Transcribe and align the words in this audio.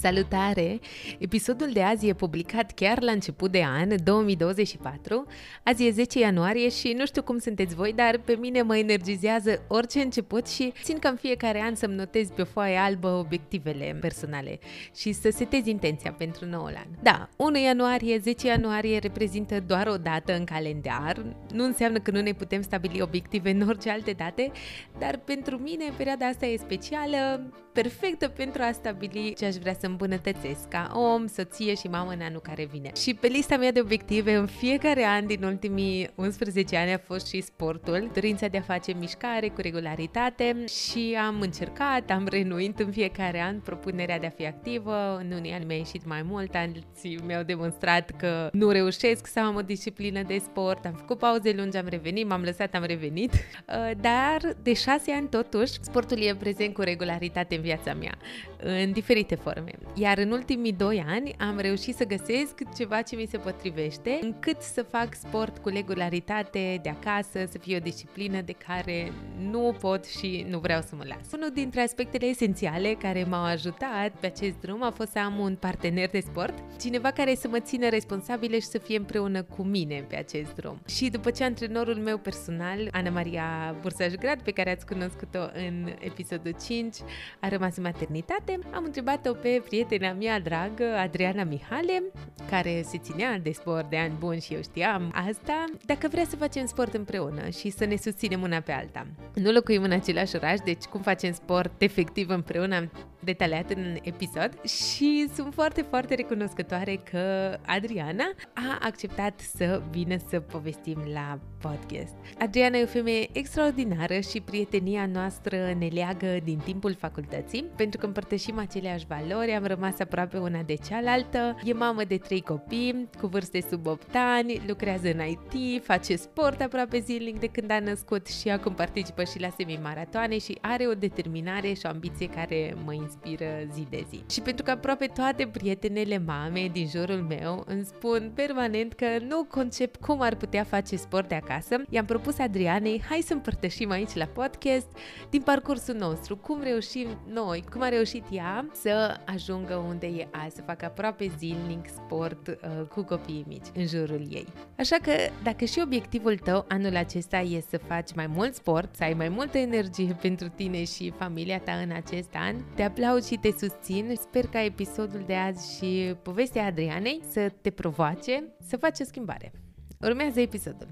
Salutare! 0.00 0.78
Episodul 1.18 1.70
de 1.72 1.82
azi 1.82 2.08
e 2.08 2.12
publicat 2.12 2.72
chiar 2.72 3.02
la 3.02 3.12
început 3.12 3.50
de 3.50 3.64
an, 3.64 3.88
2024. 4.04 5.26
Azi 5.62 5.86
e 5.86 5.90
10 5.90 6.18
ianuarie 6.18 6.68
și 6.68 6.94
nu 6.96 7.06
știu 7.06 7.22
cum 7.22 7.38
sunteți 7.38 7.74
voi, 7.74 7.92
dar 7.92 8.18
pe 8.24 8.36
mine 8.40 8.62
mă 8.62 8.76
energizează 8.76 9.64
orice 9.68 10.00
început 10.00 10.48
și 10.48 10.72
țin 10.82 10.98
ca 10.98 11.08
în 11.08 11.16
fiecare 11.16 11.60
an 11.60 11.74
să-mi 11.74 11.94
notez 11.94 12.28
pe 12.28 12.42
o 12.42 12.44
foaie 12.44 12.76
albă 12.76 13.08
obiectivele 13.08 13.98
personale 14.00 14.58
și 14.96 15.12
să 15.12 15.30
setez 15.30 15.66
intenția 15.66 16.12
pentru 16.12 16.46
noul 16.46 16.74
an. 16.76 16.86
Da, 17.02 17.28
1 17.36 17.58
ianuarie, 17.58 18.18
10 18.18 18.46
ianuarie 18.46 18.98
reprezintă 18.98 19.60
doar 19.60 19.86
o 19.86 19.96
dată 19.96 20.34
în 20.36 20.44
calendar, 20.44 21.24
nu 21.52 21.64
înseamnă 21.64 21.98
că 21.98 22.10
nu 22.10 22.20
ne 22.20 22.32
putem 22.32 22.62
stabili 22.62 23.02
obiective 23.02 23.50
în 23.50 23.68
orice 23.68 23.90
alte 23.90 24.10
date, 24.10 24.52
dar 24.98 25.16
pentru 25.16 25.56
mine 25.56 25.84
perioada 25.96 26.26
asta 26.26 26.46
e 26.46 26.56
specială, 26.56 27.50
perfectă 27.72 28.28
pentru 28.28 28.62
a 28.62 28.72
stabili 28.72 29.34
ce 29.38 29.44
aș 29.44 29.54
vrea 29.54 29.76
să 29.80 29.87
îmbunătățesc 29.88 30.68
ca 30.68 30.92
om, 30.94 31.26
soție 31.26 31.74
și 31.74 31.86
mamă 31.86 32.10
în 32.10 32.20
anul 32.20 32.40
care 32.40 32.68
vine. 32.72 32.90
Și 32.96 33.14
pe 33.14 33.26
lista 33.26 33.56
mea 33.56 33.72
de 33.72 33.80
obiective 33.80 34.34
în 34.34 34.46
fiecare 34.46 35.04
an 35.04 35.26
din 35.26 35.44
ultimii 35.44 36.10
11 36.14 36.76
ani 36.76 36.92
a 36.92 36.98
fost 36.98 37.26
și 37.26 37.40
sportul, 37.40 38.10
dorința 38.14 38.46
de 38.46 38.58
a 38.58 38.60
face 38.60 38.92
mișcare 38.92 39.48
cu 39.48 39.60
regularitate 39.60 40.64
și 40.66 41.16
am 41.26 41.40
încercat, 41.40 42.10
am 42.10 42.26
renuit 42.30 42.78
în 42.78 42.90
fiecare 42.90 43.40
an 43.40 43.60
propunerea 43.60 44.18
de 44.18 44.26
a 44.26 44.30
fi 44.30 44.46
activă, 44.46 45.16
în 45.16 45.32
unii 45.32 45.52
ani 45.52 45.64
mi-a 45.64 45.76
ieșit 45.76 46.06
mai 46.06 46.22
mult, 46.22 46.54
alții 46.54 47.18
mi-au 47.26 47.42
demonstrat 47.42 48.10
că 48.10 48.48
nu 48.52 48.70
reușesc 48.70 49.26
să 49.26 49.40
am 49.40 49.54
o 49.54 49.62
disciplină 49.62 50.22
de 50.22 50.38
sport, 50.38 50.84
am 50.84 50.92
făcut 50.92 51.18
pauze 51.18 51.52
lungi, 51.56 51.76
am 51.76 51.86
revenit, 51.88 52.28
m-am 52.28 52.42
lăsat, 52.42 52.74
am 52.74 52.84
revenit, 52.84 53.32
uh, 53.32 53.90
dar 54.08 54.56
de 54.62 54.74
șase 54.74 55.12
ani 55.12 55.28
totuși 55.28 55.72
sportul 55.80 56.22
e 56.22 56.34
prezent 56.34 56.74
cu 56.74 56.80
regularitate 56.80 57.54
în 57.54 57.60
viața 57.60 57.94
mea, 57.94 58.18
în 58.62 58.92
diferite 58.92 59.34
forme. 59.34 59.72
Iar 59.94 60.18
în 60.18 60.30
ultimii 60.30 60.72
doi 60.72 61.04
ani 61.06 61.34
am 61.38 61.58
reușit 61.58 61.96
să 61.96 62.06
găsesc 62.06 62.54
ceva 62.76 63.02
ce 63.02 63.16
mi 63.16 63.26
se 63.26 63.38
potrivește, 63.38 64.18
încât 64.22 64.60
să 64.60 64.82
fac 64.82 65.14
sport 65.14 65.58
cu 65.58 65.68
regularitate 65.68 66.78
de 66.82 66.88
acasă, 66.88 67.44
să 67.50 67.58
fie 67.58 67.76
o 67.76 67.80
disciplină 67.80 68.40
de 68.40 68.54
care 68.66 69.12
nu 69.50 69.76
pot 69.80 70.04
și 70.04 70.46
nu 70.48 70.58
vreau 70.58 70.80
să 70.80 70.94
mă 70.94 71.04
las. 71.06 71.32
Unul 71.32 71.50
dintre 71.54 71.80
aspectele 71.80 72.26
esențiale 72.26 72.96
care 72.98 73.24
m-au 73.24 73.44
ajutat 73.44 74.10
pe 74.20 74.26
acest 74.26 74.60
drum 74.60 74.82
a 74.82 74.90
fost 74.90 75.10
să 75.10 75.18
am 75.18 75.38
un 75.38 75.56
partener 75.56 76.08
de 76.10 76.20
sport, 76.20 76.54
cineva 76.80 77.10
care 77.10 77.34
să 77.34 77.48
mă 77.48 77.60
țină 77.60 77.88
responsabilă 77.88 78.54
și 78.54 78.66
să 78.66 78.78
fie 78.78 78.96
împreună 78.96 79.42
cu 79.42 79.62
mine 79.62 80.04
pe 80.08 80.16
acest 80.16 80.54
drum. 80.54 80.80
Și 80.86 81.10
după 81.10 81.30
ce 81.30 81.44
antrenorul 81.44 81.96
meu 81.96 82.18
personal, 82.18 82.88
Ana 82.90 83.10
Maria 83.10 83.76
Bursaj-Grad, 83.80 84.42
pe 84.42 84.50
care 84.50 84.70
ați 84.70 84.86
cunoscut-o 84.86 85.38
în 85.54 85.94
episodul 86.00 86.54
5, 86.66 86.96
a 87.40 87.48
rămas 87.48 87.76
în 87.76 87.82
maternitate, 87.82 88.47
am 88.74 88.84
întrebat-o 88.84 89.32
pe 89.32 89.62
prietena 89.68 90.12
mea 90.12 90.40
dragă, 90.40 90.84
Adriana 90.96 91.44
Mihale, 91.44 92.02
care 92.50 92.82
se 92.84 92.98
ținea 92.98 93.38
de 93.38 93.50
sport 93.50 93.90
de 93.90 93.96
ani 93.96 94.14
buni 94.18 94.40
și 94.40 94.54
eu 94.54 94.62
știam 94.62 95.12
asta, 95.28 95.64
dacă 95.86 96.08
vrea 96.10 96.24
să 96.24 96.36
facem 96.36 96.66
sport 96.66 96.94
împreună 96.94 97.48
și 97.48 97.70
să 97.70 97.84
ne 97.84 97.96
susținem 97.96 98.42
una 98.42 98.60
pe 98.60 98.72
alta. 98.72 99.06
Nu 99.34 99.50
locuim 99.50 99.82
în 99.82 99.92
același 99.92 100.36
oraș, 100.36 100.58
deci 100.64 100.84
cum 100.84 101.00
facem 101.00 101.32
sport 101.32 101.82
efectiv 101.82 102.28
împreună 102.28 102.76
am 102.76 102.90
detaliat 103.20 103.70
în 103.70 103.96
episod 104.02 104.62
și 104.64 105.28
sunt 105.34 105.54
foarte, 105.54 105.82
foarte 105.82 106.14
recunoscătoare 106.14 107.00
că 107.10 107.56
Adriana 107.66 108.24
a 108.54 108.78
acceptat 108.80 109.40
să 109.40 109.82
vină 109.90 110.16
să 110.28 110.40
povestim 110.40 110.98
la 111.12 111.38
podcast. 111.60 112.14
Adriana 112.38 112.78
e 112.78 112.82
o 112.82 112.86
femeie 112.86 113.28
extraordinară 113.32 114.20
și 114.20 114.40
prietenia 114.40 115.06
noastră 115.06 115.56
ne 115.78 115.86
leagă 115.86 116.36
din 116.44 116.58
timpul 116.58 116.94
facultății, 116.94 117.64
pentru 117.76 117.98
că 117.98 118.06
împărtășim 118.06 118.37
aceleași 118.56 119.06
valori, 119.06 119.54
am 119.54 119.64
rămas 119.64 119.98
aproape 119.98 120.38
una 120.38 120.62
de 120.62 120.74
cealaltă, 120.88 121.56
e 121.64 121.72
mamă 121.72 122.04
de 122.04 122.16
trei 122.16 122.40
copii, 122.40 123.08
cu 123.20 123.26
vârste 123.26 123.60
sub 123.70 123.86
8 123.86 124.14
ani, 124.14 124.60
lucrează 124.66 125.08
în 125.08 125.20
IT, 125.26 125.84
face 125.84 126.16
sport 126.16 126.60
aproape 126.60 126.98
zilnic 126.98 127.38
de 127.38 127.46
când 127.46 127.70
a 127.70 127.78
născut 127.78 128.26
și 128.26 128.48
acum 128.48 128.74
participă 128.74 129.24
și 129.24 129.40
la 129.40 129.48
semi-maratoane 129.56 130.38
și 130.38 130.58
are 130.60 130.86
o 130.86 130.94
determinare 130.94 131.72
și 131.72 131.82
o 131.84 131.88
ambiție 131.88 132.28
care 132.28 132.74
mă 132.84 132.92
inspiră 132.92 133.46
zi 133.72 133.86
de 133.90 134.06
zi. 134.10 134.22
Și 134.30 134.40
pentru 134.40 134.64
că 134.64 134.70
aproape 134.70 135.06
toate 135.06 135.46
prietenele 135.46 136.18
mame 136.18 136.68
din 136.72 136.88
jurul 136.88 137.26
meu 137.28 137.64
îmi 137.66 137.84
spun 137.84 138.32
permanent 138.34 138.92
că 138.92 139.06
nu 139.28 139.44
concep 139.50 139.96
cum 139.96 140.20
ar 140.20 140.34
putea 140.34 140.64
face 140.64 140.96
sport 140.96 141.28
de 141.28 141.34
acasă, 141.34 141.76
i-am 141.90 142.04
propus 142.04 142.38
Adrianei, 142.38 143.02
hai 143.08 143.20
să 143.20 143.32
împărtășim 143.32 143.90
aici 143.90 144.14
la 144.14 144.24
podcast 144.24 144.86
din 145.30 145.40
parcursul 145.40 145.94
nostru, 145.94 146.36
cum 146.36 146.62
reușim 146.62 147.08
noi, 147.26 147.64
cum 147.72 147.82
a 147.82 147.88
reușit 147.88 148.24
ea 148.30 148.66
să 148.72 149.20
ajungă 149.26 149.74
unde 149.74 150.06
e 150.06 150.28
azi, 150.30 150.54
să 150.54 150.62
facă 150.62 150.84
aproape 150.84 151.30
zilnic 151.38 151.88
sport 151.88 152.48
uh, 152.48 152.86
cu 152.88 153.02
copiii 153.02 153.44
mici 153.48 153.66
în 153.74 153.86
jurul 153.86 154.26
ei. 154.30 154.46
Așa 154.78 154.96
că 155.02 155.12
dacă 155.42 155.64
și 155.64 155.80
obiectivul 155.84 156.38
tău 156.38 156.64
anul 156.68 156.96
acesta 156.96 157.38
e 157.38 157.60
să 157.68 157.78
faci 157.78 158.14
mai 158.14 158.26
mult 158.26 158.54
sport, 158.54 158.94
să 158.94 159.04
ai 159.04 159.14
mai 159.14 159.28
multă 159.28 159.58
energie 159.58 160.16
pentru 160.26 160.48
tine 160.48 160.84
și 160.84 161.10
familia 161.10 161.58
ta 161.58 161.72
în 161.72 161.90
acest 161.90 162.34
an, 162.34 162.56
te 162.74 162.82
aplaud 162.82 163.24
și 163.24 163.36
te 163.36 163.50
susțin. 163.58 164.12
Sper 164.20 164.46
ca 164.46 164.64
episodul 164.64 165.22
de 165.26 165.34
azi 165.34 165.76
și 165.76 166.14
povestea 166.22 166.64
Adrianei 166.64 167.20
să 167.30 167.52
te 167.60 167.70
provoace 167.70 168.44
să 168.66 168.76
faci 168.76 169.00
o 169.00 169.04
schimbare. 169.04 169.52
Urmează 170.00 170.40
episodul. 170.40 170.88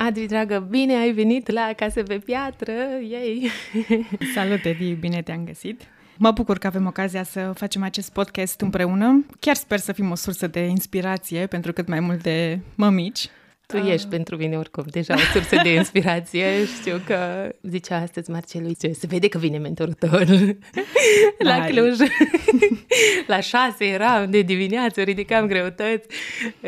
Adri, 0.00 0.26
dragă, 0.26 0.66
bine 0.70 0.94
ai 0.94 1.12
venit 1.12 1.50
la 1.50 1.72
Casă 1.76 2.02
pe 2.02 2.18
Piatră! 2.18 2.72
Yay! 3.10 3.50
Salut, 4.34 4.64
Edi, 4.64 4.92
bine 4.92 5.22
te-am 5.22 5.44
găsit! 5.44 5.82
Mă 6.16 6.30
bucur 6.30 6.58
că 6.58 6.66
avem 6.66 6.86
ocazia 6.86 7.22
să 7.22 7.52
facem 7.54 7.82
acest 7.82 8.12
podcast 8.12 8.60
împreună. 8.60 9.26
Chiar 9.40 9.54
sper 9.54 9.78
să 9.78 9.92
fim 9.92 10.10
o 10.10 10.14
sursă 10.14 10.46
de 10.46 10.60
inspirație 10.60 11.46
pentru 11.46 11.72
cât 11.72 11.88
mai 11.88 12.00
multe 12.00 12.62
mămici 12.74 13.28
tu 13.72 13.76
uh. 13.76 13.92
ești 13.92 14.08
pentru 14.08 14.36
mine 14.36 14.56
oricum 14.56 14.84
deja 14.90 15.14
o 15.14 15.18
sursă 15.32 15.60
de 15.62 15.74
inspirație. 15.74 16.64
Știu 16.64 17.00
că 17.06 17.48
zicea 17.62 17.96
astăzi 17.96 18.30
Marcelui, 18.30 18.76
se 18.78 19.06
vede 19.08 19.28
că 19.28 19.38
vine 19.38 19.58
mentorul 19.58 19.92
tău 19.92 20.10
la 21.38 21.64
Cluj. 21.64 21.96
la 23.26 23.40
șase 23.40 23.84
eram 23.84 24.30
de 24.30 24.40
dimineață, 24.42 25.02
ridicam 25.02 25.46
greutăți. 25.46 26.06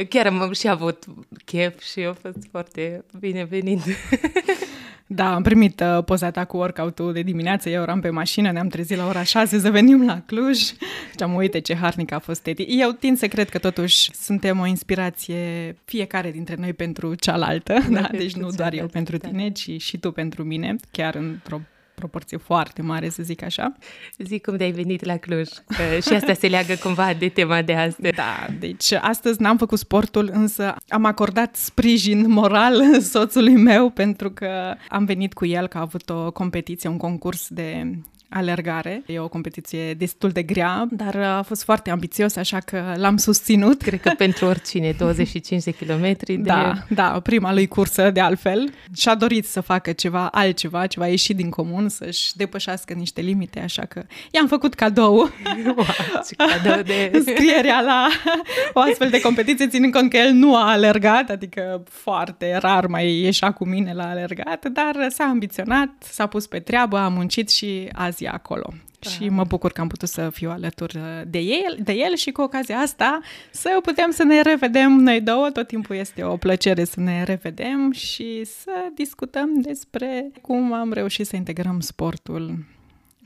Chiar 0.08 0.26
am 0.26 0.52
și 0.52 0.68
avut 0.68 1.04
chef 1.44 1.80
și 1.82 2.00
a 2.00 2.12
fost 2.12 2.48
foarte 2.50 3.04
binevenit. 3.18 3.80
Da, 5.12 5.34
am 5.34 5.42
primit 5.42 5.80
uh, 5.80 6.04
poza 6.04 6.30
ta 6.30 6.44
cu 6.44 6.56
workout-ul 6.56 7.12
de 7.12 7.22
dimineață, 7.22 7.68
eu 7.68 7.82
eram 7.82 8.00
pe 8.00 8.10
mașină, 8.10 8.50
ne-am 8.50 8.68
trezit 8.68 8.96
la 8.96 9.06
ora 9.06 9.22
6 9.22 9.58
să 9.58 9.70
venim 9.70 10.06
la 10.06 10.22
Cluj 10.26 10.58
și 10.58 10.74
am 11.18 11.34
uite 11.34 11.58
ce 11.58 11.74
harnic 11.74 12.12
a 12.12 12.18
fost 12.18 12.42
Teti. 12.42 12.62
Eu 12.68 12.90
tind 12.90 13.18
să 13.18 13.28
cred 13.28 13.48
că 13.48 13.58
totuși 13.58 14.10
suntem 14.14 14.60
o 14.60 14.66
inspirație 14.66 15.76
fiecare 15.84 16.30
dintre 16.30 16.54
noi 16.58 16.72
pentru 16.72 17.14
cealaltă, 17.14 17.78
da? 17.90 18.08
deci 18.12 18.34
nu 18.34 18.48
doar 18.50 18.72
eu 18.72 18.86
pentru 18.86 19.16
da. 19.16 19.28
tine, 19.28 19.50
ci 19.50 19.82
și 19.82 19.98
tu 19.98 20.12
pentru 20.12 20.42
mine, 20.44 20.76
chiar 20.90 21.14
într-o 21.14 21.60
proporție 22.00 22.36
foarte 22.36 22.82
mare, 22.82 23.08
să 23.08 23.22
zic 23.22 23.42
așa. 23.42 23.72
Zic 24.18 24.44
cum 24.44 24.56
de-ai 24.56 24.70
venit 24.70 25.04
la 25.04 25.16
Cluj, 25.16 25.48
că 25.66 25.98
și 26.02 26.12
asta 26.12 26.32
se 26.32 26.48
leagă 26.48 26.74
cumva 26.74 27.14
de 27.18 27.28
tema 27.28 27.62
de 27.62 27.74
astăzi. 27.74 28.14
Da, 28.14 28.46
deci 28.58 28.92
astăzi 28.92 29.42
n-am 29.42 29.56
făcut 29.56 29.78
sportul, 29.78 30.30
însă 30.32 30.74
am 30.88 31.04
acordat 31.04 31.56
sprijin 31.56 32.30
moral 32.30 32.82
soțului 33.12 33.56
meu 33.56 33.90
pentru 33.90 34.30
că 34.30 34.74
am 34.88 35.04
venit 35.04 35.32
cu 35.32 35.46
el, 35.46 35.66
că 35.66 35.78
a 35.78 35.80
avut 35.80 36.10
o 36.10 36.30
competiție, 36.30 36.88
un 36.88 36.96
concurs 36.96 37.48
de 37.48 37.98
alergare. 38.30 39.02
E 39.06 39.18
o 39.18 39.28
competiție 39.28 39.94
destul 39.94 40.30
de 40.30 40.42
grea, 40.42 40.88
dar 40.90 41.16
a 41.16 41.42
fost 41.42 41.64
foarte 41.64 41.90
ambițios, 41.90 42.36
așa 42.36 42.58
că 42.58 42.94
l-am 42.96 43.16
susținut. 43.16 43.82
Cred 43.82 44.00
că 44.00 44.12
pentru 44.24 44.46
oricine, 44.46 44.94
25 44.98 45.62
de 45.62 45.70
kilometri. 45.70 46.36
De... 46.36 46.42
Da, 46.42 46.74
da, 46.88 47.20
prima 47.22 47.52
lui 47.52 47.66
cursă 47.66 48.10
de 48.10 48.20
altfel. 48.20 48.72
Și-a 48.96 49.14
dorit 49.14 49.46
să 49.46 49.60
facă 49.60 49.92
ceva 49.92 50.26
altceva, 50.26 50.86
ceva 50.86 51.06
ieșit 51.06 51.36
din 51.36 51.50
comun, 51.50 51.88
să-și 51.88 52.36
depășească 52.36 52.92
niște 52.92 53.20
limite, 53.20 53.60
așa 53.60 53.84
că 53.84 54.02
i-am 54.30 54.46
făcut 54.46 54.74
cadou. 54.74 55.18
Wow, 55.64 55.86
cadou 56.36 56.82
de... 56.82 57.10
Scrierea 57.26 57.80
la 57.80 58.08
o 58.72 58.80
astfel 58.80 59.10
de 59.10 59.20
competiție, 59.20 59.68
ținând 59.68 59.92
cont 59.92 60.10
că 60.10 60.16
el 60.16 60.32
nu 60.32 60.56
a 60.56 60.70
alergat, 60.70 61.30
adică 61.30 61.82
foarte 61.88 62.58
rar 62.60 62.86
mai 62.86 63.20
ieșea 63.20 63.52
cu 63.52 63.64
mine 63.66 63.92
la 63.94 64.08
alergat, 64.08 64.66
dar 64.72 65.06
s-a 65.08 65.24
ambiționat, 65.24 65.88
s-a 65.98 66.26
pus 66.26 66.46
pe 66.46 66.58
treabă, 66.58 66.98
a 66.98 67.08
muncit 67.08 67.50
și 67.50 67.88
azi 67.92 68.19
ocazia 68.20 68.32
acolo. 68.32 68.72
Da. 68.98 69.10
Și 69.10 69.28
mă 69.28 69.44
bucur 69.44 69.72
că 69.72 69.80
am 69.80 69.88
putut 69.88 70.08
să 70.08 70.30
fiu 70.30 70.50
alături 70.50 70.98
de 71.26 71.38
el, 71.38 71.78
de 71.82 71.92
el 71.92 72.16
și 72.16 72.30
cu 72.30 72.42
ocazia 72.42 72.78
asta 72.78 73.20
să 73.50 73.78
putem 73.82 74.10
să 74.10 74.22
ne 74.22 74.40
revedem 74.40 74.92
noi 74.92 75.20
două. 75.20 75.50
Tot 75.50 75.66
timpul 75.66 75.96
este 75.96 76.22
o 76.22 76.36
plăcere 76.36 76.84
să 76.84 77.00
ne 77.00 77.22
revedem 77.22 77.92
și 77.92 78.44
să 78.44 78.72
discutăm 78.94 79.60
despre 79.60 80.30
cum 80.40 80.72
am 80.72 80.92
reușit 80.92 81.26
să 81.26 81.36
integrăm 81.36 81.80
sportul 81.80 82.64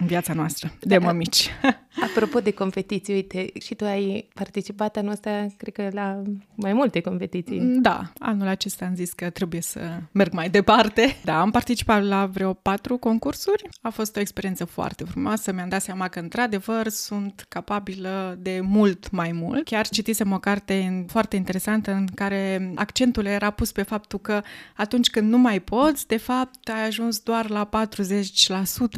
în 0.04 0.10
viața 0.10 0.32
noastră, 0.32 0.72
de 0.80 0.98
da. 0.98 1.04
mămici. 1.04 1.50
Apropo 2.10 2.40
de 2.40 2.50
competiții, 2.50 3.14
uite, 3.14 3.46
și 3.60 3.74
tu 3.74 3.84
ai 3.84 4.28
participat 4.34 4.96
anul 4.96 5.10
ăsta, 5.12 5.46
cred 5.56 5.74
că 5.74 5.88
la 5.92 6.22
mai 6.54 6.72
multe 6.72 7.00
competiții. 7.00 7.60
Da, 7.60 8.12
anul 8.18 8.46
acesta 8.46 8.84
am 8.84 8.94
zis 8.94 9.12
că 9.12 9.30
trebuie 9.30 9.60
să 9.60 9.80
merg 10.12 10.32
mai 10.32 10.50
departe. 10.50 11.16
Da, 11.24 11.40
am 11.40 11.50
participat 11.50 12.04
la 12.04 12.26
vreo 12.26 12.52
patru 12.52 12.96
concursuri. 12.96 13.68
A 13.80 13.90
fost 13.90 14.16
o 14.16 14.20
experiență 14.20 14.64
foarte 14.64 15.04
frumoasă. 15.04 15.52
Mi-am 15.52 15.68
dat 15.68 15.82
seama 15.82 16.08
că, 16.08 16.18
într-adevăr, 16.18 16.88
sunt 16.88 17.44
capabilă 17.48 18.38
de 18.40 18.60
mult 18.62 19.10
mai 19.10 19.32
mult. 19.32 19.64
Chiar 19.64 19.88
citisem 19.88 20.32
o 20.32 20.38
carte 20.38 21.04
foarte 21.08 21.36
interesantă 21.36 21.92
în 21.92 22.06
care 22.14 22.72
accentul 22.74 23.24
era 23.24 23.50
pus 23.50 23.72
pe 23.72 23.82
faptul 23.82 24.18
că 24.18 24.42
atunci 24.76 25.10
când 25.10 25.30
nu 25.30 25.38
mai 25.38 25.60
poți, 25.60 26.06
de 26.06 26.16
fapt, 26.16 26.68
ai 26.68 26.86
ajuns 26.86 27.18
doar 27.18 27.50
la 27.50 27.68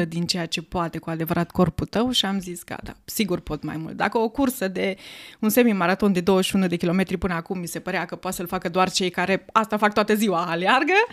40% 0.05 0.09
din 0.09 0.27
ceea 0.27 0.47
ce 0.47 0.63
poate 0.63 0.96
cu 0.99 1.11
adevărat 1.11 1.51
corpul 1.51 1.87
tău 1.87 2.11
și 2.11 2.25
am 2.25 2.41
zis, 2.41 2.65
gata, 2.65 2.83
da, 2.85 2.93
sigur 3.05 3.41
pot 3.41 3.63
mai 3.63 3.77
mult. 3.77 3.97
Dacă 3.97 4.19
o 4.19 4.29
cursă 4.29 4.69
de 4.69 4.97
un 5.41 5.49
semi-maraton 5.49 6.13
de 6.13 6.21
21 6.21 6.67
de 6.67 6.77
kilometri 6.77 7.17
până 7.17 7.35
acum 7.35 7.59
mi 7.59 7.67
se 7.67 7.81
părea 7.81 8.05
că 8.05 8.17
poate 8.17 8.37
să-l 8.37 8.47
facă 8.47 8.69
doar 8.69 8.91
cei 8.91 9.11
care 9.11 9.45
asta 9.53 9.77
fac 9.77 9.93
toată 9.93 10.15
ziua, 10.15 10.45
aleargă, 10.45 11.07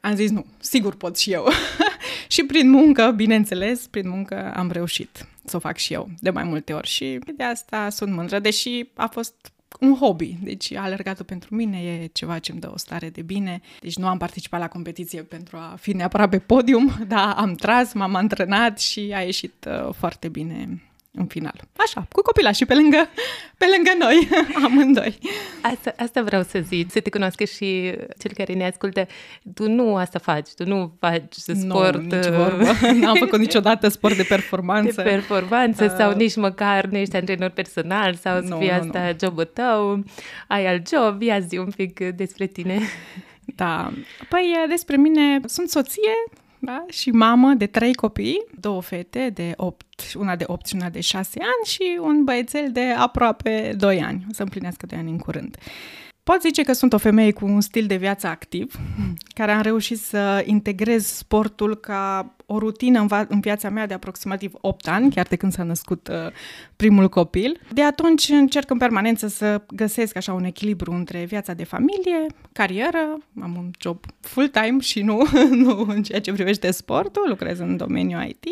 am 0.00 0.14
zis 0.14 0.30
nu, 0.30 0.46
sigur 0.58 0.94
pot 0.94 1.18
și 1.18 1.32
eu. 1.32 1.48
și 2.28 2.44
prin 2.44 2.70
muncă, 2.70 3.12
bineînțeles, 3.16 3.86
prin 3.86 4.08
muncă 4.08 4.52
am 4.56 4.70
reușit 4.70 5.26
să 5.44 5.56
o 5.56 5.58
fac 5.58 5.76
și 5.76 5.92
eu 5.92 6.08
de 6.18 6.30
mai 6.30 6.44
multe 6.44 6.72
ori 6.72 6.88
și 6.88 7.18
de 7.36 7.42
asta 7.42 7.88
sunt 7.88 8.12
mândră, 8.12 8.38
deși 8.38 8.84
a 8.94 9.06
fost 9.06 9.34
un 9.80 9.94
hobby. 9.94 10.36
Deci 10.42 10.72
alergatul 10.72 11.24
pentru 11.24 11.54
mine 11.54 11.78
e 11.78 12.06
ceva 12.06 12.38
ce 12.38 12.50
îmi 12.50 12.60
dă 12.60 12.70
o 12.72 12.78
stare 12.78 13.10
de 13.10 13.22
bine. 13.22 13.60
Deci 13.80 13.96
nu 13.96 14.06
am 14.06 14.18
participat 14.18 14.60
la 14.60 14.68
competiție 14.68 15.22
pentru 15.22 15.56
a 15.56 15.76
fi 15.80 15.92
neapărat 15.92 16.28
pe 16.30 16.38
podium, 16.38 16.92
dar 17.08 17.34
am 17.36 17.54
tras, 17.54 17.92
m-am 17.92 18.14
antrenat 18.14 18.80
și 18.80 19.12
a 19.14 19.20
ieșit 19.20 19.66
uh, 19.68 19.94
foarte 19.94 20.28
bine 20.28 20.82
în 21.12 21.26
final. 21.26 21.54
Așa, 21.76 22.06
cu 22.12 22.22
și 22.52 22.64
pe 22.64 22.74
lângă, 22.74 23.08
pe 23.56 23.66
lângă 23.76 23.90
noi, 23.98 24.28
amândoi. 24.64 25.18
Asta, 25.62 25.94
asta 25.98 26.22
vreau 26.22 26.42
să 26.42 26.60
zic, 26.68 26.90
să 26.90 27.00
te 27.00 27.10
cunoască 27.10 27.44
și 27.44 27.94
cel 28.18 28.32
care 28.34 28.52
ne 28.52 28.66
ascultă. 28.66 29.06
Tu 29.54 29.68
nu 29.68 29.96
asta 29.96 30.18
faci, 30.18 30.48
tu 30.56 30.66
nu 30.66 30.96
faci 31.00 31.32
sport... 31.32 32.02
Nu, 32.02 32.16
nici 32.16 32.26
vorbă. 32.26 32.64
N-am 33.00 33.14
făcut 33.14 33.38
niciodată 33.46 33.88
sport 33.88 34.16
de 34.16 34.22
performanță. 34.22 35.02
De 35.02 35.08
performanță 35.08 35.84
uh, 35.84 35.94
sau 35.96 36.12
nici 36.12 36.36
măcar 36.36 36.84
nu 36.84 36.96
ești 36.96 37.16
antrenor 37.16 37.50
personal 37.50 38.14
sau 38.14 38.42
să 38.42 38.56
fie 38.58 38.72
asta 38.72 39.00
nu. 39.00 39.16
jobul 39.22 39.44
tău, 39.44 40.04
ai 40.48 40.66
alt 40.66 40.88
job, 40.88 41.22
ia 41.22 41.40
zi 41.40 41.58
un 41.58 41.70
pic 41.76 42.00
despre 42.00 42.46
tine. 42.46 42.78
Da, 43.44 43.92
păi 44.28 44.54
despre 44.68 44.96
mine 44.96 45.40
sunt 45.44 45.68
soție, 45.68 46.12
da? 46.60 46.84
și 46.88 47.10
mamă 47.10 47.52
de 47.52 47.66
trei 47.66 47.94
copii, 47.94 48.44
două 48.60 48.82
fete 48.82 49.30
de 49.34 49.52
8, 49.56 50.12
una 50.16 50.36
de 50.36 50.44
8 50.46 50.66
și 50.66 50.74
una 50.74 50.88
de 50.88 51.00
6 51.00 51.38
ani 51.40 51.66
și 51.66 51.98
un 52.00 52.24
băiețel 52.24 52.72
de 52.72 52.94
aproape 52.96 53.74
2 53.76 54.02
ani. 54.02 54.24
O 54.30 54.32
să 54.32 54.42
împlinească 54.42 54.86
2 54.86 54.98
ani 54.98 55.10
în 55.10 55.18
curând. 55.18 55.56
Pot 56.30 56.40
zice 56.40 56.62
că 56.62 56.72
sunt 56.72 56.92
o 56.92 56.98
femeie 56.98 57.32
cu 57.32 57.44
un 57.44 57.60
stil 57.60 57.86
de 57.86 57.96
viață 57.96 58.26
activ, 58.26 58.74
care 59.34 59.52
am 59.52 59.60
reușit 59.60 59.98
să 59.98 60.42
integrez 60.46 61.06
sportul 61.06 61.76
ca 61.76 62.34
o 62.46 62.58
rutină 62.58 63.00
în, 63.00 63.06
va- 63.06 63.26
în 63.28 63.40
viața 63.40 63.68
mea 63.68 63.86
de 63.86 63.94
aproximativ 63.94 64.52
8 64.60 64.88
ani, 64.88 65.10
chiar 65.10 65.26
de 65.26 65.36
când 65.36 65.52
s-a 65.52 65.62
născut 65.62 66.08
uh, 66.08 66.32
primul 66.76 67.08
copil. 67.08 67.60
De 67.72 67.82
atunci 67.82 68.28
încerc 68.28 68.70
în 68.70 68.78
permanență 68.78 69.28
să 69.28 69.62
găsesc 69.74 70.16
așa 70.16 70.32
un 70.32 70.44
echilibru 70.44 70.92
între 70.92 71.24
viața 71.24 71.52
de 71.52 71.64
familie, 71.64 72.26
carieră, 72.52 73.18
am 73.40 73.56
un 73.56 73.70
job 73.80 74.04
full-time 74.20 74.80
și 74.80 75.02
nu, 75.02 75.22
nu 75.64 75.84
în 75.88 76.02
ceea 76.02 76.20
ce 76.20 76.32
privește 76.32 76.70
sportul, 76.70 77.24
lucrez 77.28 77.58
în 77.58 77.76
domeniul 77.76 78.22
IT, 78.22 78.46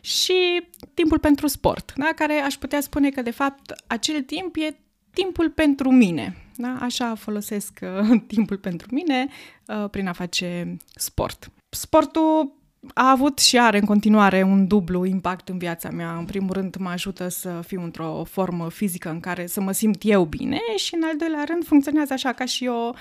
și 0.00 0.62
timpul 0.94 1.18
pentru 1.18 1.46
sport, 1.46 1.92
da? 1.96 2.10
care 2.16 2.34
aș 2.34 2.54
putea 2.54 2.80
spune 2.80 3.10
că 3.10 3.22
de 3.22 3.30
fapt 3.30 3.72
acel 3.86 4.22
timp 4.22 4.56
e 4.56 4.76
timpul 5.12 5.50
pentru 5.50 5.90
mine. 5.90 6.36
Da? 6.56 6.76
Așa 6.80 7.14
folosesc 7.14 7.78
uh, 7.82 8.20
timpul 8.34 8.56
pentru 8.56 8.88
mine 8.90 9.28
uh, 9.66 9.90
prin 9.90 10.08
a 10.08 10.12
face 10.12 10.76
sport. 10.94 11.50
Sportul 11.68 12.54
a 12.94 13.10
avut 13.10 13.38
și 13.38 13.58
are 13.58 13.78
în 13.78 13.84
continuare 13.84 14.42
un 14.42 14.66
dublu 14.66 15.04
impact 15.04 15.48
în 15.48 15.58
viața 15.58 15.90
mea. 15.90 16.16
În 16.16 16.24
primul 16.24 16.52
rând 16.52 16.76
mă 16.76 16.88
ajută 16.88 17.28
să 17.28 17.60
fiu 17.66 17.82
într-o 17.82 18.24
formă 18.24 18.70
fizică 18.70 19.10
în 19.10 19.20
care 19.20 19.46
să 19.46 19.60
mă 19.60 19.72
simt 19.72 20.02
eu 20.04 20.24
bine 20.24 20.60
și 20.76 20.94
în 20.94 21.02
al 21.04 21.16
doilea 21.16 21.44
rând 21.44 21.64
funcționează 21.64 22.12
așa 22.12 22.32
ca 22.32 22.44
și 22.44 22.66
o 22.66 22.92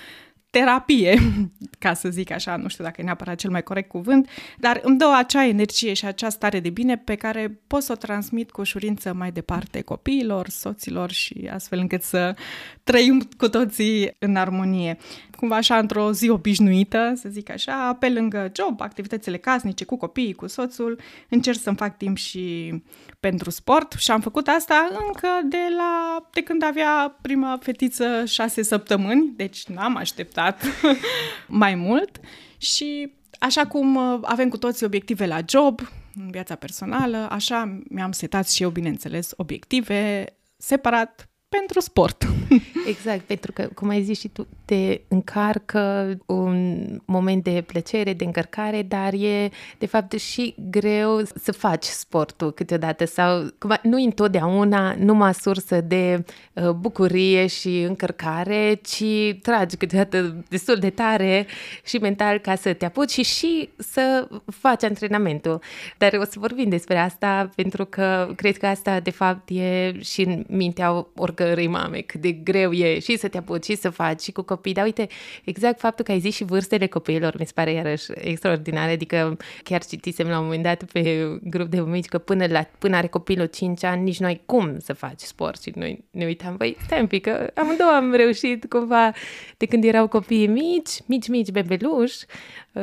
terapie, 0.60 1.20
ca 1.84 1.94
să 1.94 2.10
zic 2.10 2.32
așa, 2.32 2.56
nu 2.56 2.68
știu 2.68 2.84
dacă 2.84 3.02
e 3.02 3.04
neapărat 3.04 3.36
cel 3.36 3.50
mai 3.50 3.64
corect 3.64 3.90
cuvânt, 3.90 4.30
dar 4.58 4.80
îmi 4.84 4.98
dă 4.98 5.14
acea 5.16 5.46
energie 5.46 5.94
și 5.94 6.06
acea 6.06 6.30
stare 6.30 6.60
de 6.60 6.70
bine 6.70 6.98
pe 6.98 7.16
care 7.16 7.60
pot 7.68 7.82
să 7.82 7.92
o 7.92 7.96
transmit 7.96 8.52
cu 8.52 8.62
ușurință 8.62 9.14
mai 9.14 9.32
departe 9.32 9.82
copiilor, 9.82 10.50
soților 10.50 11.12
și 11.12 11.50
astfel 11.54 11.80
încât 11.80 12.02
să 12.02 12.36
trăim 12.84 13.30
cu 13.38 13.50
toții 13.50 14.16
în 14.20 14.36
armonie. 14.36 14.98
Cumva 15.36 15.56
așa 15.56 15.78
într-o 15.78 16.12
zi 16.12 16.30
obișnuită, 16.30 17.14
să 17.16 17.30
zic 17.30 17.50
așa, 17.50 17.94
pe 18.00 18.10
lângă 18.10 18.52
job, 18.56 18.82
activitățile 18.82 19.38
casnice, 19.38 19.86
cu 19.86 19.98
copiii, 19.98 20.34
cu 20.34 20.48
soțul, 20.48 21.00
încerc 21.30 21.60
să-mi 21.60 21.76
fac 21.76 21.98
timp 21.98 22.18
și 22.18 22.74
pentru 23.20 23.50
sport 23.50 23.92
și 23.98 24.12
am 24.12 24.22
făcut 24.22 24.48
asta 24.48 24.90
încă 25.08 25.28
de 25.44 25.58
la 25.78 26.24
de 26.34 26.42
când 26.42 26.64
avea 26.64 27.18
prima 27.22 27.60
fetiță 27.62 28.26
șase 28.26 28.62
săptămâni, 28.64 29.34
deci 29.36 29.68
n-am 29.68 29.96
așteptat 29.96 30.64
mai 31.48 31.76
mult. 31.76 32.20
Și 32.58 33.14
așa 33.40 33.68
cum 33.68 33.96
uh, 33.96 34.20
avem 34.22 34.50
cu 34.50 34.58
toții 34.58 34.86
obiective 34.86 35.26
la 35.26 35.40
job, 35.48 35.80
în 36.16 36.32
viața 36.32 36.56
personală, 36.56 37.28
așa 37.30 37.80
mi-am 37.90 38.12
setat 38.12 38.50
și 38.50 38.64
eu, 38.64 38.70
bineînțeles, 38.70 39.32
obiective 39.36 40.26
separat 40.58 41.30
pentru 41.58 41.80
sport. 41.80 42.28
Exact, 42.88 43.22
pentru 43.22 43.52
că, 43.52 43.70
cum 43.74 43.90
ai 43.90 44.04
zis 44.04 44.20
și 44.20 44.28
tu, 44.28 44.48
te 44.66 45.02
încarcă 45.08 46.18
un 46.26 46.86
moment 47.06 47.44
de 47.44 47.64
plăcere, 47.66 48.14
de 48.14 48.24
încărcare, 48.24 48.82
dar 48.82 49.14
e, 49.14 49.50
de 49.78 49.86
fapt, 49.86 50.12
și 50.20 50.56
greu 50.70 51.22
să 51.36 51.52
faci 51.52 51.84
sportul 51.84 52.52
câteodată 52.52 53.06
sau 53.06 53.48
cum, 53.58 53.78
nu 53.82 54.04
întotdeauna 54.04 54.96
numai 55.00 55.34
sursă 55.34 55.82
de 55.82 56.24
uh, 56.54 56.70
bucurie 56.70 57.48
și 57.48 57.82
încărcare, 57.82 58.80
ci 58.84 59.04
tragi 59.42 59.76
câteodată 59.76 60.46
destul 60.50 60.76
de 60.76 60.90
tare 60.90 61.48
și 61.86 61.98
mental 61.98 62.38
ca 62.38 62.56
să 62.56 62.74
te 62.74 62.86
apuci 62.86 63.12
și 63.12 63.24
și 63.24 63.70
să 63.78 64.28
faci 64.46 64.84
antrenamentul. 64.84 65.62
Dar 65.98 66.14
o 66.14 66.24
să 66.24 66.40
vorbim 66.40 66.70
despre 66.70 66.98
asta 66.98 67.50
pentru 67.56 67.86
că 67.86 68.30
cred 68.36 68.58
că 68.58 68.66
asta, 68.68 69.00
de 69.00 69.12
fapt, 69.12 69.50
e 69.50 70.00
și 70.00 70.22
în 70.22 70.46
mintea 70.48 71.08
oricărei 71.46 71.68
mame, 71.68 72.00
cât 72.00 72.22
de 72.22 72.32
greu 72.32 72.72
e 72.72 73.00
și 73.00 73.18
să 73.18 73.28
te 73.28 73.38
apuci 73.38 73.64
și 73.64 73.76
să 73.76 73.90
faci 73.90 74.22
și 74.22 74.32
cu 74.32 74.42
copii. 74.42 74.74
Dar 74.74 74.86
uite, 74.86 75.08
exact 75.44 75.80
faptul 75.80 76.06
că 76.06 76.12
ai 76.12 76.20
zis 76.20 76.36
și 76.36 76.44
vârstele 76.44 76.88
copiilor 76.88 77.36
mi 77.40 77.46
se 77.46 77.52
pare 77.56 77.72
iarăși 77.72 78.06
extraordinar. 78.16 78.90
Adică 78.90 79.38
chiar 79.64 79.86
citisem 79.86 80.28
la 80.28 80.38
un 80.38 80.44
moment 80.44 80.64
dat 80.64 80.84
pe 80.84 81.38
grup 81.44 81.68
de 81.68 81.82
mici 81.82 82.06
că 82.06 82.18
până, 82.18 82.46
la, 82.48 82.68
până 82.80 82.96
are 82.96 83.08
copilul 83.08 83.46
5 83.46 83.84
ani 83.84 84.04
nici 84.04 84.20
noi 84.20 84.42
cum 84.46 84.80
să 84.80 84.94
faci 84.94 85.20
sport 85.20 85.62
și 85.62 85.72
noi 85.76 86.04
ne 86.12 86.26
uitam, 86.26 86.58
băi, 86.58 86.78
stai 86.86 87.00
un 87.00 87.08
pic, 87.08 87.22
că 87.22 87.52
amândouă 87.56 87.90
am 87.90 88.14
reușit 88.14 88.66
cumva 88.70 89.12
de 89.58 89.66
când 89.66 89.84
erau 89.84 90.08
copiii 90.08 90.48
mici, 90.48 90.92
mici, 91.06 91.28
mici 91.28 91.50
bebeluși, 91.50 92.26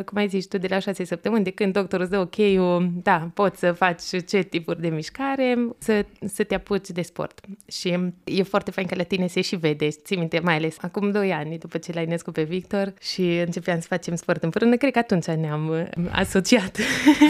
cum 0.05 0.19
ai 0.19 0.29
zis 0.29 0.47
tu, 0.47 0.59
de 0.59 0.67
la 0.71 0.79
șase 0.79 1.05
săptămâni, 1.05 1.45
de 1.45 1.51
când 1.51 1.73
doctorul 1.73 2.05
îți 2.05 2.15
dă 2.15 2.19
ok 2.19 2.37
da, 3.03 3.31
poți 3.35 3.59
să 3.59 3.73
faci 3.73 4.03
ce 4.27 4.43
tipuri 4.43 4.81
de 4.81 4.89
mișcare, 4.89 5.59
să, 5.79 6.05
să 6.27 6.45
te 6.45 6.55
apuci 6.55 6.89
de 6.89 7.03
sport. 7.03 7.41
Și 7.69 7.99
e 8.25 8.43
foarte 8.43 8.71
fain 8.71 8.87
că 8.87 8.95
la 8.95 9.03
tine 9.03 9.27
se 9.27 9.41
și 9.41 9.57
vede, 9.57 9.89
ții 9.89 10.17
minte, 10.17 10.41
mai 10.43 10.55
ales 10.55 10.77
acum 10.81 11.11
doi 11.11 11.33
ani, 11.33 11.59
după 11.59 11.79
ce 11.79 11.93
l-ai 11.93 12.07
născut 12.07 12.33
pe 12.33 12.43
Victor 12.43 12.95
și 13.01 13.37
începeam 13.37 13.81
să 13.81 13.87
facem 13.89 14.15
sport 14.15 14.43
împreună, 14.43 14.77
cred 14.77 14.93
că 14.93 14.99
atunci 14.99 15.25
ne-am 15.25 15.69
uh, 15.69 16.05
asociat. 16.11 16.79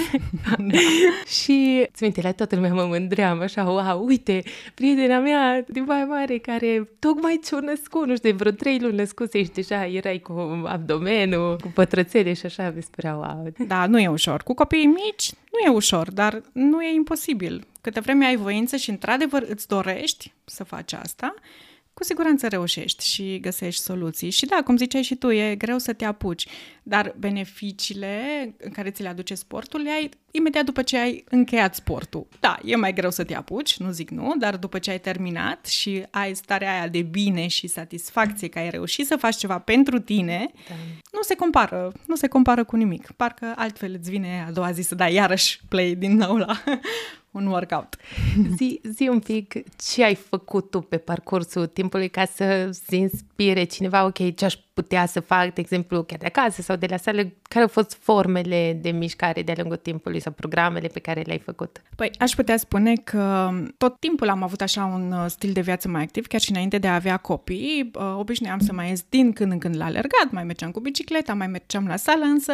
da. 0.58 0.78
și 1.26 1.86
ți 1.92 2.02
minte, 2.02 2.20
la 2.20 2.32
toată 2.32 2.54
lumea 2.54 2.72
mă 2.72 2.84
mândream, 2.84 3.40
așa, 3.40 3.64
wow, 3.64 4.04
uite, 4.06 4.42
prietena 4.74 5.18
mea 5.18 5.64
din 5.68 5.84
mai 5.86 6.04
Mare, 6.04 6.38
care 6.38 6.88
tocmai 6.98 7.40
ce-o 7.44 7.60
născut, 7.60 8.06
nu 8.06 8.16
știu, 8.16 8.30
de 8.30 8.36
vreo 8.36 8.52
trei 8.52 8.78
luni 8.80 8.96
născuse 8.96 9.42
și 9.42 9.50
deja 9.50 9.86
erai 9.86 10.18
cu 10.18 10.62
abdomenul, 10.66 11.56
cu 11.60 11.68
pătrățele 11.74 12.32
și 12.32 12.46
așa, 12.46 12.51
mi 12.74 12.82
spunea, 12.82 13.16
wow. 13.16 13.52
Da, 13.66 13.86
nu 13.86 13.98
e 13.98 14.08
ușor. 14.08 14.42
Cu 14.42 14.54
copiii 14.54 14.86
mici 14.86 15.32
nu 15.52 15.58
e 15.66 15.74
ușor, 15.74 16.10
dar 16.10 16.42
nu 16.52 16.82
e 16.82 16.94
imposibil. 16.94 17.66
Câte 17.80 18.00
vreme 18.00 18.26
ai 18.26 18.36
voință 18.36 18.76
și 18.76 18.90
într-adevăr 18.90 19.44
îți 19.48 19.68
dorești 19.68 20.32
să 20.44 20.64
faci 20.64 20.92
asta, 20.92 21.34
cu 21.94 22.04
siguranță 22.04 22.48
reușești 22.48 23.04
și 23.06 23.38
găsești 23.40 23.82
soluții. 23.82 24.30
Și 24.30 24.46
da, 24.46 24.62
cum 24.64 24.76
ziceai 24.76 25.02
și 25.02 25.14
tu, 25.14 25.30
e 25.30 25.54
greu 25.54 25.78
să 25.78 25.92
te 25.92 26.04
apuci, 26.04 26.46
dar 26.82 27.14
beneficiile 27.18 28.20
în 28.58 28.70
care 28.70 28.90
ți 28.90 29.02
le 29.02 29.08
aduce 29.08 29.34
sportul 29.34 29.80
le 29.80 29.90
ai 29.90 30.08
imediat 30.30 30.64
după 30.64 30.82
ce 30.82 30.98
ai 30.98 31.24
încheiat 31.28 31.74
sportul. 31.74 32.26
Da, 32.40 32.58
e 32.64 32.76
mai 32.76 32.92
greu 32.92 33.10
să 33.10 33.24
te 33.24 33.34
apuci, 33.34 33.76
nu 33.76 33.90
zic 33.90 34.10
nu, 34.10 34.34
dar 34.38 34.56
după 34.56 34.78
ce 34.78 34.90
ai 34.90 35.00
terminat 35.00 35.66
și 35.66 36.06
ai 36.10 36.34
starea 36.34 36.72
aia 36.72 36.88
de 36.88 37.02
bine 37.02 37.46
și 37.46 37.66
satisfacție 37.66 38.48
că 38.48 38.58
ai 38.58 38.70
reușit 38.70 39.06
să 39.06 39.16
faci 39.16 39.36
ceva 39.36 39.58
pentru 39.58 39.98
tine, 39.98 40.50
da. 40.68 40.74
nu 41.12 41.22
se 41.22 41.34
compară, 41.34 41.92
nu 42.06 42.14
se 42.14 42.28
compară 42.28 42.64
cu 42.64 42.76
nimic. 42.76 43.10
Parcă 43.10 43.52
altfel 43.56 43.94
îți 43.98 44.10
vine 44.10 44.44
a 44.48 44.52
doua 44.52 44.72
zi 44.72 44.82
să 44.82 44.94
dai 44.94 45.14
iarăși 45.14 45.60
play 45.68 45.94
din 45.94 46.16
nou 46.16 46.36
la 46.36 46.62
un 47.32 47.46
workout. 47.46 47.96
Zi, 48.56 48.80
zi 48.82 49.08
un 49.08 49.18
pic 49.18 49.54
ce 49.76 50.04
ai 50.04 50.14
făcut 50.14 50.70
tu 50.70 50.80
pe 50.80 50.96
parcursul 50.96 51.66
timpului 51.66 52.08
ca 52.08 52.24
să-ți 52.24 52.96
inspire 52.96 53.64
cineva, 53.64 54.04
ok, 54.04 54.34
ce 54.34 54.44
aș 54.44 54.54
putea 54.74 55.06
să 55.06 55.20
fac, 55.20 55.54
de 55.54 55.60
exemplu, 55.60 56.02
chiar 56.02 56.18
de 56.18 56.26
acasă 56.26 56.62
sau 56.62 56.76
de 56.76 56.86
la 56.90 56.96
sală, 56.96 57.22
care 57.42 57.62
au 57.62 57.68
fost 57.68 57.98
formele 58.00 58.78
de 58.82 58.90
mișcare 58.90 59.42
de-a 59.42 59.54
lungul 59.56 59.76
timpului 59.76 60.20
sau 60.20 60.32
programele 60.32 60.88
pe 60.88 61.00
care 61.00 61.20
le-ai 61.20 61.38
făcut? 61.38 61.82
Păi, 61.96 62.10
aș 62.18 62.32
putea 62.32 62.56
spune 62.56 62.94
că 62.94 63.50
tot 63.78 64.00
timpul 64.00 64.28
am 64.28 64.42
avut 64.42 64.60
așa 64.60 64.84
un 64.84 65.12
uh, 65.12 65.24
stil 65.26 65.52
de 65.52 65.60
viață 65.60 65.88
mai 65.88 66.02
activ, 66.02 66.26
chiar 66.26 66.40
și 66.40 66.50
înainte 66.50 66.78
de 66.78 66.88
a 66.88 66.94
avea 66.94 67.16
copii. 67.16 67.90
Uh, 67.94 68.14
obișnuiam 68.18 68.58
să 68.58 68.72
mai 68.72 68.88
ies 68.88 69.04
din 69.08 69.32
când 69.32 69.52
în 69.52 69.58
când 69.58 69.76
la 69.76 69.84
alergat, 69.84 70.30
mai 70.30 70.44
mergeam 70.44 70.70
cu 70.70 70.80
bicicleta, 70.80 71.34
mai 71.34 71.46
mergeam 71.46 71.86
la 71.86 71.96
sală, 71.96 72.24
însă 72.24 72.52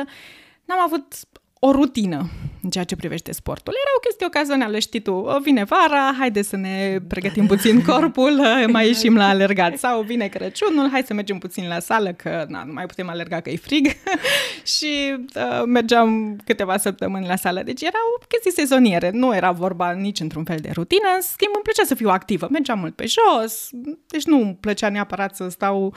n-am 0.64 0.80
avut 0.80 1.14
o 1.58 1.70
rutină 1.70 2.30
în 2.62 2.70
ceea 2.70 2.84
ce 2.84 2.96
privește 2.96 3.32
sportul. 3.32 3.72
Era 3.76 3.90
o 3.96 4.00
chestie 4.00 4.26
ocazională, 4.26 4.78
știi 4.78 5.00
tu, 5.00 5.38
vine 5.42 5.64
vara, 5.64 6.14
haide 6.18 6.42
să 6.42 6.56
ne 6.56 6.98
pregătim 7.08 7.46
puțin 7.46 7.82
corpul, 7.90 8.40
mai 8.66 8.86
ieșim 8.86 9.16
la 9.16 9.28
alergat. 9.28 9.76
Sau 9.76 10.02
vine 10.02 10.26
Crăciunul, 10.28 10.88
hai 10.90 11.02
să 11.06 11.14
mergem 11.14 11.38
puțin 11.38 11.68
la 11.68 11.78
sală, 11.78 12.12
că 12.12 12.44
na, 12.48 12.64
nu 12.64 12.72
mai 12.72 12.86
putem 12.86 13.08
alerga 13.08 13.40
că 13.40 13.50
e 13.50 13.56
frig. 13.56 13.86
și 14.76 15.16
uh, 15.34 15.62
mergeam 15.66 16.38
câteva 16.44 16.76
săptămâni 16.76 17.26
la 17.26 17.36
sală. 17.36 17.62
Deci 17.62 17.82
era 17.82 17.98
o 18.16 18.24
chestie 18.28 18.50
sezoniere, 18.50 19.10
nu 19.12 19.34
era 19.34 19.50
vorba 19.50 19.90
nici 19.90 20.20
într-un 20.20 20.44
fel 20.44 20.58
de 20.60 20.70
rutină. 20.72 21.08
În 21.14 21.20
schimb, 21.20 21.52
îmi 21.54 21.62
plăcea 21.62 21.84
să 21.84 21.94
fiu 21.94 22.08
activă. 22.08 22.48
Mergeam 22.50 22.78
mult 22.78 22.94
pe 22.94 23.06
jos, 23.06 23.68
deci 24.06 24.24
nu 24.24 24.40
îmi 24.40 24.56
plăcea 24.60 24.88
neapărat 24.88 25.36
să 25.36 25.48
stau 25.48 25.94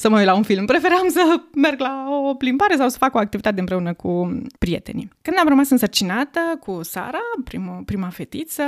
să 0.00 0.08
mă 0.08 0.16
uit 0.16 0.26
la 0.26 0.34
un 0.34 0.42
film. 0.42 0.64
Preferam 0.66 1.08
să 1.08 1.40
merg 1.54 1.80
la 1.80 2.06
o 2.28 2.34
plimbare 2.34 2.76
sau 2.76 2.88
să 2.88 2.98
fac 2.98 3.14
o 3.14 3.18
activitate 3.18 3.60
împreună 3.60 3.94
cu 3.94 4.42
prietenii. 4.58 5.08
Când 5.22 5.36
am 5.40 5.48
rămas 5.48 5.70
însărcinată 5.70 6.40
cu 6.60 6.82
Sara, 6.82 7.20
primul, 7.44 7.82
prima 7.84 8.08
fetiță, 8.08 8.62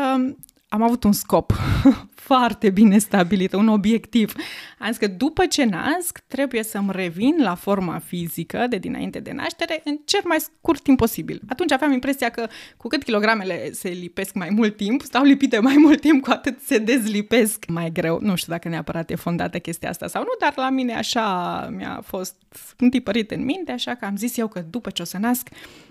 am 0.73 0.83
avut 0.83 1.05
un 1.05 1.13
scop 1.13 1.53
foarte 2.31 2.71
bine 2.71 2.99
stabilit, 2.99 3.53
un 3.53 3.69
obiectiv. 3.69 4.35
Am 4.79 4.89
zis 4.89 4.97
că 4.97 5.07
după 5.07 5.47
ce 5.47 5.65
nasc, 5.65 6.19
trebuie 6.27 6.63
să-mi 6.63 6.93
revin 6.93 7.37
la 7.39 7.55
forma 7.55 7.99
fizică 7.99 8.67
de 8.69 8.77
dinainte 8.77 9.21
de 9.21 9.33
naștere 9.33 9.81
în 9.85 9.99
cel 10.05 10.21
mai 10.25 10.41
scurt 10.41 10.83
timp 10.83 10.99
posibil. 10.99 11.41
Atunci 11.49 11.73
aveam 11.73 11.93
impresia 11.93 12.29
că 12.29 12.49
cu 12.77 12.89
cât 12.89 13.03
kilogramele 13.03 13.73
se 13.73 13.89
lipesc 13.89 14.35
mai 14.35 14.49
mult 14.51 14.77
timp, 14.77 15.03
stau 15.03 15.23
lipite 15.23 15.59
mai 15.59 15.77
mult 15.77 16.01
timp, 16.01 16.23
cu 16.23 16.31
atât 16.31 16.61
se 16.61 16.79
dezlipesc 16.79 17.65
mai 17.69 17.91
greu. 17.93 18.19
Nu 18.23 18.35
știu 18.35 18.53
dacă 18.53 18.69
neapărat 18.69 19.11
e 19.11 19.15
fondată 19.15 19.59
chestia 19.59 19.89
asta 19.89 20.07
sau 20.07 20.23
nu, 20.23 20.31
dar 20.39 20.53
la 20.57 20.71
mine 20.71 20.95
așa 20.95 21.69
mi-a 21.77 22.01
fost 22.05 22.35
întipărit 22.77 23.31
în 23.31 23.45
minte, 23.45 23.73
așa 23.73 23.95
că 23.95 24.05
am 24.05 24.17
zis 24.17 24.37
eu 24.37 24.49
că 24.49 24.61
după 24.71 24.91
ce 24.91 25.03
o 25.03 25.05
să 25.05 25.19
nasc, 25.19 25.49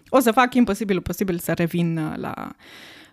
o 0.09 0.19
să 0.19 0.31
fac 0.31 0.53
imposibilul 0.53 1.01
posibil 1.01 1.37
să 1.37 1.53
revin 1.53 2.15
la 2.15 2.55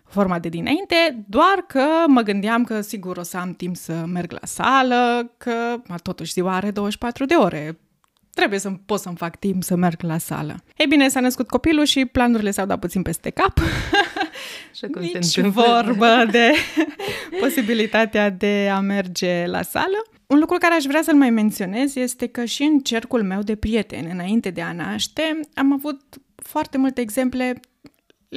forma 0.09 0.39
de 0.39 0.49
dinainte, 0.49 1.25
doar 1.27 1.63
că 1.67 1.85
mă 2.07 2.21
gândeam 2.21 2.63
că 2.63 2.81
sigur 2.81 3.17
o 3.17 3.23
să 3.23 3.37
am 3.37 3.53
timp 3.53 3.75
să 3.75 4.03
merg 4.05 4.31
la 4.31 4.39
sală, 4.43 5.31
că 5.37 5.81
totuși 6.03 6.31
ziua 6.31 6.55
are 6.55 6.71
24 6.71 7.25
de 7.25 7.33
ore. 7.33 7.79
Trebuie 8.33 8.59
să 8.59 8.71
pot 8.85 8.99
să-mi 8.99 9.15
fac 9.15 9.35
timp 9.35 9.63
să 9.63 9.75
merg 9.75 10.01
la 10.01 10.17
sală. 10.17 10.55
Ei 10.75 10.85
bine, 10.87 11.07
s-a 11.07 11.19
născut 11.19 11.47
copilul 11.47 11.85
și 11.85 12.05
planurile 12.05 12.51
s-au 12.51 12.65
dat 12.65 12.79
puțin 12.79 13.01
peste 13.01 13.29
cap. 13.29 13.59
Așa 14.71 14.87
cum 14.91 15.01
Nici 15.01 15.23
se 15.23 15.41
vorbă 15.41 16.25
de 16.31 16.51
posibilitatea 17.41 18.29
de 18.29 18.69
a 18.73 18.79
merge 18.79 19.45
la 19.45 19.61
sală. 19.61 19.97
Un 20.27 20.39
lucru 20.39 20.57
care 20.57 20.73
aș 20.73 20.83
vrea 20.83 21.01
să-l 21.01 21.15
mai 21.15 21.29
menționez 21.29 21.95
este 21.95 22.27
că 22.27 22.45
și 22.45 22.63
în 22.63 22.79
cercul 22.79 23.23
meu 23.23 23.41
de 23.41 23.55
prieteni, 23.55 24.11
înainte 24.11 24.49
de 24.49 24.61
a 24.61 24.71
naște, 24.71 25.39
am 25.53 25.73
avut 25.73 26.01
foarte 26.35 26.77
multe 26.77 27.01
exemple 27.01 27.59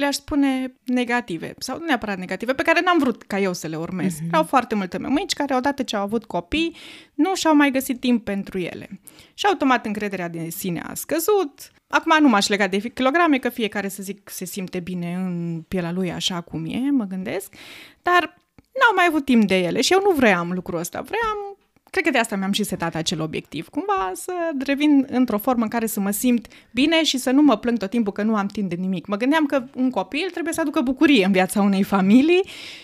le-aș 0.01 0.15
spune 0.15 0.73
negative, 0.85 1.53
sau 1.57 1.77
nu 1.77 1.85
neapărat 1.85 2.17
negative, 2.17 2.53
pe 2.53 2.63
care 2.63 2.81
n-am 2.83 2.97
vrut 2.97 3.23
ca 3.23 3.39
eu 3.39 3.53
să 3.53 3.67
le 3.67 3.75
urmez. 3.75 4.13
Mm-hmm. 4.13 4.31
Au 4.31 4.43
foarte 4.43 4.75
multe 4.75 4.97
mămici 4.97 5.33
care, 5.33 5.55
odată 5.55 5.83
ce 5.83 5.95
au 5.95 6.01
avut 6.01 6.25
copii, 6.25 6.75
nu 7.13 7.35
și-au 7.35 7.55
mai 7.55 7.71
găsit 7.71 7.99
timp 7.99 8.23
pentru 8.23 8.57
ele. 8.57 9.01
Și 9.33 9.45
automat 9.45 9.85
încrederea 9.85 10.27
de 10.27 10.49
sine 10.49 10.81
a 10.87 10.93
scăzut. 10.93 11.71
Acum 11.87 12.17
nu 12.21 12.29
m-aș 12.29 12.47
lega 12.47 12.67
de 12.67 12.77
kilograme, 12.77 13.37
că 13.37 13.49
fiecare, 13.49 13.87
să 13.87 14.03
zic, 14.03 14.29
se 14.29 14.45
simte 14.45 14.79
bine 14.79 15.13
în 15.13 15.61
pielea 15.67 15.91
lui 15.91 16.11
așa 16.11 16.41
cum 16.41 16.65
e, 16.65 16.91
mă 16.91 17.03
gândesc, 17.03 17.53
dar 18.01 18.37
n-au 18.55 18.95
mai 18.95 19.05
avut 19.07 19.25
timp 19.25 19.47
de 19.47 19.57
ele 19.57 19.81
și 19.81 19.93
eu 19.93 20.01
nu 20.03 20.11
vreau 20.11 20.45
lucrul 20.45 20.79
ăsta. 20.79 21.01
Vreau 21.01 21.50
Cred 21.91 22.03
că 22.03 22.09
de 22.09 22.17
asta 22.17 22.35
mi-am 22.35 22.51
și 22.51 22.63
setat 22.63 22.95
acel 22.95 23.21
obiectiv, 23.21 23.67
cumva 23.69 24.11
să 24.13 24.33
revin 24.65 25.07
într-o 25.09 25.37
formă 25.37 25.63
în 25.63 25.69
care 25.69 25.85
să 25.85 25.99
mă 25.99 26.11
simt 26.11 26.47
bine 26.71 27.03
și 27.03 27.17
să 27.17 27.31
nu 27.31 27.41
mă 27.41 27.57
plâng 27.57 27.77
tot 27.77 27.89
timpul 27.89 28.13
că 28.13 28.23
nu 28.23 28.35
am 28.35 28.47
timp 28.47 28.69
de 28.69 28.75
nimic. 28.75 29.05
Mă 29.05 29.17
gândeam 29.17 29.45
că 29.45 29.63
un 29.75 29.89
copil 29.89 30.29
trebuie 30.31 30.53
să 30.53 30.61
aducă 30.61 30.81
bucurie 30.81 31.25
în 31.25 31.31
viața 31.31 31.61
unei 31.61 31.83
familii 31.83 32.41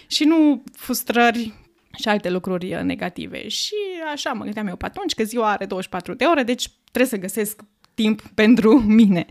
și 0.08 0.24
nu 0.24 0.64
frustrări 0.74 1.54
și 1.98 2.08
alte 2.08 2.30
lucruri 2.30 2.84
negative. 2.84 3.48
Și 3.48 3.76
așa 4.14 4.32
mă 4.32 4.44
gândeam 4.44 4.68
eu 4.68 4.76
pe 4.76 4.86
atunci 4.86 5.14
că 5.14 5.24
ziua 5.24 5.52
are 5.52 5.66
24 5.66 6.14
de 6.14 6.26
ore, 6.26 6.44
deci 6.44 6.70
trebuie 6.92 7.12
să 7.12 7.18
găsesc 7.18 7.62
timp 8.02 8.22
pentru 8.34 8.80
mine. 8.80 9.26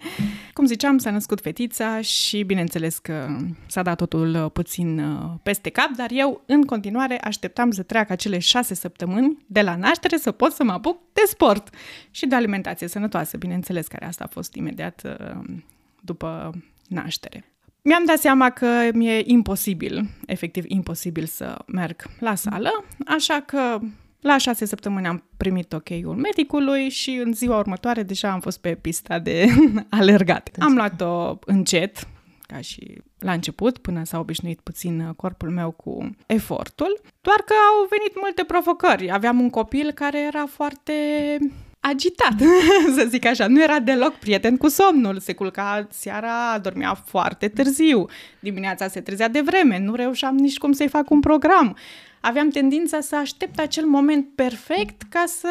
Cum 0.53 0.67
ziceam, 0.67 0.99
s-a 0.99 1.11
născut 1.11 1.41
fetița 1.41 2.01
și 2.01 2.43
bineînțeles 2.43 2.99
că 2.99 3.37
s-a 3.67 3.83
dat 3.83 3.97
totul 3.97 4.35
uh, 4.35 4.51
puțin 4.53 4.99
uh, 4.99 5.31
peste 5.43 5.71
cap, 5.71 5.91
dar 5.91 6.11
eu 6.13 6.43
în 6.47 6.63
continuare 6.63 7.21
așteptam 7.21 7.71
să 7.71 7.83
treacă 7.83 8.13
acele 8.13 8.39
șase 8.39 8.75
săptămâni 8.75 9.39
de 9.47 9.61
la 9.61 9.77
naștere 9.77 10.17
să 10.17 10.33
pot 10.33 10.53
să 10.53 10.65
mă 10.65 10.73
apuc 10.73 10.99
de 11.13 11.23
sport 11.27 11.75
și 12.11 12.27
de 12.27 12.35
alimentație 12.35 12.89
sănătoasă, 12.89 13.37
bineînțeles, 13.37 13.87
care 13.87 14.07
asta 14.07 14.25
a 14.25 14.33
fost 14.33 14.55
imediat 14.55 15.03
uh, 15.05 15.45
după 16.01 16.55
naștere. 16.89 17.45
Mi-am 17.83 18.05
dat 18.05 18.19
seama 18.19 18.51
că 18.51 18.89
mi-e 18.93 19.23
imposibil, 19.25 20.09
efectiv 20.27 20.65
imposibil 20.67 21.25
să 21.25 21.59
merg 21.67 22.03
la 22.21 22.35
sală, 22.35 22.85
așa 23.07 23.41
că 23.47 23.79
la 24.27 24.39
șase 24.39 24.65
săptămâni 24.65 25.07
am 25.07 25.23
primit 25.37 25.73
ok-ul 25.73 26.15
medicului 26.15 26.89
și 26.89 27.11
în 27.11 27.33
ziua 27.33 27.59
următoare 27.59 28.03
deja 28.03 28.31
am 28.31 28.41
fost 28.41 28.61
pe 28.61 28.75
pista 28.75 29.19
de 29.19 29.47
alergat. 29.99 30.51
Am 30.59 30.75
luat-o 30.75 31.39
încet, 31.45 32.09
ca 32.47 32.61
și 32.61 33.03
la 33.19 33.33
început, 33.33 33.79
până 33.79 34.05
s-a 34.05 34.19
obișnuit 34.19 34.61
puțin 34.61 35.13
corpul 35.17 35.51
meu 35.51 35.71
cu 35.71 36.11
efortul, 36.27 37.01
doar 37.21 37.37
că 37.37 37.55
au 37.55 37.87
venit 37.91 38.21
multe 38.21 38.45
provocări. 38.45 39.13
Aveam 39.13 39.41
un 39.41 39.51
copil 39.51 39.93
care 39.93 40.23
era 40.27 40.47
foarte 40.47 40.93
agitat, 41.81 42.35
să 42.97 43.07
zic 43.09 43.27
așa. 43.27 43.47
Nu 43.47 43.63
era 43.63 43.79
deloc 43.79 44.15
prieten 44.15 44.57
cu 44.57 44.69
somnul. 44.69 45.19
Se 45.19 45.33
culca 45.33 45.87
seara, 45.91 46.59
dormea 46.59 46.95
foarte 46.95 47.49
târziu. 47.49 48.07
Dimineața 48.41 48.89
se 48.89 49.01
trezea 49.01 49.29
de 49.29 49.41
vreme. 49.41 49.79
Nu 49.79 49.95
reușeam 49.95 50.37
nici 50.37 50.59
cum 50.59 50.73
să-i 50.73 50.89
fac 50.89 51.11
un 51.11 51.21
program 51.21 51.77
aveam 52.27 52.49
tendința 52.49 53.01
să 53.01 53.17
aștept 53.17 53.59
acel 53.59 53.85
moment 53.85 54.27
perfect 54.35 55.03
ca 55.03 55.25
să 55.27 55.49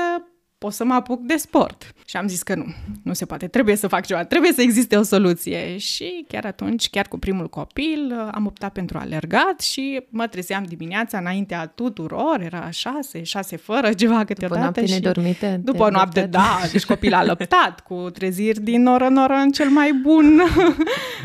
pot 0.57 0.73
să 0.73 0.83
mă 0.83 0.93
apuc 0.93 1.21
de 1.21 1.35
sport. 1.35 1.93
Și 2.05 2.17
am 2.17 2.27
zis 2.27 2.43
că 2.43 2.55
nu, 2.55 2.65
nu 3.03 3.13
se 3.13 3.25
poate, 3.25 3.47
trebuie 3.47 3.75
să 3.75 3.87
fac 3.87 4.05
ceva, 4.05 4.23
trebuie 4.23 4.51
să 4.51 4.61
existe 4.61 4.97
o 4.97 5.03
soluție. 5.03 5.77
Și 5.77 6.25
chiar 6.27 6.45
atunci, 6.45 6.89
chiar 6.89 7.07
cu 7.07 7.17
primul 7.17 7.49
copil, 7.49 8.29
am 8.31 8.45
optat 8.45 8.71
pentru 8.71 8.97
alergat 8.97 9.61
și 9.61 10.01
mă 10.09 10.27
trezeam 10.27 10.63
dimineața 10.63 11.17
înaintea 11.17 11.65
tuturor, 11.65 12.39
era 12.41 12.69
șase, 12.69 13.23
șase 13.23 13.55
fără, 13.55 13.93
ceva 13.93 14.25
câteodată. 14.25 14.47
După 14.47 14.59
noapte 14.59 14.85
și 14.85 14.93
nedormite. 14.93 15.61
După 15.63 15.89
noapte, 15.89 16.21
da, 16.21 16.59
deci 16.71 16.85
copil 16.85 17.13
a 17.13 17.23
lăptat 17.23 17.79
cu 17.79 18.09
treziri 18.13 18.61
din 18.61 18.85
oră 18.85 19.05
în 19.05 19.17
oră 19.17 19.33
în 19.33 19.51
cel 19.51 19.69
mai 19.69 19.93
bun. 19.93 20.41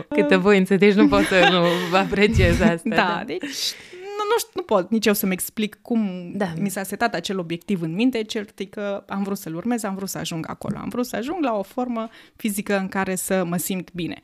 Câtă 0.09 0.39
voință, 0.39 0.77
deci 0.77 0.95
nu 0.95 1.09
pot 1.09 1.25
să 1.25 1.49
nu 1.51 1.97
apreciez 1.99 2.61
asta. 2.61 2.81
Da, 2.85 2.97
da. 2.97 3.23
deci 3.27 3.75
nu, 4.31 4.39
știu, 4.39 4.51
nu 4.55 4.63
pot 4.63 4.91
nici 4.91 5.07
eu 5.07 5.13
să-mi 5.13 5.33
explic 5.33 5.79
cum 5.83 6.33
da. 6.35 6.53
mi 6.59 6.69
s-a 6.69 6.83
setat 6.83 7.15
acel 7.15 7.39
obiectiv 7.39 7.83
în 7.83 7.95
minte, 7.95 8.23
cert 8.23 8.59
e 8.59 8.65
că 8.65 9.05
am 9.09 9.23
vrut 9.23 9.39
să-l 9.39 9.55
urmez, 9.55 9.83
am 9.83 9.95
vrut 9.95 10.09
să 10.09 10.19
ajung 10.19 10.49
acolo, 10.49 10.79
am 10.79 10.89
vrut 10.89 11.07
să 11.07 11.17
ajung 11.17 11.43
la 11.45 11.55
o 11.55 11.63
formă 11.63 12.09
fizică 12.37 12.79
în 12.79 12.89
care 12.89 13.15
să 13.15 13.45
mă 13.45 13.57
simt 13.57 13.93
bine. 13.93 14.21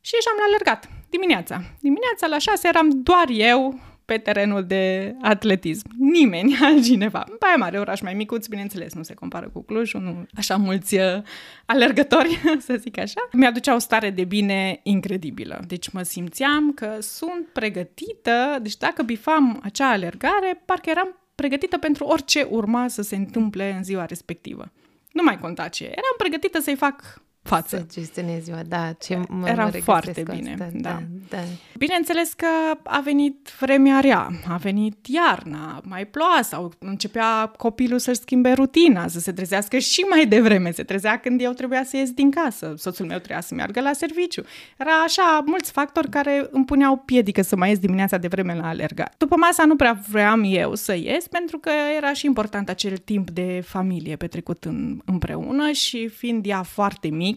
Și 0.00 0.14
ieșeam 0.14 0.34
la 0.38 0.44
alergat 0.46 0.88
dimineața. 1.10 1.62
Dimineața 1.80 2.26
la 2.26 2.38
șase 2.38 2.68
eram 2.68 3.02
doar 3.02 3.26
eu, 3.28 3.80
pe 4.06 4.18
terenul 4.18 4.64
de 4.64 5.14
atletism. 5.22 5.88
Nimeni 5.98 6.56
altcineva. 6.62 7.24
Baia 7.38 7.56
Mare, 7.56 7.78
oraș 7.78 8.00
mai 8.00 8.14
micuț, 8.14 8.46
bineînțeles, 8.46 8.94
nu 8.94 9.02
se 9.02 9.14
compară 9.14 9.48
cu 9.52 9.62
Cluj, 9.62 9.92
nu 9.92 10.26
așa 10.36 10.56
mulți 10.56 10.94
uh, 10.94 11.22
alergători, 11.66 12.40
să 12.66 12.76
zic 12.78 12.98
așa. 12.98 13.28
Mi-aducea 13.32 13.74
o 13.74 13.78
stare 13.78 14.10
de 14.10 14.24
bine 14.24 14.80
incredibilă. 14.82 15.64
Deci 15.66 15.88
mă 15.88 16.02
simțeam 16.02 16.72
că 16.72 16.96
sunt 17.00 17.46
pregătită, 17.52 18.58
deci 18.62 18.76
dacă 18.76 19.02
bifam 19.02 19.60
acea 19.62 19.90
alergare, 19.90 20.62
parcă 20.64 20.90
eram 20.90 21.20
pregătită 21.34 21.78
pentru 21.78 22.04
orice 22.04 22.46
urma 22.50 22.88
să 22.88 23.02
se 23.02 23.16
întâmple 23.16 23.74
în 23.76 23.84
ziua 23.84 24.04
respectivă. 24.04 24.72
Nu 25.12 25.22
mai 25.22 25.38
conta 25.38 25.68
ce. 25.68 25.84
Eram 25.84 26.14
pregătită 26.16 26.60
să-i 26.60 26.76
fac 26.76 27.22
față. 27.46 27.76
Să 27.76 28.00
gestionezi 28.00 28.44
ziua, 28.44 28.60
da. 28.68 28.92
Ce 28.92 29.20
mă, 29.28 29.48
Era 29.48 29.64
mă 29.64 29.70
foarte 29.70 30.22
cu 30.22 30.32
bine, 30.32 30.52
asta. 30.52 30.68
da. 30.72 31.02
da. 31.28 31.38
Bineînțeles 31.78 32.32
că 32.32 32.46
a 32.82 33.00
venit 33.04 33.48
vremea 33.60 34.00
rea, 34.00 34.28
a 34.48 34.56
venit 34.56 35.06
iarna, 35.06 35.80
mai 35.84 36.06
ploua 36.06 36.40
sau 36.42 36.72
începea 36.78 37.52
copilul 37.56 37.98
să-și 37.98 38.20
schimbe 38.20 38.52
rutina, 38.52 39.08
să 39.08 39.20
se 39.20 39.32
trezească 39.32 39.78
și 39.78 40.00
mai 40.00 40.26
devreme, 40.26 40.70
se 40.70 40.82
trezea 40.82 41.18
când 41.18 41.40
eu 41.40 41.52
trebuia 41.52 41.84
să 41.84 41.96
ies 41.96 42.10
din 42.10 42.30
casă, 42.30 42.74
soțul 42.76 43.06
meu 43.06 43.18
trebuia 43.18 43.40
să 43.40 43.54
meargă 43.54 43.80
la 43.80 43.92
serviciu. 43.92 44.42
Era 44.78 44.90
așa 45.04 45.42
mulți 45.46 45.70
factori 45.72 46.08
care 46.08 46.48
îmi 46.50 46.64
puneau 46.64 46.96
piedică 46.96 47.42
să 47.42 47.56
mai 47.56 47.68
ies 47.68 47.78
dimineața 47.78 48.16
de 48.16 48.28
vreme 48.28 48.54
la 48.54 48.68
alergat. 48.68 49.14
După 49.18 49.36
masa 49.36 49.64
nu 49.64 49.76
prea 49.76 50.00
vreau 50.08 50.44
eu 50.44 50.74
să 50.74 50.94
ies 50.94 51.26
pentru 51.26 51.58
că 51.58 51.70
era 51.96 52.12
și 52.12 52.26
important 52.26 52.68
acel 52.68 52.96
timp 52.96 53.30
de 53.30 53.62
familie 53.64 54.16
petrecut 54.16 54.64
în, 54.64 55.00
împreună 55.04 55.70
și 55.70 56.08
fiind 56.08 56.46
ea 56.46 56.62
foarte 56.62 57.08
mică, 57.08 57.35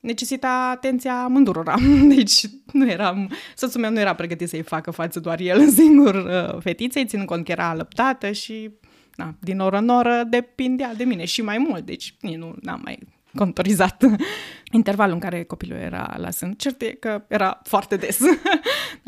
necesita 0.00 0.70
atenția 0.74 1.22
amândurora. 1.22 1.74
Deci 2.14 2.40
nu 2.72 2.90
eram, 2.90 3.32
soțul 3.56 3.80
meu 3.80 3.90
nu 3.90 4.00
era 4.00 4.14
pregătit 4.14 4.48
să-i 4.48 4.62
facă 4.62 4.90
față 4.90 5.20
doar 5.20 5.40
el 5.40 5.58
în 5.58 5.70
singur 5.80 6.14
uh, 6.14 6.60
fetiței, 6.60 7.06
ținând 7.06 7.28
cont 7.28 7.44
că 7.44 7.52
era 7.52 7.68
alăptată 7.68 8.30
și 8.30 8.70
na, 9.14 9.34
din 9.40 9.60
oră 9.60 9.78
în 9.78 9.88
oră 9.88 10.22
depindea 10.28 10.94
de 10.94 11.04
mine 11.04 11.24
și 11.24 11.42
mai 11.42 11.58
mult, 11.58 11.86
deci 11.86 12.14
nici 12.20 12.36
nu 12.36 12.54
am 12.64 12.80
mai 12.84 12.98
contorizat 13.34 14.02
intervalul 14.72 15.14
în 15.14 15.20
care 15.20 15.42
copilul 15.42 15.78
era 15.78 16.14
la 16.16 16.30
sân. 16.30 16.52
Cert 16.52 16.82
e 16.82 16.86
că 16.86 17.24
era 17.28 17.60
foarte 17.64 17.96
des, 17.96 18.20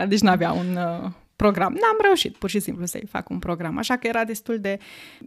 deci 0.09 0.21
nu 0.21 0.31
avea 0.31 0.53
un 0.53 0.77
uh, 0.77 1.11
program. 1.37 1.73
N-am 1.73 1.97
reușit 2.03 2.37
pur 2.37 2.49
și 2.51 2.61
simplu 2.61 2.85
să-i 2.85 3.07
fac 3.11 3.29
un 3.29 3.39
program, 3.39 3.79
așa 3.79 3.97
că 3.97 4.07
era 4.07 4.25
destul 4.25 4.59
de 4.59 4.79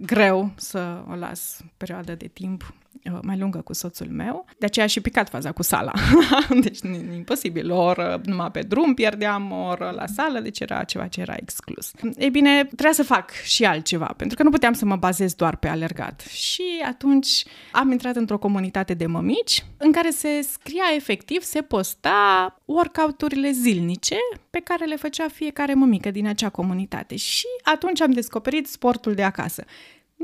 greu 0.02 0.52
să 0.56 1.04
o 1.12 1.16
las 1.16 1.62
perioadă 1.78 2.16
de 2.16 2.28
timp 2.28 2.64
Uh, 2.64 2.83
mai 3.22 3.38
lungă 3.38 3.62
cu 3.62 3.74
soțul 3.74 4.08
meu, 4.08 4.46
de 4.58 4.66
aceea 4.66 4.88
și 4.88 5.02
picat 5.02 5.30
faza 5.30 5.52
cu 5.52 5.64
sala. 5.64 5.92
deci 6.64 6.80
imposibil, 7.16 7.72
o 7.72 7.82
oră 7.82 8.22
numai 8.26 8.52
pe 8.52 8.62
drum 8.62 8.94
pierdeam, 8.94 9.52
o 9.52 9.66
oră 9.66 9.94
la 9.96 10.06
sală, 10.06 10.40
deci 10.40 10.60
era 10.60 10.84
ceva 10.84 11.08
ce 11.08 11.22
era 11.22 11.36
exclus. 11.36 11.92
Ei 12.18 12.30
bine, 12.30 12.64
trebuia 12.64 12.92
să 12.92 13.04
fac 13.04 13.32
și 13.32 13.66
altceva, 13.66 14.14
pentru 14.18 14.38
că 14.38 14.44
nu 14.44 14.50
puteam 14.50 14.74
să 14.74 14.86
mă 14.86 14.96
bazez 14.96 15.34
doar 15.34 15.56
pe 15.56 15.68
alergat. 15.68 16.22
Și 16.22 16.64
atunci 16.88 17.44
am 17.72 17.92
intrat 17.92 18.16
într-o 18.16 18.38
comunitate 18.38 18.94
de 18.94 19.06
mămici 19.06 19.66
în 19.78 19.92
care 19.92 20.10
se 20.10 20.42
scria 20.42 20.84
efectiv, 20.96 21.42
se 21.42 21.62
posta 21.62 22.56
workout-urile 22.66 23.52
zilnice 23.52 24.16
pe 24.50 24.60
care 24.60 24.86
le 24.86 24.96
făcea 24.96 25.28
fiecare 25.28 25.74
mămică 25.74 26.12
din 26.12 26.28
acea 26.28 26.50
comunitate. 26.50 27.16
Și 27.16 27.46
atunci 27.64 28.02
am 28.02 28.12
descoperit 28.12 28.68
sportul 28.68 29.14
de 29.14 29.24
acasă. 29.24 29.64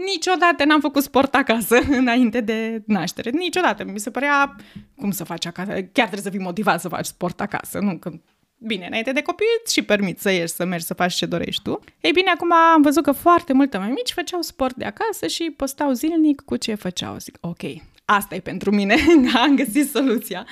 Niciodată 0.06 0.66
n-am 0.66 0.80
făcut 0.80 1.04
sport 1.04 1.36
acasă 1.36 1.80
înainte 2.02 2.42
de 2.42 2.84
naștere. 2.86 3.30
Niciodată. 3.30 3.84
Mi 3.84 4.00
se 4.00 4.10
părea 4.10 4.56
cum 4.96 5.12
să 5.12 5.24
faci 5.24 5.46
acasă. 5.46 5.72
Chiar 5.72 6.08
trebuie 6.08 6.22
să 6.22 6.30
fii 6.30 6.40
motivat 6.40 6.82
să 6.82 6.88
faci 6.88 7.06
sport 7.06 7.42
acasă. 7.42 7.80
Nu 7.80 7.98
când 7.98 8.22
Bine, 8.62 8.86
înainte 8.86 9.12
de 9.12 9.22
copii 9.22 9.46
și 9.72 9.82
permit 9.82 10.20
să 10.20 10.32
ieși, 10.32 10.54
să 10.54 10.66
mergi, 10.66 10.86
să 10.86 10.94
faci 10.94 11.14
ce 11.14 11.26
dorești 11.26 11.62
tu. 11.64 11.80
Ei 12.00 12.12
bine, 12.12 12.30
acum 12.30 12.54
am 12.54 12.82
văzut 12.82 13.04
că 13.04 13.12
foarte 13.12 13.54
multe 13.54 13.78
mai 13.78 13.90
mici 13.90 14.12
făceau 14.12 14.42
sport 14.42 14.76
de 14.76 14.86
acasă 14.86 15.28
și 15.28 15.54
postau 15.58 15.92
zilnic 15.92 16.42
cu 16.42 16.56
ce 16.56 16.74
făceau. 16.76 17.18
Zic, 17.18 17.38
ok, 17.42 17.62
asta 18.06 18.36
e 18.36 18.40
pentru 18.40 18.72
mine, 18.72 18.96
am 19.44 19.56
găsit 19.56 19.90
soluția. 19.90 20.46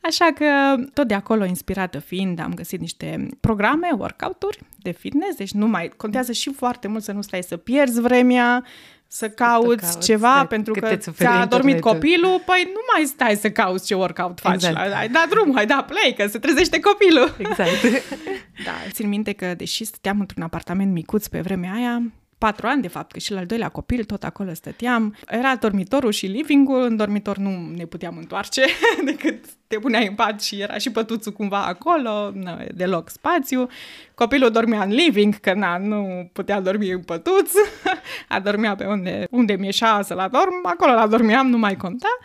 Așa 0.00 0.26
că 0.34 0.74
tot 0.94 1.08
de 1.08 1.14
acolo, 1.14 1.44
inspirată 1.44 1.98
fiind, 1.98 2.40
am 2.40 2.54
găsit 2.54 2.80
niște 2.80 3.28
programe, 3.40 3.88
workout-uri 3.98 4.58
de 4.76 4.90
fitness, 4.90 5.36
deci 5.36 5.52
nu 5.52 5.66
mai 5.66 5.92
contează 5.96 6.32
și 6.32 6.52
foarte 6.52 6.88
mult 6.88 7.02
să 7.02 7.12
nu 7.12 7.22
stai 7.22 7.42
să 7.42 7.56
pierzi 7.56 8.00
vremea, 8.00 8.64
să 9.06 9.28
cauți, 9.28 9.76
cauți 9.76 10.06
ceva, 10.06 10.34
da, 10.36 10.46
pentru 10.46 10.72
că 10.72 10.96
ți-a 10.96 11.46
dormit 11.46 11.80
copilul, 11.80 12.42
păi 12.46 12.62
nu 12.66 12.80
mai 12.94 13.04
stai 13.04 13.36
să 13.36 13.50
cauți 13.50 13.86
ce 13.86 13.94
workout 13.94 14.40
faci. 14.40 14.54
Exact. 14.54 14.92
Hai 14.92 15.08
da 15.08 15.26
drum, 15.30 15.54
hai 15.54 15.66
da 15.66 15.86
play, 15.88 16.14
că 16.16 16.26
se 16.26 16.38
trezește 16.38 16.80
copilul. 16.80 17.34
Exact. 17.38 17.82
da, 18.66 18.72
țin 18.90 19.08
minte 19.08 19.32
că, 19.32 19.54
deși 19.56 19.84
stăteam 19.84 20.20
într-un 20.20 20.42
apartament 20.42 20.92
micuț 20.92 21.26
pe 21.26 21.40
vremea 21.40 21.72
aia, 21.72 22.02
patru 22.38 22.66
ani, 22.66 22.82
de 22.82 22.88
fapt, 22.88 23.12
că 23.12 23.18
și 23.18 23.32
la 23.32 23.38
al 23.38 23.46
doilea 23.46 23.68
copil 23.68 24.04
tot 24.04 24.24
acolo 24.24 24.54
stăteam. 24.54 25.16
Era 25.28 25.56
dormitorul 25.56 26.10
și 26.10 26.26
living-ul, 26.26 26.82
în 26.82 26.96
dormitor 26.96 27.36
nu 27.36 27.50
ne 27.76 27.84
puteam 27.84 28.16
întoarce 28.16 28.62
decât 29.04 29.44
te 29.66 29.78
puneai 29.78 30.06
în 30.06 30.14
pat 30.14 30.42
și 30.42 30.60
era 30.60 30.78
și 30.78 30.90
pătuțul 30.90 31.32
cumva 31.32 31.64
acolo, 31.64 32.30
nu, 32.34 32.58
deloc 32.74 33.08
spațiu. 33.08 33.66
Copilul 34.14 34.50
dormea 34.50 34.82
în 34.82 34.90
living, 34.90 35.34
că 35.34 35.54
na, 35.54 35.78
nu 35.78 36.30
putea 36.32 36.60
dormi 36.60 36.90
în 36.90 37.02
pătuț, 37.02 37.52
a 38.28 38.40
dormea 38.40 38.74
pe 38.74 38.84
unde, 38.84 39.26
unde 39.30 39.52
mi 39.52 39.64
ieșea 39.64 40.02
să 40.02 40.14
la 40.14 40.28
dorm, 40.28 40.60
acolo 40.62 40.92
la 40.92 41.06
dormeam, 41.06 41.46
nu 41.46 41.58
mai 41.58 41.76
conta. 41.76 42.18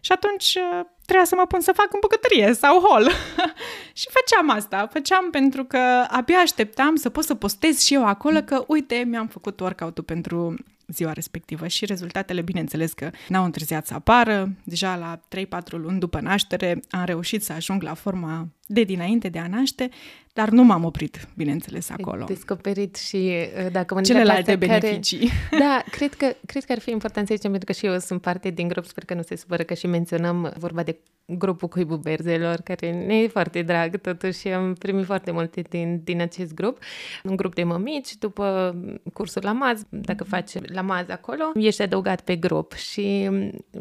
Și 0.00 0.12
atunci 0.12 0.58
trebuia 1.06 1.24
să 1.24 1.34
mă 1.38 1.46
pun 1.46 1.60
să 1.60 1.72
fac 1.72 1.88
în 1.92 1.98
bucătărie 2.00 2.52
sau 2.52 2.80
hol. 2.80 3.10
și 4.00 4.06
făceam 4.10 4.50
asta. 4.50 4.88
Făceam 4.92 5.30
pentru 5.30 5.64
că 5.64 5.78
abia 6.08 6.36
așteptam 6.36 6.96
să 6.96 7.08
pot 7.08 7.24
să 7.24 7.34
postez 7.34 7.80
și 7.80 7.94
eu 7.94 8.06
acolo 8.06 8.40
că, 8.40 8.64
uite, 8.66 9.04
mi-am 9.06 9.26
făcut 9.26 9.60
workout-ul 9.60 10.04
pentru 10.04 10.54
ziua 10.86 11.12
respectivă 11.12 11.66
și 11.66 11.84
rezultatele, 11.84 12.40
bineînțeles 12.40 12.92
că 12.92 13.10
n-au 13.28 13.44
întârziat 13.44 13.86
să 13.86 13.94
apară. 13.94 14.52
Deja 14.64 14.96
la 14.96 15.20
3-4 15.38 15.70
luni 15.70 15.98
după 15.98 16.20
naștere 16.20 16.80
am 16.90 17.04
reușit 17.04 17.42
să 17.42 17.52
ajung 17.52 17.82
la 17.82 17.94
forma 17.94 18.48
de 18.66 18.82
dinainte 18.82 19.28
de 19.28 19.38
a 19.38 19.46
naște, 19.46 19.88
dar 20.32 20.48
nu 20.48 20.62
m-am 20.62 20.84
oprit, 20.84 21.28
bineînțeles, 21.36 21.90
acolo. 21.90 22.20
Ai 22.20 22.26
descoperit 22.26 22.96
și 22.96 23.16
uh, 23.16 23.72
dacă 23.72 23.94
mă 23.94 24.00
Celelalte 24.00 24.56
beneficii. 24.56 25.30
Care, 25.50 25.62
da, 25.64 25.82
cred 25.90 26.14
că, 26.14 26.34
cred 26.46 26.64
că 26.64 26.72
ar 26.72 26.78
fi 26.78 26.90
important 26.90 27.26
să 27.26 27.34
zicem, 27.34 27.50
pentru 27.50 27.72
că 27.72 27.78
și 27.78 27.86
eu 27.86 27.98
sunt 27.98 28.20
parte 28.20 28.50
din 28.50 28.68
grup, 28.68 28.84
sper 28.84 29.04
că 29.04 29.14
nu 29.14 29.22
se 29.22 29.36
supără 29.36 29.62
că 29.62 29.74
și 29.74 29.86
menționăm 29.86 30.52
vorba 30.58 30.82
de 30.82 30.98
grupul 31.26 31.68
Cuibul 31.68 31.96
Berzelor, 31.96 32.60
care 32.60 33.04
ne 33.06 33.18
e 33.18 33.28
foarte 33.28 33.62
drag, 33.62 33.96
totuși 34.00 34.48
am 34.48 34.74
primit 34.74 35.04
foarte 35.04 35.30
multe 35.30 35.60
din, 35.60 36.00
din 36.04 36.20
acest 36.20 36.54
grup. 36.54 36.78
Un 37.24 37.36
grup 37.36 37.54
de 37.54 37.64
mămici, 37.64 38.16
după 38.16 38.76
cursul 39.12 39.42
la 39.44 39.52
MAZ, 39.52 39.82
dacă 39.88 40.24
faci 40.24 40.52
la 40.62 40.80
MAZ 40.80 41.08
acolo, 41.08 41.44
ești 41.54 41.82
adăugat 41.82 42.20
pe 42.20 42.36
grup 42.36 42.72
și, 42.72 43.30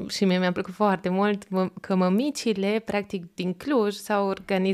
și 0.08 0.26
mie 0.26 0.40
mi-a 0.40 0.52
plăcut 0.52 0.74
foarte 0.74 1.10
mult 1.10 1.48
că 1.82 1.96
mămicile, 1.96 2.82
practic, 2.86 3.34
din 3.34 3.54
Cluj 3.54 3.94
s-au 3.94 4.28
organizat 4.28 4.73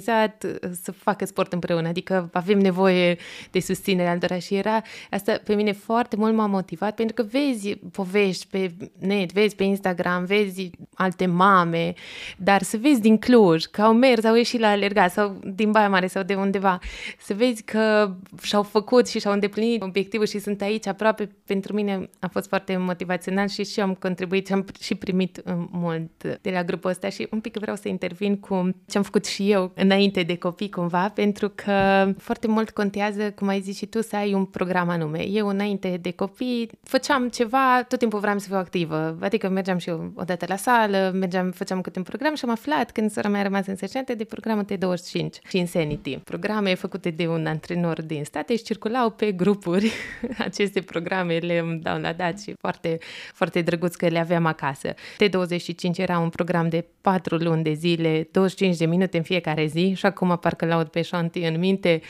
să 0.82 0.92
facă 0.92 1.26
sport 1.26 1.54
împreună, 1.54 1.88
adică 1.88 2.30
avem 2.34 2.60
nevoie 2.60 3.18
de 3.52 3.60
susținere 3.60 4.10
altora 4.10 4.40
și 4.40 4.56
era, 4.56 4.82
asta 5.10 5.40
pe 5.44 5.56
mine 5.56 5.72
foarte 5.72 6.16
mult 6.16 6.34
m-a 6.34 6.46
motivat, 6.46 6.96
pentru 6.96 7.24
că 7.24 7.30
vezi 7.32 7.76
povești 7.92 8.48
pe 8.50 8.72
net, 9.00 9.32
vezi 9.32 9.56
pe 9.56 9.64
Instagram, 9.64 10.26
vezi 10.26 10.70
alte 10.94 11.26
mame, 11.26 11.94
dar 12.38 12.60
dar 12.60 12.68
să 12.68 12.78
vezi 12.78 13.02
din 13.02 13.18
Cluj 13.18 13.64
că 13.64 13.82
au 13.82 13.94
mers, 13.94 14.24
au 14.24 14.36
ieșit 14.36 14.60
la 14.60 14.68
alergat 14.68 15.12
sau 15.12 15.40
din 15.54 15.72
Baia 15.72 15.90
Mare 15.90 16.08
sau 16.08 16.24
de 16.24 16.36
undeva, 16.36 16.80
să 17.20 17.34
vezi 17.34 17.64
că 17.64 18.16
și-au 18.42 18.64
făcut 18.64 19.08
și 19.08 19.20
și-au 19.20 19.34
îndeplinit 19.34 19.82
obiectivul 19.82 20.26
și 20.26 20.40
sunt 20.40 20.62
aici 20.62 20.88
aproape, 20.88 21.30
pentru 21.46 21.74
mine 21.74 22.10
a 22.20 22.28
fost 22.28 22.48
foarte 22.48 22.78
motivațional 22.78 23.48
și 23.48 23.66
și 23.66 23.80
am 23.80 23.94
contribuit 23.94 24.48
și 24.48 24.54
am 24.54 24.66
și 24.82 24.96
primit 24.96 25.42
uh, 25.46 25.54
mult 25.72 26.24
de 26.42 26.50
la 26.50 26.64
grupul 26.64 26.90
ăsta 26.90 27.10
și 27.10 27.28
un 27.32 27.40
pic 27.40 27.58
vreau 27.58 27.76
să 27.76 27.88
intervin 27.88 28.38
cu 28.38 28.70
ce 28.88 28.98
am 28.98 29.04
făcut 29.04 29.26
și 29.26 29.52
eu 29.52 29.72
înainte 29.90 30.24
de 30.24 30.38
copii 30.38 30.70
cumva, 30.70 31.10
pentru 31.10 31.52
că 31.56 32.10
foarte 32.18 32.48
mult 32.48 32.70
contează, 32.70 33.32
cum 33.32 33.48
ai 33.48 33.62
zis 33.62 33.78
și 33.78 33.86
tu, 33.86 34.02
să 34.02 34.16
ai 34.16 34.34
un 34.34 34.46
program 34.46 34.90
anume. 34.90 35.28
Eu 35.28 35.48
înainte 35.48 35.98
de 36.02 36.12
copii 36.12 36.70
făceam 36.84 37.30
ceva, 37.30 37.84
tot 37.88 38.00
timpul 38.00 38.20
vreau 38.20 38.38
să 38.38 38.48
fiu 38.48 38.58
activă, 38.58 39.18
adică 39.20 39.50
mergeam 39.50 39.78
și 39.78 39.90
eu 39.90 40.12
odată 40.16 40.46
la 40.48 40.56
sală, 40.56 41.12
mergeam, 41.14 41.52
făceam 41.52 41.82
câte 41.82 41.98
un 41.98 42.04
program 42.04 42.36
și 42.36 42.46
am 42.46 42.52
aflat 42.52 42.92
când 42.92 43.12
sora 43.12 43.30
mea 43.30 43.40
a 43.40 43.44
rămas 43.44 43.68
însărcinată 43.68 44.14
de 44.16 44.24
programul 44.24 44.64
T25 44.64 45.48
și 45.50 45.58
Insanity. 45.58 46.18
Programe 46.18 46.76
făcute 46.76 47.10
de 47.10 47.28
un 47.28 47.46
antrenor 47.46 48.02
din 48.02 48.24
state 48.24 48.56
și 48.56 48.64
circulau 48.64 49.10
pe 49.10 49.32
grupuri 49.32 49.92
aceste 50.48 50.82
programe, 50.82 51.38
le 51.38 51.80
dau 51.82 52.00
la 52.00 52.14
dat 52.14 52.40
și 52.40 52.54
foarte, 52.60 52.98
foarte 53.34 53.62
drăguț 53.62 53.96
că 53.96 54.08
le 54.08 54.20
aveam 54.20 54.46
acasă. 54.46 54.94
T25 54.94 55.98
era 55.98 56.20
un 56.20 56.30
program 56.30 56.70
de 56.70 56.86
4 57.02 57.36
luni 57.36 57.64
de 57.64 57.74
zile, 57.74 58.28
25 58.32 58.78
de 58.78 58.86
minute 58.86 59.18
în 59.18 59.24
fiecare 59.24 59.66
zi 59.66 59.79
și 59.96 60.06
acum 60.06 60.38
parcă 60.42 60.66
laud 60.66 60.88
pe 60.88 61.02
șantii 61.02 61.48
în 61.48 61.60
minte 61.60 62.02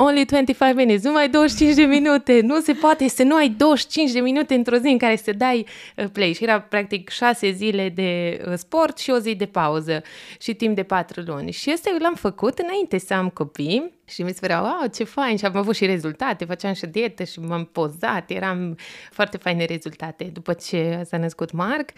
only 0.00 0.24
25 0.24 0.74
minutes, 0.74 1.02
numai 1.02 1.28
25 1.28 1.74
de 1.74 1.82
minute, 1.82 2.40
nu 2.40 2.60
se 2.60 2.72
poate 2.72 3.08
să 3.08 3.22
nu 3.22 3.34
ai 3.34 3.48
25 3.48 4.12
de 4.12 4.20
minute 4.20 4.54
într-o 4.54 4.76
zi 4.76 4.86
în 4.86 4.98
care 4.98 5.16
să 5.16 5.32
dai 5.32 5.66
uh, 5.96 6.04
play. 6.12 6.32
Și 6.32 6.42
era 6.42 6.60
practic 6.60 7.08
6 7.08 7.50
zile 7.50 7.88
de 7.88 8.40
uh, 8.46 8.52
sport 8.56 8.98
și 8.98 9.10
o 9.10 9.18
zi 9.18 9.34
de 9.34 9.46
pauză 9.46 10.02
și 10.40 10.54
timp 10.54 10.74
de 10.74 10.82
4 10.82 11.22
luni. 11.26 11.52
Și 11.52 11.70
asta 11.70 11.90
eu 11.92 11.98
l-am 11.98 12.14
făcut 12.14 12.58
înainte 12.58 12.98
să 12.98 13.14
am 13.14 13.28
copii 13.28 13.97
și 14.08 14.22
mi 14.22 14.30
se 14.32 14.38
părea, 14.40 14.60
wow, 14.60 14.88
ce 14.94 15.04
fain 15.04 15.36
și 15.36 15.44
am 15.44 15.56
avut 15.56 15.74
și 15.74 15.86
rezultate, 15.86 16.44
făceam 16.44 16.72
și 16.72 16.86
dietă 16.86 17.24
și 17.24 17.40
m-am 17.40 17.64
pozat, 17.64 18.30
eram 18.30 18.76
foarte 19.10 19.36
faine 19.36 19.64
rezultate. 19.64 20.24
După 20.24 20.52
ce 20.52 21.02
s-a 21.04 21.16
născut 21.16 21.52
Marc, 21.52 21.90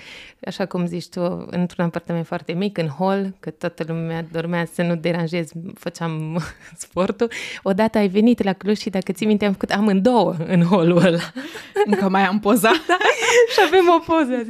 așa 0.45 0.67
cum 0.67 0.87
zici 0.87 1.09
tu, 1.09 1.47
într-un 1.51 1.85
apartament 1.85 2.27
foarte 2.27 2.53
mic, 2.53 2.79
în 2.79 2.89
hall, 2.99 3.35
că 3.41 3.51
toată 3.51 3.85
lumea 3.89 4.25
dormea 4.33 4.65
să 4.73 4.83
nu 4.83 4.97
deranjez, 4.97 5.51
făceam 5.75 6.43
sportul. 6.85 7.31
Odată 7.63 7.89
dată 7.91 7.99
ai 7.99 8.09
venit 8.09 8.43
la 8.43 8.53
Cluj 8.53 8.79
și 8.79 8.91
dacă 8.91 9.13
ții 9.13 9.27
minte 9.27 9.45
am 9.45 9.53
făcut 9.53 9.71
amândouă 9.71 10.35
în 10.47 10.63
holul 10.63 10.97
ăla. 10.97 11.19
Încă 11.91 12.09
mai 12.09 12.27
am 12.27 12.41
poza. 12.41 12.71
da? 12.89 12.97
Și 13.53 13.59
avem 13.67 13.85
o 13.89 14.13
poză. 14.13 14.45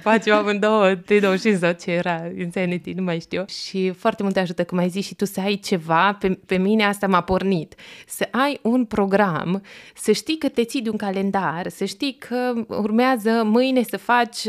Facem 0.00 0.34
amândouă, 0.34 0.94
te 0.94 1.18
dau 1.18 1.36
și 1.36 1.56
sau 1.56 1.72
ce 1.72 1.90
era 1.90 2.22
Insanity, 2.38 2.92
nu 2.92 3.02
mai 3.02 3.20
știu. 3.20 3.44
Și 3.48 3.90
foarte 3.90 4.22
mult 4.22 4.34
te 4.34 4.40
ajută, 4.40 4.64
cum 4.64 4.78
ai 4.78 4.88
zis 4.88 5.06
și 5.06 5.14
tu, 5.14 5.24
să 5.24 5.40
ai 5.40 5.56
ceva. 5.56 6.16
Pe, 6.20 6.38
pe 6.46 6.56
mine 6.56 6.84
asta 6.92 7.06
m-a 7.06 7.20
pornit. 7.20 7.74
Să 8.06 8.28
ai 8.30 8.58
un 8.62 8.84
program, 8.84 9.62
să 9.94 10.12
știi 10.12 10.38
că 10.38 10.48
te 10.48 10.64
ții 10.64 10.82
de 10.82 10.90
un 10.90 10.96
calendar, 10.96 11.68
să 11.68 11.84
știi 11.84 12.16
că 12.18 12.52
urmează 12.66 13.42
mâine 13.44 13.82
să 13.82 13.96
faci 13.96 14.46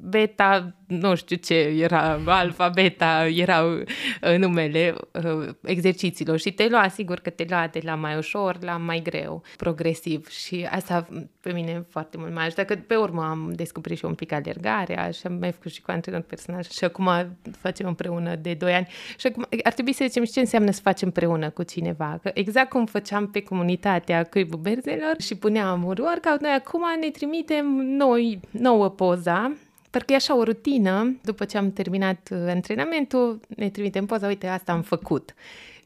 beta 0.00 0.74
nu 0.86 1.14
știu 1.14 1.36
ce 1.36 1.54
era, 1.54 2.20
alfa, 2.26 2.68
beta, 2.68 3.26
erau 3.26 3.72
uh, 3.72 4.36
numele 4.38 4.94
uh, 5.12 5.48
exercițiilor. 5.62 6.38
Și 6.38 6.50
te 6.50 6.68
lua, 6.68 6.88
sigur 6.88 7.18
că 7.18 7.30
te 7.30 7.44
lua 7.48 7.68
de 7.72 7.80
la 7.82 7.94
mai 7.94 8.16
ușor 8.16 8.56
la 8.60 8.76
mai 8.76 9.00
greu, 9.02 9.42
progresiv. 9.56 10.28
Și 10.28 10.66
asta 10.70 11.06
pe 11.40 11.52
mine 11.52 11.86
foarte 11.88 12.16
mult 12.16 12.34
mai 12.34 12.44
ajută, 12.44 12.64
că 12.64 12.74
pe 12.74 12.96
urmă 12.96 13.22
am 13.22 13.52
descoperit 13.54 13.98
și 13.98 14.04
un 14.04 14.14
pic 14.14 14.32
alergarea 14.32 15.10
și 15.10 15.26
am 15.26 15.32
mai 15.32 15.52
făcut 15.52 15.72
și 15.72 15.82
cu 15.82 15.90
antrenor 15.90 16.20
personal 16.20 16.62
și 16.62 16.84
acum 16.84 17.10
facem 17.58 17.86
împreună 17.86 18.34
de 18.34 18.54
2 18.54 18.72
ani. 18.74 18.88
Și 19.18 19.26
acum 19.26 19.46
ar 19.62 19.72
trebui 19.72 19.92
să 19.92 20.04
zicem 20.06 20.24
și 20.24 20.32
ce 20.32 20.40
înseamnă 20.40 20.70
să 20.70 20.80
facem 20.80 21.08
împreună 21.08 21.50
cu 21.50 21.62
cineva, 21.62 22.18
că 22.22 22.30
exact 22.34 22.68
cum 22.68 22.86
făceam 22.86 23.30
pe 23.30 23.42
comunitatea 23.42 24.24
Cuibul 24.24 24.58
Berzelor 24.58 25.14
și 25.20 25.34
puneam 25.34 25.84
un 25.84 25.96
workout, 25.98 26.40
noi 26.40 26.50
acum 26.50 26.82
ne 27.00 27.10
trimitem 27.10 27.66
noi 27.76 28.40
nouă 28.50 28.88
poza 28.88 29.52
Parcă 29.96 30.12
e 30.12 30.16
așa 30.16 30.36
o 30.36 30.42
rutină, 30.42 31.16
după 31.22 31.44
ce 31.44 31.58
am 31.58 31.72
terminat 31.72 32.28
uh, 32.32 32.38
antrenamentul, 32.46 33.40
ne 33.56 33.68
trimitem 33.68 34.06
poza, 34.06 34.26
uite, 34.26 34.46
asta 34.46 34.72
am 34.72 34.82
făcut. 34.82 35.34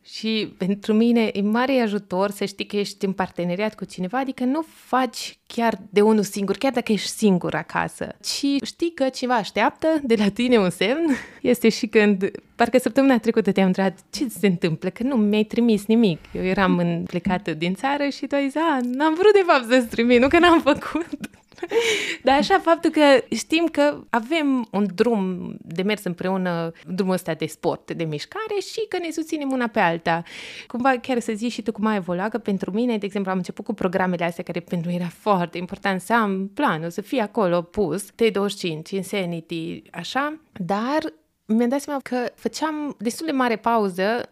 Și 0.04 0.54
pentru 0.58 0.92
mine 0.92 1.30
e 1.32 1.40
mare 1.40 1.80
ajutor 1.80 2.30
să 2.30 2.44
știi 2.44 2.66
că 2.66 2.76
ești 2.76 3.04
în 3.04 3.12
parteneriat 3.12 3.74
cu 3.74 3.84
cineva, 3.84 4.18
adică 4.18 4.44
nu 4.44 4.64
faci 4.68 5.38
chiar 5.46 5.78
de 5.90 6.00
unul 6.00 6.22
singur, 6.22 6.56
chiar 6.56 6.72
dacă 6.72 6.92
ești 6.92 7.08
singur 7.08 7.54
acasă, 7.54 8.16
ci 8.22 8.64
știi 8.64 8.92
că 8.94 9.08
cineva 9.08 9.36
așteaptă 9.36 9.88
de 10.02 10.14
la 10.14 10.28
tine 10.28 10.58
un 10.58 10.70
semn. 10.70 11.16
Este 11.42 11.68
și 11.68 11.86
când, 11.86 12.30
parcă 12.56 12.78
săptămâna 12.78 13.18
trecută 13.18 13.52
te-am 13.52 13.66
întrebat 13.66 13.98
ce 14.10 14.28
se 14.28 14.46
întâmplă, 14.46 14.88
că 14.90 15.02
nu 15.02 15.16
mi-ai 15.16 15.44
trimis 15.44 15.86
nimic. 15.86 16.18
Eu 16.32 16.42
eram 16.42 16.78
în, 16.78 17.02
plecată 17.06 17.54
din 17.54 17.74
țară 17.74 18.08
și 18.08 18.26
tu 18.26 18.34
ai 18.34 18.48
zis, 18.48 18.60
n-am 18.82 19.14
vrut 19.14 19.32
de 19.32 19.42
fapt 19.46 19.68
să-ți 19.68 19.88
trimit, 19.88 20.20
nu 20.20 20.28
că 20.28 20.38
n-am 20.38 20.60
făcut. 20.60 21.39
Dar 22.24 22.38
așa, 22.38 22.58
faptul 22.58 22.90
că 22.90 23.34
știm 23.34 23.66
că 23.66 24.00
avem 24.10 24.68
un 24.70 24.86
drum 24.94 25.54
de 25.60 25.82
mers 25.82 26.04
împreună, 26.04 26.72
drumul 26.86 27.12
ăsta 27.12 27.34
de 27.34 27.46
sport, 27.46 27.92
de 27.92 28.04
mișcare 28.04 28.60
și 28.70 28.86
că 28.88 28.98
ne 28.98 29.10
susținem 29.10 29.50
una 29.50 29.66
pe 29.66 29.80
alta. 29.80 30.22
Cumva 30.66 30.90
chiar 30.90 31.20
să 31.20 31.32
zici 31.34 31.52
și 31.52 31.62
tu 31.62 31.72
cum 31.72 31.86
ai 31.86 31.96
evoluat, 31.96 32.30
că 32.30 32.38
pentru 32.38 32.70
mine, 32.70 32.98
de 32.98 33.06
exemplu, 33.06 33.30
am 33.30 33.36
început 33.36 33.64
cu 33.64 33.74
programele 33.74 34.24
astea 34.24 34.44
care 34.44 34.60
pentru 34.60 34.88
mine 34.90 35.00
era 35.00 35.12
foarte 35.18 35.58
important 35.58 36.00
să 36.00 36.14
am 36.14 36.50
planul, 36.54 36.90
să 36.90 37.00
fie 37.00 37.20
acolo 37.20 37.62
pus, 37.62 38.06
T25, 38.10 38.90
Insanity, 38.90 39.82
așa, 39.90 40.40
dar 40.52 40.98
mi-am 41.44 41.68
dat 41.68 41.80
seama 41.80 42.00
că 42.02 42.32
făceam 42.34 42.96
destul 42.98 43.26
de 43.26 43.32
mare 43.32 43.56
pauză 43.56 44.30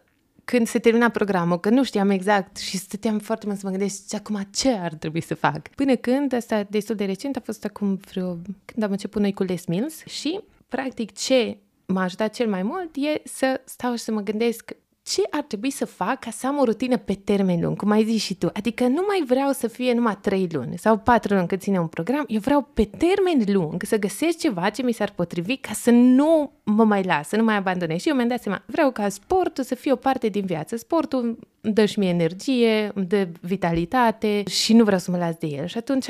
când 0.49 0.67
se 0.67 0.79
termina 0.79 1.09
programul, 1.09 1.59
că 1.59 1.69
nu 1.69 1.83
știam 1.83 2.09
exact 2.09 2.57
și 2.57 2.77
stăteam 2.77 3.19
foarte 3.19 3.45
mult 3.45 3.59
să 3.59 3.65
mă 3.65 3.71
gândesc 3.71 4.13
acum 4.13 4.41
ce 4.51 4.69
ar 4.69 4.93
trebui 4.93 5.21
să 5.21 5.35
fac. 5.35 5.67
Până 5.75 5.95
când, 5.95 6.33
asta 6.33 6.63
destul 6.69 6.95
de 6.95 7.05
recent, 7.05 7.35
a 7.35 7.39
fost 7.39 7.65
acum 7.65 7.95
vreo, 7.95 8.37
când 8.65 8.83
am 8.83 8.91
început 8.91 9.21
noi 9.21 9.33
cu 9.33 9.43
Les 9.43 9.65
Mills 9.65 10.05
și 10.05 10.39
practic 10.67 11.17
ce 11.17 11.57
m-a 11.85 12.03
ajutat 12.03 12.33
cel 12.33 12.49
mai 12.49 12.63
mult 12.63 12.95
e 12.95 13.21
să 13.23 13.61
stau 13.65 13.95
și 13.95 14.03
să 14.03 14.11
mă 14.11 14.21
gândesc 14.21 14.75
ce 15.09 15.21
ar 15.29 15.41
trebui 15.41 15.69
să 15.69 15.85
fac 15.85 16.19
ca 16.19 16.31
să 16.31 16.47
am 16.47 16.57
o 16.57 16.63
rutină 16.63 16.97
pe 16.97 17.13
termen 17.13 17.61
lung, 17.61 17.77
cum 17.77 17.91
ai 17.91 18.03
zis 18.03 18.21
și 18.23 18.35
tu. 18.35 18.49
Adică 18.53 18.83
nu 18.83 19.03
mai 19.07 19.23
vreau 19.27 19.51
să 19.51 19.67
fie 19.67 19.93
numai 19.93 20.17
trei 20.21 20.47
luni 20.51 20.77
sau 20.77 20.97
patru 20.97 21.33
luni 21.33 21.47
cât 21.47 21.61
ține 21.61 21.79
un 21.79 21.87
program, 21.87 22.23
eu 22.27 22.39
vreau 22.39 22.67
pe 22.73 22.83
termen 22.83 23.43
lung 23.45 23.83
să 23.83 23.97
găsesc 23.97 24.37
ceva 24.37 24.69
ce 24.69 24.83
mi 24.83 24.91
s-ar 24.91 25.11
potrivi 25.15 25.57
ca 25.57 25.73
să 25.73 25.91
nu 25.91 26.51
mă 26.63 26.83
mai 26.83 27.03
las, 27.03 27.27
să 27.27 27.35
nu 27.35 27.43
mai 27.43 27.55
abandonez. 27.55 27.99
Și 27.99 28.09
eu 28.09 28.15
mi-am 28.15 28.27
dat 28.27 28.41
seama, 28.41 28.63
vreau 28.65 28.91
ca 28.91 29.09
sportul 29.09 29.63
să 29.63 29.75
fie 29.75 29.91
o 29.91 29.95
parte 29.95 30.27
din 30.27 30.45
viață. 30.45 30.75
Sportul 30.75 31.37
îmi 31.61 31.73
dă 31.73 31.85
și 31.85 31.99
mie 31.99 32.09
energie, 32.09 32.91
îmi 32.93 33.05
dă 33.05 33.27
vitalitate 33.41 34.43
și 34.47 34.73
nu 34.73 34.83
vreau 34.83 34.99
să 34.99 35.11
mă 35.11 35.17
las 35.17 35.35
de 35.35 35.47
el. 35.47 35.65
Și 35.65 35.77
atunci, 35.77 36.07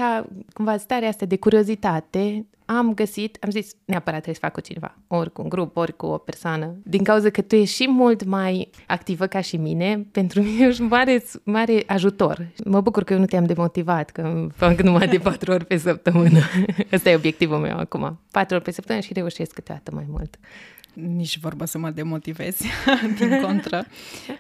cumva, 0.53 0.77
starea 0.77 1.09
asta 1.09 1.25
de 1.25 1.37
curiozitate 1.37 2.45
am 2.77 2.93
găsit, 2.93 3.37
am 3.41 3.49
zis, 3.49 3.71
neapărat 3.85 4.21
trebuie 4.21 4.35
să 4.35 4.41
fac 4.41 4.53
cu 4.53 4.61
cineva, 4.61 4.97
ori 5.07 5.31
cu 5.31 5.41
un 5.41 5.49
grup, 5.49 5.77
ori 5.77 5.95
cu 5.95 6.05
o 6.05 6.17
persoană. 6.17 6.75
Din 6.83 7.03
cauza 7.03 7.29
că 7.29 7.41
tu 7.41 7.55
ești 7.55 7.75
și 7.75 7.89
mult 7.89 8.23
mai 8.23 8.69
activă 8.87 9.27
ca 9.27 9.41
și 9.41 9.57
mine, 9.57 10.07
pentru 10.11 10.41
mine 10.41 10.67
ești 10.67 10.81
mare, 10.81 11.23
mare 11.43 11.83
ajutor. 11.87 12.47
Mă 12.65 12.81
bucur 12.81 13.03
că 13.03 13.13
eu 13.13 13.19
nu 13.19 13.25
te-am 13.25 13.45
demotivat, 13.45 14.09
că 14.09 14.47
fac 14.55 14.81
numai 14.81 15.07
de 15.07 15.17
patru 15.17 15.51
ori 15.51 15.65
pe 15.65 15.77
săptămână. 15.77 16.39
Ăsta 16.93 17.09
e 17.09 17.15
obiectivul 17.15 17.57
meu 17.57 17.77
acum. 17.77 18.19
Patru 18.31 18.55
ori 18.55 18.63
pe 18.63 18.71
săptămână 18.71 19.05
și 19.05 19.13
reușesc 19.13 19.51
câteodată 19.51 19.91
mai 19.93 20.05
mult 20.07 20.39
nici 20.93 21.39
vorba 21.39 21.65
să 21.65 21.77
mă 21.77 21.89
demotivezi, 21.89 22.67
din 23.19 23.41
contră. 23.41 23.85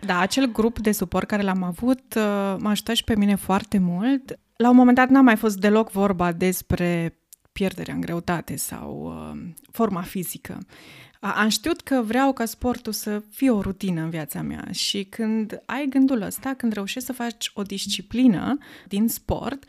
Da, 0.05 0.19
acel 0.19 0.51
grup 0.51 0.79
de 0.79 0.91
suport 0.91 1.27
care 1.27 1.41
l-am 1.41 1.63
avut 1.63 2.13
uh, 2.15 2.55
m-a 2.59 2.69
ajutat 2.69 2.95
și 2.95 3.03
pe 3.03 3.15
mine 3.15 3.35
foarte 3.35 3.77
mult. 3.77 4.39
La 4.55 4.69
un 4.69 4.75
moment 4.75 4.97
dat 4.97 5.09
n-a 5.09 5.21
mai 5.21 5.35
fost 5.35 5.57
deloc 5.57 5.91
vorba 5.91 6.31
despre 6.31 7.18
pierderea 7.59 7.93
în 7.93 8.01
greutate 8.01 8.55
sau 8.55 9.03
uh, 9.05 9.41
forma 9.71 10.01
fizică. 10.01 10.57
Am 11.19 11.49
știut 11.49 11.81
că 11.81 12.01
vreau 12.01 12.33
ca 12.33 12.45
sportul 12.45 12.93
să 12.93 13.21
fie 13.31 13.49
o 13.49 13.61
rutină 13.61 14.01
în 14.01 14.09
viața 14.09 14.41
mea 14.41 14.67
și 14.71 15.03
când 15.03 15.61
ai 15.65 15.85
gândul 15.89 16.21
ăsta, 16.21 16.53
când 16.53 16.73
reușești 16.73 17.07
să 17.07 17.13
faci 17.13 17.51
o 17.53 17.61
disciplină 17.61 18.57
din 18.87 19.07
sport, 19.07 19.63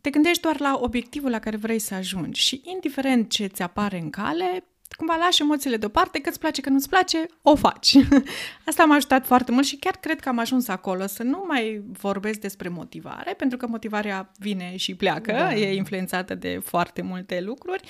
te 0.00 0.10
gândești 0.10 0.42
doar 0.42 0.60
la 0.60 0.78
obiectivul 0.80 1.30
la 1.30 1.38
care 1.38 1.56
vrei 1.56 1.78
să 1.78 1.94
ajungi 1.94 2.40
și 2.40 2.60
indiferent 2.64 3.30
ce 3.30 3.46
ți 3.46 3.62
apare 3.62 3.98
în 3.98 4.10
cale, 4.10 4.64
cumva 4.96 5.16
lași 5.16 5.42
emoțiile 5.42 5.76
deoparte, 5.76 6.20
că 6.20 6.28
îți 6.28 6.38
place, 6.38 6.60
că 6.60 6.68
nu-ți 6.68 6.88
place, 6.88 7.26
o 7.42 7.56
faci. 7.56 7.94
Asta 8.66 8.84
m-a 8.84 8.94
ajutat 8.94 9.26
foarte 9.26 9.52
mult 9.52 9.66
și 9.66 9.76
chiar 9.76 9.96
cred 9.96 10.20
că 10.20 10.28
am 10.28 10.38
ajuns 10.38 10.68
acolo 10.68 11.06
să 11.06 11.22
nu 11.22 11.44
mai 11.48 11.82
vorbesc 11.92 12.40
despre 12.40 12.68
motivare, 12.68 13.34
pentru 13.34 13.58
că 13.58 13.66
motivarea 13.66 14.32
vine 14.38 14.76
și 14.76 14.94
pleacă, 14.94 15.32
da. 15.32 15.54
e 15.54 15.74
influențată 15.74 16.34
de 16.34 16.60
foarte 16.64 17.02
multe 17.02 17.40
lucruri, 17.40 17.82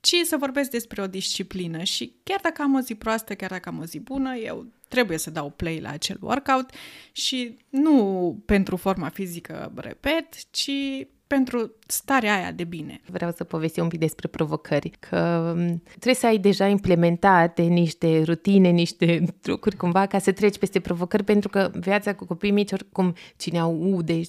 ci 0.00 0.14
să 0.24 0.36
vorbesc 0.36 0.70
despre 0.70 1.02
o 1.02 1.06
disciplină 1.06 1.82
și 1.82 2.12
chiar 2.22 2.38
dacă 2.42 2.62
am 2.62 2.74
o 2.74 2.80
zi 2.80 2.94
proastă, 2.94 3.34
chiar 3.34 3.50
dacă 3.50 3.68
am 3.68 3.78
o 3.78 3.84
zi 3.84 4.00
bună, 4.00 4.34
eu 4.36 4.66
trebuie 4.88 5.18
să 5.18 5.30
dau 5.30 5.50
play 5.50 5.80
la 5.80 5.90
acel 5.90 6.18
workout 6.20 6.70
și 7.12 7.56
nu 7.68 8.42
pentru 8.46 8.76
forma 8.76 9.08
fizică, 9.08 9.72
repet, 9.76 10.50
ci 10.50 10.70
pentru 11.28 11.72
starea 11.86 12.34
aia 12.34 12.52
de 12.52 12.64
bine. 12.64 13.00
Vreau 13.06 13.32
să 13.36 13.44
povestim 13.44 13.82
un 13.82 13.88
pic 13.88 13.98
despre 13.98 14.28
provocări, 14.28 14.90
că 14.98 15.52
mm, 15.56 15.82
trebuie 15.88 16.14
să 16.14 16.26
ai 16.26 16.38
deja 16.38 16.66
implementate 16.66 17.62
niște 17.62 18.22
rutine, 18.22 18.68
niște 18.68 19.24
trucuri 19.40 19.76
cumva 19.76 20.06
ca 20.06 20.18
să 20.18 20.32
treci 20.32 20.58
peste 20.58 20.80
provocări, 20.80 21.24
pentru 21.24 21.48
că 21.48 21.70
viața 21.74 22.14
cu 22.14 22.24
copii 22.24 22.50
mici, 22.50 22.72
oricum 22.72 23.14
cine 23.36 23.58
aude, 23.58 24.20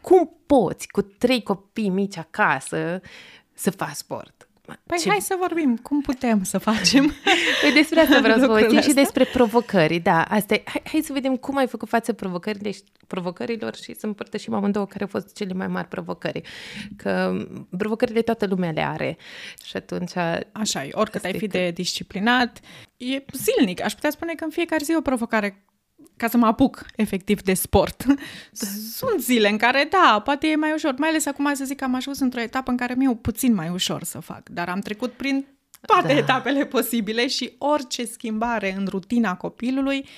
cum 0.00 0.36
poți 0.46 0.88
cu 0.88 1.02
trei 1.02 1.42
copii 1.42 1.88
mici 1.88 2.16
acasă 2.16 3.00
să 3.54 3.70
faci 3.70 3.94
sport? 3.94 4.41
Păi 4.86 4.98
ce... 4.98 5.08
hai 5.08 5.20
să 5.20 5.36
vorbim, 5.38 5.76
cum 5.76 6.00
putem 6.00 6.42
să 6.42 6.58
facem? 6.58 7.12
Păi 7.60 7.72
despre 7.72 8.00
asta 8.00 8.20
vreau 8.20 8.38
să 8.38 8.46
vorbim 8.46 8.80
și 8.80 8.92
despre 8.92 9.24
provocări, 9.24 9.98
da. 9.98 10.22
Asta 10.22 10.54
e. 10.54 10.62
Hai, 10.64 10.82
hai 10.84 11.00
să 11.00 11.12
vedem 11.12 11.36
cum 11.36 11.56
ai 11.56 11.66
făcut 11.66 11.88
față 11.88 12.12
provocările, 12.12 12.70
provocărilor 13.06 13.74
și 13.74 13.94
să 13.94 14.06
împărtășim 14.06 14.54
amândouă 14.54 14.86
care 14.86 15.02
au 15.02 15.08
fost 15.10 15.34
cele 15.34 15.52
mai 15.52 15.66
mari 15.66 15.88
provocări. 15.88 16.42
Că 16.96 17.44
provocările 17.76 18.22
toată 18.22 18.46
lumea 18.46 18.70
le 18.70 18.82
are 18.82 19.16
și 19.64 19.76
atunci... 19.76 20.12
Așa 20.52 20.84
e, 20.84 20.90
oricât 20.92 21.24
ai 21.24 21.38
fi 21.38 21.46
de 21.46 21.70
disciplinat, 21.70 22.60
e 22.96 23.24
zilnic. 23.32 23.82
Aș 23.82 23.92
putea 23.94 24.10
spune 24.10 24.34
că 24.34 24.44
în 24.44 24.50
fiecare 24.50 24.84
zi 24.84 24.94
o 24.96 25.00
provocare 25.00 25.64
ca 26.16 26.28
să 26.28 26.36
mă 26.36 26.46
apuc 26.46 26.86
efectiv 26.96 27.42
de 27.42 27.54
sport. 27.54 28.04
Sunt 28.98 29.20
zile 29.20 29.48
în 29.48 29.56
care, 29.56 29.88
da, 29.90 30.20
poate 30.24 30.46
e 30.46 30.56
mai 30.56 30.72
ușor, 30.72 30.94
mai 30.98 31.08
ales 31.08 31.26
acum 31.26 31.54
să 31.54 31.64
zic 31.64 31.76
că 31.76 31.84
am 31.84 31.94
ajuns 31.94 32.18
într-o 32.18 32.40
etapă 32.40 32.70
în 32.70 32.76
care 32.76 32.94
mi-e 32.94 33.14
puțin 33.14 33.54
mai 33.54 33.68
ușor 33.68 34.02
să 34.02 34.20
fac, 34.20 34.48
dar 34.48 34.68
am 34.68 34.80
trecut 34.80 35.12
prin 35.12 35.46
toate 35.86 36.06
da. 36.06 36.18
etapele 36.18 36.66
posibile 36.66 37.26
și 37.26 37.54
orice 37.58 38.04
schimbare 38.04 38.74
în 38.78 38.86
rutina 38.88 39.36
copilului 39.36 40.08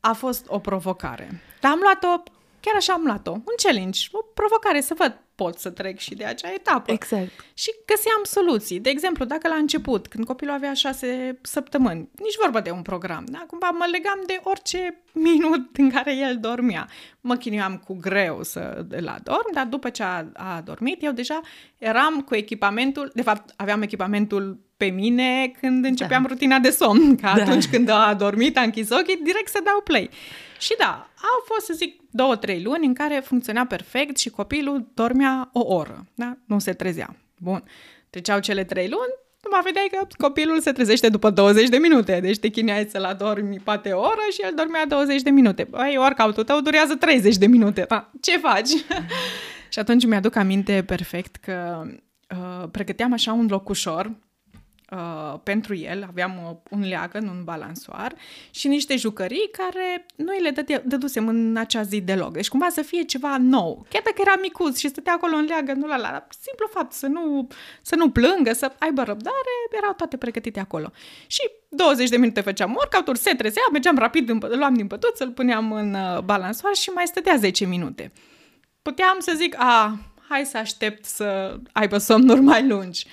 a 0.00 0.12
fost 0.12 0.44
o 0.48 0.58
provocare. 0.58 1.42
Dar 1.60 1.72
am 1.72 1.78
luat-o, 1.82 2.22
chiar 2.60 2.74
așa 2.76 2.92
am 2.92 3.02
luat-o, 3.04 3.30
un 3.30 3.54
challenge, 3.62 4.00
o 4.12 4.22
provocare 4.34 4.80
să 4.80 4.94
văd 4.98 5.18
pot 5.42 5.58
să 5.58 5.70
trec 5.70 5.98
și 5.98 6.14
de 6.14 6.24
acea 6.24 6.52
etapă. 6.52 6.92
Exact. 6.92 7.30
Și 7.54 7.70
găseam 7.86 8.20
soluții. 8.22 8.80
De 8.80 8.90
exemplu, 8.90 9.24
dacă 9.24 9.48
la 9.48 9.54
început, 9.54 10.06
când 10.06 10.24
copilul 10.24 10.54
avea 10.54 10.72
șase 10.74 11.38
săptămâni, 11.42 12.08
nici 12.16 12.36
vorba 12.42 12.60
de 12.60 12.70
un 12.70 12.82
program, 12.82 13.24
da? 13.28 13.44
cumva 13.46 13.70
mă 13.70 13.86
legam 13.92 14.22
de 14.26 14.40
orice 14.42 15.02
minut 15.28 15.76
în 15.76 15.90
care 15.90 16.16
el 16.16 16.38
dormea. 16.40 16.88
Mă 17.20 17.34
chinuiam 17.34 17.82
cu 17.86 17.96
greu 18.00 18.42
să 18.42 18.86
la 18.88 19.16
dorm, 19.22 19.52
dar 19.52 19.66
după 19.66 19.88
ce 19.90 20.02
a, 20.02 20.24
a 20.32 20.60
dormit, 20.64 21.02
eu 21.02 21.12
deja 21.12 21.40
eram 21.78 22.20
cu 22.20 22.34
echipamentul, 22.34 23.10
de 23.14 23.22
fapt 23.22 23.52
aveam 23.56 23.82
echipamentul 23.82 24.58
pe 24.76 24.86
mine 24.86 25.52
când 25.60 25.84
începeam 25.84 26.22
da. 26.22 26.28
rutina 26.28 26.58
de 26.58 26.70
somn, 26.70 27.16
că 27.16 27.32
da. 27.36 27.42
atunci 27.42 27.66
când 27.66 27.88
a 27.88 28.14
dormit, 28.14 28.56
a 28.56 28.60
închis 28.60 28.90
ochii, 28.90 29.20
direct 29.22 29.48
să 29.48 29.60
dau 29.64 29.80
play. 29.84 30.10
Și 30.58 30.74
da, 30.78 31.08
au 31.16 31.44
fost, 31.44 31.66
să 31.66 31.72
zic, 31.76 32.00
două, 32.10 32.36
trei 32.36 32.62
luni 32.62 32.86
în 32.86 32.94
care 32.94 33.22
funcționa 33.24 33.64
perfect 33.64 34.18
și 34.18 34.30
copilul 34.30 34.90
dormea 34.94 35.27
o 35.52 35.74
oră, 35.74 36.06
da? 36.14 36.36
Nu 36.46 36.58
se 36.58 36.72
trezea. 36.72 37.16
Bun. 37.38 37.62
Treceau 38.10 38.38
cele 38.38 38.64
trei 38.64 38.88
luni, 38.88 39.12
nu 39.42 39.50
mă 39.50 39.60
vedeai 39.64 39.88
că 39.90 40.06
copilul 40.16 40.60
se 40.60 40.72
trezește 40.72 41.08
după 41.08 41.30
20 41.30 41.68
de 41.68 41.76
minute, 41.76 42.18
deci 42.20 42.38
te 42.38 42.48
chineai 42.48 42.86
să-l 42.90 43.04
adormi 43.04 43.60
poate 43.64 43.92
o 43.92 44.00
oră 44.00 44.26
și 44.32 44.40
el 44.42 44.52
dormea 44.56 44.86
20 44.86 45.22
de 45.22 45.30
minute. 45.30 45.66
Băi, 45.70 45.96
workout-ul 45.98 46.44
tău 46.44 46.60
durează 46.60 46.94
30 46.94 47.36
de 47.36 47.46
minute. 47.46 47.80
Pa, 47.80 48.10
ce 48.20 48.38
faci? 48.38 48.68
și 49.72 49.78
atunci 49.78 50.06
mi-aduc 50.06 50.36
aminte 50.36 50.82
perfect 50.86 51.36
că 51.36 51.82
uh, 52.30 52.68
pregăteam 52.70 53.12
așa 53.12 53.32
un 53.32 53.46
locușor 53.50 54.10
uh, 54.90 55.38
pentru 55.42 55.74
el, 55.74 56.04
aveam 56.08 56.32
uh, 56.48 56.56
un 56.70 56.88
leagăn, 56.88 57.26
un 57.26 57.44
balansoar 57.44 58.14
și 58.50 58.68
niște 58.68 58.96
jucării 58.96 59.50
care 59.52 60.06
nu 60.16 60.32
îi 60.36 60.42
le 60.42 60.50
dădea, 60.50 60.82
dădusem 60.84 61.28
în 61.28 61.56
acea 61.56 61.82
zi 61.82 62.00
deloc. 62.00 62.32
Deci 62.32 62.48
cumva 62.48 62.68
să 62.68 62.82
fie 62.82 63.02
ceva 63.02 63.36
nou. 63.38 63.86
Chiar 63.88 64.02
dacă 64.04 64.16
era 64.20 64.34
micuț 64.40 64.78
și 64.78 64.88
stătea 64.88 65.12
acolo 65.12 65.36
în 65.36 65.44
leagănul 65.44 65.90
ăla, 65.90 66.26
simplu 66.40 66.66
fapt 66.70 66.92
să 66.92 67.06
nu, 67.06 67.48
să 67.82 67.96
nu 67.96 68.10
plângă, 68.10 68.52
să 68.52 68.72
aibă 68.78 69.02
răbdare, 69.02 69.54
erau 69.76 69.92
toate 69.92 70.16
pregătite 70.16 70.60
acolo. 70.60 70.90
Și 71.26 71.50
20 71.68 72.08
de 72.08 72.16
minute 72.16 72.40
făceam 72.40 72.74
workout 72.74 73.16
se 73.16 73.34
trezea, 73.34 73.62
mergeam 73.72 73.98
rapid, 73.98 74.28
îl 74.28 74.58
luam 74.58 74.74
din 74.74 74.86
pătuț, 74.86 75.18
îl 75.18 75.30
puneam 75.30 75.72
în 75.72 75.94
uh, 75.94 76.18
balansoar 76.18 76.74
și 76.74 76.90
mai 76.90 77.06
stătea 77.06 77.36
10 77.36 77.66
minute. 77.66 78.12
Puteam 78.82 79.16
să 79.18 79.32
zic, 79.36 79.54
a, 79.58 79.98
hai 80.28 80.44
să 80.44 80.56
aștept 80.56 81.04
să 81.04 81.58
aibă 81.72 81.98
somnuri 81.98 82.40
mai 82.40 82.66
lungi. 82.66 83.06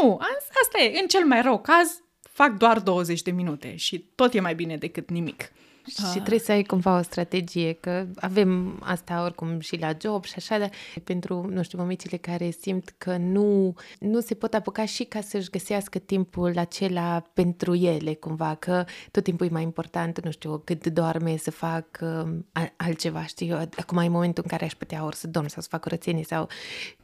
Nu, 0.00 0.18
asta 0.62 0.78
e. 0.78 1.00
În 1.00 1.06
cel 1.06 1.24
mai 1.24 1.42
rău 1.42 1.60
caz, 1.60 2.02
fac 2.22 2.56
doar 2.56 2.80
20 2.80 3.22
de 3.22 3.30
minute 3.30 3.76
și 3.76 3.98
tot 4.14 4.34
e 4.34 4.40
mai 4.40 4.54
bine 4.54 4.76
decât 4.76 5.10
nimic. 5.10 5.52
Și 5.86 6.04
ah. 6.04 6.12
trebuie 6.12 6.38
să 6.38 6.52
ai 6.52 6.62
cumva 6.62 6.98
o 6.98 7.02
strategie, 7.02 7.72
că 7.72 8.06
avem 8.16 8.78
asta 8.82 9.22
oricum 9.22 9.60
și 9.60 9.76
la 9.76 9.90
job 10.00 10.24
și 10.24 10.34
așa, 10.36 10.58
dar 10.58 10.70
pentru, 11.04 11.46
nu 11.50 11.62
știu, 11.62 11.78
mămicile 11.78 12.16
care 12.16 12.50
simt 12.50 12.94
că 12.98 13.16
nu, 13.16 13.74
nu 13.98 14.20
se 14.20 14.34
pot 14.34 14.54
apuca 14.54 14.84
și 14.84 15.04
ca 15.04 15.20
să-și 15.20 15.50
găsească 15.50 15.98
timpul 15.98 16.58
acela 16.58 17.22
pentru 17.32 17.74
ele, 17.74 18.14
cumva, 18.14 18.54
că 18.54 18.84
tot 19.10 19.22
timpul 19.24 19.46
e 19.46 19.50
mai 19.50 19.62
important, 19.62 20.24
nu 20.24 20.30
știu, 20.30 20.62
cât 20.64 20.86
doarme 20.86 21.36
să 21.36 21.50
fac 21.50 21.86
uh, 22.00 22.62
altceva, 22.76 23.24
știu, 23.24 23.56
acum 23.76 23.98
e 23.98 24.08
momentul 24.08 24.42
în 24.42 24.50
care 24.50 24.64
aș 24.64 24.74
putea 24.74 25.04
ori 25.04 25.16
să 25.16 25.26
dorm 25.26 25.46
sau 25.46 25.62
să 25.62 25.68
fac 25.70 25.80
curățenie 25.80 26.24
sau 26.24 26.48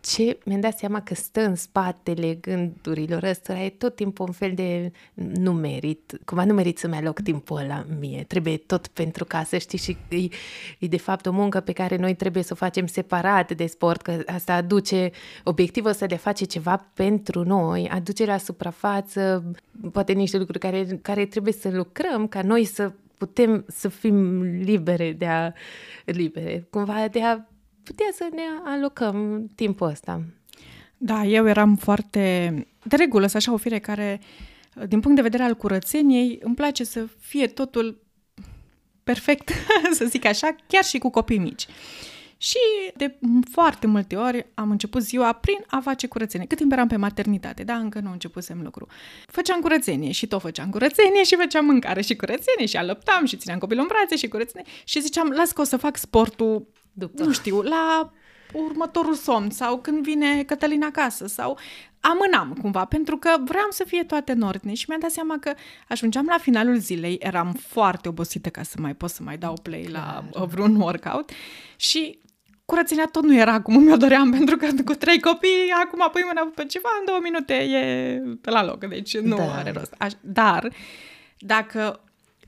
ce 0.01 0.39
mi-am 0.45 0.61
dat 0.61 0.79
seama 0.79 1.03
că 1.03 1.15
stă 1.15 1.41
în 1.41 1.55
spatele 1.55 2.35
gândurilor 2.35 3.23
ăstora 3.23 3.61
e 3.63 3.69
tot 3.69 3.95
timpul 3.95 4.27
un 4.27 4.33
fel 4.33 4.53
de 4.55 4.93
nu 5.15 5.53
merit, 5.53 6.19
cumva 6.25 6.45
nu 6.45 6.55
merit 6.55 6.79
să-mi 6.79 6.97
aloc 6.97 7.21
timpul 7.21 7.57
ăla 7.59 7.87
mie, 7.99 8.25
trebuie 8.29 8.57
tot 8.73 8.87
pentru 8.87 9.25
casă, 9.25 9.59
știi, 9.59 9.79
și 9.79 9.97
e, 10.09 10.17
e 10.79 10.87
de 10.87 10.97
fapt 10.97 11.27
o 11.27 11.33
muncă 11.33 11.61
pe 11.61 11.73
care 11.73 11.97
noi 11.97 12.15
trebuie 12.15 12.43
să 12.43 12.53
o 12.53 12.57
facem 12.57 12.87
separat 12.87 13.53
de 13.53 13.67
sport, 13.67 14.03
că 14.03 14.23
asta 14.27 14.55
aduce 14.55 15.11
obiectivul 15.45 15.91
ăsta 15.91 16.07
de 16.07 16.15
a 16.15 16.19
face 16.19 16.45
ceva 16.45 16.91
pentru 16.95 17.45
noi, 17.45 17.89
aduce 17.89 18.25
la 18.25 18.37
suprafață 18.37 19.45
poate 19.93 20.13
niște 20.13 20.39
lucruri 20.39 20.59
care, 20.59 20.99
care 21.03 21.25
trebuie 21.27 21.53
să 21.53 21.71
lucrăm 21.71 22.27
ca 22.27 22.43
noi 22.43 22.65
să 22.65 22.93
putem 23.17 23.65
să 23.69 23.89
fim 23.89 24.43
libere 24.43 25.13
de 25.13 25.27
a, 25.27 25.53
libere, 26.05 26.67
cumva 26.71 27.09
de 27.11 27.23
a 27.23 27.47
putea 27.83 28.07
să 28.15 28.29
ne 28.35 28.43
alocăm 28.65 29.51
timpul 29.55 29.89
ăsta. 29.89 30.23
Da, 30.97 31.25
eu 31.25 31.49
eram 31.49 31.77
foarte, 31.77 32.55
de 32.83 32.97
regulă, 32.97 33.27
să 33.27 33.37
așa 33.37 33.53
o 33.53 33.57
fire 33.57 33.79
care, 33.79 34.21
din 34.89 35.01
punct 35.01 35.17
de 35.17 35.23
vedere 35.23 35.43
al 35.43 35.55
curățeniei, 35.55 36.39
îmi 36.43 36.55
place 36.55 36.85
să 36.85 37.07
fie 37.19 37.47
totul 37.47 38.02
perfect, 39.05 39.51
să 39.99 40.05
zic 40.05 40.25
așa, 40.25 40.57
chiar 40.67 40.85
și 40.85 40.99
cu 40.99 41.11
copii 41.11 41.39
mici. 41.39 41.67
Și 42.37 42.59
de 42.97 43.19
foarte 43.51 43.87
multe 43.87 44.17
ori 44.17 44.47
am 44.55 44.71
început 44.71 45.03
ziua 45.03 45.33
prin 45.33 45.65
a 45.67 45.81
face 45.81 46.07
curățenie. 46.07 46.47
Cât 46.47 46.59
timp 46.59 46.73
eram 46.73 46.89
pe 46.89 46.97
maternitate, 46.97 47.63
da, 47.63 47.75
încă 47.75 48.01
nu 48.01 48.11
începusem 48.11 48.61
lucru. 48.63 48.87
Făceam 49.27 49.61
curățenie 49.61 50.13
și 50.13 50.27
tot 50.27 50.41
făceam 50.41 50.71
curățenie 50.71 51.25
și 51.25 51.35
făceam 51.35 51.65
mâncare 51.65 52.01
și 52.01 52.17
curățenie 52.17 52.67
și 52.67 52.77
alăptam 52.77 53.25
și 53.25 53.37
țineam 53.37 53.59
copilul 53.59 53.83
în 53.83 53.89
brațe 53.89 54.17
și 54.17 54.29
curățenie 54.29 54.67
și 54.85 55.01
ziceam, 55.01 55.29
las 55.29 55.53
că 55.53 55.61
o 55.61 55.65
să 55.65 55.77
fac 55.77 55.97
sportul, 55.97 56.67
După. 56.93 57.25
nu 57.25 57.33
știu, 57.33 57.61
la 57.61 58.13
următorul 58.53 59.15
somn 59.15 59.51
sau 59.51 59.79
când 59.79 60.03
vine 60.03 60.43
Cătălina 60.43 60.87
acasă 60.87 61.27
sau 61.27 61.59
amânam 62.01 62.57
cumva, 62.61 62.85
pentru 62.85 63.17
că 63.17 63.31
vreau 63.45 63.67
să 63.71 63.85
fie 63.87 64.05
toate 64.05 64.33
în 64.33 64.41
ordine 64.41 64.75
și 64.75 64.85
mi-am 64.89 65.01
dat 65.01 65.11
seama 65.11 65.39
că 65.39 65.55
ajungeam 65.89 66.27
la 66.27 66.39
finalul 66.39 66.77
zilei, 66.77 67.17
eram 67.21 67.53
foarte 67.53 68.09
obosită 68.09 68.49
ca 68.49 68.63
să 68.63 68.77
mai 68.81 68.95
pot 68.95 69.11
să 69.11 69.23
mai 69.23 69.39
dau 69.39 69.55
play 69.63 69.89
la 69.91 70.25
uh, 70.33 70.47
vreun 70.47 70.81
workout 70.81 71.31
și 71.77 72.19
curățenia 72.65 73.07
tot 73.13 73.23
nu 73.23 73.37
era 73.37 73.61
cum 73.61 73.83
mi-o 73.83 73.97
doream, 73.97 74.31
pentru 74.39 74.57
că 74.57 74.69
cu 74.85 74.95
trei 74.95 75.21
copii, 75.21 75.73
acum 75.85 76.09
pui 76.13 76.23
mâna 76.27 76.51
pe 76.55 76.65
ceva, 76.65 76.89
în 76.99 77.05
două 77.07 77.19
minute 77.23 77.55
e 77.55 78.51
la 78.51 78.65
loc, 78.65 78.85
deci 78.85 79.19
nu 79.19 79.37
da. 79.37 79.55
are 79.55 79.71
rost. 79.71 79.95
Dar 80.21 80.73
dacă 81.39 82.01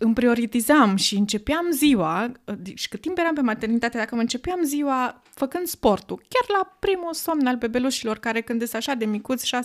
îmi 0.04 0.14
prioritizam 0.14 0.96
și 0.96 1.16
începeam 1.16 1.66
ziua, 1.70 2.32
și 2.74 2.88
cât 2.88 3.00
timp 3.00 3.18
eram 3.18 3.34
pe 3.34 3.40
maternitate, 3.40 3.98
dacă 3.98 4.14
mă 4.14 4.20
începeam 4.20 4.64
ziua 4.64 5.22
făcând 5.30 5.66
sportul, 5.66 6.22
chiar 6.28 6.58
la 6.58 6.76
primul 6.78 7.12
somn 7.12 7.46
al 7.46 7.56
bebelușilor, 7.56 8.18
care 8.18 8.40
când 8.40 8.60
sunt 8.60 8.74
așa 8.74 8.94
de 8.94 9.04
micuți, 9.04 9.56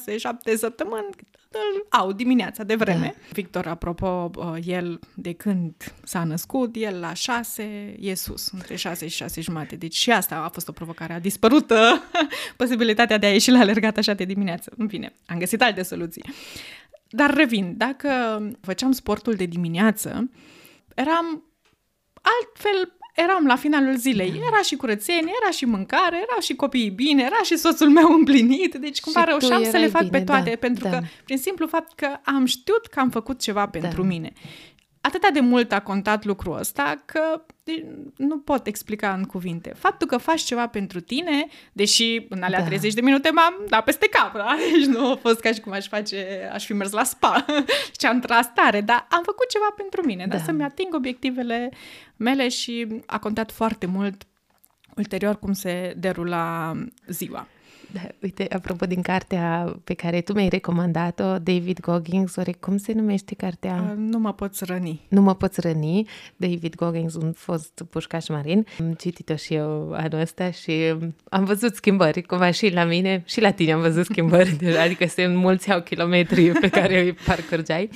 6-7 0.54 0.56
săptămâni, 0.56 1.10
îl 1.52 1.86
au 1.90 2.12
dimineața 2.12 2.64
de 2.64 2.76
vreme. 2.76 3.16
Da. 3.16 3.28
Victor, 3.32 3.68
apropo, 3.68 4.32
uh, 4.36 4.56
el 4.66 5.00
de 5.16 5.34
când 5.34 5.74
s-a 6.04 6.24
născut, 6.24 6.76
el 6.76 7.00
la 7.00 7.14
6 7.14 7.96
e 8.00 8.14
sus, 8.14 8.50
între 8.52 8.76
6 8.76 9.08
și 9.08 9.16
6 9.16 9.42
jumate. 9.42 9.76
Deci 9.76 9.96
și 9.96 10.12
asta 10.12 10.36
a 10.36 10.50
fost 10.50 10.68
o 10.68 10.72
provocare. 10.72 11.14
A 11.14 11.20
dispărut 11.20 11.70
uh, 11.70 11.78
posibilitatea 12.58 13.18
de 13.18 13.26
a 13.26 13.32
ieși 13.32 13.52
la 13.52 13.60
alergat 13.60 13.98
așa 13.98 14.14
de 14.14 14.24
dimineață. 14.24 14.72
În 14.78 14.88
fine, 14.88 15.14
am 15.26 15.38
găsit 15.38 15.62
alte 15.62 15.84
soluții. 15.84 16.24
Dar 17.10 17.34
revin, 17.34 17.74
dacă 17.78 18.10
făceam 18.62 18.92
sportul 18.92 19.34
de 19.34 19.46
dimineață, 19.46 20.30
eram 20.96 21.44
altfel 22.22 22.94
eram 23.16 23.46
la 23.46 23.56
finalul 23.56 23.98
zilei. 23.98 24.30
Da. 24.32 24.46
Era 24.48 24.62
și 24.62 24.76
curățenie, 24.76 25.34
era 25.42 25.52
și 25.52 25.66
mâncare, 25.66 26.16
era 26.16 26.40
și 26.40 26.56
copiii 26.56 26.90
bine, 26.90 27.24
era 27.24 27.42
și 27.44 27.58
soțul 27.58 27.90
meu 27.90 28.12
împlinit, 28.18 28.76
deci 28.76 29.00
cumva 29.00 29.20
și 29.20 29.26
reușeam 29.26 29.64
să 29.64 29.78
le 29.78 29.88
fac 29.88 30.04
bine, 30.04 30.18
pe 30.18 30.24
toate, 30.24 30.50
da, 30.50 30.56
pentru 30.56 30.84
da. 30.84 30.90
că 30.90 31.02
prin 31.24 31.38
simplu 31.38 31.68
fapt 31.68 31.96
că 31.96 32.18
am 32.24 32.46
știut 32.46 32.86
că 32.86 33.00
am 33.00 33.10
făcut 33.10 33.40
ceva 33.40 33.68
pentru 33.68 34.02
da. 34.02 34.08
mine 34.08 34.34
atât 35.02 35.34
de 35.34 35.40
mult 35.40 35.72
a 35.72 35.80
contat 35.80 36.26
lucrul 36.26 36.58
ăsta 36.58 37.02
că 37.06 37.42
nu 38.16 38.40
pot 38.40 38.68
explica 38.68 39.14
în 39.14 39.24
cuvinte. 39.24 39.74
Faptul 39.78 40.08
că 40.08 40.18
faci 40.18 40.42
ceva 40.42 40.68
pentru 40.68 41.00
tine, 41.00 41.48
deși 41.74 42.26
în 42.30 42.44
alea 42.44 42.60
da. 42.60 42.66
30 42.66 42.94
de 42.94 43.02
minute 43.02 43.30
m-am 43.32 43.54
dat 43.68 43.84
peste 43.84 44.08
cap, 44.10 44.34
da? 44.34 44.56
deci 44.72 44.86
nu 44.86 45.12
a 45.12 45.16
fost 45.16 45.40
ca 45.40 45.52
și 45.52 45.60
cum 45.60 45.72
aș 45.72 45.88
face, 45.88 46.50
aș 46.54 46.66
fi 46.66 46.74
mers 46.74 46.92
la 46.92 47.04
spa 47.04 47.46
și 48.00 48.06
am 48.06 48.20
tras 48.20 48.54
tare, 48.54 48.82
dar 48.82 49.08
am 49.10 49.24
făcut 49.24 49.50
ceva 49.50 49.74
pentru 49.76 50.06
mine, 50.06 50.26
da. 50.26 50.36
dar 50.36 50.46
să-mi 50.46 50.64
ating 50.64 50.94
obiectivele 50.94 51.72
mele 52.18 52.48
și 52.48 52.88
a 53.06 53.20
contat 53.20 53.52
foarte 53.52 53.86
mult 53.86 54.24
ulterior 54.96 55.40
cum 55.40 55.54
se 55.54 55.94
derula 55.98 56.74
ziua. 57.08 57.48
Da, 57.92 58.02
uite, 58.22 58.48
apropo 58.50 58.86
din 58.86 59.02
cartea 59.02 59.76
pe 59.84 59.94
care 59.94 60.22
tu 60.22 60.34
mi-ai 60.34 60.48
recomandat-o, 60.48 61.24
David 61.24 61.80
Goggins, 61.80 62.36
oare 62.36 62.52
cum 62.60 62.78
se 62.78 62.94
numește 62.94 63.36
cartea? 63.36 63.86
Uh, 63.90 63.94
nu 63.98 64.20
mă 64.20 64.34
poți 64.34 64.66
răni. 64.66 65.06
Nu 65.08 65.22
mă 65.22 65.36
poți 65.36 65.62
răni. 65.62 66.08
David 66.36 66.76
Goggins, 66.76 67.16
un 67.16 67.32
fost 67.32 67.84
pușcaș 67.90 68.28
marin. 68.28 68.66
Am 68.80 68.94
citit-o 68.94 69.36
și 69.36 69.54
eu 69.54 69.92
anul 69.94 70.20
ăsta 70.20 70.52
și 70.52 70.74
am 71.30 71.44
văzut 71.44 71.76
schimbări, 71.76 72.22
cumva 72.22 72.52
și 72.52 72.70
la 72.70 72.84
mine 72.84 73.24
și 73.26 73.42
la 73.42 73.52
tine 73.52 73.72
am 73.72 73.82
văzut 73.82 74.06
schimbări, 74.06 74.58
adică 74.86 75.06
se 75.06 75.24
înmulțeau 75.24 75.82
kilometri 75.82 76.52
pe 76.52 76.70
care 76.70 77.00
îi 77.02 77.14
parcurgeai. 77.14 77.90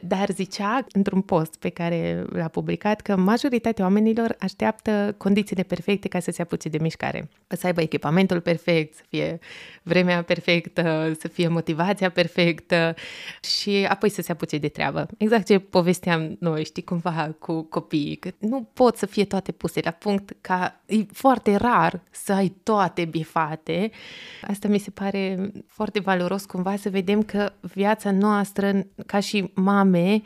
Dar 0.00 0.28
zicea 0.30 0.86
într-un 0.92 1.20
post 1.20 1.56
pe 1.56 1.68
care 1.68 2.24
l-a 2.28 2.48
publicat 2.48 3.00
că 3.00 3.16
majoritatea 3.16 3.84
oamenilor 3.84 4.36
așteaptă 4.38 5.14
condițiile 5.18 5.62
perfecte 5.62 6.08
ca 6.08 6.20
să 6.20 6.30
se 6.30 6.42
apuce 6.42 6.68
de 6.68 6.78
mișcare. 6.80 7.28
Să 7.46 7.66
aibă 7.66 7.80
echipamentul 7.80 8.40
perfect, 8.40 8.94
să 8.94 9.02
fie 9.08 9.23
fie 9.24 9.38
vremea 9.82 10.22
perfectă, 10.22 11.12
să 11.18 11.28
fie 11.28 11.48
motivația 11.48 12.10
perfectă 12.10 12.94
și 13.42 13.86
apoi 13.88 14.08
să 14.08 14.22
se 14.22 14.32
apuce 14.32 14.58
de 14.58 14.68
treabă. 14.68 15.06
Exact 15.18 15.46
ce 15.46 15.58
povesteam 15.58 16.36
noi, 16.40 16.64
știi, 16.64 16.84
cumva 16.84 17.34
cu 17.38 17.62
copiii, 17.62 18.16
că 18.16 18.30
nu 18.38 18.68
pot 18.72 18.96
să 18.96 19.06
fie 19.06 19.24
toate 19.24 19.52
puse 19.52 19.80
la 19.84 19.90
punct, 19.90 20.36
ca 20.40 20.80
e 20.86 20.96
foarte 21.12 21.56
rar 21.56 22.00
să 22.10 22.32
ai 22.32 22.54
toate 22.62 23.04
bifate. 23.04 23.90
Asta 24.42 24.68
mi 24.68 24.78
se 24.78 24.90
pare 24.90 25.50
foarte 25.66 26.00
valoros 26.00 26.44
cumva 26.44 26.76
să 26.76 26.88
vedem 26.90 27.22
că 27.22 27.52
viața 27.60 28.10
noastră 28.10 28.86
ca 29.06 29.20
și 29.20 29.50
mame 29.54 30.22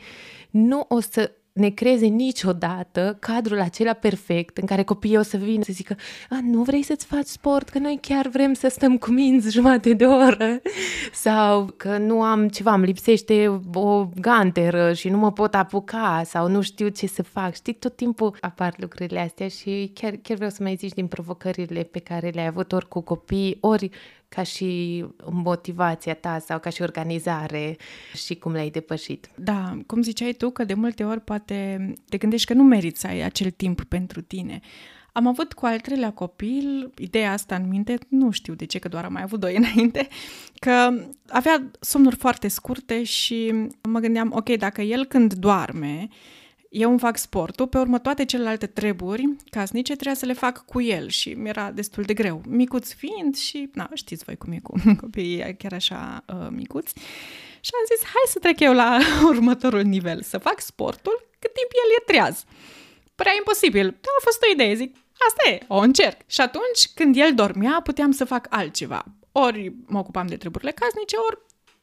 nu 0.49 0.85
o 0.89 0.99
să 0.99 1.31
ne 1.59 1.69
creeze 1.69 2.05
niciodată 2.05 3.17
cadrul 3.19 3.59
acela 3.59 3.93
perfect 3.93 4.57
în 4.57 4.65
care 4.65 4.83
copiii 4.83 5.17
o 5.17 5.21
să 5.21 5.37
vină 5.37 5.63
să 5.63 5.71
zică 5.73 5.95
A, 6.29 6.39
nu 6.43 6.61
vrei 6.61 6.83
să-ți 6.83 7.05
faci 7.05 7.25
sport, 7.25 7.69
că 7.69 7.79
noi 7.79 7.97
chiar 8.01 8.27
vrem 8.27 8.53
să 8.53 8.67
stăm 8.67 8.97
cu 8.97 9.11
minți 9.11 9.51
jumate 9.51 9.93
de 9.93 10.05
oră 10.05 10.61
sau 11.11 11.73
că 11.77 11.97
nu 11.97 12.21
am 12.21 12.47
ceva, 12.47 12.73
îmi 12.73 12.85
lipsește 12.85 13.61
o 13.73 14.05
ganteră 14.19 14.93
și 14.93 15.09
nu 15.09 15.17
mă 15.17 15.31
pot 15.31 15.55
apuca 15.55 16.21
sau 16.25 16.47
nu 16.47 16.61
știu 16.61 16.87
ce 16.87 17.07
să 17.07 17.23
fac. 17.23 17.53
Știi, 17.53 17.73
tot 17.73 17.95
timpul 17.95 18.37
apar 18.41 18.73
lucrurile 18.77 19.19
astea 19.19 19.47
și 19.47 19.91
chiar, 19.93 20.13
chiar 20.21 20.35
vreau 20.35 20.51
să 20.51 20.63
mai 20.63 20.75
zici 20.75 20.93
din 20.93 21.07
provocările 21.07 21.83
pe 21.83 21.99
care 21.99 22.29
le-ai 22.33 22.47
avut 22.47 22.71
ori 22.71 22.87
cu 22.87 23.01
copii, 23.01 23.57
ori 23.59 23.89
ca 24.29 24.43
și 24.43 25.05
motivația 25.31 26.13
ta 26.13 26.39
sau 26.39 26.59
ca 26.59 26.69
și 26.69 26.81
organizare 26.81 27.77
și 28.25 28.35
cum 28.35 28.51
le-ai 28.51 28.69
depășit. 28.69 29.29
Da, 29.35 29.77
cum 29.85 30.01
ziceai 30.01 30.33
tu, 30.33 30.49
că 30.49 30.63
de 30.63 30.73
multe 30.73 31.03
ori 31.03 31.21
poate 31.21 31.93
te 32.09 32.17
gândești 32.17 32.47
că 32.47 32.53
nu 32.53 32.63
meriți 32.63 32.99
să 32.99 33.07
ai 33.07 33.21
acel 33.21 33.51
timp 33.51 33.83
pentru 33.83 34.21
tine. 34.21 34.59
Am 35.13 35.27
avut 35.27 35.53
cu 35.53 35.65
al 35.65 35.79
treilea 35.79 36.11
copil 36.11 36.93
ideea 36.97 37.31
asta 37.31 37.55
în 37.55 37.67
minte, 37.67 37.97
nu 38.07 38.31
știu 38.31 38.53
de 38.53 38.65
ce, 38.65 38.79
că 38.79 38.87
doar 38.87 39.05
am 39.05 39.13
mai 39.13 39.21
avut 39.21 39.39
doi 39.39 39.55
înainte, 39.61 40.07
că 40.59 40.89
avea 41.27 41.71
somnuri 41.79 42.15
foarte 42.15 42.47
scurte 42.47 43.03
și 43.03 43.53
mă 43.89 43.99
gândeam, 43.99 44.31
ok, 44.35 44.49
dacă 44.49 44.81
el 44.81 45.05
când 45.05 45.33
doarme, 45.33 46.07
eu 46.69 46.89
îmi 46.89 46.99
fac 46.99 47.17
sportul, 47.17 47.67
pe 47.67 47.77
urmă 47.77 47.99
toate 47.99 48.25
celelalte 48.25 48.67
treburi 48.67 49.35
casnice 49.49 49.93
trebuia 49.93 50.15
să 50.15 50.25
le 50.25 50.33
fac 50.33 50.65
cu 50.65 50.81
el 50.81 51.07
și 51.07 51.29
mi-era 51.29 51.71
destul 51.71 52.03
de 52.03 52.13
greu. 52.13 52.41
Micuț 52.47 52.91
fiind 52.91 53.35
și, 53.35 53.69
na, 53.73 53.89
știți 53.93 54.23
voi 54.23 54.37
cum 54.37 54.51
e 54.51 54.59
cu 54.59 54.73
copiii 55.01 55.55
chiar 55.57 55.73
așa 55.73 56.23
uh, 56.27 56.47
micuți. 56.49 56.93
Și 57.59 57.71
am 57.73 57.95
zis, 57.95 58.05
hai 58.05 58.25
să 58.25 58.39
trec 58.39 58.59
eu 58.59 58.73
la 58.73 58.97
următorul 59.31 59.81
nivel, 59.81 60.21
să 60.21 60.37
fac 60.37 60.59
sportul 60.59 61.27
cât 61.39 61.53
timp 61.53 61.69
el 61.71 61.91
e 61.97 62.11
treaz. 62.11 62.43
Părea 63.15 63.33
imposibil, 63.37 63.85
dar 63.85 64.13
a 64.19 64.23
fost 64.23 64.41
o 64.43 64.51
idee, 64.53 64.73
zic, 64.73 64.95
asta 65.27 65.49
e, 65.49 65.59
o 65.67 65.77
încerc. 65.77 66.17
Și 66.25 66.41
atunci, 66.41 66.81
când 66.93 67.17
el 67.17 67.33
dormea, 67.33 67.79
puteam 67.83 68.11
să 68.11 68.25
fac 68.25 68.47
altceva. 68.49 69.03
Ori 69.31 69.73
mă 69.85 69.99
ocupam 69.99 70.27
de 70.27 70.37
treburile 70.37 70.71
casnice, 70.71 71.15
ori 71.15 71.39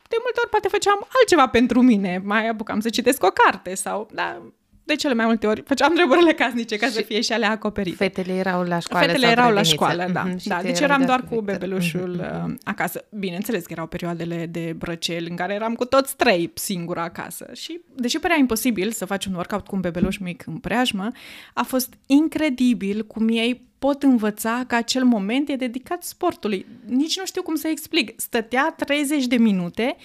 de 0.08 0.16
multe 0.22 0.38
ori 0.40 0.50
poate 0.50 0.68
făceam 0.68 1.06
altceva 1.18 1.48
pentru 1.48 1.82
mine, 1.82 2.22
mai 2.24 2.48
apucam 2.48 2.80
să 2.80 2.90
citesc 2.90 3.24
o 3.24 3.28
carte 3.28 3.74
sau, 3.74 4.08
da, 4.12 4.42
de 4.86 4.94
cele 4.94 5.14
mai 5.14 5.24
multe 5.24 5.46
ori 5.46 5.62
făceam 5.66 5.94
treburile 5.94 6.32
casnice 6.32 6.76
ca 6.76 6.86
și 6.86 6.92
să 6.92 7.02
fie 7.02 7.20
și 7.20 7.32
alea 7.32 7.50
acoperite. 7.50 7.96
Fetele 7.96 8.32
erau 8.32 8.62
la 8.62 8.78
școală 8.78 9.06
Fetele 9.06 9.26
erau 9.26 9.52
la 9.52 9.62
școală, 9.62 10.08
da. 10.12 10.28
Mm-hmm. 10.28 10.42
da 10.44 10.62
deci 10.62 10.80
eram 10.80 11.04
doar 11.04 11.24
cu 11.30 11.40
bebelușul 11.40 12.20
mm-hmm. 12.22 12.62
acasă. 12.64 13.04
Bineînțeles 13.10 13.66
că 13.66 13.72
erau 13.72 13.86
perioadele 13.86 14.46
de 14.46 14.74
brăcel 14.78 15.26
în 15.30 15.36
care 15.36 15.54
eram 15.54 15.74
cu 15.74 15.84
toți 15.84 16.16
trei 16.16 16.50
singură 16.54 17.00
acasă. 17.00 17.50
Și 17.54 17.80
deși 17.94 18.18
părea 18.18 18.36
imposibil 18.36 18.90
să 18.90 19.04
faci 19.04 19.24
un 19.24 19.34
workout 19.34 19.66
cu 19.66 19.74
un 19.74 19.80
bebeluș 19.80 20.16
mic 20.16 20.46
în 20.46 20.56
preajmă, 20.56 21.10
a 21.54 21.62
fost 21.62 21.94
incredibil 22.06 23.04
cum 23.06 23.28
ei 23.28 23.64
pot 23.78 24.02
învăța 24.02 24.64
că 24.66 24.74
acel 24.74 25.04
moment 25.04 25.48
e 25.48 25.56
dedicat 25.56 26.02
sportului. 26.02 26.66
Nici 26.86 27.18
nu 27.18 27.24
știu 27.24 27.42
cum 27.42 27.54
să 27.54 27.68
explic. 27.68 28.20
Stătea 28.20 28.74
30 28.86 29.26
de 29.26 29.36
minute 29.36 29.96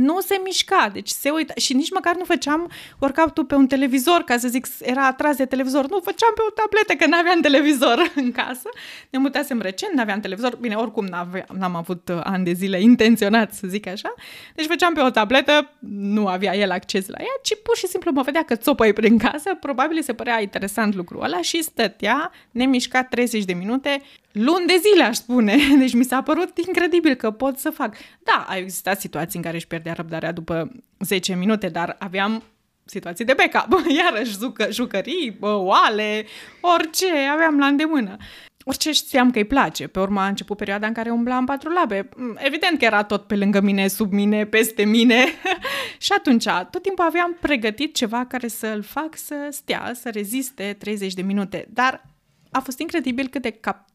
nu 0.00 0.20
se 0.20 0.40
mișca, 0.44 0.90
deci 0.92 1.08
se 1.08 1.30
uita 1.30 1.52
și 1.56 1.72
nici 1.74 1.90
măcar 1.90 2.16
nu 2.16 2.24
făceam 2.24 2.70
workout 2.98 3.46
pe 3.46 3.54
un 3.54 3.66
televizor, 3.66 4.22
ca 4.22 4.36
să 4.36 4.48
zic, 4.48 4.66
era 4.80 5.06
atras 5.06 5.36
de 5.36 5.44
televizor, 5.44 5.88
nu, 5.88 5.98
făceam 5.98 6.32
pe 6.34 6.40
o 6.48 6.50
tabletă, 6.50 6.92
că 6.94 7.06
n-aveam 7.06 7.40
televizor 7.40 8.12
în 8.22 8.32
casă. 8.32 8.68
Ne 9.10 9.18
mutasem 9.18 9.60
recent, 9.60 9.92
n-aveam 9.92 10.20
televizor, 10.20 10.56
bine, 10.56 10.74
oricum 10.74 11.04
n-am 11.52 11.76
avut 11.76 12.08
uh, 12.08 12.20
ani 12.22 12.44
de 12.44 12.52
zile 12.52 12.80
intenționat, 12.80 13.52
să 13.52 13.66
zic 13.66 13.86
așa, 13.86 14.14
deci 14.54 14.66
făceam 14.66 14.94
pe 14.94 15.00
o 15.00 15.10
tabletă, 15.10 15.70
nu 15.90 16.26
avea 16.26 16.56
el 16.56 16.70
acces 16.70 17.08
la 17.08 17.18
ea, 17.18 17.38
ci 17.42 17.54
pur 17.62 17.76
și 17.76 17.86
simplu 17.86 18.10
mă 18.12 18.22
vedea 18.22 18.42
că 18.42 18.54
țopăi 18.54 18.92
prin 18.92 19.18
casă, 19.18 19.54
probabil 19.60 20.02
se 20.02 20.12
părea 20.12 20.40
interesant 20.40 20.94
lucrul 20.94 21.22
ăla 21.22 21.40
și 21.40 21.62
stătea 21.62 22.30
nemișcat 22.50 23.08
30 23.08 23.44
de 23.44 23.52
minute 23.52 24.02
luni 24.32 24.66
de 24.66 24.80
zile, 24.88 25.04
aș 25.04 25.16
spune. 25.16 25.56
Deci 25.78 25.94
mi 25.94 26.04
s-a 26.04 26.22
părut 26.22 26.58
incredibil 26.66 27.14
că 27.14 27.30
pot 27.30 27.58
să 27.58 27.70
fac. 27.70 27.96
Da, 28.22 28.46
au 28.48 28.56
existat 28.56 29.00
situații 29.00 29.38
în 29.38 29.44
care 29.44 29.56
își 29.56 29.66
pierdea 29.66 29.92
răbdarea 29.92 30.32
după 30.32 30.72
10 30.98 31.34
minute, 31.34 31.68
dar 31.68 31.96
aveam 31.98 32.42
situații 32.84 33.24
de 33.24 33.34
backup, 33.34 33.86
iarăși 34.04 34.38
jucă, 34.38 34.68
jucării, 34.70 35.36
oale, 35.40 36.26
orice 36.60 37.06
aveam 37.32 37.58
la 37.58 37.66
îndemână. 37.66 38.16
Orice 38.64 38.92
știam 38.92 39.30
că 39.30 39.38
îi 39.38 39.44
place. 39.44 39.86
Pe 39.86 40.00
urmă 40.00 40.20
a 40.20 40.26
început 40.26 40.56
perioada 40.56 40.86
în 40.86 40.92
care 40.92 41.10
umbla 41.10 41.36
în 41.36 41.44
patru 41.44 41.72
labe. 41.72 42.08
Mm, 42.16 42.36
evident 42.38 42.78
că 42.78 42.84
era 42.84 43.02
tot 43.02 43.26
pe 43.26 43.36
lângă 43.36 43.60
mine, 43.60 43.88
sub 43.88 44.12
mine, 44.12 44.46
peste 44.46 44.84
mine. 44.84 45.24
și 45.98 46.12
atunci, 46.12 46.44
tot 46.44 46.82
timpul 46.82 47.04
aveam 47.04 47.36
pregătit 47.40 47.94
ceva 47.94 48.26
care 48.26 48.48
să-l 48.48 48.82
fac 48.82 49.16
să 49.16 49.34
stea, 49.50 49.92
să 49.94 50.10
reziste 50.10 50.76
30 50.78 51.14
de 51.14 51.22
minute. 51.22 51.66
Dar 51.72 52.06
a 52.50 52.60
fost 52.60 52.78
incredibil 52.78 53.28
cât 53.28 53.42
de 53.42 53.50
cap 53.50 53.89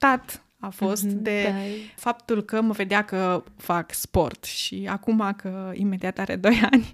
impactat 0.00 0.44
a 0.58 0.68
fost 0.68 1.06
mm-hmm, 1.06 1.22
de 1.22 1.42
da. 1.42 1.58
faptul 1.94 2.42
că 2.42 2.60
mă 2.60 2.72
vedea 2.72 3.04
că 3.04 3.44
fac 3.56 3.94
sport 3.94 4.44
și 4.44 4.86
acum 4.90 5.34
că 5.36 5.70
imediat 5.74 6.18
are 6.18 6.36
2 6.36 6.60
ani, 6.70 6.92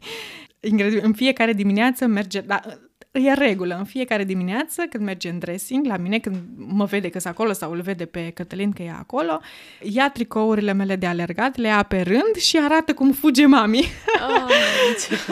incredibil, 0.60 1.04
în 1.04 1.12
fiecare 1.12 1.52
dimineață 1.52 2.06
merge, 2.06 2.40
da, 2.40 2.60
e 3.18 3.32
regulă. 3.32 3.76
În 3.78 3.84
fiecare 3.84 4.24
dimineață, 4.24 4.82
când 4.90 5.04
merge 5.04 5.28
în 5.28 5.38
dressing, 5.38 5.86
la 5.86 5.96
mine, 5.96 6.18
când 6.18 6.36
mă 6.56 6.84
vede 6.84 7.08
că 7.08 7.18
sunt 7.18 7.32
acolo 7.32 7.52
sau 7.52 7.72
îl 7.72 7.80
vede 7.80 8.04
pe 8.04 8.30
Cătălin 8.34 8.72
că 8.72 8.82
e 8.82 8.90
acolo, 8.98 9.40
ia 9.80 10.10
tricourile 10.10 10.72
mele 10.72 10.96
de 10.96 11.06
alergat, 11.06 11.56
le 11.56 11.68
ia 11.68 11.82
pe 11.82 12.00
rând 12.00 12.34
și 12.36 12.58
arată 12.62 12.94
cum 12.94 13.12
fuge 13.12 13.46
mami. 13.46 13.84
Oh, 14.28 14.50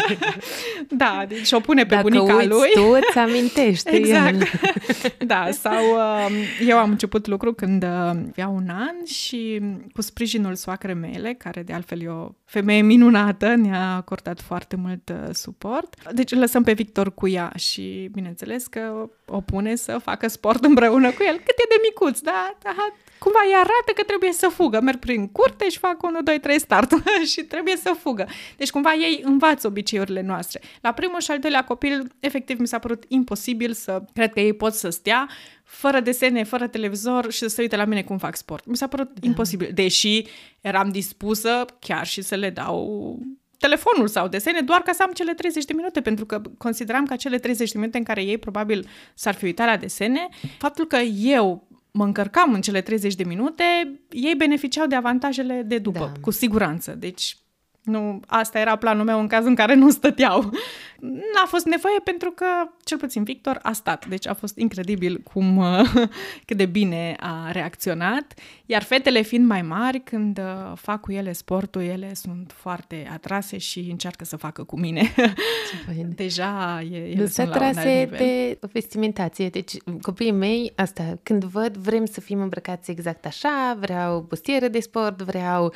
da, 1.02 1.24
deci 1.28 1.52
o 1.52 1.60
pune 1.60 1.82
pe 1.86 1.94
Dacă 1.94 2.08
bunica 2.08 2.34
uiți 2.34 2.48
lui. 2.48 2.70
tu, 2.74 2.98
îți 3.08 3.18
amintești. 3.18 3.94
exact. 3.94 4.50
da, 5.32 5.48
sau 5.50 5.84
uh, 5.84 6.30
eu 6.66 6.78
am 6.78 6.90
început 6.90 7.26
lucru 7.26 7.52
când 7.52 7.82
uh, 7.82 7.88
avea 7.88 8.48
un 8.48 8.68
an 8.68 9.04
și 9.04 9.60
cu 9.92 10.02
sprijinul 10.02 10.54
soacrei 10.54 10.94
mele, 10.94 11.34
care 11.38 11.62
de 11.62 11.72
altfel 11.72 12.02
e 12.02 12.08
o 12.08 12.28
femeie 12.44 12.82
minunată, 12.82 13.54
ne-a 13.54 13.94
acordat 13.94 14.40
foarte 14.40 14.76
mult 14.76 15.08
uh, 15.08 15.28
suport. 15.32 16.12
Deci 16.12 16.34
lăsăm 16.34 16.62
pe 16.62 16.72
Victor 16.72 17.14
cu 17.14 17.28
ea 17.28 17.52
și 17.56 17.73
bineînțeles 18.12 18.66
că 18.66 19.08
o 19.26 19.40
pune 19.40 19.74
să 19.74 19.98
facă 19.98 20.28
sport 20.28 20.64
împreună 20.64 21.10
cu 21.10 21.22
el. 21.22 21.34
Cât 21.34 21.58
e 21.58 21.66
de 21.68 21.80
micuț, 21.82 22.20
da? 22.20 22.56
da 22.62 22.74
cumva 23.18 23.38
îi 23.46 23.54
arată 23.54 23.90
că 23.94 24.02
trebuie 24.02 24.32
să 24.32 24.48
fugă. 24.48 24.80
Merg 24.80 24.98
prin 24.98 25.28
curte 25.28 25.68
și 25.68 25.78
fac 25.78 26.02
1, 26.02 26.22
2, 26.22 26.40
3 26.40 26.58
start 26.58 26.92
și 27.32 27.42
trebuie 27.42 27.76
să 27.76 27.94
fugă. 27.98 28.26
Deci 28.56 28.70
cumva 28.70 28.94
ei 28.94 29.20
învață 29.24 29.66
obiceiurile 29.66 30.22
noastre. 30.22 30.60
La 30.80 30.92
primul 30.92 31.20
și 31.20 31.30
al 31.30 31.38
doilea 31.38 31.64
copil, 31.64 32.12
efectiv, 32.20 32.58
mi 32.58 32.66
s-a 32.66 32.78
părut 32.78 33.04
imposibil 33.08 33.72
să 33.72 34.02
cred 34.12 34.32
că 34.32 34.40
ei 34.40 34.52
pot 34.52 34.72
să 34.74 34.88
stea 34.88 35.28
fără 35.64 36.00
desene, 36.00 36.44
fără 36.44 36.66
televizor 36.66 37.32
și 37.32 37.38
să 37.38 37.48
se 37.48 37.60
uite 37.60 37.76
la 37.76 37.84
mine 37.84 38.02
cum 38.02 38.18
fac 38.18 38.36
sport. 38.36 38.66
Mi 38.66 38.76
s-a 38.76 38.86
părut 38.86 39.20
da. 39.20 39.26
imposibil, 39.26 39.70
deși 39.74 40.24
eram 40.60 40.88
dispusă 40.88 41.64
chiar 41.78 42.06
și 42.06 42.22
să 42.22 42.34
le 42.34 42.50
dau 42.50 43.18
telefonul 43.58 44.08
sau 44.08 44.28
desene 44.28 44.60
doar 44.60 44.80
ca 44.80 44.92
să 44.92 45.02
am 45.02 45.12
cele 45.12 45.34
30 45.34 45.64
de 45.64 45.72
minute, 45.72 46.00
pentru 46.00 46.26
că 46.26 46.40
consideram 46.58 47.06
că 47.06 47.12
acele 47.12 47.38
30 47.38 47.72
de 47.72 47.78
minute 47.78 47.98
în 47.98 48.04
care 48.04 48.22
ei 48.22 48.38
probabil 48.38 48.88
s-ar 49.14 49.34
fi 49.34 49.44
uitat 49.44 49.66
la 49.66 49.76
desene, 49.76 50.28
faptul 50.58 50.86
că 50.86 50.96
eu 51.16 51.68
mă 51.90 52.04
încărcam 52.04 52.52
în 52.52 52.60
cele 52.60 52.80
30 52.80 53.14
de 53.14 53.24
minute, 53.24 53.64
ei 54.10 54.34
beneficiau 54.34 54.86
de 54.86 54.94
avantajele 54.94 55.62
de 55.66 55.78
după, 55.78 55.98
da. 55.98 56.20
cu 56.20 56.30
siguranță. 56.30 56.94
Deci 56.98 57.36
nu, 57.82 58.20
asta 58.26 58.58
era 58.58 58.76
planul 58.76 59.04
meu 59.04 59.20
în 59.20 59.26
cazul 59.26 59.48
în 59.48 59.54
care 59.54 59.74
nu 59.74 59.90
stăteau. 59.90 60.50
N-a 61.00 61.46
fost 61.46 61.64
nevoie 61.64 61.98
pentru 62.04 62.30
că, 62.30 62.46
cel 62.84 62.98
puțin 62.98 63.22
Victor, 63.24 63.58
a 63.62 63.72
stat. 63.72 64.06
Deci 64.06 64.26
a 64.26 64.34
fost 64.34 64.58
incredibil 64.58 65.20
cum, 65.32 65.64
cât 66.46 66.56
de 66.56 66.66
bine 66.66 67.16
a 67.20 67.50
reacționat. 67.50 68.34
Iar 68.66 68.82
fetele 68.82 69.22
fiind 69.22 69.46
mai 69.46 69.62
mari, 69.62 70.00
când 70.00 70.38
uh, 70.38 70.72
fac 70.76 71.00
cu 71.00 71.12
ele 71.12 71.32
sportul, 71.32 71.82
ele 71.82 72.14
sunt 72.14 72.52
foarte 72.56 73.08
atrase 73.12 73.58
și 73.58 73.86
încearcă 73.90 74.24
să 74.24 74.36
facă 74.36 74.62
cu 74.64 74.78
mine. 74.78 75.14
Deja 76.14 76.82
e, 76.90 76.96
ele 76.96 77.20
nu 77.20 77.26
sunt 77.26 77.48
atrase 77.48 78.08
de 78.10 78.58
vestimentație. 78.72 79.48
Deci 79.48 79.72
copiii 80.00 80.32
mei, 80.32 80.72
asta, 80.76 81.18
când 81.22 81.44
văd, 81.44 81.76
vrem 81.76 82.04
să 82.04 82.20
fim 82.20 82.40
îmbrăcați 82.40 82.90
exact 82.90 83.26
așa, 83.26 83.76
vreau 83.80 84.24
bustieră 84.28 84.68
de 84.68 84.80
sport, 84.80 85.22
vreau 85.22 85.72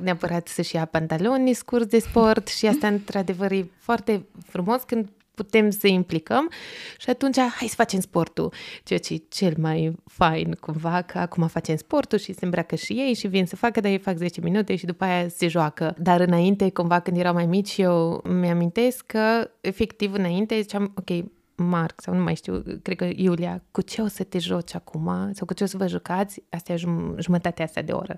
neapărat 0.00 0.48
să-și 0.48 0.74
ia 0.74 0.84
pantaloni 0.84 1.52
scurți 1.52 1.88
de 1.88 1.98
sport 1.98 2.48
și 2.48 2.66
asta 2.66 2.86
într-adevăr 2.86 3.50
e 3.50 3.70
foarte 3.78 4.26
frumos 4.46 4.59
când 4.84 5.08
putem 5.42 5.70
să 5.70 5.86
implicăm 5.86 6.50
și 6.98 7.10
atunci 7.10 7.38
hai 7.38 7.68
să 7.68 7.74
facem 7.76 8.00
sportul, 8.00 8.52
ceea 8.82 8.98
ce 8.98 9.14
e 9.14 9.22
cel 9.28 9.54
mai 9.58 9.92
fain 10.06 10.52
cumva, 10.60 11.02
că 11.02 11.18
acum 11.18 11.46
facem 11.46 11.76
sportul 11.76 12.18
și 12.18 12.32
se 12.32 12.44
îmbracă 12.44 12.74
și 12.74 12.92
ei 12.92 13.14
și 13.14 13.26
vin 13.26 13.46
să 13.46 13.56
facă, 13.56 13.80
dar 13.80 13.90
ei 13.90 13.98
fac 13.98 14.16
10 14.16 14.40
minute 14.40 14.76
și 14.76 14.84
după 14.84 15.04
aia 15.04 15.28
se 15.28 15.48
joacă. 15.48 15.94
Dar 15.98 16.20
înainte, 16.20 16.70
cumva 16.70 17.00
când 17.00 17.16
erau 17.16 17.32
mai 17.32 17.46
mici, 17.46 17.76
eu 17.76 18.24
mi-amintesc 18.28 19.06
că 19.06 19.50
efectiv 19.60 20.12
înainte 20.12 20.60
ziceam, 20.60 20.92
ok, 20.96 21.24
Marc 21.62 22.00
sau 22.00 22.14
nu 22.14 22.22
mai 22.22 22.34
știu, 22.34 22.62
cred 22.82 22.96
că 22.96 23.10
Iulia, 23.14 23.62
cu 23.70 23.80
ce 23.80 24.02
o 24.02 24.06
să 24.06 24.24
te 24.24 24.38
joci 24.38 24.74
acum? 24.74 25.30
Sau 25.32 25.46
cu 25.46 25.54
ce 25.54 25.64
o 25.64 25.66
să 25.66 25.76
vă 25.76 25.86
jucați, 25.86 26.42
astea 26.48 26.76
jum- 26.76 27.14
jumătatea 27.18 27.64
asta 27.64 27.82
de 27.82 27.92
oră. 27.92 28.16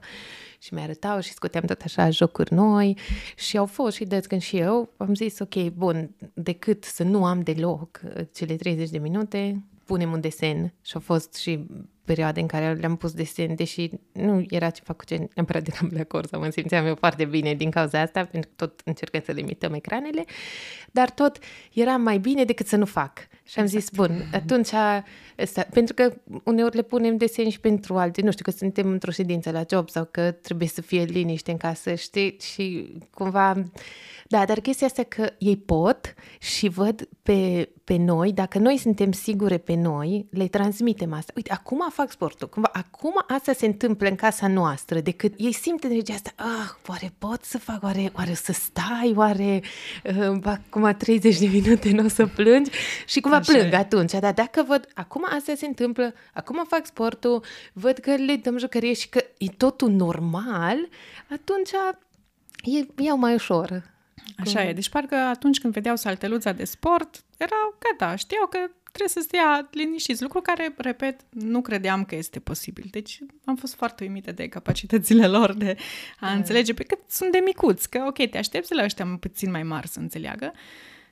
Și 0.58 0.74
mi-arătau 0.74 1.20
și 1.20 1.32
scoteam 1.32 1.64
tot 1.64 1.80
așa 1.80 2.10
jocuri 2.10 2.54
noi. 2.54 2.98
Și 3.36 3.56
au 3.56 3.66
fost 3.66 3.96
și 3.96 4.04
de 4.04 4.20
când 4.20 4.40
și 4.40 4.56
eu 4.56 4.92
am 4.96 5.14
zis, 5.14 5.38
ok, 5.38 5.68
bun, 5.68 6.10
decât 6.34 6.84
să 6.84 7.02
nu 7.02 7.24
am 7.24 7.40
deloc 7.40 8.00
cele 8.32 8.56
30 8.56 8.90
de 8.90 8.98
minute, 8.98 9.62
punem 9.84 10.12
un 10.12 10.20
desen. 10.20 10.72
Și 10.82 10.96
a 10.96 11.00
fost 11.00 11.34
și 11.34 11.66
perioade 12.04 12.40
în 12.40 12.46
care 12.46 12.72
le-am 12.72 12.96
pus 12.96 13.12
desen, 13.12 13.54
deși 13.54 13.90
nu 14.12 14.44
era 14.48 14.70
ceva 14.70 14.92
cu 14.92 15.04
ce 15.04 15.28
neapărat 15.34 15.62
de 15.62 15.70
la 15.90 16.00
acord 16.00 16.28
sau 16.28 16.40
mă 16.40 16.50
simțeam 16.50 16.86
eu 16.86 16.94
foarte 16.94 17.24
bine 17.24 17.54
din 17.54 17.70
cauza 17.70 18.00
asta, 18.00 18.24
pentru 18.24 18.50
că 18.56 18.66
tot 18.66 18.80
încercăm 18.84 19.20
să 19.24 19.32
limităm 19.32 19.72
ecranele, 19.74 20.24
dar 20.92 21.10
tot 21.10 21.38
era 21.72 21.96
mai 21.96 22.18
bine 22.18 22.44
decât 22.44 22.66
să 22.66 22.76
nu 22.76 22.84
fac. 22.84 23.18
Și 23.44 23.58
am 23.58 23.66
zis, 23.66 23.90
bun, 23.90 24.28
atunci, 24.32 24.72
asta, 25.38 25.66
pentru 25.72 25.94
că 25.94 26.14
uneori 26.44 26.76
le 26.76 26.82
punem 26.82 27.16
desen 27.16 27.48
și 27.48 27.60
pentru 27.60 27.96
alte, 27.96 28.22
nu 28.22 28.30
știu, 28.30 28.44
că 28.44 28.50
suntem 28.50 28.88
într-o 28.88 29.10
ședință 29.10 29.50
la 29.50 29.64
job 29.70 29.88
sau 29.88 30.08
că 30.10 30.30
trebuie 30.30 30.68
să 30.68 30.80
fie 30.80 31.02
liniște 31.02 31.50
în 31.50 31.56
casă, 31.56 31.94
știi, 31.94 32.36
și 32.40 32.92
cumva 33.10 33.62
da, 34.32 34.44
dar 34.44 34.60
chestia 34.60 34.86
asta 34.86 35.02
că 35.02 35.30
ei 35.38 35.56
pot 35.56 36.14
și 36.38 36.68
văd 36.68 37.08
pe, 37.22 37.68
pe 37.84 37.96
noi, 37.96 38.32
dacă 38.32 38.58
noi 38.58 38.76
suntem 38.76 39.12
sigure 39.12 39.58
pe 39.58 39.74
noi, 39.74 40.26
le 40.30 40.46
transmitem 40.46 41.12
asta. 41.12 41.32
Uite, 41.36 41.52
acum 41.52 41.88
fac 41.90 42.10
sportul, 42.10 42.48
cumva, 42.48 42.70
acum 42.72 43.24
asta 43.28 43.52
se 43.52 43.66
întâmplă 43.66 44.08
în 44.08 44.14
casa 44.14 44.48
noastră, 44.48 45.00
decât 45.00 45.34
ei 45.36 45.52
simt 45.52 45.84
energia 45.84 46.14
asta, 46.14 46.32
ah, 46.36 46.88
oare 46.88 47.12
pot 47.18 47.44
să 47.44 47.58
fac, 47.58 47.82
oare, 47.82 48.12
oare 48.16 48.34
să 48.34 48.52
stai, 48.52 49.12
oare 49.16 49.62
uh, 50.04 50.38
acum 50.44 50.94
30 50.98 51.38
de 51.38 51.46
minute 51.46 51.90
nu 51.90 52.04
o 52.04 52.08
să 52.08 52.26
plângi 52.26 52.70
și 53.06 53.20
cumva 53.20 53.36
Așa 53.36 53.52
plâng 53.52 53.72
e. 53.72 53.76
atunci, 53.76 54.12
dar 54.12 54.32
dacă 54.32 54.64
văd, 54.66 54.88
acum 54.94 55.24
asta 55.36 55.54
se 55.56 55.66
întâmplă, 55.66 56.14
acum 56.34 56.64
fac 56.68 56.86
sportul, 56.86 57.44
văd 57.72 57.98
că 57.98 58.14
le 58.14 58.36
dăm 58.36 58.58
jucărie 58.58 58.92
și 58.92 59.08
că 59.08 59.24
e 59.38 59.46
totul 59.56 59.90
normal, 59.90 60.76
atunci 61.30 61.70
e, 62.62 63.02
iau 63.02 63.16
mai 63.16 63.34
ușor. 63.34 63.91
Așa 64.36 64.64
e. 64.64 64.72
Deci 64.72 64.88
parcă 64.88 65.14
atunci 65.14 65.60
când 65.60 65.72
vedeau 65.72 65.96
salteluța 65.96 66.52
de 66.52 66.64
sport, 66.64 67.24
erau 67.36 67.78
gata, 67.78 68.16
știau 68.16 68.46
că 68.46 68.58
trebuie 68.92 69.08
să 69.08 69.20
stea 69.22 69.68
liniștiți, 69.70 70.22
lucru 70.22 70.40
care, 70.40 70.74
repet, 70.76 71.20
nu 71.30 71.60
credeam 71.60 72.04
că 72.04 72.14
este 72.14 72.38
posibil. 72.38 72.88
Deci 72.90 73.18
am 73.44 73.56
fost 73.56 73.74
foarte 73.74 74.04
uimită 74.04 74.32
de 74.32 74.48
capacitățile 74.48 75.26
lor 75.26 75.52
de 75.52 75.76
a 76.20 76.26
da. 76.26 76.32
înțelege, 76.32 76.74
pe 76.74 76.82
cât 76.82 76.98
sunt 77.08 77.32
de 77.32 77.40
micuți, 77.44 77.90
că 77.90 78.04
ok, 78.06 78.28
te 78.28 78.38
aștepți 78.38 78.74
la 78.74 78.84
ăștia 78.84 79.16
puțin 79.20 79.50
mai 79.50 79.62
mari 79.62 79.88
să 79.88 79.98
înțeleagă, 79.98 80.52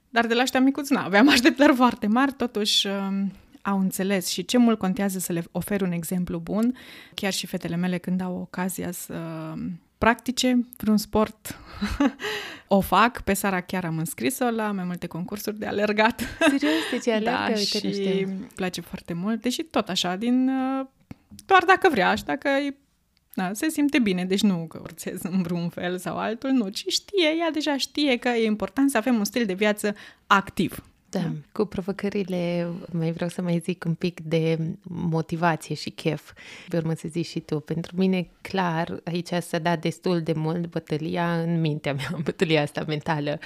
dar 0.09 0.27
de 0.27 0.35
la 0.35 0.43
ăștia 0.43 0.61
micuți 0.61 0.93
nu 0.93 0.99
aveam 0.99 1.29
așteptări 1.35 1.75
foarte 1.75 2.07
mari, 2.07 2.33
totuși 2.33 2.87
um, 2.87 3.33
au 3.63 3.79
înțeles 3.79 4.27
și 4.27 4.45
ce 4.45 4.59
mult 4.59 4.79
contează 4.79 5.19
să 5.19 5.33
le 5.33 5.45
ofer 5.53 5.81
un 5.81 5.93
exemplu 5.93 6.39
bun. 6.39 6.77
Chiar 7.15 7.33
și 7.33 7.47
fetele 7.47 7.77
mele 7.77 7.99
când 7.99 8.21
au 8.21 8.37
ocazia 8.37 8.91
să 8.91 9.15
practice 10.01 10.67
vreun 10.77 10.97
sport 10.97 11.59
o 12.77 12.81
fac. 12.81 13.21
Pe 13.21 13.35
Sara 13.35 13.61
chiar 13.61 13.85
am 13.85 13.99
înscris-o 13.99 14.51
la 14.51 14.73
mai 14.73 14.85
multe 14.85 15.07
concursuri 15.07 15.59
de 15.59 15.67
alergat. 15.67 16.23
Serios? 16.39 16.73
Deci 16.91 17.07
alergă? 17.15 17.31
Da, 17.31 17.47
Uite, 17.47 17.61
și 17.61 18.23
îmi 18.23 18.49
place 18.55 18.81
foarte 18.81 19.13
mult. 19.13 19.43
Deși 19.43 19.63
tot 19.63 19.89
așa, 19.89 20.17
din 20.17 20.49
uh, 20.49 20.87
doar 21.47 21.65
dacă 21.65 21.89
vrea 21.89 22.15
și 22.15 22.25
dacă 22.25 22.49
da, 23.35 23.53
se 23.53 23.69
simte 23.69 23.99
bine, 23.99 24.25
deci 24.25 24.43
nu 24.43 24.67
că 24.69 24.79
urțez 24.83 25.23
în 25.23 25.43
vreun 25.43 25.69
fel 25.69 25.99
sau 25.99 26.17
altul, 26.17 26.51
nu, 26.51 26.69
ci 26.69 26.85
știe, 26.89 27.37
ea 27.39 27.51
deja 27.51 27.77
știe 27.77 28.17
că 28.17 28.29
e 28.29 28.45
important 28.45 28.91
să 28.91 28.97
avem 28.97 29.17
un 29.17 29.25
stil 29.25 29.47
de 29.47 29.55
viață 29.55 29.95
activ. 30.27 30.85
Da. 31.11 31.19
da, 31.19 31.33
cu 31.53 31.65
provocările 31.65 32.69
mai 32.93 33.13
vreau 33.13 33.31
să 33.31 33.43
mai 33.43 33.59
zic 33.59 33.85
un 33.85 33.95
pic 33.95 34.21
de 34.21 34.59
motivație 34.83 35.75
și 35.75 35.91
chef. 35.91 36.33
Pe 36.69 36.77
urmă 36.77 36.95
să 36.95 37.09
zici 37.09 37.27
și 37.27 37.41
tu. 37.41 37.61
Pentru 37.61 37.97
mine, 37.97 38.29
clar, 38.41 39.01
aici 39.05 39.33
s-a 39.41 39.59
dat 39.59 39.81
destul 39.81 40.23
de 40.23 40.33
mult 40.33 40.67
bătălia 40.67 41.41
în 41.41 41.61
mintea 41.61 41.95
mea, 41.95 42.19
bătălia 42.25 42.63
asta 42.63 42.85
mentală. 42.87 43.39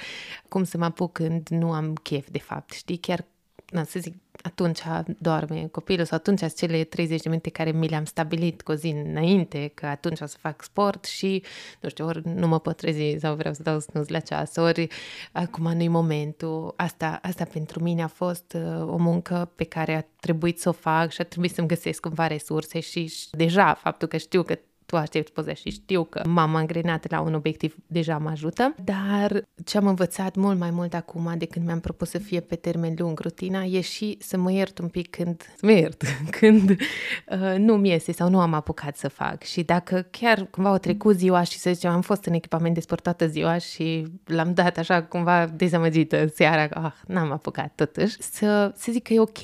Cum 0.47 0.63
să 0.63 0.77
mă 0.77 0.85
apuc 0.85 1.11
când 1.11 1.47
nu 1.49 1.71
am 1.71 1.93
chef, 1.93 2.27
de 2.31 2.39
fapt, 2.39 2.71
știi? 2.71 2.97
Chiar 2.97 3.25
na, 3.71 3.83
să 3.83 3.99
zic, 3.99 4.13
atunci 4.41 4.81
doarme 5.17 5.67
copilul 5.71 6.05
sau 6.05 6.17
atunci 6.17 6.53
cele 6.55 6.83
30 6.83 7.21
de 7.21 7.29
minute 7.29 7.49
care 7.49 7.71
mi 7.71 7.87
le-am 7.87 8.05
stabilit 8.05 8.61
cu 8.61 8.71
o 8.71 8.75
zi 8.75 8.87
înainte, 8.87 9.71
că 9.73 9.85
atunci 9.85 10.19
o 10.19 10.25
să 10.25 10.37
fac 10.39 10.63
sport 10.63 11.05
și, 11.05 11.43
nu 11.81 11.89
știu, 11.89 12.05
ori 12.05 12.21
nu 12.29 12.47
mă 12.47 12.59
pot 12.59 12.77
trezi 12.77 13.19
sau 13.19 13.35
vreau 13.35 13.53
să 13.53 13.63
dau 13.63 13.79
snus 13.79 14.07
la 14.07 14.19
ceas, 14.19 14.55
ori 14.55 14.87
acum 15.31 15.71
nu-i 15.71 15.87
momentul. 15.87 16.73
Asta, 16.77 17.19
asta 17.21 17.43
pentru 17.43 17.83
mine 17.83 18.03
a 18.03 18.07
fost 18.07 18.53
uh, 18.55 18.87
o 18.87 18.97
muncă 18.97 19.51
pe 19.55 19.63
care 19.63 19.95
a 19.95 20.03
trebuit 20.19 20.59
să 20.59 20.69
o 20.69 20.71
fac 20.71 21.11
și 21.11 21.21
a 21.21 21.23
trebuit 21.23 21.53
să-mi 21.53 21.67
găsesc 21.67 22.01
cumva 22.01 22.27
resurse 22.27 22.79
și, 22.79 23.07
și 23.07 23.27
deja 23.31 23.73
faptul 23.73 24.07
că 24.07 24.17
știu 24.17 24.43
că 24.43 24.59
tu 24.85 24.97
aștepți 24.97 25.31
poze 25.31 25.53
și 25.53 25.69
știu 25.69 26.03
că 26.03 26.21
m-am 26.27 26.55
angrenat 26.55 27.11
la 27.11 27.21
un 27.21 27.33
obiectiv 27.33 27.75
deja 27.87 28.17
mă 28.17 28.29
ajută, 28.29 28.75
dar 28.83 29.43
ce 29.65 29.77
am 29.77 29.87
învățat 29.87 30.35
mult 30.35 30.59
mai 30.59 30.69
mult 30.71 30.93
acum 30.93 31.33
de 31.37 31.45
când 31.45 31.65
mi-am 31.65 31.79
propus 31.79 32.09
să 32.09 32.17
fie 32.17 32.39
pe 32.39 32.55
termen 32.55 32.93
lung 32.97 33.19
rutina 33.19 33.63
e 33.63 33.81
și 33.81 34.17
să 34.21 34.37
mă 34.37 34.51
iert 34.51 34.79
un 34.79 34.87
pic 34.87 35.09
când, 35.09 35.41
să 35.41 35.65
mă 35.65 35.71
iert, 35.71 36.03
când 36.39 36.69
uh, 36.69 37.55
nu-mi 37.57 37.89
iese 37.89 38.11
sau 38.11 38.29
nu 38.29 38.39
am 38.39 38.53
apucat 38.53 38.97
să 38.97 39.07
fac. 39.07 39.43
Și 39.43 39.63
dacă 39.63 40.07
chiar 40.11 40.47
cumva 40.51 40.71
o 40.71 40.77
trecut 40.77 41.17
ziua 41.17 41.43
și 41.43 41.57
să 41.57 41.71
zicem 41.73 41.91
am 41.91 42.01
fost 42.01 42.25
în 42.25 42.33
echipament 42.33 42.73
de 42.73 42.79
sport 42.79 43.03
toată 43.03 43.27
ziua 43.27 43.57
și 43.57 44.07
l-am 44.25 44.53
dat 44.53 44.77
așa 44.77 45.03
cumva 45.03 45.45
dezamăgită 45.45 46.27
seara, 46.27 46.67
ah, 46.81 46.93
n-am 47.07 47.31
apucat 47.31 47.71
totuși, 47.75 48.21
să, 48.21 48.73
să 48.75 48.91
zic 48.91 49.03
că 49.03 49.13
e 49.13 49.19
ok 49.19 49.37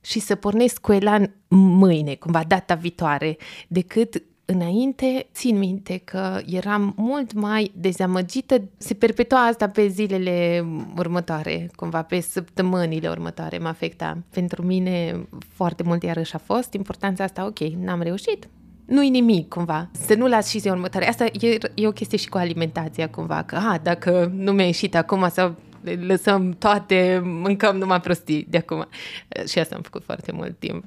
și 0.00 0.20
să 0.20 0.34
pornesc 0.34 0.80
cu 0.80 0.92
elan 0.92 1.34
mâine, 1.48 2.14
cumva 2.14 2.44
data 2.46 2.74
viitoare, 2.74 3.36
decât 3.68 4.22
înainte, 4.50 5.26
țin 5.32 5.58
minte 5.58 6.00
că 6.04 6.40
eram 6.46 6.94
mult 6.96 7.32
mai 7.32 7.72
dezamăgită. 7.74 8.62
Se 8.76 8.94
perpetua 8.94 9.46
asta 9.46 9.68
pe 9.68 9.86
zilele 9.86 10.66
următoare, 10.96 11.70
cumva 11.76 12.02
pe 12.02 12.20
săptămânile 12.20 13.08
următoare 13.08 13.58
mă 13.58 13.68
afecta. 13.68 14.18
Pentru 14.30 14.62
mine 14.62 15.26
foarte 15.48 15.82
mult 15.82 16.02
iarăși 16.02 16.34
a 16.34 16.38
fost 16.38 16.72
importanța 16.72 17.24
asta, 17.24 17.46
ok, 17.46 17.58
n-am 17.58 18.02
reușit, 18.02 18.48
nu-i 18.86 19.08
nimic, 19.08 19.48
cumva. 19.48 19.90
Să 19.92 20.14
nu 20.14 20.26
las 20.26 20.48
și 20.48 20.58
ziua 20.58 20.74
următoare. 20.74 21.08
Asta 21.08 21.24
e, 21.24 21.58
e 21.74 21.86
o 21.86 21.92
chestie 21.92 22.18
și 22.18 22.28
cu 22.28 22.36
alimentația, 22.38 23.08
cumva, 23.08 23.42
că, 23.42 23.56
a, 23.56 23.80
dacă 23.82 24.32
nu 24.34 24.52
mi-a 24.52 24.66
ieșit 24.66 24.94
acum 24.94 25.28
sau 25.28 25.54
le 25.82 25.92
lăsăm 25.92 26.50
toate, 26.58 27.20
mâncăm 27.24 27.76
numai 27.76 28.00
prostii 28.00 28.46
de 28.48 28.56
acum. 28.56 28.88
Și 29.48 29.58
asta 29.58 29.74
am 29.74 29.82
făcut 29.82 30.04
foarte 30.04 30.32
mult 30.32 30.58
timp. 30.58 30.84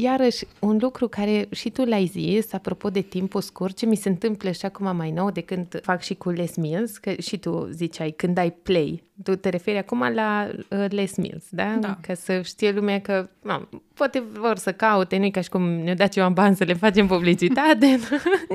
Iarăși, 0.00 0.44
un 0.58 0.78
lucru 0.80 1.08
care 1.08 1.48
și 1.50 1.70
tu 1.70 1.84
l-ai 1.84 2.06
zis, 2.06 2.52
apropo 2.52 2.90
de 2.90 3.00
timpul 3.00 3.40
scurt, 3.40 3.76
ce 3.76 3.86
mi 3.86 3.96
se 3.96 4.08
întâmplă 4.08 4.50
și 4.50 4.64
acum 4.64 4.96
mai 4.96 5.10
nou 5.10 5.30
de 5.30 5.40
când 5.40 5.80
fac 5.82 6.02
și 6.02 6.14
cu 6.14 6.30
Les 6.30 6.56
Mills, 6.56 6.96
că 6.96 7.12
și 7.20 7.38
tu 7.38 7.68
ziceai, 7.70 8.10
când 8.10 8.38
ai 8.38 8.50
play, 8.50 9.02
tu 9.22 9.36
te 9.36 9.48
referi 9.48 9.76
acum 9.76 10.12
la 10.14 10.48
uh, 10.70 10.84
Les 10.88 11.16
Mills, 11.16 11.44
da? 11.50 11.76
da? 11.80 11.98
Ca 12.00 12.14
să 12.14 12.42
știe 12.42 12.70
lumea 12.70 13.00
că 13.00 13.28
na, 13.42 13.68
poate 13.94 14.22
vor 14.32 14.56
să 14.56 14.72
caute, 14.72 15.16
nu 15.16 15.30
ca 15.30 15.40
și 15.40 15.48
cum 15.48 15.62
ne-o 15.62 15.94
dat 15.94 16.12
ceva 16.12 16.28
bani 16.28 16.56
să 16.56 16.64
le 16.64 16.74
facem 16.74 17.06
publicitate. 17.06 17.98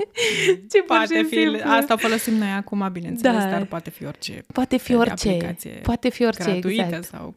ce 0.72 0.82
poate 0.88 1.24
fi, 1.30 1.36
simplu. 1.36 1.60
asta 1.66 1.96
folosim 1.96 2.34
noi 2.34 2.52
acum, 2.58 2.90
bineînțeles, 2.92 3.44
da. 3.44 3.50
dar 3.50 3.66
poate 3.66 3.90
fi 3.90 4.06
orice. 4.06 4.44
Poate 4.54 4.78
fi 4.78 4.96
orice. 4.96 5.56
Poate 5.82 6.10
fi 6.10 6.26
orice, 6.26 6.44
gratuită 6.44 6.82
exact. 6.82 7.04
sau 7.04 7.34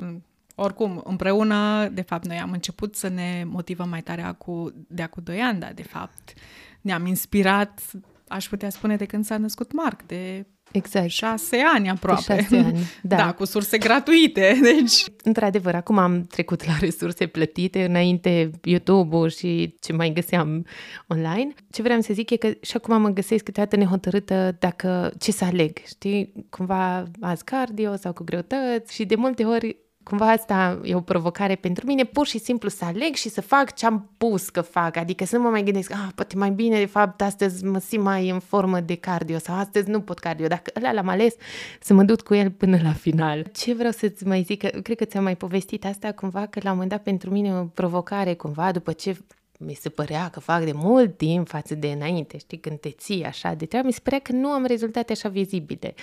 oricum, 0.59 1.03
împreună, 1.05 1.89
de 1.89 2.03
fapt, 2.03 2.27
noi 2.27 2.39
am 2.39 2.53
început 2.53 2.95
să 2.95 3.09
ne 3.09 3.45
motivăm 3.47 3.89
mai 3.89 4.03
tare 4.03 4.35
cu, 4.39 4.73
de 4.89 5.03
acum 5.03 5.23
doi 5.23 5.41
ani, 5.41 5.61
dar 5.61 5.73
de 5.73 5.83
fapt 5.83 6.33
ne-am 6.81 7.07
inspirat, 7.07 7.81
aș 8.29 8.49
putea 8.49 8.71
spune, 8.71 8.97
de 8.97 9.05
când 9.05 9.25
s-a 9.25 9.37
născut 9.37 9.73
Marc, 9.73 10.03
de 10.03 10.47
Exact. 10.73 11.09
Șase 11.09 11.63
ani 11.75 11.91
aproape. 11.91 12.35
De 12.35 12.41
șase 12.41 12.57
ani, 12.57 12.79
da. 13.03 13.17
da. 13.17 13.33
cu 13.33 13.45
surse 13.45 13.79
gratuite, 13.79 14.59
deci... 14.63 15.05
Într-adevăr, 15.23 15.75
acum 15.75 15.99
am 15.99 16.23
trecut 16.23 16.67
la 16.67 16.77
resurse 16.81 17.27
plătite, 17.27 17.85
înainte 17.85 18.51
YouTube-ul 18.63 19.29
și 19.29 19.75
ce 19.81 19.93
mai 19.93 20.13
găseam 20.13 20.67
online. 21.09 21.55
Ce 21.71 21.83
vreau 21.83 22.01
să 22.01 22.13
zic 22.13 22.31
e 22.31 22.37
că 22.37 22.49
și 22.61 22.77
acum 22.77 23.01
mă 23.01 23.09
găsesc 23.09 23.45
câteodată 23.45 23.77
nehotărâtă 23.77 24.57
dacă 24.59 25.13
ce 25.19 25.33
să 25.33 25.45
aleg, 25.45 25.79
știi? 25.87 26.33
Cumva 26.51 27.05
azi 27.21 27.45
cardio 27.45 27.97
sau 27.97 28.13
cu 28.13 28.25
greutăți 28.25 28.95
și 28.95 29.05
de 29.05 29.15
multe 29.15 29.45
ori 29.45 29.77
cumva 30.09 30.31
asta 30.31 30.81
e 30.83 30.95
o 30.95 31.01
provocare 31.01 31.55
pentru 31.55 31.87
mine, 31.87 32.05
pur 32.05 32.27
și 32.27 32.39
simplu 32.39 32.69
să 32.69 32.85
aleg 32.85 33.15
și 33.15 33.29
să 33.29 33.41
fac 33.41 33.75
ce 33.75 33.87
am 33.87 34.11
pus 34.17 34.49
că 34.49 34.61
fac, 34.61 34.97
adică 34.97 35.25
să 35.25 35.37
nu 35.37 35.43
mă 35.43 35.49
mai 35.49 35.63
gândesc, 35.63 35.93
ah, 35.93 36.09
poate 36.15 36.37
mai 36.37 36.51
bine, 36.51 36.79
de 36.79 36.87
fapt, 36.87 37.23
astăzi 37.23 37.65
mă 37.65 37.79
simt 37.79 38.03
mai 38.03 38.29
în 38.29 38.39
formă 38.39 38.81
de 38.81 38.95
cardio 38.95 39.39
sau 39.39 39.57
astăzi 39.57 39.91
nu 39.91 40.01
pot 40.01 40.19
cardio, 40.19 40.47
dacă 40.47 40.71
ăla 40.77 40.93
l-am 40.93 41.09
ales, 41.09 41.35
să 41.81 41.95
mă 41.95 42.03
duc 42.03 42.23
cu 42.23 42.35
el 42.35 42.51
până 42.51 42.79
la 42.83 42.93
final. 42.93 43.47
Ce 43.53 43.75
vreau 43.75 43.91
să-ți 43.91 44.27
mai 44.27 44.43
zic, 44.43 44.83
cred 44.83 44.97
că 44.97 45.05
ți-am 45.05 45.23
mai 45.23 45.37
povestit 45.37 45.85
asta 45.85 46.13
cumva, 46.13 46.47
că 46.47 46.61
la 46.63 46.69
un 46.71 46.75
moment 46.75 46.91
dat 46.91 47.03
pentru 47.03 47.31
mine 47.31 47.55
o 47.55 47.65
provocare 47.65 48.35
cumva, 48.35 48.73
după 48.73 48.93
ce 48.93 49.17
mi 49.59 49.75
se 49.75 49.89
părea 49.89 50.29
că 50.29 50.41
fac 50.41 50.65
de 50.65 50.73
mult 50.75 51.17
timp 51.17 51.49
față 51.49 51.75
de 51.75 51.87
înainte, 51.87 52.39
știi, 52.39 52.59
când 52.59 52.79
te 52.79 52.91
ții 52.91 53.25
așa 53.25 53.55
de 53.55 53.67
treabă, 53.67 53.87
mi 53.87 53.93
se 53.93 54.01
părea 54.03 54.19
că 54.19 54.33
nu 54.33 54.49
am 54.49 54.65
rezultate 54.65 55.13
așa 55.13 55.29
vizibile 55.29 55.95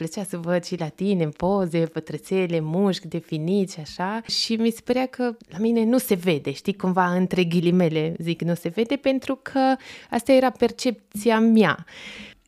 plăcea 0.00 0.24
să 0.24 0.36
văd 0.36 0.64
și 0.64 0.78
la 0.78 0.88
tine 0.88 1.24
în 1.24 1.30
poze, 1.30 1.78
pătrățele, 1.78 2.60
mușchi 2.60 3.08
definiți 3.08 3.74
și 3.74 3.80
așa 3.80 4.22
și 4.26 4.54
mi 4.54 4.70
se 4.70 4.80
părea 4.84 5.06
că 5.06 5.36
la 5.48 5.58
mine 5.58 5.84
nu 5.84 5.98
se 5.98 6.14
vede, 6.14 6.52
știi, 6.52 6.76
cumva 6.76 7.14
între 7.14 7.44
ghilimele 7.44 8.14
zic 8.18 8.42
nu 8.42 8.54
se 8.54 8.68
vede 8.68 8.96
pentru 8.96 9.38
că 9.42 9.76
asta 10.10 10.32
era 10.32 10.50
percepția 10.50 11.40
mea. 11.40 11.84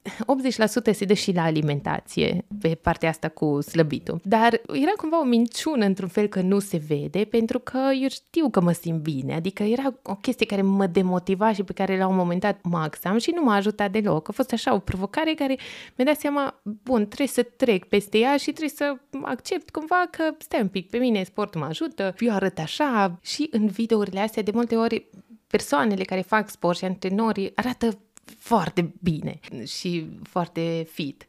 80% 0.02 0.92
se 0.92 1.04
dă 1.04 1.12
și 1.12 1.32
la 1.32 1.42
alimentație, 1.42 2.44
pe 2.60 2.74
partea 2.74 3.08
asta 3.08 3.28
cu 3.28 3.60
slăbitul. 3.60 4.20
Dar 4.24 4.60
era 4.72 4.90
cumva 4.96 5.20
o 5.20 5.24
minciună 5.24 5.84
într-un 5.84 6.08
fel 6.08 6.26
că 6.26 6.40
nu 6.40 6.58
se 6.58 6.82
vede, 6.86 7.24
pentru 7.24 7.58
că 7.58 7.78
eu 8.00 8.08
știu 8.08 8.50
că 8.50 8.60
mă 8.60 8.72
simt 8.72 9.02
bine. 9.02 9.34
Adică 9.34 9.62
era 9.62 9.94
o 10.02 10.14
chestie 10.14 10.46
care 10.46 10.62
mă 10.62 10.86
demotiva 10.86 11.52
și 11.52 11.62
pe 11.62 11.72
care 11.72 11.98
la 11.98 12.06
un 12.06 12.16
moment 12.16 12.40
dat 12.40 12.58
mă 12.62 12.78
axam 12.78 13.18
și 13.18 13.32
nu 13.34 13.42
m-a 13.42 13.54
ajutat 13.54 13.90
deloc. 13.90 14.28
A 14.28 14.32
fost 14.32 14.52
așa 14.52 14.74
o 14.74 14.78
provocare 14.78 15.34
care 15.34 15.56
mi-a 15.96 16.06
dat 16.06 16.18
seama, 16.18 16.60
bun, 16.82 17.06
trebuie 17.06 17.28
să 17.28 17.42
trec 17.42 17.84
peste 17.84 18.18
ea 18.18 18.36
și 18.36 18.52
trebuie 18.52 18.68
să 18.68 18.96
accept 19.22 19.70
cumva 19.70 20.06
că 20.10 20.34
stai 20.38 20.60
un 20.60 20.68
pic, 20.68 20.90
pe 20.90 20.98
mine 20.98 21.22
sportul 21.22 21.60
mă 21.60 21.66
ajută, 21.66 22.14
eu 22.18 22.32
arăt 22.32 22.58
așa 22.58 23.18
și 23.22 23.48
în 23.50 23.66
videourile 23.66 24.20
astea 24.20 24.42
de 24.42 24.50
multe 24.54 24.76
ori 24.76 25.08
persoanele 25.46 26.04
care 26.04 26.20
fac 26.20 26.50
sport 26.50 26.76
și 26.76 26.84
antrenorii 26.84 27.52
arată 27.54 27.98
foarte 28.38 28.92
bine 29.00 29.40
și 29.66 30.06
foarte 30.22 30.86
fit 30.92 31.24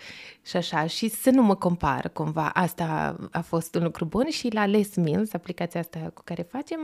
și 0.46 0.58
așa 0.58 0.86
și 0.86 1.10
să 1.10 1.30
nu 1.30 1.42
mă 1.42 1.56
compar 1.56 2.10
cumva. 2.14 2.50
Asta 2.50 3.16
a 3.32 3.42
fost 3.42 3.76
un 3.76 3.84
lucru 3.84 4.06
bun 4.06 4.30
și 4.30 4.50
la 4.54 4.66
Les 4.66 4.96
Mills, 4.96 5.34
aplicația 5.34 5.80
asta 5.80 6.12
cu 6.14 6.22
care 6.24 6.42
facem, 6.42 6.80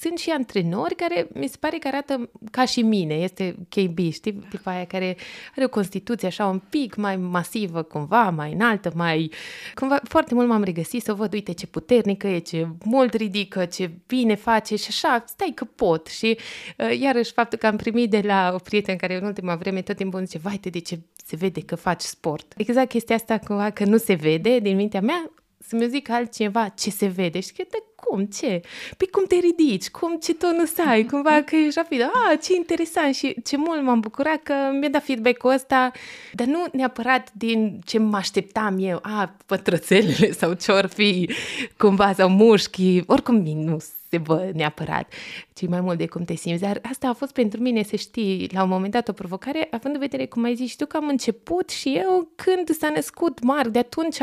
sunt 0.00 0.18
și 0.18 0.30
antrenori 0.30 0.94
care 0.94 1.28
mi 1.34 1.46
se 1.46 1.56
pare 1.60 1.78
că 1.78 1.88
arată 1.88 2.30
ca 2.50 2.64
și 2.64 2.82
mine. 2.82 3.14
Este 3.14 3.56
KB, 3.68 3.98
știi? 4.12 4.32
Tipa 4.32 4.70
aia 4.70 4.84
care 4.86 5.16
are 5.56 5.64
o 5.64 5.68
constituție 5.68 6.28
așa 6.28 6.46
un 6.46 6.58
pic 6.68 6.94
mai 6.94 7.16
masivă 7.16 7.82
cumva, 7.82 8.30
mai 8.30 8.52
înaltă, 8.52 8.92
mai... 8.94 9.30
Cumva 9.74 10.00
foarte 10.04 10.34
mult 10.34 10.48
m-am 10.48 10.62
regăsit 10.62 11.02
să 11.02 11.14
văd, 11.14 11.32
uite 11.32 11.52
ce 11.52 11.66
puternică 11.66 12.26
e, 12.26 12.38
ce 12.38 12.68
mult 12.84 13.14
ridică, 13.14 13.64
ce 13.64 13.90
bine 14.06 14.34
face 14.34 14.76
și 14.76 14.86
așa, 14.88 15.24
stai 15.26 15.52
că 15.54 15.64
pot. 15.64 16.06
Și 16.06 16.38
uh, 16.78 16.98
iarăși 17.00 17.32
faptul 17.32 17.58
că 17.58 17.66
am 17.66 17.76
primit 17.76 18.10
de 18.10 18.20
la 18.20 18.50
o 18.54 18.58
prietenă 18.58 18.96
care 18.96 19.16
în 19.16 19.24
ultima 19.24 19.54
vreme 19.54 19.82
tot 19.82 19.96
timpul 19.96 20.24
zice, 20.24 20.38
vai, 20.38 20.60
de 20.62 20.78
ce 20.78 21.00
se 21.30 21.36
vede 21.36 21.60
că 21.60 21.74
faci 21.74 22.00
sport. 22.00 22.52
Exact 22.56 22.88
chestia 22.88 23.14
asta 23.14 23.38
cumva 23.38 23.70
că 23.70 23.84
nu 23.84 23.96
se 23.96 24.14
vede 24.14 24.58
din 24.58 24.76
mintea 24.76 25.00
mea, 25.00 25.30
să-mi 25.58 25.88
zic 25.88 26.08
altcineva 26.08 26.68
ce 26.68 26.90
se 26.90 27.06
vede? 27.06 27.40
Și 27.40 27.52
că 27.52 27.62
de 27.70 27.82
cum, 27.94 28.24
ce? 28.24 28.60
Păi 28.96 29.06
cum 29.06 29.24
te 29.24 29.34
ridici, 29.34 29.90
cum, 29.90 30.18
ce 30.18 30.34
tonus 30.34 30.78
ai, 30.78 31.04
cumva 31.04 31.42
că 31.42 31.56
ești 31.56 31.78
rapid, 31.78 32.00
ah, 32.00 32.38
ce 32.42 32.54
interesant 32.54 33.14
și 33.14 33.36
ce 33.44 33.56
mult 33.56 33.82
m-am 33.82 34.00
bucurat 34.00 34.42
că 34.42 34.54
mi-a 34.80 34.88
dat 34.88 35.04
feedback-ul 35.04 35.50
ăsta, 35.50 35.90
dar 36.32 36.46
nu 36.46 36.64
neapărat 36.72 37.30
din 37.32 37.80
ce 37.84 37.98
mă 37.98 38.16
așteptam 38.16 38.76
eu, 38.78 38.98
a, 39.02 39.36
pătrățelele 39.46 40.32
sau 40.32 40.52
ce-or 40.52 40.86
fi, 40.86 41.30
cumva, 41.76 42.12
sau 42.12 42.28
mușchii, 42.28 43.04
oricum 43.06 43.36
nu 43.36 43.78
se 44.10 44.18
văd 44.18 44.50
neapărat, 44.54 45.12
ci 45.52 45.66
mai 45.66 45.80
mult 45.80 45.98
de 45.98 46.06
cum 46.06 46.24
te 46.24 46.34
simți. 46.34 46.62
Dar 46.62 46.80
asta 46.90 47.08
a 47.08 47.12
fost 47.12 47.32
pentru 47.32 47.60
mine, 47.60 47.82
să 47.82 47.96
știi, 47.96 48.50
la 48.52 48.62
un 48.62 48.68
moment 48.68 48.92
dat 48.92 49.08
o 49.08 49.12
provocare, 49.12 49.68
având 49.70 49.94
în 49.94 50.00
vedere, 50.00 50.26
cum 50.26 50.44
ai 50.44 50.54
zis 50.54 50.70
și 50.70 50.76
tu, 50.76 50.86
că 50.86 50.96
am 50.96 51.08
început 51.08 51.70
și 51.70 51.94
eu 51.96 52.30
când 52.34 52.70
s-a 52.70 52.90
născut 52.94 53.42
Mar, 53.42 53.68
de 53.68 53.78
atunci 53.78 54.18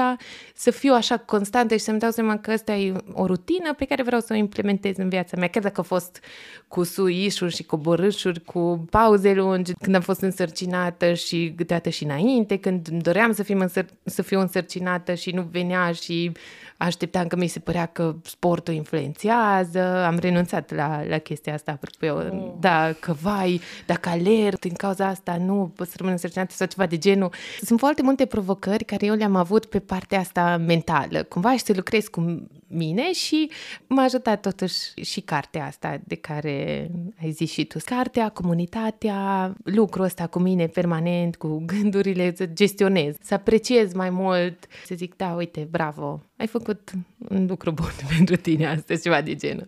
să 0.56 0.72
fiu 0.72 0.94
așa 0.94 1.18
constantă 1.18 1.76
și 1.76 1.84
să-mi 1.84 2.00
dau 2.00 2.12
seama 2.12 2.38
că 2.38 2.52
asta 2.52 2.74
e 2.74 2.94
o 3.14 3.26
rutină 3.26 3.74
pe 3.74 3.86
care 3.86 4.04
vreau 4.04 4.22
să 4.22 4.34
o 4.34 4.36
implementez 4.36 4.98
în 4.98 5.10
viața 5.10 5.38
mea, 5.38 5.48
chiar 5.48 5.64
dacă 5.64 5.80
a 5.80 5.84
fost 5.84 6.20
cu 6.68 6.84
suișuri 6.84 7.56
și 7.56 7.64
coborâșuri, 7.64 8.44
cu 8.44 8.88
pauze 8.90 9.34
lungi, 9.34 9.74
când 9.74 9.96
am 9.96 10.02
fost 10.02 10.22
însărcinată 10.22 11.14
și 11.14 11.54
câteodată 11.56 11.90
și 11.90 12.04
înainte, 12.04 12.58
când 12.58 12.88
doream 12.88 13.34
să, 13.34 13.44
fim 13.44 13.68
însăr- 13.68 14.04
să 14.04 14.22
fiu 14.22 14.40
însărcinată 14.40 15.14
și 15.14 15.32
nu 15.32 15.48
venea 15.52 15.92
și 15.92 16.32
așteptam 16.78 17.28
că 17.28 17.36
mi 17.36 17.48
se 17.48 17.60
părea 17.60 17.86
că 17.86 18.16
sportul 18.24 18.74
influențează, 18.74 20.06
am 20.06 20.18
renunțat 20.18 20.76
la, 20.76 21.04
la 21.08 21.18
chestia 21.18 21.54
asta, 21.54 21.72
apropo, 21.72 22.20
oh. 22.20 22.54
da, 22.60 22.92
că 23.00 23.14
vai, 23.22 23.62
dacă 23.86 24.10
alert 24.10 24.60
din 24.60 24.74
cauza 24.74 25.08
asta, 25.08 25.38
nu 25.38 25.72
pot 25.76 25.88
să 25.88 25.94
rămân 25.98 26.14
însărcinată 26.14 26.54
sau 26.54 26.68
ceva 26.68 26.86
de 26.86 26.98
genul. 26.98 27.34
Sunt 27.62 27.80
foarte 27.80 28.02
multe 28.02 28.26
provocări 28.26 28.84
care 28.84 29.06
eu 29.06 29.16
le-am 29.16 29.36
avut 29.36 29.66
pe 29.66 29.80
partea 29.80 30.20
asta 30.20 30.58
mentală, 30.58 31.24
cumva 31.24 31.52
și 31.52 31.64
să 31.64 31.74
lucrez 31.76 32.08
cu 32.08 32.48
mine 32.68 33.14
și 33.14 33.52
m-a 33.88 34.04
ajutat 34.04 34.42
totuși 34.42 34.76
și 35.02 35.22
cartea 35.22 35.66
asta 35.66 36.02
de 36.04 36.16
care 36.16 36.90
ai 37.22 37.32
zis 37.32 37.52
și 37.52 37.66
tu. 37.66 37.78
Cartea, 37.86 38.30
comunitatea, 38.30 39.54
lucrul 39.64 40.04
ăsta 40.04 40.28
cu 40.28 40.40
mine 40.40 40.68
permanent, 40.68 41.36
cu 41.36 41.64
gândurile, 41.66 42.34
să 42.36 42.46
gestionez, 42.46 43.16
să 43.22 43.34
apreciez 43.34 43.94
mai 43.94 44.10
mult, 44.10 44.68
să 44.86 44.96
zic, 44.96 45.16
da, 45.16 45.34
uite, 45.34 45.68
bravo, 45.72 46.22
ai 46.38 46.48
făcut 46.48 46.92
un 47.30 47.46
lucru 47.46 47.72
bun 47.72 47.92
pentru 48.18 48.36
tine 48.36 48.68
astăzi, 48.68 49.02
ceva 49.02 49.22
de 49.22 49.36
genul. 49.36 49.68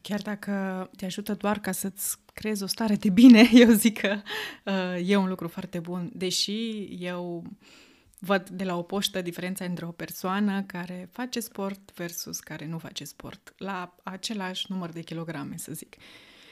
Chiar 0.00 0.20
dacă 0.22 0.90
te 0.96 1.04
ajută 1.04 1.32
doar 1.32 1.58
ca 1.58 1.72
să-ți 1.72 2.16
creezi 2.34 2.62
o 2.62 2.66
stare 2.66 2.94
de 2.94 3.08
bine, 3.08 3.48
eu 3.64 3.70
zic 3.70 3.98
că 3.98 4.16
uh, 4.64 5.08
e 5.08 5.16
un 5.16 5.28
lucru 5.28 5.48
foarte 5.48 5.78
bun, 5.78 6.10
deși 6.14 6.88
eu 6.98 7.44
văd 8.24 8.48
de 8.48 8.64
la 8.64 8.76
o 8.76 8.82
poștă 8.82 9.20
diferența 9.20 9.64
între 9.64 9.84
o 9.84 9.90
persoană 9.90 10.62
care 10.66 11.08
face 11.12 11.40
sport 11.40 11.94
versus 11.94 12.40
care 12.40 12.66
nu 12.66 12.78
face 12.78 13.04
sport, 13.04 13.54
la 13.56 13.94
același 14.02 14.66
număr 14.68 14.90
de 14.90 15.00
kilograme, 15.00 15.54
să 15.56 15.72
zic. 15.72 15.96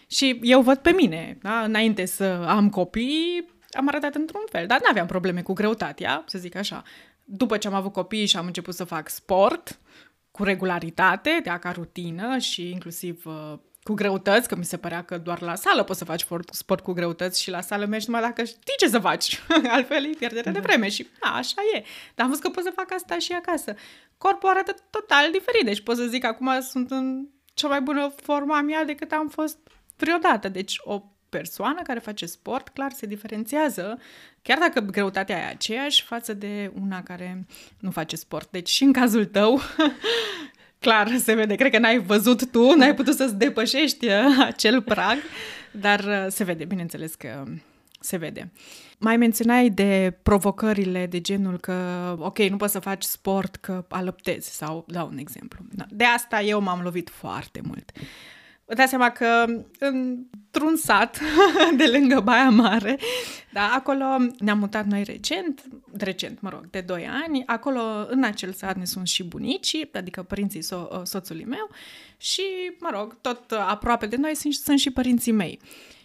Și 0.07 0.39
eu 0.43 0.63
văd 0.63 0.79
pe 0.79 0.91
mine, 0.91 1.39
da? 1.43 1.63
înainte 1.63 2.05
să 2.05 2.25
am 2.49 2.71
copii, 2.71 3.49
am 3.71 3.89
arătat 3.89 4.15
într-un 4.15 4.43
fel, 4.51 4.67
dar 4.67 4.81
nu 4.81 4.89
aveam 4.91 5.07
probleme 5.07 5.43
cu 5.43 5.53
greutatea, 5.53 6.25
să 6.27 6.39
zic 6.39 6.55
așa. 6.55 6.83
După 7.25 7.57
ce 7.57 7.69
am 7.69 7.75
avut 7.75 7.93
copii 7.93 8.27
și 8.27 8.37
am 8.37 8.47
început 8.47 8.75
să 8.75 8.85
fac 8.85 9.09
sport, 9.09 9.81
cu 10.31 10.45
regularitate, 10.45 11.41
de 11.43 11.51
ca 11.61 11.71
rutină 11.71 12.39
și 12.39 12.71
inclusiv 12.71 13.27
uh, 13.27 13.59
cu 13.83 13.95
greutăți, 13.95 14.49
că 14.49 14.57
mi 14.57 14.65
se 14.65 14.77
părea 14.77 15.03
că 15.03 15.19
doar 15.19 15.41
la 15.41 15.55
sală 15.55 15.83
poți 15.83 15.99
să 15.99 16.05
faci 16.05 16.21
sport, 16.21 16.55
sport 16.55 16.83
cu 16.83 16.93
greutăți 16.93 17.43
și 17.43 17.51
la 17.51 17.61
sală 17.61 17.85
mergi 17.85 18.11
numai 18.11 18.23
dacă 18.23 18.45
știi 18.45 18.75
ce 18.79 18.89
să 18.89 18.99
faci. 18.99 19.41
Altfel 19.75 20.05
e 20.05 20.09
pierdere 20.19 20.51
da. 20.51 20.51
de 20.51 20.61
vreme 20.61 20.89
și 20.89 21.07
a, 21.21 21.37
așa 21.37 21.63
e. 21.75 21.85
Dar 22.15 22.25
am 22.25 22.29
văzut 22.29 22.43
că 22.45 22.51
pot 22.51 22.65
să 22.65 22.73
fac 22.75 22.93
asta 22.93 23.19
și 23.19 23.33
acasă. 23.33 23.75
Corpul 24.19 24.49
arată 24.49 24.75
total 24.91 25.31
diferit, 25.33 25.65
deci 25.65 25.83
pot 25.83 25.97
să 25.97 26.05
zic 26.05 26.21
că 26.21 26.27
acum 26.27 26.61
sunt 26.61 26.91
în 26.91 27.29
cea 27.55 27.69
mai 27.69 27.81
bună 27.81 28.15
forma 28.23 28.61
mea 28.61 28.85
decât 28.85 29.13
am 29.13 29.29
fost 29.29 29.59
vreodată. 29.97 30.49
Deci 30.49 30.77
o 30.83 31.03
persoană 31.29 31.83
care 31.83 31.99
face 31.99 32.27
sport, 32.27 32.69
clar, 32.69 32.93
se 32.93 33.07
diferențiază, 33.07 33.99
chiar 34.43 34.59
dacă 34.59 34.81
greutatea 34.81 35.39
e 35.39 35.49
aceeași, 35.49 36.03
față 36.03 36.35
de 36.35 36.73
una 36.83 37.03
care 37.03 37.47
nu 37.79 37.91
face 37.91 38.17
sport. 38.17 38.51
Deci 38.51 38.69
și 38.69 38.83
în 38.83 38.93
cazul 38.93 39.25
tău, 39.25 39.61
clar 40.83 41.17
se 41.19 41.35
vede. 41.35 41.55
Cred 41.55 41.71
că 41.71 41.79
n-ai 41.79 41.99
văzut 41.99 42.51
tu, 42.51 42.75
n-ai 42.75 42.95
putut 42.95 43.15
să-ți 43.15 43.35
depășești 43.35 44.07
uh, 44.07 44.13
acel 44.39 44.83
prag, 44.83 45.17
dar 45.71 46.01
uh, 46.01 46.27
se 46.29 46.45
vede, 46.45 46.65
bineînțeles 46.65 47.15
că 47.15 47.45
se 48.01 48.17
vede. 48.17 48.51
Mai 48.99 49.17
menționai 49.17 49.71
de 49.71 50.19
provocările 50.23 51.07
de 51.07 51.21
genul 51.21 51.59
că, 51.59 51.75
ok, 52.19 52.39
nu 52.39 52.57
poți 52.57 52.73
să 52.73 52.79
faci 52.79 53.03
sport 53.03 53.57
că 53.57 53.85
alăptezi 53.89 54.57
sau 54.57 54.85
dau 54.89 55.09
un 55.09 55.19
exemplu. 55.19 55.59
De 55.89 56.05
asta 56.05 56.41
eu 56.41 56.61
m-am 56.61 56.81
lovit 56.83 57.11
foarte 57.11 57.61
mult. 57.65 57.93
Vă 58.73 58.79
dați 58.79 58.91
seama 58.91 59.11
că 59.11 59.45
într-un 59.79 60.77
sat 60.77 61.21
de 61.81 61.87
lângă 61.87 62.21
Baia 62.21 62.51
Mare, 62.51 62.99
da, 63.53 63.73
acolo 63.75 64.05
ne-am 64.39 64.59
mutat 64.59 64.85
noi 64.87 65.03
recent, 65.05 65.63
recent, 65.97 66.41
mă 66.41 66.49
rog, 66.49 66.71
de 66.71 66.81
2 66.81 67.09
ani, 67.25 67.43
acolo 67.47 67.81
în 68.09 68.25
acel 68.25 68.53
sat 68.53 68.77
ne 68.77 68.85
sunt 68.85 69.07
și 69.07 69.25
bunicii, 69.25 69.91
adică 69.93 70.23
părinții 70.23 70.63
so- 70.63 71.03
soțului 71.03 71.45
meu 71.45 71.71
și, 72.17 72.43
mă 72.81 72.89
rog, 72.93 73.21
tot 73.21 73.51
aproape 73.51 74.07
de 74.07 74.17
noi 74.17 74.37
sunt, 74.37 74.55
sunt 74.55 74.79
și 74.79 74.91
părinții 74.91 75.33
mei. 75.33 75.61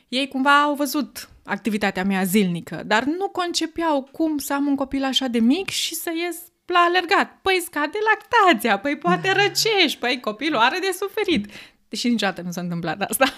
Ei 0.08 0.28
cumva 0.28 0.62
au 0.62 0.74
văzut 0.74 1.30
activitatea 1.46 2.04
mea 2.04 2.24
zilnică, 2.24 2.84
dar 2.86 3.04
nu 3.04 3.30
concepeau 3.30 4.10
cum 4.12 4.38
să 4.38 4.54
am 4.54 4.66
un 4.66 4.76
copil 4.76 5.04
așa 5.04 5.28
de 5.28 5.40
mic 5.40 5.70
și 5.70 5.96
să 5.96 6.12
ies 6.16 6.38
la 6.66 6.80
alergat. 6.80 7.38
Păi 7.42 7.62
scade 7.66 7.98
lactația, 8.14 8.80
păi 8.80 8.98
poate 8.98 9.32
răcești, 9.42 10.00
păi 10.00 10.20
copilul 10.20 10.60
are 10.60 10.80
de 10.80 10.98
suferit. 11.00 11.52
Deși 11.90 12.08
niciodată 12.08 12.42
nu 12.42 12.52
s-a 12.52 12.62
întâmplat 12.62 13.02
asta. 13.02 13.26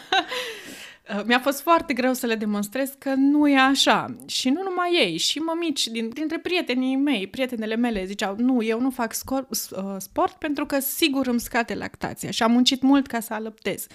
Uh, 1.16 1.22
mi-a 1.26 1.40
fost 1.40 1.62
foarte 1.62 1.94
greu 1.94 2.14
să 2.14 2.26
le 2.26 2.36
demonstrez 2.36 2.94
că 2.98 3.14
nu 3.14 3.48
e 3.48 3.58
așa. 3.60 4.16
Și 4.28 4.50
nu 4.50 4.64
numai 4.64 4.98
ei, 5.00 5.18
și 5.18 5.40
mămici 5.40 5.88
din, 5.88 6.10
dintre 6.10 6.40
prietenii 6.40 6.96
mei, 6.96 7.28
prietenele 7.28 7.76
mele 7.76 8.06
ziceau, 8.06 8.36
nu, 8.38 8.64
eu 8.64 8.80
nu 8.80 8.90
fac 8.90 9.14
scor, 9.14 9.48
uh, 9.50 9.96
sport 9.98 10.34
pentru 10.34 10.66
că 10.66 10.80
sigur 10.80 11.28
îmi 11.28 11.40
scade 11.40 11.74
lactația 11.74 12.32
și 12.32 12.44
am 12.44 12.52
muncit 12.52 12.82
mult 12.82 13.08
ca 13.08 13.20
să 13.20 13.34
alăptez. 13.34 13.88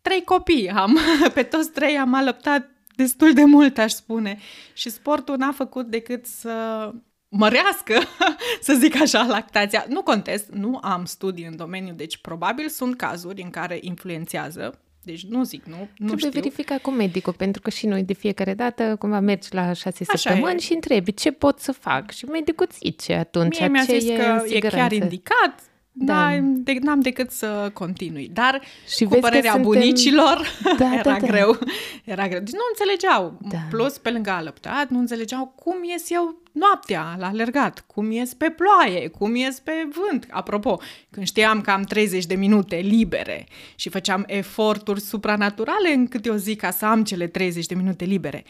Trei 0.00 0.24
copii 0.24 0.68
am, 0.68 0.98
pe 1.34 1.42
toți 1.42 1.70
trei 1.70 1.98
am 1.98 2.14
alăptat 2.14 2.70
destul 2.96 3.32
de 3.32 3.44
mult, 3.44 3.78
aș 3.78 3.92
spune. 3.92 4.38
Și 4.72 4.90
sportul 4.90 5.36
n-a 5.36 5.52
făcut 5.52 5.86
decât 5.86 6.26
să 6.26 6.92
mărească, 7.28 7.94
să 8.60 8.74
zic 8.74 9.00
așa, 9.00 9.22
lactația. 9.22 9.84
Nu 9.88 10.02
contest, 10.02 10.48
nu 10.50 10.78
am 10.82 11.04
studii 11.04 11.44
în 11.44 11.56
domeniu, 11.56 11.94
deci 11.94 12.16
probabil 12.16 12.68
sunt 12.68 12.96
cazuri 12.96 13.42
în 13.42 13.50
care 13.50 13.78
influențează, 13.80 14.80
deci 15.02 15.24
nu 15.24 15.42
zic, 15.42 15.64
nu, 15.64 15.76
nu 15.78 16.06
Trebuie 16.06 16.18
știu. 16.18 16.40
verifica 16.40 16.78
cu 16.78 16.90
medicul, 16.90 17.32
pentru 17.32 17.62
că 17.62 17.70
și 17.70 17.86
noi 17.86 18.02
de 18.02 18.12
fiecare 18.12 18.54
dată 18.54 18.96
cumva 18.98 19.20
mergi 19.20 19.54
la 19.54 19.72
șase 19.72 20.04
Așa 20.08 20.18
săptămâni 20.18 20.54
e. 20.54 20.58
și 20.58 20.72
întrebi 20.72 21.14
ce 21.14 21.32
pot 21.32 21.58
să 21.58 21.72
fac 21.72 22.10
și 22.10 22.24
medicul 22.24 22.66
îți 22.68 22.78
zice 22.78 23.14
atunci 23.14 23.58
Mie 23.58 23.68
mi-a 23.68 23.84
ce 23.84 23.98
zis 23.98 24.08
e 24.08 24.14
că 24.14 24.44
e 24.46 24.58
chiar 24.58 24.92
indicat, 24.92 25.62
da. 26.04 26.38
de, 26.40 26.76
n-am 26.80 27.00
decât 27.00 27.30
să 27.30 27.70
continui. 27.72 28.30
Dar 28.32 28.62
și 28.96 29.04
cu 29.04 29.16
părerea 29.20 29.52
suntem... 29.52 29.70
bunicilor 29.70 30.46
da, 30.78 30.94
era 30.98 31.02
da, 31.02 31.18
da. 31.18 31.26
greu. 31.26 31.58
Era 32.04 32.28
greu. 32.28 32.40
Deci 32.40 32.52
nu 32.52 32.66
înțelegeau. 32.70 33.38
Da. 33.50 33.58
Plus, 33.70 33.98
pe 33.98 34.10
lângă 34.10 34.30
alăptat, 34.30 34.88
nu 34.88 34.98
înțelegeau 34.98 35.52
cum 35.56 35.76
ies 35.84 36.10
eu 36.10 36.42
noaptea 36.52 37.16
la 37.18 37.26
alergat, 37.26 37.84
cum 37.86 38.10
ies 38.10 38.34
pe 38.34 38.54
ploaie, 38.56 39.08
cum 39.08 39.34
ies 39.34 39.60
pe 39.60 39.88
vânt. 39.90 40.26
Apropo, 40.30 40.80
când 41.10 41.26
știam 41.26 41.60
că 41.60 41.70
am 41.70 41.82
30 41.82 42.26
de 42.26 42.34
minute 42.34 42.76
libere 42.76 43.46
și 43.74 43.88
făceam 43.88 44.24
eforturi 44.26 45.00
supranaturale 45.00 45.92
în 45.94 46.06
câte 46.06 46.30
o 46.30 46.36
zi 46.36 46.56
ca 46.56 46.70
să 46.70 46.86
am 46.86 47.04
cele 47.04 47.26
30 47.26 47.66
de 47.66 47.74
minute 47.74 48.04
libere, 48.04 48.44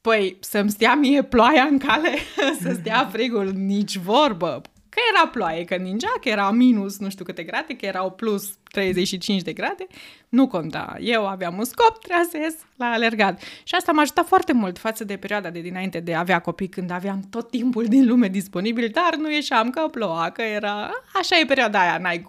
Păi, 0.00 0.36
să-mi 0.40 0.70
stea 0.70 0.94
mie 0.94 1.22
ploaia 1.22 1.62
în 1.62 1.78
cale, 1.78 2.10
să 2.62 2.76
stea 2.80 3.08
frigul, 3.12 3.52
nici 3.52 3.96
vorbă. 3.96 4.60
Că 5.00 5.16
era 5.18 5.28
ploaie, 5.28 5.64
că 5.64 5.74
ningea, 5.74 6.12
că 6.20 6.28
era 6.28 6.50
minus 6.50 6.98
nu 6.98 7.10
știu 7.10 7.24
câte 7.24 7.42
grade, 7.42 7.76
că 7.76 7.86
erau 7.86 8.10
plus 8.10 8.52
35 8.70 9.42
de 9.42 9.52
grade, 9.52 9.86
nu 10.28 10.46
conta. 10.46 10.96
Eu 11.00 11.26
aveam 11.26 11.58
un 11.58 11.64
scop, 11.64 11.98
trebuia 11.98 12.26
să 12.30 12.36
ies 12.36 12.54
la 12.76 12.86
alergat. 12.86 13.42
Și 13.62 13.74
asta 13.74 13.92
m-a 13.92 14.00
ajutat 14.00 14.26
foarte 14.26 14.52
mult 14.52 14.78
față 14.78 15.04
de 15.04 15.16
perioada 15.16 15.50
de 15.50 15.60
dinainte 15.60 16.00
de 16.00 16.14
a 16.14 16.18
avea 16.18 16.38
copii, 16.38 16.68
când 16.68 16.90
aveam 16.90 17.20
tot 17.30 17.50
timpul 17.50 17.84
din 17.84 18.06
lume 18.06 18.28
disponibil, 18.28 18.90
dar 18.92 19.16
nu 19.16 19.32
ieșeam 19.32 19.70
că 19.70 19.88
ploua, 19.90 20.30
că 20.30 20.42
era... 20.42 20.90
Așa 21.14 21.38
e 21.38 21.44
perioada 21.44 21.80
aia, 21.80 21.98
n-ai, 21.98 22.26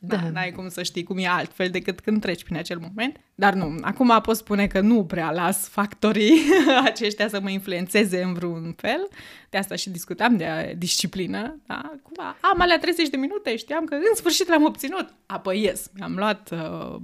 da. 0.00 0.16
da. 0.16 0.30
n-ai 0.30 0.52
cum 0.52 0.68
să 0.68 0.82
știi 0.82 1.02
cum 1.02 1.18
e 1.18 1.26
altfel 1.26 1.68
decât 1.68 2.00
când 2.00 2.20
treci 2.20 2.44
prin 2.44 2.56
acel 2.56 2.78
moment. 2.78 3.20
Dar 3.34 3.54
nu, 3.54 3.78
acum 3.80 4.20
pot 4.22 4.36
spune 4.36 4.66
că 4.66 4.80
nu 4.80 5.04
prea 5.04 5.30
las 5.30 5.68
factorii 5.68 6.42
aceștia 6.84 7.28
să 7.28 7.40
mă 7.40 7.50
influențeze 7.50 8.22
în 8.22 8.32
vreun 8.32 8.74
fel. 8.76 9.08
De 9.50 9.58
asta 9.58 9.74
și 9.74 9.90
discutam 9.90 10.36
de 10.36 10.74
disciplină. 10.78 11.60
Da? 12.12 12.36
am 12.40 12.60
alea 12.60 12.78
30 12.78 13.08
de 13.08 13.16
minute, 13.16 13.56
știam 13.56 13.84
că 13.84 13.94
în 13.94 14.14
sfârșit 14.14 14.48
l-am 14.48 14.64
obținut. 14.64 15.14
Apoi 15.26 15.62
ies, 15.62 15.90
mi-am 15.94 16.14
luat 16.16 16.50
uh, 16.50 16.96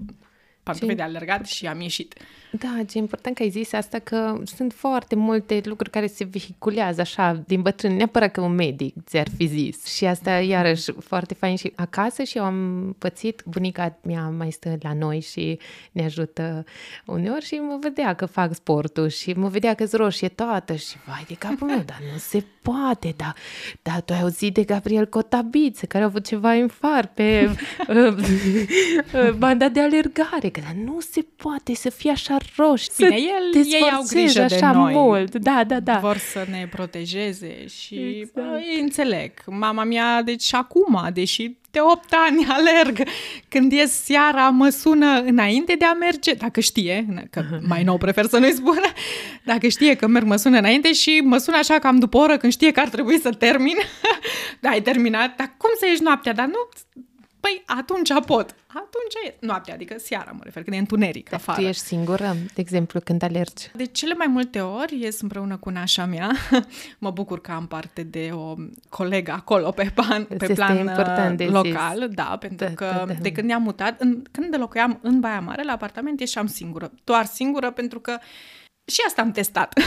pantofi 0.62 0.94
de 0.94 1.02
alergat 1.02 1.46
și 1.46 1.66
am 1.66 1.80
ieșit. 1.80 2.14
Da, 2.58 2.82
ce 2.88 2.98
important 2.98 3.36
că 3.36 3.42
ai 3.42 3.50
zis 3.50 3.72
asta, 3.72 3.98
că 3.98 4.40
sunt 4.44 4.72
foarte 4.72 5.14
multe 5.14 5.60
lucruri 5.64 5.90
care 5.90 6.06
se 6.06 6.24
vehiculează 6.24 7.00
așa 7.00 7.42
din 7.46 7.62
bătrân, 7.62 7.96
neapărat 7.96 8.32
că 8.32 8.40
un 8.40 8.54
medic 8.54 8.94
ți-ar 9.04 9.26
fi 9.36 9.46
zis. 9.46 9.84
Și 9.84 10.04
asta 10.04 10.30
iarăși 10.30 10.92
foarte 10.92 11.34
fain 11.34 11.56
și 11.56 11.72
acasă 11.76 12.22
și 12.22 12.38
eu 12.38 12.44
am 12.44 12.94
pățit, 12.98 13.42
bunica 13.46 13.98
mea 14.02 14.28
mai 14.28 14.50
stă 14.50 14.76
la 14.80 14.92
noi 14.94 15.20
și 15.20 15.58
ne 15.92 16.04
ajută 16.04 16.64
uneori 17.06 17.44
și 17.44 17.54
mă 17.54 17.78
vedea 17.80 18.14
că 18.14 18.26
fac 18.26 18.54
sportul 18.54 19.08
și 19.08 19.32
mă 19.32 19.48
vedea 19.48 19.74
că-s 19.74 19.92
roșie 19.92 20.28
toată 20.28 20.74
și 20.74 20.96
vai 21.06 21.24
de 21.28 21.34
capul 21.34 21.66
meu, 21.66 21.82
dar 21.86 22.00
nu 22.12 22.18
se 22.18 22.44
poate, 22.62 23.14
dar, 23.16 23.34
dar 23.82 24.00
tu 24.00 24.12
ai 24.12 24.20
auzit 24.20 24.54
de 24.54 24.62
Gabriel 24.62 25.06
Cotabiță 25.06 25.86
care 25.86 26.04
a 26.04 26.06
avut 26.06 26.26
ceva 26.26 26.54
infar 26.54 27.06
pe 27.06 27.48
uh, 27.88 28.14
uh, 29.14 29.32
banda 29.32 29.68
de 29.68 29.80
alergare, 29.80 30.48
că 30.48 30.60
dar 30.60 30.74
nu 30.84 31.00
se 31.00 31.26
poate 31.36 31.74
să 31.74 31.90
fie 31.90 32.10
așa 32.10 32.36
roși. 32.56 32.88
Bine, 32.96 33.16
el, 33.16 33.64
ei 33.64 33.90
au 33.92 34.04
grijă 34.08 34.42
așa 34.42 34.70
de 34.72 34.78
noi. 34.78 34.92
mult. 34.92 35.34
Da, 35.34 35.64
da, 35.66 35.80
da. 35.80 35.98
Vor 35.98 36.16
să 36.16 36.46
ne 36.50 36.68
protejeze 36.70 37.66
și 37.66 37.94
exact. 37.94 38.34
bă, 38.34 38.60
ei 38.74 38.80
înțeleg. 38.80 39.32
Mama 39.46 39.84
mea, 39.84 40.22
deci 40.22 40.54
acum, 40.54 41.08
deși 41.12 41.56
de 41.72 41.80
8 41.80 42.14
ani 42.28 42.46
alerg. 42.56 43.08
Când 43.48 43.72
ies 43.72 44.04
seara, 44.04 44.48
mă 44.48 44.68
sună 44.68 45.20
înainte 45.20 45.74
de 45.78 45.84
a 45.84 45.92
merge, 45.92 46.34
dacă 46.34 46.60
știe, 46.60 47.06
că 47.30 47.42
mai 47.68 47.82
nou 47.82 47.96
prefer 47.96 48.26
să 48.26 48.38
nu-i 48.38 48.52
spună, 48.52 48.92
dacă 49.44 49.68
știe 49.68 49.94
că 49.94 50.06
merg, 50.06 50.26
mă 50.26 50.36
sună 50.36 50.58
înainte 50.58 50.92
și 50.92 51.20
mă 51.24 51.36
sună 51.36 51.56
așa 51.56 51.78
cam 51.78 51.98
după 51.98 52.16
o 52.16 52.20
oră 52.20 52.36
când 52.36 52.52
știe 52.52 52.70
că 52.70 52.80
ar 52.80 52.88
trebui 52.88 53.18
să 53.18 53.30
termin. 53.30 53.76
da, 54.60 54.68
ai 54.68 54.82
terminat, 54.82 55.36
dar 55.36 55.54
cum 55.56 55.70
să 55.78 55.86
ieși 55.86 56.02
noaptea? 56.02 56.32
Dar 56.32 56.46
nu, 56.46 56.68
Păi 57.42 57.62
atunci 57.66 58.08
pot. 58.26 58.54
Atunci 58.66 59.14
e 59.26 59.34
noaptea, 59.40 59.74
adică 59.74 59.94
seara, 59.98 60.30
mă 60.30 60.40
refer, 60.42 60.62
când 60.62 60.76
e 60.76 60.78
întuneric 60.78 61.28
Dar 61.28 61.38
afară. 61.38 61.60
tu 61.60 61.66
ești 61.66 61.82
singură, 61.82 62.36
de 62.54 62.60
exemplu, 62.60 63.00
când 63.00 63.22
alergi? 63.22 63.70
De 63.74 63.84
cele 63.84 64.14
mai 64.14 64.26
multe 64.26 64.60
ori 64.60 65.00
ies 65.00 65.20
împreună 65.20 65.56
cu 65.56 65.70
nașa 65.70 66.04
mea. 66.04 66.30
mă 66.98 67.10
bucur 67.10 67.40
că 67.40 67.52
am 67.52 67.66
parte 67.66 68.02
de 68.02 68.30
o 68.32 68.54
colegă 68.88 69.32
acolo 69.32 69.70
pe 69.70 69.90
plan, 69.94 70.24
pe 70.24 70.52
plan 70.54 70.78
important 70.78 71.36
de 71.36 71.44
local. 71.44 71.98
Zis. 71.98 72.14
Da, 72.14 72.36
pentru 72.40 72.66
da, 72.66 72.74
că 72.74 72.84
da, 72.84 73.04
da. 73.06 73.12
de 73.12 73.32
când 73.32 73.46
ne-am 73.46 73.62
mutat, 73.62 74.00
în, 74.00 74.22
când 74.30 74.56
locuiam 74.58 74.98
în 75.02 75.20
Baia 75.20 75.40
Mare, 75.40 75.62
la 75.62 75.72
apartament, 75.72 76.20
ieșeam 76.20 76.46
singură. 76.46 76.92
Doar 77.04 77.24
singură, 77.24 77.70
pentru 77.70 78.00
că 78.00 78.18
și 78.84 79.00
asta 79.06 79.22
am 79.22 79.30
testat. 79.30 79.78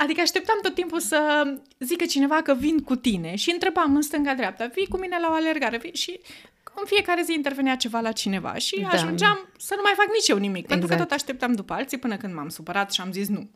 Adică 0.00 0.20
așteptam 0.20 0.58
tot 0.62 0.74
timpul 0.74 1.00
să 1.00 1.42
zică 1.78 2.04
cineva 2.04 2.42
că 2.42 2.54
vin 2.54 2.78
cu 2.78 2.96
tine 2.96 3.34
și 3.34 3.50
întrebam 3.50 3.94
în 3.94 4.02
stânga-dreapta, 4.02 4.70
vii 4.74 4.86
cu 4.86 4.98
mine 4.98 5.18
la 5.20 5.28
o 5.30 5.32
alergare 5.32 5.76
vii? 5.76 5.94
și 5.94 6.20
în 6.74 6.84
fiecare 6.86 7.22
zi 7.22 7.32
intervenea 7.32 7.76
ceva 7.76 8.00
la 8.00 8.12
cineva 8.12 8.54
și 8.54 8.80
da. 8.80 8.88
ajungeam 8.88 9.48
să 9.58 9.74
nu 9.76 9.80
mai 9.84 9.92
fac 9.96 10.06
nici 10.12 10.28
eu 10.28 10.36
nimic, 10.36 10.62
exact. 10.62 10.68
pentru 10.68 10.86
că 10.86 10.92
exact. 10.92 11.10
tot 11.10 11.18
așteptam 11.18 11.52
după 11.52 11.72
alții 11.72 11.98
până 11.98 12.16
când 12.16 12.34
m-am 12.34 12.48
supărat 12.48 12.92
și 12.92 13.00
am 13.00 13.12
zis 13.12 13.28
nu. 13.28 13.48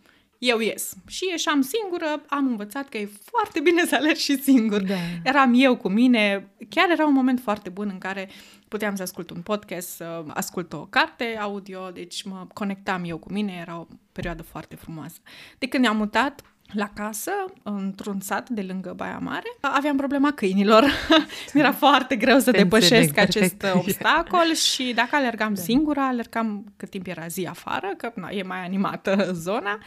Eu 0.44 0.58
ies. 0.58 0.94
Și 1.06 1.26
ieșeam 1.30 1.60
singură, 1.60 2.22
am 2.26 2.46
învățat 2.46 2.88
că 2.88 2.98
e 2.98 3.08
foarte 3.24 3.60
bine 3.60 3.84
să 3.86 3.94
alergi 3.94 4.22
și 4.22 4.42
singur. 4.42 4.82
Da. 4.82 4.94
Eram 5.24 5.52
eu 5.56 5.76
cu 5.76 5.88
mine. 5.88 6.50
Chiar 6.68 6.90
era 6.90 7.06
un 7.06 7.12
moment 7.12 7.40
foarte 7.40 7.68
bun 7.68 7.88
în 7.92 7.98
care 7.98 8.28
puteam 8.68 8.94
să 8.94 9.02
ascult 9.02 9.30
un 9.30 9.40
podcast, 9.40 9.88
să 9.88 10.24
ascult 10.28 10.72
o 10.72 10.86
carte 10.90 11.38
audio, 11.40 11.90
deci 11.90 12.22
mă 12.22 12.46
conectam 12.54 13.02
eu 13.04 13.18
cu 13.18 13.32
mine, 13.32 13.58
era 13.60 13.78
o 13.78 13.86
perioadă 14.12 14.42
foarte 14.42 14.76
frumoasă. 14.76 15.16
De 15.58 15.66
când 15.66 15.82
ne-am 15.82 15.96
mutat, 15.96 16.42
la 16.72 16.90
casă, 16.94 17.30
într-un 17.62 18.20
sat 18.20 18.48
de 18.48 18.62
lângă 18.62 18.92
Baia 18.96 19.18
Mare, 19.18 19.56
aveam 19.60 19.96
problema 19.96 20.32
câinilor. 20.32 20.84
Mi-era 21.54 21.72
foarte 21.72 22.16
greu 22.16 22.38
să 22.38 22.50
Te 22.50 22.56
depășesc 22.56 23.18
acest 23.18 23.54
perfect. 23.54 23.82
obstacol 23.82 24.54
și 24.54 24.92
dacă 24.94 25.16
alergam 25.16 25.54
da. 25.54 25.60
singură, 25.60 26.00
alergam 26.00 26.64
cât 26.76 26.90
timp 26.90 27.06
era 27.06 27.26
zi 27.26 27.46
afară, 27.48 27.88
că 27.96 28.12
na, 28.14 28.28
e 28.30 28.42
mai 28.42 28.64
animată 28.64 29.30
zona. 29.46 29.78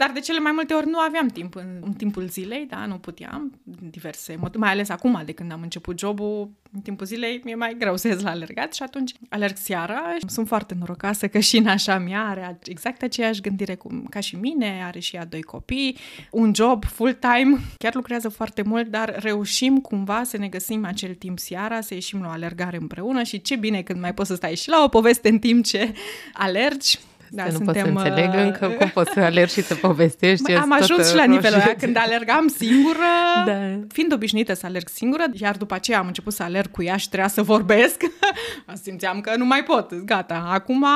Dar 0.00 0.10
de 0.10 0.20
cele 0.20 0.38
mai 0.38 0.52
multe 0.54 0.74
ori 0.74 0.88
nu 0.88 0.98
aveam 0.98 1.26
timp 1.26 1.54
în, 1.54 1.80
în 1.80 1.92
timpul 1.92 2.28
zilei, 2.28 2.66
da, 2.66 2.86
nu 2.86 2.94
puteam, 2.94 3.60
diverse 3.90 4.36
motive, 4.36 4.58
mai 4.58 4.70
ales 4.70 4.88
acum, 4.88 5.22
de 5.24 5.32
când 5.32 5.52
am 5.52 5.62
început 5.62 5.98
jobul, 5.98 6.50
în 6.72 6.80
timpul 6.80 7.06
zilei 7.06 7.40
mi-e 7.44 7.54
mai 7.54 7.76
greu 7.78 7.96
să 7.96 8.08
ies 8.08 8.20
la 8.22 8.30
alergat 8.30 8.74
și 8.74 8.82
atunci 8.82 9.12
alerg 9.28 9.56
seara. 9.56 10.16
Sunt 10.26 10.46
foarte 10.46 10.76
norocoasă 10.78 11.28
că 11.28 11.38
și 11.38 11.58
nașa 11.58 11.98
mea 11.98 12.24
are 12.24 12.58
exact 12.64 13.02
aceeași 13.02 13.40
gândire 13.40 13.74
cum, 13.74 14.06
ca 14.10 14.20
și 14.20 14.36
mine, 14.36 14.82
are 14.84 14.98
și 14.98 15.16
ea 15.16 15.24
doi 15.24 15.42
copii, 15.42 15.96
un 16.30 16.54
job 16.54 16.84
full-time, 16.84 17.58
chiar 17.78 17.94
lucrează 17.94 18.28
foarte 18.28 18.62
mult, 18.62 18.86
dar 18.86 19.16
reușim 19.20 19.78
cumva 19.78 20.22
să 20.22 20.36
ne 20.36 20.48
găsim 20.48 20.84
acel 20.84 21.14
timp 21.14 21.38
seara, 21.38 21.80
să 21.80 21.94
ieșim 21.94 22.20
la 22.20 22.26
o 22.26 22.30
alergare 22.30 22.76
împreună 22.76 23.22
și 23.22 23.40
ce 23.40 23.56
bine 23.56 23.82
când 23.82 24.00
mai 24.00 24.14
poți 24.14 24.28
să 24.28 24.34
stai 24.34 24.56
și 24.56 24.68
la 24.68 24.82
o 24.82 24.88
poveste 24.88 25.28
în 25.28 25.38
timp 25.38 25.64
ce 25.64 25.94
alergi. 26.32 26.98
Da, 27.30 27.42
că 27.42 27.50
nu 27.50 27.56
suntem, 27.56 27.92
pot 27.92 28.02
să 28.02 28.08
înțeleg 28.08 28.34
uh, 28.34 28.40
încă 28.44 28.68
cum 28.78 28.88
poți 28.88 29.12
să 29.12 29.20
alergi 29.20 29.52
și 29.52 29.62
să 29.62 29.74
povestești. 29.74 30.52
Am 30.52 30.72
ajuns 30.72 31.08
și 31.08 31.14
la 31.14 31.24
nivelul 31.24 31.60
ăla 31.60 31.74
când 31.78 31.96
alergam 31.96 32.48
singură, 32.48 32.96
da. 33.46 33.58
fiind 33.88 34.12
obișnuită 34.12 34.54
să 34.54 34.66
alerg 34.66 34.88
singură, 34.88 35.24
iar 35.32 35.56
după 35.56 35.74
aceea 35.74 35.98
am 35.98 36.06
început 36.06 36.32
să 36.32 36.42
alerg 36.42 36.70
cu 36.70 36.82
ea 36.82 36.96
și 36.96 37.08
trebuia 37.08 37.28
să 37.28 37.42
vorbesc. 37.42 38.02
Simțeam 38.82 39.20
că 39.20 39.36
nu 39.36 39.44
mai 39.44 39.62
pot, 39.62 39.94
gata. 39.94 40.48
Acum 40.50 40.86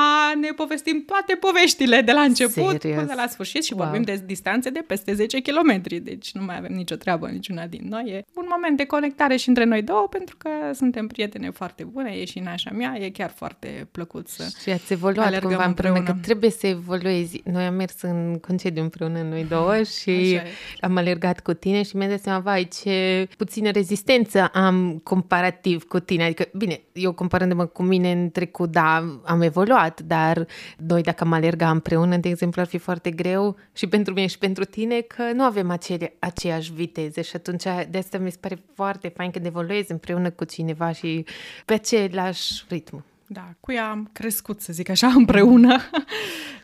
ne 0.41 0.47
povestim 0.55 1.03
toate 1.05 1.35
poveștile 1.35 2.01
de 2.01 2.11
la 2.11 2.21
început 2.21 2.81
Serious? 2.81 3.01
până 3.01 3.13
la 3.15 3.27
sfârșit 3.27 3.63
și 3.63 3.73
wow. 3.73 3.83
vorbim 3.83 4.01
de 4.01 4.23
distanțe 4.25 4.69
de 4.69 4.83
peste 4.87 5.13
10 5.13 5.41
km, 5.41 5.81
deci 6.03 6.31
nu 6.33 6.43
mai 6.43 6.57
avem 6.57 6.71
nicio 6.73 6.95
treabă 6.95 7.27
niciuna 7.27 7.65
din 7.65 7.85
noi. 7.89 8.03
E 8.07 8.25
un 8.33 8.45
moment 8.49 8.77
de 8.77 8.85
conectare 8.85 9.35
și 9.35 9.47
între 9.47 9.63
noi 9.63 9.81
două, 9.81 10.07
pentru 10.09 10.35
că 10.37 10.49
suntem 10.73 11.07
prietene 11.07 11.49
foarte 11.49 11.83
bune, 11.83 12.11
e 12.11 12.25
și 12.25 12.39
nașa 12.39 12.71
mea, 12.73 12.95
e 12.99 13.09
chiar 13.09 13.29
foarte 13.35 13.87
plăcut 13.91 14.27
să 14.27 14.43
Și 14.61 14.69
ați 14.69 14.93
evoluat 14.93 15.39
cumva 15.39 15.65
împreună. 15.65 15.97
împreună 15.97 16.19
trebuie 16.23 16.49
să 16.49 16.67
evoluezi. 16.67 17.41
Noi 17.45 17.65
am 17.65 17.73
mers 17.73 18.01
în 18.01 18.39
concediu 18.47 18.83
împreună, 18.83 19.21
noi 19.21 19.43
două, 19.43 19.83
și 19.83 20.39
am 20.79 20.97
alergat 20.97 21.39
cu 21.39 21.53
tine 21.53 21.83
și 21.83 21.95
mi-am 21.95 22.09
dat 22.09 22.19
seama, 22.19 22.39
vai, 22.39 22.67
ce 22.81 23.27
puțină 23.37 23.71
rezistență 23.71 24.47
am 24.53 25.01
comparativ 25.03 25.83
cu 25.83 25.99
tine. 25.99 26.23
Adică, 26.23 26.45
bine, 26.53 26.81
eu 26.93 27.13
comparându-mă 27.13 27.65
cu 27.65 27.83
mine 27.83 28.11
în 28.11 28.29
trecut, 28.29 28.71
da, 28.71 29.19
am 29.23 29.41
evoluat, 29.41 30.01
dar 30.01 30.47
noi 30.87 31.01
dacă 31.01 31.23
am 31.23 31.31
alergat 31.31 31.71
împreună, 31.71 32.17
de 32.17 32.29
exemplu, 32.29 32.61
ar 32.61 32.67
fi 32.67 32.77
foarte 32.77 33.11
greu 33.11 33.55
și 33.73 33.87
pentru 33.87 34.13
mine 34.13 34.27
și 34.27 34.37
pentru 34.37 34.63
tine 34.63 34.99
că 35.01 35.23
nu 35.33 35.43
avem 35.43 35.69
acele, 35.69 36.13
aceeași 36.19 36.73
viteze 36.73 37.21
și 37.21 37.35
atunci 37.35 37.63
de 37.89 37.97
asta 37.97 38.17
mi 38.17 38.31
se 38.31 38.37
pare 38.39 38.63
foarte 38.73 39.07
fain 39.15 39.31
când 39.31 39.45
evoluezi 39.45 39.91
împreună 39.91 40.29
cu 40.29 40.43
cineva 40.43 40.91
și 40.91 41.25
pe 41.65 41.73
același 41.73 42.63
ritm. 42.69 43.05
Da, 43.33 43.53
cu 43.59 43.71
ea 43.71 43.89
am 43.89 44.09
crescut, 44.11 44.61
să 44.61 44.73
zic 44.73 44.89
așa, 44.89 45.07
împreună, 45.21 45.77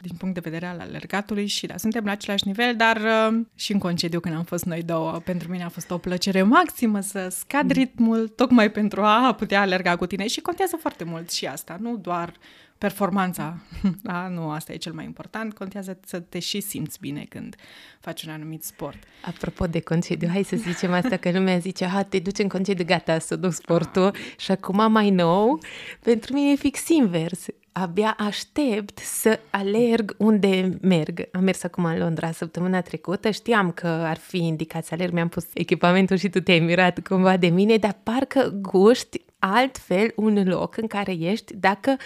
din 0.02 0.16
punct 0.18 0.34
de 0.34 0.40
vedere 0.44 0.66
al 0.66 0.80
alergatului 0.80 1.46
și 1.46 1.66
da, 1.66 1.78
suntem 1.78 2.06
la 2.06 2.12
același 2.12 2.48
nivel, 2.48 2.76
dar 2.76 2.98
uh, 2.98 3.40
și 3.56 3.72
în 3.72 3.80
concediu 3.80 4.20
când 4.20 4.36
am 4.36 4.44
fost 4.44 4.66
noi 4.66 4.84
două, 4.84 5.12
pentru 5.12 5.52
mine 5.52 5.64
a 5.64 5.70
fost 5.70 5.92
o 5.92 5.98
plăcere 5.98 6.42
maximă 6.42 7.00
să 7.00 7.28
scad 7.30 7.64
mm. 7.64 7.72
ritmul, 7.72 8.28
tocmai 8.28 8.72
pentru 8.72 9.02
a 9.02 9.34
putea 9.34 9.62
alerga 9.62 9.96
cu 9.96 10.06
tine 10.06 10.28
și 10.28 10.42
contează 10.42 10.76
foarte 10.80 11.04
mult 11.04 11.32
și 11.32 11.46
asta, 11.46 11.78
nu 11.80 11.98
doar 11.98 12.34
performanța, 12.80 13.58
da, 14.10 14.28
nu 14.28 14.50
asta 14.50 14.74
e 14.74 14.78
cel 14.78 14.94
mai 14.94 15.06
important, 15.06 15.54
contează 15.54 16.00
să 16.06 16.20
te 16.20 16.40
și 16.40 16.60
simți 16.60 16.98
bine 17.02 17.26
când 17.30 17.56
faci 18.00 18.24
un 18.24 18.32
anumit 18.32 18.64
sport. 18.64 18.98
Apropo 19.26 19.68
de 19.68 19.80
concediu, 19.80 20.28
hai 20.28 20.44
să 20.44 20.56
zicem 20.56 20.92
asta 20.92 21.18
că 21.18 21.32
lumea 21.32 21.58
zice, 21.58 21.86
ha, 21.86 22.04
te 22.04 22.20
duci 22.20 22.40
în 22.40 22.48
concediu, 22.48 22.86
gata, 22.86 23.20
să 23.20 23.36
duc 23.36 23.52
sportul 23.54 24.06
ah. 24.06 24.14
și 24.38 24.52
acum 24.52 24.92
mai 24.92 25.10
nou, 25.10 25.60
pentru 26.00 26.34
mine 26.34 26.52
e 26.52 26.56
fix 26.56 26.88
invers. 26.88 27.46
Abia 27.72 28.16
aștept 28.20 28.98
să 28.98 29.40
alerg 29.50 30.16
unde 30.18 30.78
merg. 30.82 31.30
Am 31.32 31.44
mers 31.44 31.64
acum 31.64 31.84
în 31.84 31.98
Londra 31.98 32.32
săptămâna 32.32 32.82
trecută, 32.82 33.30
știam 33.30 33.72
că 33.72 33.88
ar 33.88 34.18
fi 34.18 34.38
indicat 34.38 34.86
să 34.86 34.94
alerg, 34.94 35.14
mi-am 35.14 35.28
pus 35.28 35.46
echipamentul 35.54 36.18
și 36.18 36.30
tu 36.30 36.40
te-ai 36.40 36.60
mirat 36.60 37.08
cumva 37.08 37.38
de 37.38 37.48
mine, 37.48 37.78
dar 37.78 37.98
parcă 38.04 38.60
guști 38.62 39.22
altfel 39.40 40.12
un 40.16 40.44
loc 40.48 40.78
în 40.78 40.88
care 40.88 41.12
ești 41.12 41.56
dacă 41.56 41.98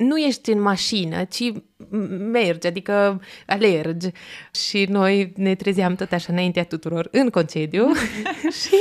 nu 0.00 0.16
ești 0.16 0.50
în 0.50 0.60
mașină, 0.60 1.24
ci 1.24 1.52
mergi, 2.30 2.66
adică 2.66 3.22
alergi. 3.46 4.08
Și 4.68 4.86
noi 4.88 5.32
ne 5.36 5.54
trezeam 5.54 5.94
tot 5.94 6.12
așa 6.12 6.32
înaintea 6.32 6.64
tuturor 6.64 7.08
în 7.10 7.28
concediu 7.28 7.92
și 8.60 8.74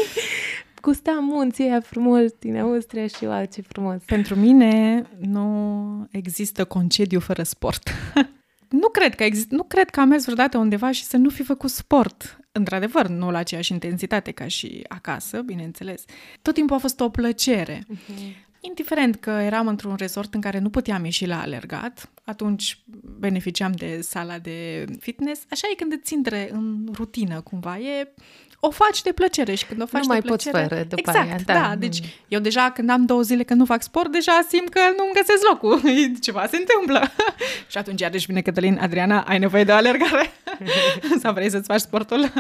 gustam 0.81 1.23
munții 1.23 1.63
aia 1.63 1.79
frumos 1.79 2.31
din 2.39 2.57
Austria 2.57 3.07
și 3.07 3.25
eu 3.25 3.45
ce 3.51 3.61
frumos. 3.61 4.01
Pentru 4.05 4.35
mine 4.35 5.03
nu 5.19 6.07
există 6.11 6.65
concediu 6.65 7.19
fără 7.19 7.43
sport. 7.43 7.89
nu 8.81 8.89
cred 8.89 9.15
că 9.15 9.23
exist, 9.23 9.49
nu 9.49 9.63
cred 9.63 9.89
că 9.89 9.99
am 9.99 10.07
mers 10.07 10.23
vreodată 10.23 10.57
undeva 10.57 10.91
și 10.91 11.03
să 11.03 11.17
nu 11.17 11.29
fi 11.29 11.43
făcut 11.43 11.69
sport. 11.69 12.39
Într-adevăr, 12.51 13.07
nu 13.07 13.31
la 13.31 13.37
aceeași 13.37 13.71
intensitate 13.71 14.31
ca 14.31 14.47
și 14.47 14.85
acasă, 14.87 15.41
bineînțeles. 15.41 16.03
Tot 16.41 16.53
timpul 16.53 16.75
a 16.75 16.79
fost 16.79 16.99
o 16.99 17.09
plăcere. 17.09 17.79
Uh-huh. 17.79 18.47
Indiferent 18.61 19.15
că 19.15 19.29
eram 19.29 19.67
într-un 19.67 19.95
resort 19.95 20.33
în 20.33 20.41
care 20.41 20.59
nu 20.59 20.69
puteam 20.69 21.03
ieși 21.05 21.25
la 21.25 21.41
alergat, 21.41 22.09
atunci 22.23 22.83
beneficiam 23.19 23.71
de 23.71 24.01
sala 24.01 24.39
de 24.39 24.85
fitness, 24.99 25.45
așa 25.49 25.67
e 25.71 25.75
când 25.75 25.91
îți 25.93 26.13
intre 26.13 26.49
în 26.51 26.87
rutină 26.93 27.41
cumva, 27.41 27.79
e 27.79 28.13
o 28.59 28.69
faci 28.69 29.01
de 29.01 29.11
plăcere 29.11 29.55
și 29.55 29.65
când 29.65 29.81
o 29.81 29.85
faci 29.85 30.01
nu 30.01 30.07
de 30.07 30.13
mai 30.13 30.21
plăcere... 30.21 30.57
poți 30.57 30.67
fără 30.67 30.83
după 30.83 31.09
exact, 31.09 31.27
aia. 31.27 31.39
Da, 31.45 31.53
da, 31.53 31.75
deci 31.75 31.99
eu 32.27 32.39
deja 32.39 32.71
când 32.71 32.89
am 32.89 33.05
două 33.05 33.21
zile 33.21 33.43
că 33.43 33.53
nu 33.53 33.65
fac 33.65 33.81
sport, 33.81 34.11
deja 34.11 34.45
simt 34.49 34.69
că 34.69 34.79
nu-mi 34.97 35.13
găsesc 35.13 35.43
locul. 35.49 35.81
Ceva 36.25 36.45
se 36.47 36.57
întâmplă. 36.57 37.11
și 37.71 37.77
atunci 37.77 38.01
iarăși 38.01 38.25
vine 38.25 38.41
Cătălin, 38.41 38.77
Adriana, 38.81 39.21
ai 39.21 39.39
nevoie 39.39 39.63
de 39.63 39.71
o 39.71 39.75
alergare? 39.75 40.31
Sau 41.21 41.33
vrei 41.33 41.49
să-ți 41.49 41.67
faci 41.67 41.79
sportul 41.79 42.33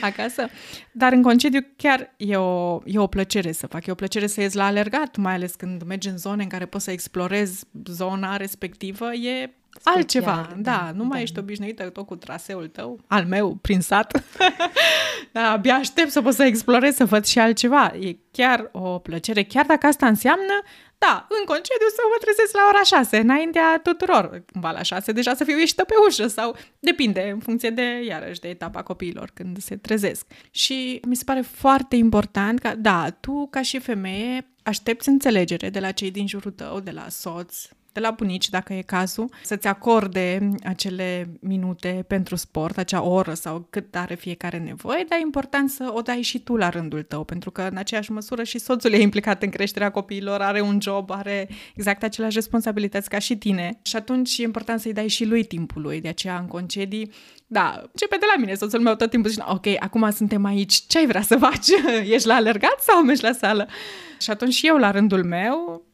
acasă? 0.00 0.48
Dar 0.92 1.12
în 1.12 1.22
concediu 1.22 1.66
chiar 1.76 2.14
e 2.16 2.36
o, 2.36 2.80
e 2.84 2.98
o 2.98 3.06
plăcere 3.06 3.52
să 3.52 3.66
fac. 3.66 3.86
E 3.86 3.90
o 3.90 3.94
plăcere 3.94 4.26
să 4.26 4.40
ies 4.40 4.52
la 4.52 4.66
alergat, 4.66 5.16
mai 5.16 5.34
ales 5.34 5.54
când 5.54 5.82
mergi 5.82 6.08
în 6.08 6.18
zone 6.18 6.42
în 6.42 6.48
care 6.48 6.66
poți 6.66 6.84
să 6.84 6.90
explorezi 6.90 7.64
zona 7.84 8.36
respectivă. 8.36 9.12
E 9.12 9.50
Special, 9.78 9.96
altceva, 9.96 10.48
da, 10.56 10.60
da 10.60 10.90
nu 10.94 11.04
mai 11.04 11.16
da. 11.16 11.22
ești 11.22 11.38
obișnuită 11.38 11.88
tot 11.88 12.06
cu 12.06 12.16
traseul 12.16 12.68
tău, 12.68 13.00
al 13.06 13.24
meu, 13.26 13.54
prin 13.54 13.80
sat. 13.80 14.24
da, 15.32 15.50
abia 15.50 15.74
aștept 15.74 16.10
să 16.10 16.22
pot 16.22 16.34
să 16.34 16.44
explorez, 16.44 16.94
să 16.94 17.04
văd 17.04 17.24
și 17.24 17.38
altceva. 17.38 17.92
E 18.00 18.16
chiar 18.30 18.68
o 18.72 18.98
plăcere, 18.98 19.42
chiar 19.42 19.66
dacă 19.66 19.86
asta 19.86 20.06
înseamnă, 20.06 20.62
da, 20.98 21.26
în 21.38 21.44
concediu 21.44 21.88
să 21.88 22.00
mă 22.10 22.16
trezesc 22.20 22.54
la 22.54 22.68
ora 22.68 22.82
6, 22.82 23.16
înaintea 23.16 23.80
tuturor. 23.82 24.44
Cumva 24.52 24.70
la 24.70 24.82
6 24.82 25.12
deja 25.12 25.34
să 25.34 25.44
fiu 25.44 25.58
ieșită 25.58 25.84
pe 25.84 25.94
ușă 26.08 26.26
sau 26.26 26.56
depinde, 26.78 27.30
în 27.32 27.38
funcție 27.38 27.70
de, 27.70 28.04
iarăși, 28.04 28.40
de 28.40 28.48
etapa 28.48 28.82
copiilor, 28.82 29.30
când 29.34 29.58
se 29.58 29.76
trezesc. 29.76 30.26
Și 30.50 31.00
mi 31.06 31.16
se 31.16 31.24
pare 31.24 31.40
foarte 31.40 31.96
important 31.96 32.58
că, 32.58 32.72
da, 32.76 33.10
tu 33.10 33.46
ca 33.50 33.62
și 33.62 33.78
femeie 33.78 34.46
aștepți 34.62 35.08
înțelegere 35.08 35.70
de 35.70 35.80
la 35.80 35.90
cei 35.90 36.10
din 36.10 36.26
jurul 36.26 36.50
tău, 36.50 36.80
de 36.80 36.90
la 36.90 37.06
soț, 37.08 37.68
de 37.94 38.00
la 38.00 38.10
bunici, 38.10 38.48
dacă 38.48 38.72
e 38.72 38.82
cazul, 38.82 39.30
să-ți 39.42 39.66
acorde 39.66 40.48
acele 40.64 41.38
minute 41.40 42.04
pentru 42.08 42.36
sport, 42.36 42.78
acea 42.78 43.02
oră 43.02 43.34
sau 43.34 43.66
cât 43.70 43.96
are 43.96 44.14
fiecare 44.14 44.58
nevoie, 44.58 45.04
dar 45.08 45.18
e 45.18 45.22
important 45.22 45.70
să 45.70 45.90
o 45.94 46.00
dai 46.00 46.22
și 46.22 46.38
tu 46.38 46.56
la 46.56 46.68
rândul 46.68 47.02
tău, 47.02 47.24
pentru 47.24 47.50
că 47.50 47.62
în 47.70 47.76
aceeași 47.76 48.12
măsură 48.12 48.42
și 48.42 48.58
soțul 48.58 48.92
e 48.92 49.00
implicat 49.00 49.42
în 49.42 49.50
creșterea 49.50 49.90
copiilor, 49.90 50.40
are 50.40 50.60
un 50.60 50.78
job, 50.80 51.10
are 51.10 51.48
exact 51.74 52.02
aceleași 52.02 52.34
responsabilități 52.34 53.08
ca 53.08 53.18
și 53.18 53.36
tine 53.36 53.78
și 53.82 53.96
atunci 53.96 54.38
e 54.38 54.42
important 54.42 54.80
să-i 54.80 54.92
dai 54.92 55.08
și 55.08 55.24
lui 55.24 55.44
timpul 55.44 55.82
lui, 55.82 56.00
de 56.00 56.08
aceea 56.08 56.38
în 56.38 56.46
concedii 56.46 57.10
da, 57.46 57.82
începe 57.92 58.16
de 58.16 58.26
la 58.34 58.40
mine, 58.40 58.54
soțul 58.54 58.80
meu 58.80 58.94
tot 58.94 59.10
timpul 59.10 59.30
zice, 59.30 59.44
ok, 59.48 59.66
acum 59.78 60.10
suntem 60.10 60.44
aici, 60.44 60.74
ce 60.74 60.98
ai 60.98 61.06
vrea 61.06 61.22
să 61.22 61.36
faci? 61.36 61.68
Ești 62.14 62.26
la 62.26 62.34
alergat 62.34 62.80
sau 62.80 63.02
mergi 63.02 63.22
la 63.22 63.32
sală? 63.32 63.68
Și 64.20 64.30
atunci 64.30 64.60
eu, 64.62 64.76
la 64.76 64.90
rândul 64.90 65.24
meu, 65.24 65.84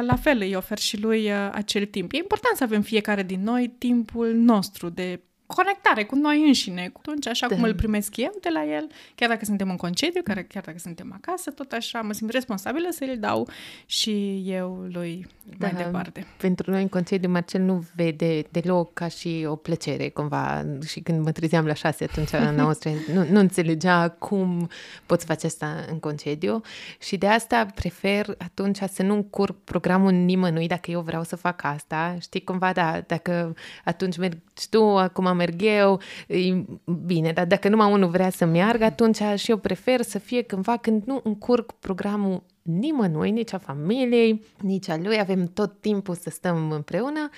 la 0.00 0.16
fel 0.16 0.40
îi 0.40 0.54
ofer 0.54 0.78
și 0.78 1.00
lui 1.00 1.30
uh, 1.30 1.50
acel 1.52 1.86
timp. 1.86 2.12
E 2.12 2.16
important 2.16 2.56
să 2.56 2.64
avem 2.64 2.82
fiecare 2.82 3.22
din 3.22 3.42
noi 3.42 3.74
timpul 3.78 4.34
nostru 4.34 4.88
de 4.88 5.20
conectare 5.46 6.04
cu 6.04 6.14
noi 6.14 6.46
înșine. 6.46 6.92
Atunci, 6.96 7.26
așa 7.26 7.46
da. 7.46 7.54
cum 7.54 7.64
îl 7.64 7.74
primesc 7.74 8.16
eu 8.16 8.32
de 8.40 8.48
la 8.52 8.64
el, 8.64 8.90
chiar 9.14 9.28
dacă 9.28 9.44
suntem 9.44 9.70
în 9.70 9.76
concediu, 9.76 10.22
chiar, 10.22 10.42
chiar 10.42 10.62
dacă 10.62 10.78
suntem 10.78 11.12
acasă, 11.12 11.50
tot 11.50 11.72
așa 11.72 12.00
mă 12.00 12.12
simt 12.12 12.30
responsabilă 12.30 12.88
să 12.90 13.04
îl 13.08 13.18
dau 13.18 13.48
și 13.86 14.42
eu 14.46 14.86
lui 14.92 15.26
da, 15.58 15.66
mai 15.66 15.84
departe. 15.84 16.26
Pentru 16.36 16.70
noi 16.70 16.82
în 16.82 16.88
concediu, 16.88 17.30
Marcel 17.30 17.60
nu 17.60 17.84
vede 17.94 18.44
deloc 18.50 18.92
ca 18.92 19.08
și 19.08 19.44
o 19.48 19.56
plăcere, 19.56 20.08
cumva. 20.08 20.66
Și 20.86 21.00
când 21.00 21.24
mă 21.24 21.32
trezeam 21.32 21.66
la 21.66 21.74
șase 21.74 22.04
atunci 22.04 22.32
în 22.32 22.58
Austria, 22.64 22.92
nu, 23.12 23.26
nu 23.30 23.38
înțelegea 23.38 24.08
cum 24.08 24.68
poți 25.06 25.24
face 25.24 25.46
asta 25.46 25.84
în 25.90 25.98
concediu 25.98 26.60
și 26.98 27.16
de 27.16 27.26
asta 27.26 27.66
prefer 27.74 28.34
atunci 28.38 28.78
să 28.92 29.02
nu 29.02 29.14
încurc 29.14 29.56
programul 29.64 30.12
nimănui 30.12 30.66
dacă 30.66 30.90
eu 30.90 31.00
vreau 31.00 31.22
să 31.22 31.36
fac 31.36 31.64
asta. 31.64 32.16
Știi, 32.20 32.44
cumva, 32.44 32.72
da, 32.72 33.02
dacă 33.06 33.54
atunci 33.84 34.16
mergi 34.16 34.38
tu, 34.70 34.82
acum 34.82 35.26
merg 35.42 35.62
eu, 35.62 36.00
e 36.26 36.64
bine, 37.06 37.32
dar 37.32 37.46
dacă 37.46 37.68
numai 37.68 37.92
unul 37.92 38.08
vrea 38.08 38.30
să 38.30 38.44
meargă, 38.44 38.84
atunci 38.84 39.22
și 39.36 39.50
eu 39.50 39.56
prefer 39.56 40.02
să 40.02 40.18
fie 40.18 40.42
cândva 40.42 40.76
când 40.76 41.02
nu 41.04 41.20
încurc 41.24 41.72
programul 41.72 42.42
nimănui, 42.62 43.30
nici 43.30 43.52
a 43.52 43.58
familiei, 43.58 44.44
nici 44.60 44.88
a 44.88 44.96
lui, 44.96 45.18
avem 45.18 45.46
tot 45.46 45.80
timpul 45.80 46.14
să 46.14 46.30
stăm 46.30 46.70
împreună 46.70 47.28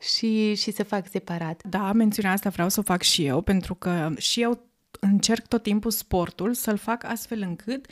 și, 0.00 0.54
și 0.54 0.70
să 0.70 0.84
fac 0.84 1.06
separat. 1.10 1.62
Da, 1.68 1.92
mențiunea 1.92 2.32
asta 2.32 2.50
vreau 2.50 2.68
să 2.68 2.80
o 2.80 2.82
fac 2.82 3.02
și 3.02 3.24
eu, 3.24 3.40
pentru 3.40 3.74
că 3.74 4.10
și 4.16 4.42
eu 4.42 4.60
încerc 5.00 5.46
tot 5.46 5.62
timpul 5.62 5.90
sportul 5.90 6.54
să-l 6.54 6.76
fac 6.76 7.04
astfel 7.04 7.40
încât 7.40 7.86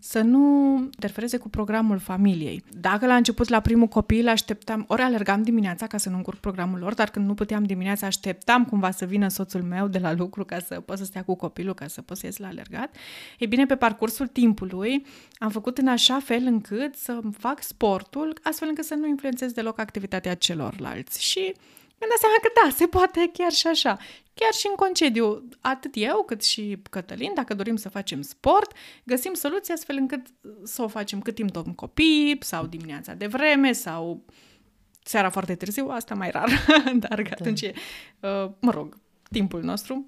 să 0.00 0.20
nu 0.20 0.76
interfereze 0.76 1.36
cu 1.36 1.48
programul 1.48 1.98
familiei. 1.98 2.62
Dacă 2.80 3.06
la 3.06 3.14
început, 3.14 3.48
la 3.48 3.60
primul 3.60 3.86
copil, 3.86 4.28
așteptam, 4.28 4.84
ori 4.88 5.02
alergam 5.02 5.42
dimineața 5.42 5.86
ca 5.86 5.96
să 5.96 6.08
nu 6.08 6.16
încurc 6.16 6.38
programul 6.38 6.78
lor, 6.78 6.94
dar 6.94 7.10
când 7.10 7.26
nu 7.26 7.34
puteam 7.34 7.64
dimineața, 7.64 8.06
așteptam 8.06 8.64
cumva 8.64 8.90
să 8.90 9.04
vină 9.04 9.28
soțul 9.28 9.62
meu 9.62 9.88
de 9.88 9.98
la 9.98 10.12
lucru 10.12 10.44
ca 10.44 10.58
să 10.58 10.80
pot 10.80 10.98
să 10.98 11.04
stea 11.04 11.22
cu 11.22 11.34
copilul, 11.34 11.74
ca 11.74 11.86
să 11.86 12.02
pot 12.02 12.16
să 12.16 12.26
ies 12.26 12.36
la 12.36 12.46
alergat. 12.46 12.96
E 13.38 13.46
bine, 13.46 13.66
pe 13.66 13.76
parcursul 13.76 14.26
timpului 14.26 15.06
am 15.38 15.50
făcut 15.50 15.78
în 15.78 15.88
așa 15.88 16.18
fel 16.18 16.42
încât 16.46 16.94
să 16.94 17.20
fac 17.38 17.62
sportul, 17.62 18.38
astfel 18.42 18.68
încât 18.68 18.84
să 18.84 18.94
nu 18.94 19.06
influențez 19.06 19.52
deloc 19.52 19.78
activitatea 19.78 20.34
celorlalți. 20.34 21.24
Și 21.24 21.54
mi-am 22.00 22.10
dat 22.10 22.18
seama 22.18 22.36
că 22.42 22.50
da, 22.62 22.70
se 22.70 22.86
poate 22.86 23.30
chiar 23.32 23.52
și 23.52 23.66
așa. 23.66 23.98
Chiar 24.34 24.52
și 24.52 24.66
în 24.68 24.74
concediu, 24.74 25.48
atât 25.60 25.90
eu 25.94 26.22
cât 26.22 26.42
și 26.42 26.82
Cătălin, 26.90 27.32
dacă 27.34 27.54
dorim 27.54 27.76
să 27.76 27.88
facem 27.88 28.22
sport, 28.22 28.72
găsim 29.04 29.34
soluții 29.34 29.72
astfel 29.72 29.96
încât 29.96 30.26
să 30.62 30.82
o 30.82 30.88
facem 30.88 31.20
cât 31.20 31.34
timp 31.34 31.50
domn 31.50 31.74
copii 31.74 32.38
sau 32.40 32.66
dimineața 32.66 33.14
de 33.14 33.26
vreme 33.26 33.72
sau 33.72 34.24
seara 35.04 35.30
foarte 35.30 35.54
târziu, 35.54 35.88
asta 35.88 36.14
mai 36.14 36.30
rar, 36.30 36.48
dar 37.08 37.22
da. 37.22 37.30
atunci 37.30 37.62
e, 37.62 37.72
uh, 38.20 38.50
mă 38.60 38.70
rog, 38.70 38.96
timpul 39.30 39.62
nostru. 39.62 40.06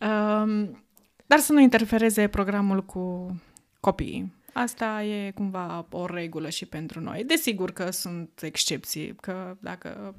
Um, 0.00 0.84
dar 1.26 1.38
să 1.38 1.52
nu 1.52 1.60
interfereze 1.60 2.28
programul 2.28 2.84
cu 2.84 3.36
copiii. 3.80 4.34
Asta 4.52 5.02
e 5.02 5.30
cumva 5.30 5.86
o 5.90 6.06
regulă 6.06 6.48
și 6.48 6.66
pentru 6.66 7.00
noi. 7.00 7.24
Desigur 7.24 7.72
că 7.72 7.90
sunt 7.90 8.40
excepții, 8.42 9.14
că 9.14 9.56
dacă 9.60 10.14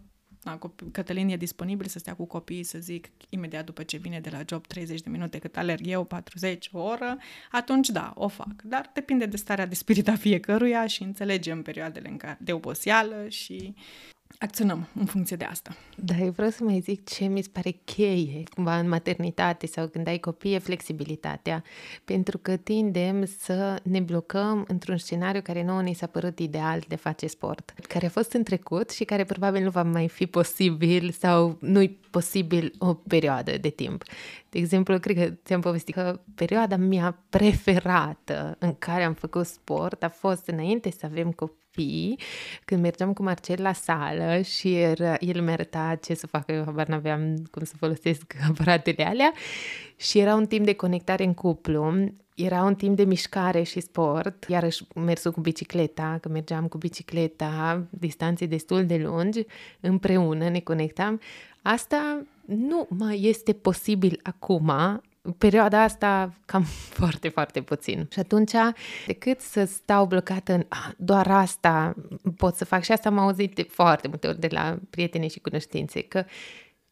na, 0.48 0.60
Cătălin 0.92 1.30
e 1.30 1.38
disponibil 1.38 1.88
să 1.88 2.00
stea 2.00 2.16
cu 2.16 2.26
copiii, 2.26 2.64
să 2.64 2.78
zic, 2.80 3.10
imediat 3.30 3.66
după 3.66 3.84
ce 3.84 3.98
vine 3.98 4.20
de 4.20 4.30
la 4.30 4.42
job 4.48 4.68
30 4.68 5.02
de 5.02 5.10
minute, 5.10 5.40
cât 5.40 5.58
alerg 5.58 5.88
eu, 5.88 6.04
40, 6.04 6.70
o 6.72 6.80
oră, 6.80 7.18
atunci 7.52 7.90
da, 7.90 8.12
o 8.16 8.28
fac. 8.28 8.62
Dar 8.64 8.92
depinde 8.94 9.26
de 9.26 9.38
starea 9.38 9.66
de 9.66 9.76
spirit 9.76 10.08
a 10.08 10.16
fiecăruia 10.16 10.88
și 10.88 11.04
înțelegem 11.04 11.62
perioadele 11.62 12.10
în 12.10 12.18
care 12.18 12.38
de 12.42 12.54
oboseală 12.54 13.26
și 13.30 13.76
acționăm 14.40 14.88
în 15.00 15.06
funcție 15.06 15.36
de 15.36 15.44
asta. 15.44 15.76
Da, 15.96 16.16
eu 16.18 16.32
vreau 16.32 16.50
să 16.50 16.64
mai 16.64 16.80
zic 16.80 17.10
ce 17.10 17.26
mi 17.26 17.42
se 17.42 17.50
pare 17.52 17.70
cheie 17.70 18.44
cumva 18.54 18.80
în 18.80 18.88
maternitate 18.88 19.68
sau 19.68 19.88
când 19.88 20.08
ai 20.08 20.18
copii 20.18 20.54
e 20.54 20.60
flexibilitatea, 20.60 21.64
pentru 22.06 22.38
că 22.38 22.56
tindem 22.56 23.26
să 23.40 23.80
ne 23.84 24.00
blocăm 24.00 24.66
într-un 24.68 24.98
scenariu 24.98 25.42
care 25.42 25.64
nouă 25.64 25.82
ne 25.82 25.94
s-a 25.94 26.06
părut 26.06 26.40
ideal 26.40 26.84
de 26.88 26.96
face 26.96 27.28
sport, 27.28 27.74
care 27.88 28.06
a 28.06 28.10
fost 28.10 28.32
în 28.32 28.44
trecut 28.44 28.90
și 28.90 29.04
care 29.04 29.24
probabil 29.24 29.64
nu 29.64 29.70
va 29.70 29.84
mai 29.84 30.08
fi 30.08 30.26
posibil 30.26 31.12
sau 31.12 31.58
nu-i 31.62 32.00
posibil 32.10 32.74
o 32.78 32.94
perioadă 32.94 33.58
de 33.58 33.70
timp. 33.70 34.04
De 34.50 34.60
exemplu, 34.60 35.00
cred 35.00 35.16
că 35.16 35.34
ți-am 35.46 35.62
povestit 35.62 35.94
că 35.94 36.20
perioada 36.36 36.76
mea 36.76 37.24
preferată 37.30 38.56
în 38.60 38.76
care 38.80 39.04
am 39.04 39.14
făcut 39.14 39.46
sport 39.46 40.04
a 40.04 40.10
fost 40.10 40.48
înainte 40.48 40.92
să 40.92 41.06
avem 41.06 41.32
copii 41.32 41.67
copii, 41.78 42.20
când 42.66 42.82
mergeam 42.82 43.14
cu 43.14 43.24
Marcel 43.24 43.62
la 43.62 43.74
sală 43.74 44.42
și 44.42 44.76
era, 44.76 45.16
el 45.20 45.42
mi 45.42 45.52
arăta 45.52 45.98
ce 46.02 46.14
să 46.14 46.28
facă, 46.28 46.52
eu 46.52 46.64
habar 46.64 46.88
n-aveam 46.88 47.48
cum 47.52 47.64
să 47.64 47.74
folosesc 47.78 48.36
aparatele 48.50 49.06
alea. 49.06 49.34
Și 49.96 50.20
era 50.20 50.36
un 50.36 50.46
timp 50.46 50.66
de 50.66 50.74
conectare 50.74 51.24
în 51.24 51.34
cuplu, 51.34 51.94
era 52.36 52.64
un 52.64 52.76
timp 52.76 52.96
de 52.96 53.04
mișcare 53.04 53.64
și 53.64 53.80
sport, 53.80 54.46
iarăși 54.48 54.84
mersul 54.96 55.32
cu 55.32 55.42
bicicleta, 55.42 56.18
că 56.22 56.30
mergeam 56.30 56.68
cu 56.68 56.78
bicicleta 56.78 57.84
distanțe 57.90 58.46
destul 58.46 58.86
de 58.86 58.98
lungi, 58.98 59.46
împreună 59.80 60.50
ne 60.50 60.60
conectam. 60.60 61.20
Asta 61.62 62.22
nu 62.46 62.88
mai 62.90 63.24
este 63.24 63.54
posibil 63.54 64.20
acum, 64.24 64.72
perioada 65.38 65.82
asta 65.82 66.34
cam 66.46 66.64
foarte, 67.00 67.30
foarte 67.30 67.62
puțin. 67.62 68.08
Și 68.12 68.20
atunci, 68.20 68.54
decât 69.06 69.40
să 69.40 69.66
stau 69.66 70.06
blocată 70.06 70.54
în 70.54 70.66
ah, 70.68 70.90
doar 70.98 71.28
asta 71.28 71.96
pot 72.38 72.56
să 72.56 72.66
fac, 72.66 72.84
și 72.84 72.92
asta 72.92 73.10
am 73.10 73.18
auzit 73.18 73.56
de 73.56 73.64
foarte 73.70 74.08
multe 74.08 74.28
ori 74.28 74.40
de 74.40 74.48
la 74.52 74.78
prieteni 74.90 75.30
și 75.30 75.40
cunoștințe, 75.40 76.02
că 76.02 76.26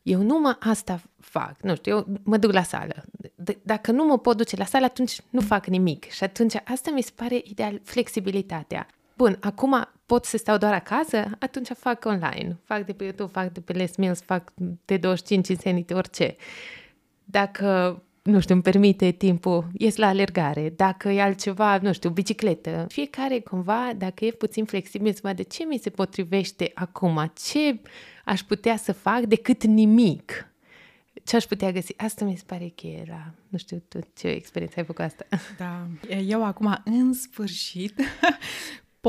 eu 0.01 0.21
numai 0.21 0.57
asta 0.59 1.01
fac, 1.19 1.55
nu 1.61 1.75
știu, 1.75 1.95
eu 1.95 2.05
mă 2.23 2.37
duc 2.37 2.51
la 2.51 2.63
sală. 2.63 3.03
D- 3.21 3.61
dacă 3.61 3.91
nu 3.91 4.05
mă 4.05 4.19
pot 4.19 4.37
duce 4.37 4.55
la 4.55 4.65
sală, 4.65 4.85
atunci 4.85 5.21
nu 5.29 5.41
fac 5.41 5.65
nimic. 5.65 6.11
Și 6.11 6.23
atunci 6.23 6.53
asta 6.65 6.91
mi 6.91 7.01
se 7.01 7.11
pare 7.15 7.41
ideal, 7.43 7.81
flexibilitatea. 7.83 8.87
Bun, 9.17 9.37
acum 9.41 9.89
pot 10.05 10.25
să 10.25 10.37
stau 10.37 10.57
doar 10.57 10.73
acasă, 10.73 11.29
atunci 11.39 11.67
fac 11.67 12.05
online. 12.05 12.57
Fac 12.63 12.85
de 12.85 12.93
pe 12.93 13.03
YouTube, 13.03 13.31
fac 13.31 13.51
de 13.51 13.59
pe 13.59 13.73
Les 13.73 13.95
Mills, 13.95 14.21
fac 14.21 14.53
de 14.85 14.97
25 14.97 15.47
Insanity, 15.47 15.93
orice. 15.93 16.35
Dacă 17.23 18.01
nu 18.25 18.39
știu, 18.39 18.53
îmi 18.53 18.63
permite 18.63 19.11
timpul, 19.11 19.67
ies 19.73 19.95
la 19.95 20.07
alergare, 20.07 20.73
dacă 20.75 21.09
e 21.09 21.21
altceva, 21.21 21.77
nu 21.77 21.93
știu, 21.93 22.09
bicicletă. 22.09 22.85
Fiecare 22.89 23.39
cumva, 23.39 23.91
dacă 23.97 24.25
e 24.25 24.31
puțin 24.31 24.65
flexibil, 24.65 25.13
să 25.13 25.19
vadă 25.23 25.43
ce 25.43 25.63
mi 25.63 25.77
se 25.77 25.89
potrivește 25.89 26.71
acum, 26.73 27.31
ce 27.49 27.79
aș 28.25 28.41
putea 28.41 28.77
să 28.77 28.91
fac 28.91 29.19
decât 29.19 29.63
nimic. 29.63 30.49
Ce 31.23 31.35
aș 31.35 31.43
putea 31.43 31.71
găsi? 31.71 31.93
Asta 31.97 32.25
mi 32.25 32.37
se 32.37 32.43
pare 32.45 32.73
că 32.75 32.87
era, 32.87 33.33
nu 33.47 33.57
știu, 33.57 33.83
tu 33.87 33.99
ce 34.17 34.27
experiență 34.27 34.75
ai 34.77 34.85
făcut 34.85 35.03
asta? 35.03 35.25
Da, 35.57 35.87
eu 36.27 36.45
acum, 36.45 36.81
în 36.83 37.13
sfârșit, 37.13 38.01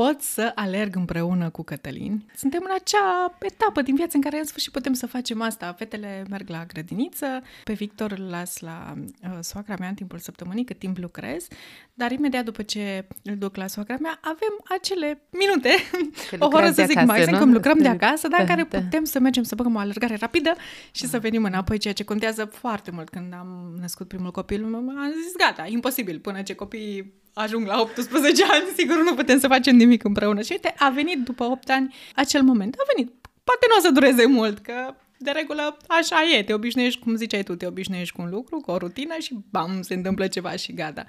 pot 0.01 0.21
să 0.21 0.51
alerg 0.55 0.95
împreună 0.95 1.49
cu 1.49 1.63
Cătălin. 1.63 2.23
Suntem 2.35 2.61
în 2.63 2.71
acea 2.75 3.37
etapă 3.39 3.81
din 3.81 3.95
viață 3.95 4.15
în 4.15 4.21
care 4.21 4.37
în 4.37 4.45
sfârșit 4.45 4.71
putem 4.71 4.93
să 4.93 5.07
facem 5.07 5.41
asta. 5.41 5.73
Fetele 5.77 6.25
merg 6.29 6.49
la 6.49 6.65
grădiniță, 6.65 7.27
pe 7.63 7.73
Victor 7.73 8.11
îl 8.11 8.27
las 8.29 8.59
la 8.59 8.93
uh, 8.97 9.37
soacra 9.39 9.75
mea 9.79 9.87
în 9.87 9.93
timpul 9.93 10.17
săptămânii, 10.17 10.63
cât 10.63 10.79
timp 10.79 10.97
lucrez, 10.97 11.47
dar 11.93 12.11
imediat 12.11 12.45
după 12.45 12.61
ce 12.61 13.07
îl 13.23 13.37
duc 13.37 13.55
la 13.55 13.67
soacra 13.67 13.95
mea, 13.99 14.19
avem 14.21 14.79
acele 14.79 15.21
minute, 15.31 15.69
o 16.45 16.47
oră 16.51 16.71
să 16.71 16.85
zic 16.87 17.03
mai 17.03 17.25
când 17.25 17.53
lucrăm 17.53 17.77
de 17.77 17.87
acasă, 17.87 18.27
dar 18.27 18.37
da, 18.37 18.41
în 18.41 18.47
care 18.47 18.67
da. 18.69 18.79
putem 18.79 19.03
să 19.03 19.19
mergem 19.19 19.43
să 19.43 19.55
băgăm 19.55 19.75
o 19.75 19.79
alergare 19.79 20.15
rapidă 20.15 20.55
și 20.91 21.01
da. 21.01 21.07
să 21.07 21.19
venim 21.19 21.43
înapoi, 21.43 21.77
ceea 21.77 21.93
ce 21.93 22.03
contează 22.03 22.45
foarte 22.45 22.91
mult. 22.91 23.09
Când 23.09 23.33
am 23.33 23.77
născut 23.79 24.07
primul 24.07 24.31
copil, 24.31 24.63
am 24.63 25.13
zis 25.23 25.35
gata, 25.37 25.65
imposibil, 25.67 26.19
până 26.19 26.41
ce 26.41 26.53
copiii 26.53 27.25
ajung 27.37 27.67
la 27.67 27.79
18 27.81 28.43
ani, 28.53 28.65
sigur 28.75 29.03
nu 29.03 29.13
putem 29.13 29.39
să 29.39 29.47
facem 29.47 29.75
nimic 29.75 30.03
împreună. 30.03 30.41
Și 30.41 30.51
uite, 30.51 30.73
a 30.77 30.89
venit 30.89 31.23
după 31.23 31.43
8 31.43 31.69
ani 31.69 31.95
acel 32.15 32.41
moment. 32.41 32.75
A 32.75 32.83
venit. 32.95 33.13
Poate 33.43 33.65
nu 33.69 33.75
o 33.77 33.81
să 33.81 33.91
dureze 33.91 34.25
mult, 34.25 34.59
că 34.59 34.95
de 35.17 35.31
regulă 35.31 35.77
așa 35.87 36.15
e, 36.37 36.43
te 36.43 36.53
obișnuiești, 36.53 36.99
cum 36.99 37.15
ziceai 37.15 37.43
tu, 37.43 37.55
te 37.55 37.65
obișnuiești 37.65 38.15
cu 38.15 38.21
un 38.21 38.29
lucru, 38.29 38.59
cu 38.59 38.71
o 38.71 38.77
rutină 38.77 39.15
și 39.19 39.37
bam, 39.51 39.81
se 39.81 39.93
întâmplă 39.93 40.27
ceva 40.27 40.51
și 40.51 40.73
gata. 40.73 41.05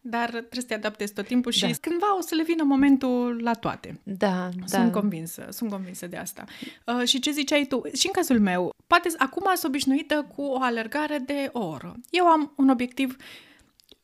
Dar 0.00 0.28
trebuie 0.28 0.60
să 0.60 0.66
te 0.66 0.74
adaptezi 0.74 1.12
tot 1.12 1.26
timpul 1.26 1.52
și 1.52 1.60
da. 1.60 1.70
cândva 1.80 2.16
o 2.16 2.20
să 2.20 2.34
le 2.34 2.42
vină 2.42 2.62
momentul 2.62 3.40
la 3.42 3.52
toate. 3.52 4.00
Da, 4.02 4.48
Sunt 4.64 4.84
da. 4.84 5.00
convinsă, 5.00 5.46
sunt 5.50 5.70
convinsă 5.70 6.06
de 6.06 6.16
asta. 6.16 6.44
Uh, 6.86 7.06
și 7.06 7.20
ce 7.20 7.30
ziceai 7.30 7.64
tu, 7.68 7.82
și 7.94 8.06
în 8.06 8.12
cazul 8.12 8.40
meu, 8.40 8.74
poate 8.86 9.08
acum 9.16 9.44
sunt 9.44 9.64
obișnuită 9.64 10.26
cu 10.36 10.42
o 10.42 10.62
alergare 10.62 11.18
de 11.26 11.48
o 11.52 11.66
oră. 11.66 11.96
Eu 12.10 12.26
am 12.26 12.52
un 12.56 12.68
obiectiv 12.68 13.16
uh, 13.18 13.24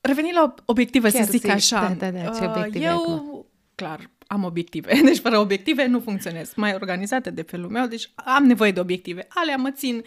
Revenind 0.01 0.35
la 0.35 0.55
obiective, 0.65 1.11
Chiar 1.11 1.25
să 1.25 1.31
zic 1.31 1.41
zi. 1.41 1.51
așa. 1.51 1.95
Da, 1.99 2.11
da, 2.11 2.23
da. 2.23 2.31
Ce 2.31 2.45
uh, 2.45 2.51
obiective 2.57 2.85
Eu, 2.85 2.95
acum? 2.95 3.47
clar, 3.75 4.11
am 4.27 4.45
obiective. 4.45 5.01
Deci 5.05 5.19
fără 5.19 5.39
obiective 5.39 5.87
nu 5.87 6.01
funcționez. 6.01 6.53
Mai 6.57 6.75
organizate 6.75 7.31
de 7.31 7.43
felul 7.43 7.71
meu, 7.71 7.87
deci 7.87 8.11
am 8.15 8.45
nevoie 8.45 8.71
de 8.73 8.81
obiective. 8.81 9.27
Alea 9.29 9.57
mă 9.57 9.71
țin 9.71 10.05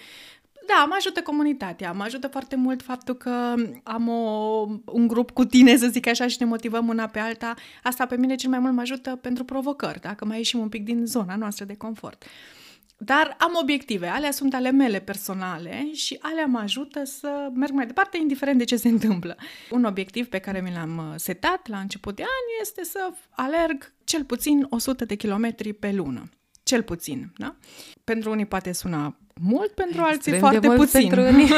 da, 0.67 0.85
mă 0.87 0.95
ajută 0.97 1.21
comunitatea, 1.21 1.91
mă 1.91 2.03
ajută 2.03 2.27
foarte 2.27 2.55
mult 2.55 2.81
faptul 2.81 3.13
că 3.15 3.53
am 3.83 4.07
o, 4.07 4.65
un 4.85 5.07
grup 5.07 5.31
cu 5.31 5.45
tine, 5.45 5.77
să 5.77 5.87
zic 5.87 6.07
așa, 6.07 6.27
și 6.27 6.35
ne 6.39 6.45
motivăm 6.45 6.87
una 6.87 7.07
pe 7.07 7.19
alta. 7.19 7.53
Asta 7.83 8.05
pe 8.05 8.17
mine 8.17 8.35
cel 8.35 8.49
mai 8.49 8.59
mult 8.59 8.73
mă 8.73 8.81
ajută 8.81 9.15
pentru 9.15 9.43
provocări, 9.43 9.99
dacă 9.99 10.25
mai 10.25 10.37
ieșim 10.37 10.59
un 10.59 10.69
pic 10.69 10.83
din 10.83 11.05
zona 11.05 11.35
noastră 11.35 11.65
de 11.65 11.75
confort. 11.75 12.23
Uh, 12.23 12.62
dar 13.05 13.35
am 13.39 13.51
obiective, 13.61 14.07
alea 14.07 14.31
sunt 14.31 14.53
ale 14.53 14.71
mele 14.71 14.99
personale 14.99 15.89
și 15.93 16.17
alea 16.21 16.45
mă 16.45 16.59
ajută 16.59 17.03
să 17.03 17.49
merg 17.53 17.71
mai 17.71 17.85
departe, 17.85 18.17
indiferent 18.17 18.57
de 18.57 18.63
ce 18.63 18.75
se 18.75 18.87
întâmplă. 18.87 19.37
Un 19.69 19.83
obiectiv 19.83 20.27
pe 20.27 20.39
care 20.39 20.61
mi 20.61 20.73
l-am 20.73 20.97
uh, 20.97 21.13
setat 21.15 21.67
la 21.67 21.79
început 21.79 22.15
de 22.15 22.21
an 22.21 22.61
este 22.61 22.83
să 22.83 23.13
alerg 23.29 23.93
cel 24.03 24.23
puțin 24.23 24.67
100 24.69 25.05
de 25.05 25.15
kilometri 25.15 25.73
pe 25.73 25.91
lună. 25.91 26.29
Cel 26.63 26.83
puțin, 26.83 27.31
da? 27.37 27.55
Pentru 28.03 28.31
unii 28.31 28.45
poate 28.45 28.71
suna 28.71 29.17
mult, 29.41 29.71
pentru 29.71 30.05
Extrem 30.09 30.13
alții 30.13 30.37
foarte 30.37 30.67
puțin. 30.67 31.09
Pentru 31.09 31.21
unii. 31.21 31.49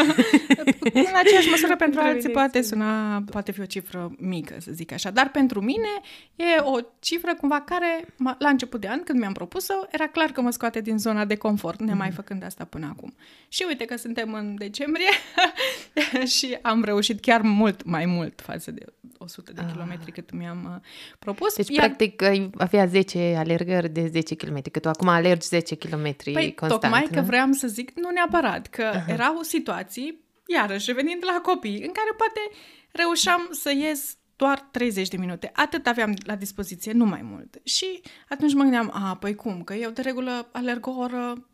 în 1.09 1.15
aceeași 1.15 1.49
măsură, 1.49 1.76
pentru 1.76 1.99
alții 1.99 2.30
poate 2.30 2.61
suna, 2.61 3.23
poate 3.32 3.51
fi 3.51 3.61
o 3.61 3.65
cifră 3.65 4.11
mică, 4.17 4.55
să 4.59 4.71
zic 4.71 4.91
așa. 4.91 5.09
Dar 5.11 5.30
pentru 5.30 5.61
mine 5.61 5.88
e 6.36 6.59
o 6.61 6.78
cifră 6.99 7.36
cumva 7.36 7.61
care, 7.61 8.05
la 8.39 8.49
început 8.49 8.82
de 8.82 8.88
an, 8.88 9.03
când 9.03 9.19
mi-am 9.19 9.34
propus-o, 9.34 9.73
era 9.91 10.07
clar 10.07 10.30
că 10.30 10.41
mă 10.41 10.49
scoate 10.49 10.82
din 10.82 10.97
zona 10.97 11.26
de 11.26 11.36
confort, 11.36 11.80
nemai 11.80 12.09
mm-hmm. 12.09 12.15
făcând 12.15 12.43
asta 12.43 12.63
până 12.63 12.93
acum. 12.97 13.15
Și 13.47 13.65
uite 13.67 13.86
că 13.86 13.97
suntem 13.97 14.34
în 14.34 14.55
decembrie 14.57 15.09
și 16.38 16.57
am 16.61 16.84
reușit 16.84 17.19
chiar 17.19 17.41
mult, 17.41 17.84
mai 17.84 18.05
mult 18.05 18.41
față 18.41 18.71
de 18.71 18.86
100 19.17 19.51
de 19.53 19.61
ah. 19.61 19.71
kilometri 19.71 20.11
cât 20.11 20.32
mi-am 20.32 20.69
uh, 20.76 20.88
propus. 21.19 21.55
Deci, 21.55 21.69
Iar... 21.69 21.86
practic, 21.86 22.23
avea 22.57 22.86
10 22.86 23.36
alergări 23.38 23.89
de 23.89 24.07
10 24.07 24.36
km, 24.36 24.61
că 24.71 24.80
tu 24.80 24.89
acum 24.89 25.07
alergi 25.07 25.47
10 25.47 25.76
km 25.76 26.15
păi, 26.32 26.53
constant. 26.53 26.82
tocmai 26.82 27.07
nu? 27.09 27.15
că 27.15 27.21
vreau 27.21 27.51
să 27.51 27.64
zic, 27.68 27.91
nu 27.95 28.09
neapărat, 28.09 28.68
că 28.68 28.91
uh-huh. 28.91 29.07
erau 29.07 29.41
situații, 29.41 30.24
iarăși 30.47 30.86
revenind 30.86 31.24
la 31.26 31.41
copii, 31.41 31.82
în 31.82 31.91
care 31.91 32.09
poate 32.18 32.39
reușeam 32.91 33.47
să 33.51 33.72
ies 33.72 34.18
doar 34.36 34.59
30 34.72 35.07
de 35.07 35.18
minute. 35.18 35.51
Atât 35.53 35.88
aveam 35.88 36.13
la 36.26 36.36
dispoziție, 36.36 36.91
nu 36.91 37.05
mai 37.05 37.22
mult. 37.22 37.59
Și 37.63 38.01
atunci 38.30 38.53
mă 38.53 38.61
gândeam, 38.61 38.91
a, 38.93 39.16
păi 39.16 39.36
cum, 39.36 39.63
că 39.63 39.74
eu 39.74 39.89
de 39.89 40.01
regulă 40.01 40.49
alerg 40.51 40.88
o 40.88 40.91
oră 40.91 41.47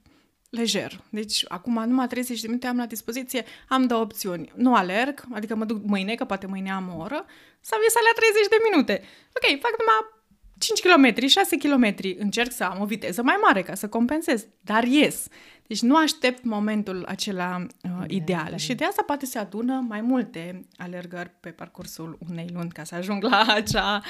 lejer. 0.49 1.01
Deci 1.09 1.45
acum 1.47 1.83
numai 1.87 2.07
30 2.07 2.41
de 2.41 2.47
minute 2.47 2.67
am 2.67 2.77
la 2.77 2.85
dispoziție, 2.85 3.45
am 3.67 3.87
două 3.87 4.01
opțiuni. 4.01 4.51
Nu 4.55 4.75
alerg, 4.75 5.23
adică 5.31 5.55
mă 5.55 5.65
duc 5.65 5.83
mâine, 5.83 6.15
că 6.15 6.25
poate 6.25 6.47
mâine 6.47 6.71
am 6.71 6.93
o 6.95 7.01
oră, 7.01 7.25
sau 7.61 7.79
ies 7.81 7.95
alea 7.95 8.15
30 8.15 8.47
de 8.49 8.57
minute. 8.69 8.95
Ok, 9.35 9.59
fac 9.59 9.73
numai 9.79 10.20
5 10.61 10.79
km, 10.81 11.27
6 11.27 11.57
km, 11.57 11.95
încerc 12.17 12.51
să 12.51 12.63
am 12.63 12.81
o 12.81 12.85
viteză 12.85 13.23
mai 13.23 13.35
mare 13.41 13.61
ca 13.61 13.75
să 13.75 13.87
compensez, 13.87 14.45
dar 14.61 14.83
ies. 14.83 15.27
Deci 15.71 15.81
nu 15.81 15.95
aștept 15.95 16.43
momentul 16.43 17.05
acela 17.07 17.65
uh, 17.83 18.03
ideal. 18.07 18.47
Da, 18.49 18.55
și 18.55 18.75
de 18.75 18.85
asta 18.85 19.03
poate 19.05 19.25
se 19.25 19.37
adună 19.37 19.85
mai 19.87 20.01
multe 20.01 20.67
alergări 20.77 21.31
pe 21.39 21.49
parcursul 21.49 22.17
unei 22.29 22.49
luni 22.53 22.69
ca 22.69 22.83
să 22.83 22.95
ajung 22.95 23.23
la 23.23 23.45
acea, 23.55 24.01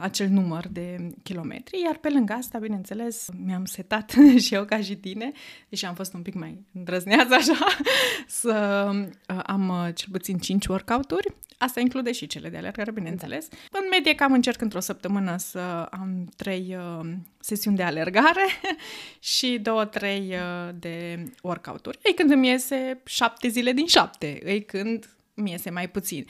acel 0.00 0.28
număr 0.28 0.68
de 0.70 1.10
kilometri. 1.22 1.82
Iar 1.84 1.96
pe 1.96 2.08
lângă 2.08 2.32
asta, 2.32 2.58
bineînțeles, 2.58 3.28
mi-am 3.44 3.64
setat 3.64 4.14
și 4.44 4.54
eu 4.54 4.64
ca 4.64 4.80
și 4.80 4.96
tine, 4.96 5.32
deși 5.68 5.84
am 5.84 5.94
fost 5.94 6.14
un 6.14 6.22
pic 6.22 6.34
mai 6.34 6.64
îndrăzneață 6.74 7.34
așa, 7.34 7.66
să 8.42 8.88
uh, 8.92 9.40
am 9.44 9.68
uh, 9.68 9.94
cel 9.94 10.08
puțin 10.12 10.38
5 10.38 10.66
workout-uri 10.66 11.34
asta 11.58 11.80
include 11.80 12.12
și 12.12 12.26
cele 12.26 12.48
de 12.48 12.56
alergare, 12.56 12.90
bineînțeles. 12.90 13.48
Da. 13.48 13.78
În 13.78 13.86
medie 13.90 14.14
cam 14.14 14.32
încerc 14.32 14.60
într-o 14.60 14.80
săptămână 14.80 15.36
să 15.36 15.58
am 15.90 16.28
trei 16.36 16.76
uh, 16.78 17.10
sesiuni 17.40 17.76
de 17.76 17.82
alergare 17.82 18.46
și 19.34 19.58
două, 19.62 19.84
trei 19.84 20.34
uh, 20.34 20.74
de 20.74 21.24
workout-uri. 21.42 21.98
Ei 22.02 22.14
când 22.14 22.30
îmi 22.30 22.48
iese 22.48 23.00
șapte 23.04 23.48
zile 23.48 23.72
din 23.72 23.86
șapte, 23.86 24.40
ei 24.44 24.64
când 24.64 25.08
mi 25.34 25.50
iese 25.50 25.70
mai 25.70 25.88
puțin. 25.88 26.26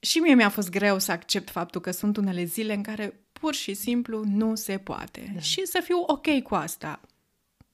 Și 0.00 0.18
mie 0.18 0.34
mi-a 0.34 0.48
fost 0.48 0.70
greu 0.70 0.98
să 0.98 1.12
accept 1.12 1.50
faptul 1.50 1.80
că 1.80 1.90
sunt 1.90 2.16
unele 2.16 2.44
zile 2.44 2.74
în 2.74 2.82
care 2.82 3.20
pur 3.32 3.54
și 3.54 3.74
simplu 3.74 4.22
nu 4.24 4.54
se 4.54 4.78
poate. 4.78 5.30
Da. 5.34 5.40
Și 5.40 5.66
să 5.66 5.80
fiu 5.84 6.04
ok 6.06 6.42
cu 6.42 6.54
asta 6.54 7.00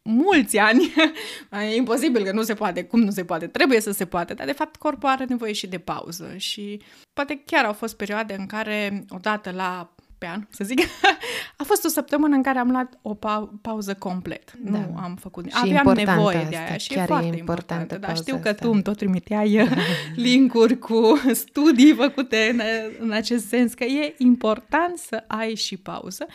mulți 0.07 0.59
ani. 0.59 0.95
e 1.73 1.77
imposibil 1.77 2.25
că 2.25 2.33
nu 2.33 2.43
se 2.43 2.55
poate. 2.55 2.85
Cum 2.85 3.01
nu 3.01 3.11
se 3.11 3.25
poate? 3.25 3.47
Trebuie 3.47 3.81
să 3.81 3.91
se 3.93 4.05
poate. 4.05 4.35
Dar, 4.35 4.47
de 4.47 4.53
fapt, 4.53 4.77
corpul 4.77 5.09
are 5.09 5.25
nevoie 5.29 5.53
și 5.53 5.67
de 5.67 5.79
pauză. 5.79 6.35
Și 6.37 6.81
poate 7.13 7.43
chiar 7.47 7.65
au 7.65 7.73
fost 7.73 7.97
perioade 7.97 8.35
în 8.39 8.47
care, 8.47 9.05
odată 9.09 9.51
la 9.51 9.91
pe 10.19 10.27
an, 10.27 10.47
să 10.51 10.65
zic, 10.65 10.81
a 11.57 11.63
fost 11.63 11.85
o 11.85 11.89
săptămână 11.89 12.35
în 12.35 12.43
care 12.43 12.59
am 12.59 12.71
luat 12.71 12.99
o 13.03 13.15
pa- 13.15 13.61
pauză 13.63 13.95
complet. 13.95 14.53
Da. 14.53 14.71
Nu 14.71 14.97
am 14.97 15.17
făcut... 15.21 15.45
Și 15.45 15.53
Aveam 15.55 15.95
nevoie 15.95 16.37
asta, 16.37 16.49
de 16.49 16.57
aia 16.57 16.77
și 16.77 16.95
e 16.95 17.05
foarte 17.05 17.35
e 17.35 17.39
importantă. 17.39 17.99
Dar 17.99 18.17
știu 18.17 18.37
că 18.37 18.49
asta. 18.49 18.65
tu 18.65 18.71
îmi 18.73 18.83
tot 18.83 18.97
trimiteai 18.97 19.69
linkuri 20.27 20.79
cu 20.79 21.21
studii 21.33 21.95
făcute 21.95 22.49
în, 22.53 22.61
în 23.01 23.11
acest 23.11 23.47
sens, 23.47 23.75
că 23.75 23.85
e 23.85 24.15
important 24.19 24.99
să 24.99 25.25
ai 25.27 25.55
și 25.55 25.77
pauză. 25.77 26.27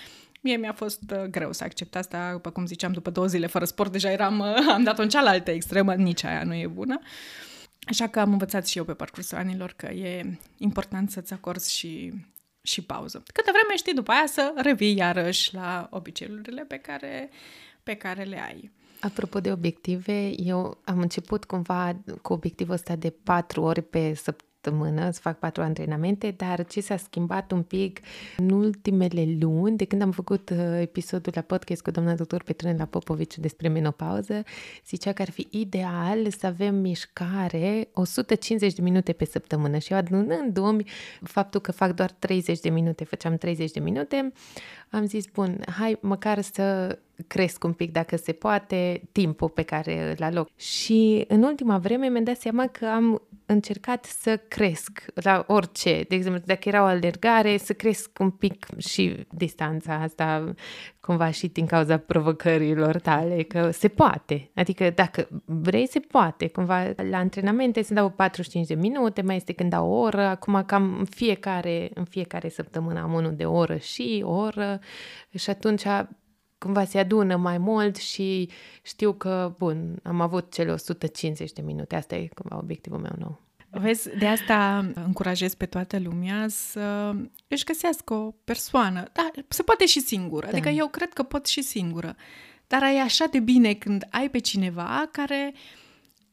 Mie 0.44 0.56
mi-a 0.56 0.74
fost 0.74 1.02
uh, 1.12 1.24
greu 1.24 1.52
să 1.52 1.64
accept 1.64 1.96
asta, 1.96 2.32
după 2.32 2.50
cum 2.50 2.66
ziceam, 2.66 2.92
după 2.92 3.10
două 3.10 3.28
zile 3.28 3.48
fără 3.48 3.66
sport, 3.66 3.92
deja 3.92 4.12
eram, 4.12 4.40
uh, 4.40 4.68
am 4.76 4.84
dat-o 4.84 5.02
în 5.02 5.10
cealaltă 5.10 5.52
extremă, 5.52 5.94
nici 5.94 6.24
aia 6.24 6.44
nu 6.44 6.54
e 6.54 6.68
bună. 6.68 7.00
Așa 7.88 8.08
că 8.08 8.20
am 8.20 8.32
învățat 8.32 8.68
și 8.68 8.78
eu 8.78 8.84
pe 8.84 8.94
parcursul 8.94 9.38
anilor 9.38 9.74
că 9.76 9.86
e 9.86 10.40
important 10.58 11.12
să-ți 11.12 11.34
acorzi 11.34 11.78
și, 11.78 12.14
și 12.62 12.84
pauză. 12.84 13.24
Câte 13.34 13.52
vreme 13.52 13.76
știi 13.76 13.94
după 13.94 14.12
aia 14.12 14.26
să 14.26 14.54
revii 14.56 14.96
iarăși 14.96 15.54
la 15.54 15.88
obiceiurile 15.92 16.64
pe 16.64 16.78
care, 16.78 17.30
pe 17.84 17.94
care 17.96 18.24
le 18.24 18.42
ai. 18.42 18.72
Apropo 19.00 19.40
de 19.40 19.52
obiective, 19.52 20.32
eu 20.38 20.82
am 20.84 21.00
început 21.00 21.44
cumva 21.44 22.02
cu 22.22 22.34
obiectivul 22.34 22.74
ăsta 22.74 22.96
de 22.96 23.10
patru 23.10 23.62
ori 23.62 23.82
pe 23.82 24.14
săptămână 24.14 24.51
săptămână, 24.64 25.12
să 25.12 25.20
fac 25.22 25.40
patru 25.40 25.62
antrenamente, 25.62 26.34
dar 26.38 26.66
ce 26.66 26.82
s-a 26.82 26.98
schimbat 26.98 27.52
un 27.52 27.62
pic 27.62 28.00
în 28.38 28.50
ultimele 28.50 29.38
luni, 29.40 29.78
de 29.78 29.86
când 29.86 30.02
am 30.02 30.12
făcut 30.12 30.50
uh, 30.50 30.58
episodul 30.82 31.32
la 31.36 31.42
podcast 31.42 31.82
cu 31.82 31.92
doamna 31.92 32.16
doctor 32.16 32.44
Petronela 32.44 32.86
Popovici 32.86 33.38
despre 33.38 33.68
menopauză, 33.68 34.44
zicea 34.88 35.14
că 35.14 35.22
ar 35.22 35.30
fi 35.30 35.48
ideal 35.50 36.30
să 36.38 36.46
avem 36.46 36.76
mișcare 36.76 37.90
150 37.94 38.74
de 38.74 38.82
minute 38.82 39.12
pe 39.14 39.26
săptămână 39.26 39.78
și 39.78 39.92
eu 39.92 39.98
adunându-mi 39.98 40.86
faptul 41.22 41.62
că 41.62 41.72
fac 41.72 41.94
doar 41.94 42.12
30 42.12 42.60
de 42.60 42.70
minute, 42.70 43.04
făceam 43.04 43.36
30 43.36 43.72
de 43.72 43.80
minute, 43.80 44.32
am 44.90 45.06
zis, 45.06 45.26
bun, 45.34 45.64
hai 45.78 45.98
măcar 46.02 46.42
să 46.42 46.98
cresc 47.28 47.64
un 47.64 47.74
pic, 47.74 47.92
dacă 47.92 48.18
se 48.18 48.32
poate, 48.32 49.02
timpul 49.12 49.50
pe 49.50 49.62
care 49.62 50.16
îl 50.18 50.24
aloc. 50.24 50.50
Și 50.56 51.26
în 51.28 51.44
ultima 51.44 51.78
vreme 51.78 52.08
mi-am 52.08 52.24
dat 52.24 52.38
seama 52.38 52.68
că 52.68 52.86
am 52.86 53.22
încercat 53.52 54.06
să 54.06 54.38
cresc 54.48 55.06
la 55.14 55.44
orice. 55.48 56.06
De 56.08 56.16
exemplu, 56.16 56.42
dacă 56.46 56.70
era 56.70 56.82
o 56.82 56.86
alergare, 56.86 57.58
să 57.58 57.74
cresc 57.74 58.10
un 58.20 58.30
pic 58.30 58.66
și 58.78 59.26
distanța 59.30 59.94
asta, 59.94 60.54
cumva 61.00 61.32
și 61.32 61.48
din 61.48 61.66
cauza 61.66 61.98
provocărilor 61.98 63.00
tale, 63.00 63.44
că 63.44 63.72
se 63.72 63.88
poate. 63.88 64.52
Adică 64.56 64.90
dacă 64.90 65.28
vrei, 65.46 65.88
se 65.88 66.00
poate. 66.00 66.48
Cumva 66.48 66.94
la 67.10 67.18
antrenamente 67.18 67.82
se 67.82 67.94
dau 67.94 68.10
45 68.10 68.68
de 68.68 68.74
minute, 68.74 69.22
mai 69.22 69.36
este 69.36 69.54
când 69.54 69.70
dau 69.70 69.92
o 69.92 70.00
oră. 70.00 70.22
Acum 70.22 70.64
cam 70.66 70.96
în 71.00 71.06
fiecare, 71.06 71.90
în 71.94 72.04
fiecare 72.04 72.50
săptămână 72.50 73.02
am 73.02 73.14
unul 73.14 73.36
de 73.36 73.46
o 73.46 73.54
oră 73.54 73.76
și 73.78 74.22
o 74.26 74.32
oră 74.32 74.80
și 75.36 75.50
atunci 75.50 75.84
cumva 76.62 76.86
se 76.86 77.00
adună 77.00 77.36
mai 77.36 77.58
mult 77.58 77.96
și 77.96 78.50
știu 78.82 79.14
că, 79.14 79.54
bun, 79.58 80.00
am 80.04 80.22
avut 80.22 80.54
cele 80.54 80.72
150 80.72 81.52
de 81.52 81.62
minute. 81.62 81.96
Asta 81.96 82.16
e 82.16 82.30
cumva 82.34 82.58
obiectivul 82.58 83.00
meu 83.00 83.16
nou. 83.20 83.40
Vezi, 83.70 84.18
de 84.18 84.28
asta 84.28 84.86
încurajez 84.94 85.54
pe 85.54 85.66
toată 85.66 86.00
lumea 86.00 86.46
să 86.48 87.16
își 87.48 87.64
găsească 87.64 88.14
o 88.14 88.32
persoană. 88.44 89.04
Da, 89.14 89.32
se 89.48 89.64
poate 89.64 89.86
și 89.86 90.00
singură. 90.00 90.46
Da. 90.46 90.52
Adică 90.52 90.70
eu 90.70 90.88
cred 90.88 91.14
că 91.14 91.24
pot 91.24 91.46
și 91.46 91.62
singură. 91.62 92.16
Dar 92.68 92.82
e 92.82 93.00
așa 93.00 93.26
de 93.26 93.40
bine 93.40 93.74
când 93.74 94.08
ai 94.10 94.30
pe 94.30 94.40
cineva 94.40 95.10
care 95.12 95.54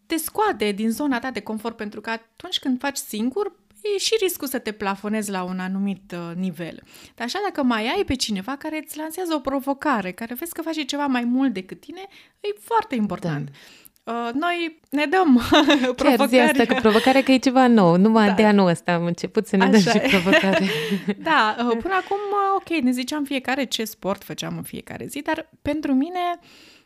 te 0.07 0.17
scoate 0.17 0.73
din 0.73 0.91
zona 0.91 1.19
ta 1.19 1.31
de 1.31 1.41
confort, 1.41 1.77
pentru 1.77 2.01
că 2.01 2.11
atunci 2.11 2.59
când 2.59 2.79
faci 2.79 2.97
singur, 2.97 3.53
e 3.83 3.99
și 3.99 4.17
riscul 4.21 4.49
să 4.49 4.59
te 4.59 4.73
plafonezi 4.73 5.31
la 5.31 5.43
un 5.43 5.59
anumit 5.59 6.13
uh, 6.13 6.37
nivel. 6.37 6.83
Dar 7.15 7.27
așa 7.27 7.39
dacă 7.45 7.63
mai 7.63 7.93
ai 7.97 8.05
pe 8.05 8.15
cineva 8.15 8.57
care 8.57 8.81
îți 8.85 8.99
lansează 8.99 9.35
o 9.35 9.39
provocare, 9.39 10.13
care 10.13 10.35
vezi 10.35 10.53
că 10.53 10.63
face 10.63 10.83
ceva 10.83 11.07
mai 11.07 11.25
mult 11.25 11.53
decât 11.53 11.81
tine, 11.81 12.01
e 12.41 12.49
foarte 12.61 12.95
important. 12.95 13.49
Da. 13.49 13.57
Uh, 14.13 14.31
noi 14.33 14.81
ne 14.91 15.05
dăm 15.05 15.43
provocări. 15.97 16.31
Chiar 16.31 16.49
asta 16.49 16.75
cu 16.75 16.81
provocare 16.81 17.23
că 17.23 17.33
e 17.33 17.39
ceva 17.39 17.67
nou. 17.67 17.97
Numai 17.97 18.27
da. 18.27 18.33
de 18.33 18.45
anul 18.45 18.69
ăsta 18.69 18.93
am 18.93 19.05
început 19.05 19.47
să 19.47 19.57
ne 19.57 19.63
Așa 19.63 19.73
dăm 19.73 19.81
și 19.81 20.09
provocare. 20.09 20.67
da, 21.29 21.57
uh, 21.59 21.77
până 21.83 21.95
acum, 21.95 22.17
uh, 22.31 22.57
ok, 22.57 22.83
ne 22.83 22.91
ziceam 22.91 23.25
fiecare 23.25 23.65
ce 23.65 23.85
sport 23.85 24.25
făceam 24.25 24.57
în 24.57 24.63
fiecare 24.63 25.07
zi, 25.07 25.23
dar 25.23 25.51
pentru 25.63 25.95
mine 25.95 26.39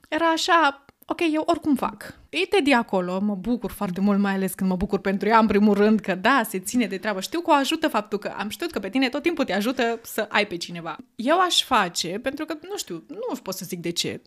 era 0.09 0.27
așa, 0.27 0.85
ok, 1.07 1.21
eu 1.33 1.43
oricum 1.47 1.75
fac. 1.75 2.15
Uite 2.33 2.61
de 2.65 2.75
acolo, 2.75 3.21
mă 3.21 3.35
bucur 3.35 3.71
foarte 3.71 4.01
mult, 4.01 4.19
mai 4.19 4.33
ales 4.33 4.55
când 4.55 4.71
mă 4.71 4.77
bucur 4.77 4.99
pentru 5.01 5.29
ea, 5.29 5.39
în 5.39 5.47
primul 5.47 5.75
rând, 5.75 6.01
că 6.01 6.15
da, 6.15 6.43
se 6.49 6.59
ține 6.59 6.87
de 6.87 6.99
treabă. 6.99 7.21
Știu 7.21 7.41
că 7.41 7.51
o 7.51 7.55
ajută 7.55 7.89
faptul 7.89 8.19
că 8.19 8.35
am 8.39 8.49
știut 8.49 8.71
că 8.71 8.79
pe 8.79 8.89
tine 8.89 9.09
tot 9.09 9.23
timpul 9.23 9.45
te 9.45 9.53
ajută 9.53 10.01
să 10.03 10.27
ai 10.29 10.47
pe 10.47 10.57
cineva. 10.57 10.97
Eu 11.15 11.41
aș 11.41 11.63
face, 11.63 12.19
pentru 12.19 12.45
că, 12.45 12.59
nu 12.69 12.77
știu, 12.77 13.05
nu 13.09 13.37
pot 13.43 13.55
să 13.55 13.65
zic 13.65 13.81
de 13.81 13.91
ce, 13.91 14.21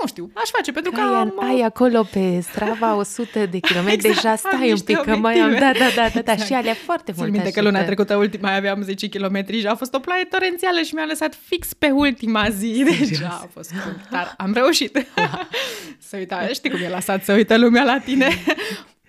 nu 0.00 0.06
știu, 0.06 0.30
aș 0.34 0.48
face, 0.48 0.72
pentru 0.72 0.92
că, 0.92 1.00
că 1.00 1.06
ai, 1.06 1.20
am... 1.20 1.34
ai 1.38 1.60
acolo 1.60 2.02
pe 2.02 2.40
Strava 2.40 2.94
100 2.94 3.46
de 3.46 3.58
kilometri, 3.58 3.94
exact, 4.08 4.22
deja 4.22 4.36
stai 4.36 4.72
un 4.72 4.78
pic, 4.78 4.96
că 4.96 5.16
mai 5.16 5.38
am, 5.38 5.50
da, 5.52 5.58
da, 5.58 5.70
da, 5.72 6.08
da, 6.14 6.20
da, 6.20 6.32
exact. 6.32 6.40
și 6.40 6.52
alea 6.52 6.74
foarte 6.74 7.12
mult 7.16 7.30
minte 7.30 7.50
că 7.50 7.62
luna 7.62 7.84
trecută 7.84 8.16
ultima 8.16 8.48
mai 8.48 8.56
aveam 8.56 8.82
10 8.82 9.08
km 9.08 9.52
și 9.52 9.66
a 9.66 9.74
fost 9.74 9.94
o 9.94 9.98
ploaie 9.98 10.24
torențială 10.24 10.80
și 10.80 10.94
mi-a 10.94 11.04
lăsat 11.04 11.34
fix 11.34 11.72
pe 11.72 11.90
ultima 11.90 12.48
zi, 12.48 12.82
deci 12.98 13.20
a 13.22 13.48
fost 13.52 13.68
scurt, 13.68 14.08
dar 14.10 14.34
am 14.36 14.52
reușit. 14.52 14.94
Wow. 14.94 15.26
să 16.08 16.16
uita, 16.16 16.46
știi 16.46 16.70
cum 16.70 16.80
e 16.80 16.88
lăsat 16.88 17.24
să 17.24 17.32
uită 17.32 17.56
lumea 17.56 17.84
la 17.84 17.98
tine. 17.98 18.28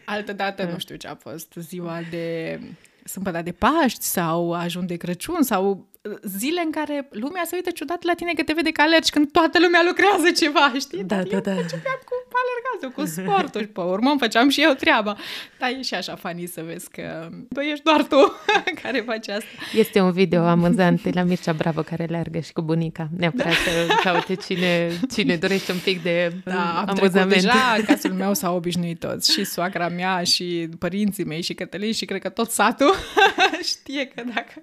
Altă 0.05 0.33
dată, 0.33 0.69
nu 0.71 0.77
știu 0.77 0.95
ce 0.95 1.07
a 1.07 1.15
fost, 1.15 1.53
ziua 1.59 1.99
de 2.09 2.59
sâmbătă 3.03 3.41
de 3.41 3.51
Paști 3.51 4.03
sau 4.03 4.53
ajun 4.53 4.85
de 4.85 4.95
Crăciun 4.95 5.41
sau 5.41 5.87
zile 6.21 6.61
în 6.65 6.71
care 6.71 7.07
lumea 7.11 7.43
se 7.45 7.55
uită 7.55 7.69
ciudat 7.71 8.03
la 8.03 8.13
tine 8.13 8.33
că 8.33 8.43
te 8.43 8.53
vede 8.53 8.71
că 8.71 8.81
alergi 8.81 9.11
când 9.11 9.31
toată 9.31 9.59
lumea 9.59 9.81
lucrează 9.87 10.31
ceva, 10.41 10.73
știi? 10.79 11.03
Da, 11.03 11.15
Dar 11.15 11.25
da, 11.25 11.39
da. 11.39 11.51
începeam 11.51 11.99
cu 12.05 12.15
alergatul, 12.43 12.91
cu 12.97 13.05
sportul 13.05 13.61
și 13.61 13.67
pe 13.67 13.81
urmă 13.81 14.09
îmi 14.09 14.19
făceam 14.19 14.49
și 14.49 14.61
eu 14.61 14.73
treaba. 14.73 15.17
Dar 15.59 15.69
e 15.69 15.81
și 15.81 15.93
așa 15.93 16.15
fani 16.15 16.45
să 16.45 16.61
vezi 16.65 16.89
că 16.89 17.29
bă, 17.49 17.63
ești 17.63 17.83
doar 17.83 18.03
tu 18.03 18.33
care 18.81 18.99
faci 18.99 19.27
asta. 19.27 19.49
Este 19.73 19.99
un 19.99 20.11
video 20.11 20.43
amuzant 20.43 21.13
la 21.13 21.23
Mircea 21.23 21.53
Bravo 21.53 21.81
care 21.81 22.03
alergă 22.03 22.39
și 22.39 22.53
cu 22.53 22.61
bunica. 22.61 23.07
Neapărat 23.17 23.51
da. 23.51 23.71
să 23.71 23.99
caute 24.03 24.35
cine, 24.35 24.91
cine 25.13 25.35
dorește 25.35 25.71
un 25.71 25.79
pic 25.83 26.03
de 26.03 26.33
da, 26.43 26.79
am 26.79 26.95
amuzament. 26.97 27.33
deja 27.33 27.75
casul 27.87 28.13
meu 28.13 28.33
s-au 28.33 28.55
obișnuit 28.55 28.99
toți. 28.99 29.31
Și 29.31 29.43
soacra 29.43 29.89
mea, 29.89 30.23
și 30.23 30.69
părinții 30.79 31.23
mei, 31.23 31.41
și 31.41 31.53
Cătălin, 31.53 31.93
și 31.93 32.05
cred 32.05 32.21
că 32.21 32.29
tot 32.29 32.51
satul 32.51 32.93
știe 33.71 34.05
că 34.05 34.23
dacă 34.35 34.53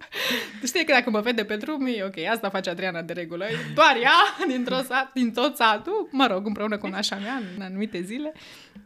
știe 0.64 0.84
că 0.84 0.92
dacă 0.92 1.10
mă 1.10 1.20
vede 1.20 1.31
pe 1.34 1.56
drum, 1.56 1.86
e 1.86 2.04
ok, 2.04 2.18
asta 2.18 2.48
face 2.48 2.70
Adriana 2.70 3.02
de 3.02 3.12
regulă. 3.12 3.44
Doar 3.74 3.96
ea, 4.02 4.18
dintr-o 4.54 4.82
sat, 4.82 5.12
din 5.12 5.32
tot 5.32 5.56
satul, 5.56 6.08
mă 6.10 6.26
rog, 6.26 6.46
împreună 6.46 6.78
cu 6.78 6.86
nașa 6.86 7.16
mea, 7.16 7.42
în 7.56 7.62
anumite 7.62 8.02
zile. 8.02 8.32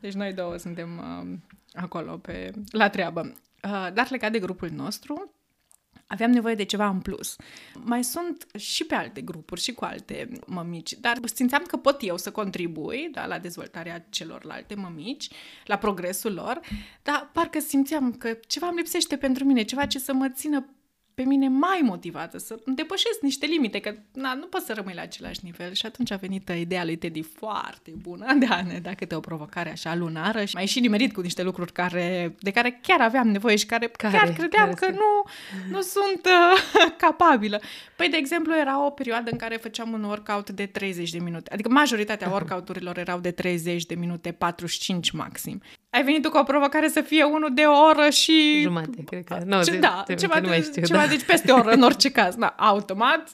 Deci 0.01 0.13
noi 0.13 0.33
două 0.33 0.57
suntem 0.57 0.89
uh, 0.99 1.39
acolo 1.73 2.17
pe, 2.17 2.51
la 2.71 2.89
treabă. 2.89 3.21
Uh, 3.63 3.89
dar 3.95 4.07
legat 4.11 4.33
de 4.33 4.39
grupul 4.39 4.71
nostru, 4.75 5.37
aveam 6.07 6.31
nevoie 6.31 6.55
de 6.55 6.65
ceva 6.65 6.89
în 6.89 7.01
plus. 7.01 7.37
Mai 7.85 8.05
sunt 8.05 8.47
și 8.59 8.85
pe 8.85 8.95
alte 8.95 9.21
grupuri 9.21 9.61
și 9.61 9.73
cu 9.73 9.85
alte 9.85 10.29
mămici, 10.47 10.93
dar 10.93 11.19
simțeam 11.25 11.63
că 11.67 11.77
pot 11.77 11.97
eu 12.01 12.17
să 12.17 12.31
contribui 12.31 13.09
da, 13.13 13.27
la 13.27 13.39
dezvoltarea 13.39 14.07
celorlalte 14.11 14.75
mămici, 14.75 15.29
la 15.65 15.77
progresul 15.77 16.33
lor, 16.35 16.61
dar 17.03 17.31
parcă 17.33 17.61
simțeam 17.61 18.13
că 18.13 18.39
ceva 18.47 18.67
îmi 18.67 18.77
lipsește 18.77 19.17
pentru 19.17 19.45
mine, 19.45 19.63
ceva 19.63 19.87
ce 19.87 19.99
să 19.99 20.13
mă 20.13 20.29
țină 20.29 20.67
pe 21.17 21.23
mine 21.23 21.49
mai 21.49 21.81
motivată 21.83 22.39
să 22.39 22.59
depășesc 22.67 23.21
niște 23.21 23.47
limite, 23.47 23.81
că 23.81 23.95
na, 24.13 24.35
nu 24.35 24.47
poți 24.47 24.67
să 24.67 24.73
rămâi 24.73 24.95
la 24.95 25.01
același 25.01 25.41
nivel. 25.43 25.73
Și 25.73 25.87
atunci 25.87 26.11
a 26.11 26.17
venit 26.17 26.49
ideea 26.49 26.85
lui 26.85 26.97
Teddy 26.97 27.23
foarte 27.23 27.93
bună 27.97 28.35
de 28.39 28.47
a 28.47 28.63
ne 28.63 28.79
da 28.79 28.95
câte 28.95 29.15
o 29.15 29.21
provocare 29.21 29.71
așa 29.71 29.95
lunară 29.95 30.45
și 30.45 30.55
mai 30.55 30.67
și 30.67 30.81
nimerit 30.81 31.13
cu 31.13 31.21
niște 31.21 31.43
lucruri 31.43 31.73
care, 31.73 32.35
de 32.39 32.51
care 32.51 32.81
chiar 32.83 33.01
aveam 33.01 33.29
nevoie 33.29 33.57
și 33.57 33.67
care, 33.67 33.87
care 33.87 34.17
chiar 34.17 34.33
credeam 34.33 34.73
care 34.73 34.93
că 34.93 34.99
nu, 34.99 35.31
nu 35.71 35.81
sunt 35.81 36.27
uh, 36.27 36.93
capabilă. 37.05 37.61
Păi, 37.97 38.09
de 38.09 38.17
exemplu, 38.17 38.57
era 38.57 38.85
o 38.85 38.91
perioadă 38.91 39.31
în 39.31 39.39
care 39.39 39.57
făceam 39.57 39.93
un 39.93 40.05
workout 40.05 40.51
de 40.51 40.67
30 40.67 41.11
de 41.11 41.19
minute. 41.19 41.53
Adică 41.53 41.69
majoritatea 41.69 42.31
workout-urilor 42.37 42.99
erau 42.99 43.19
de 43.19 43.31
30 43.31 43.87
de 43.87 43.95
minute, 43.95 44.33
45 44.33 45.11
maxim. 45.11 45.63
Ai 45.97 46.03
venit 46.05 46.23
tu 46.23 46.31
cu 46.31 46.39
o 46.39 46.43
provocare 46.43 46.89
să 46.89 47.01
fie 47.01 47.25
unul 47.25 47.51
de 47.55 47.63
o 47.63 47.87
oră 47.89 48.11
și... 48.11 48.61
Jumate, 48.63 49.05
cred 49.07 49.25
că. 49.25 49.39
No, 49.47 49.63
Ce, 49.63 49.71
de, 49.71 49.77
da, 49.77 50.03
de, 50.07 50.15
ceva, 50.15 50.39
nu 50.41 50.49
mai 50.49 50.59
de, 50.61 50.65
știu, 50.65 50.83
ceva 50.83 51.01
da. 51.01 51.07
deci 51.07 51.23
peste 51.23 51.53
o 51.53 51.57
oră, 51.59 51.71
în 51.71 51.83
orice 51.83 52.11
caz. 52.11 52.35
Da, 52.35 52.55
automat 52.59 53.29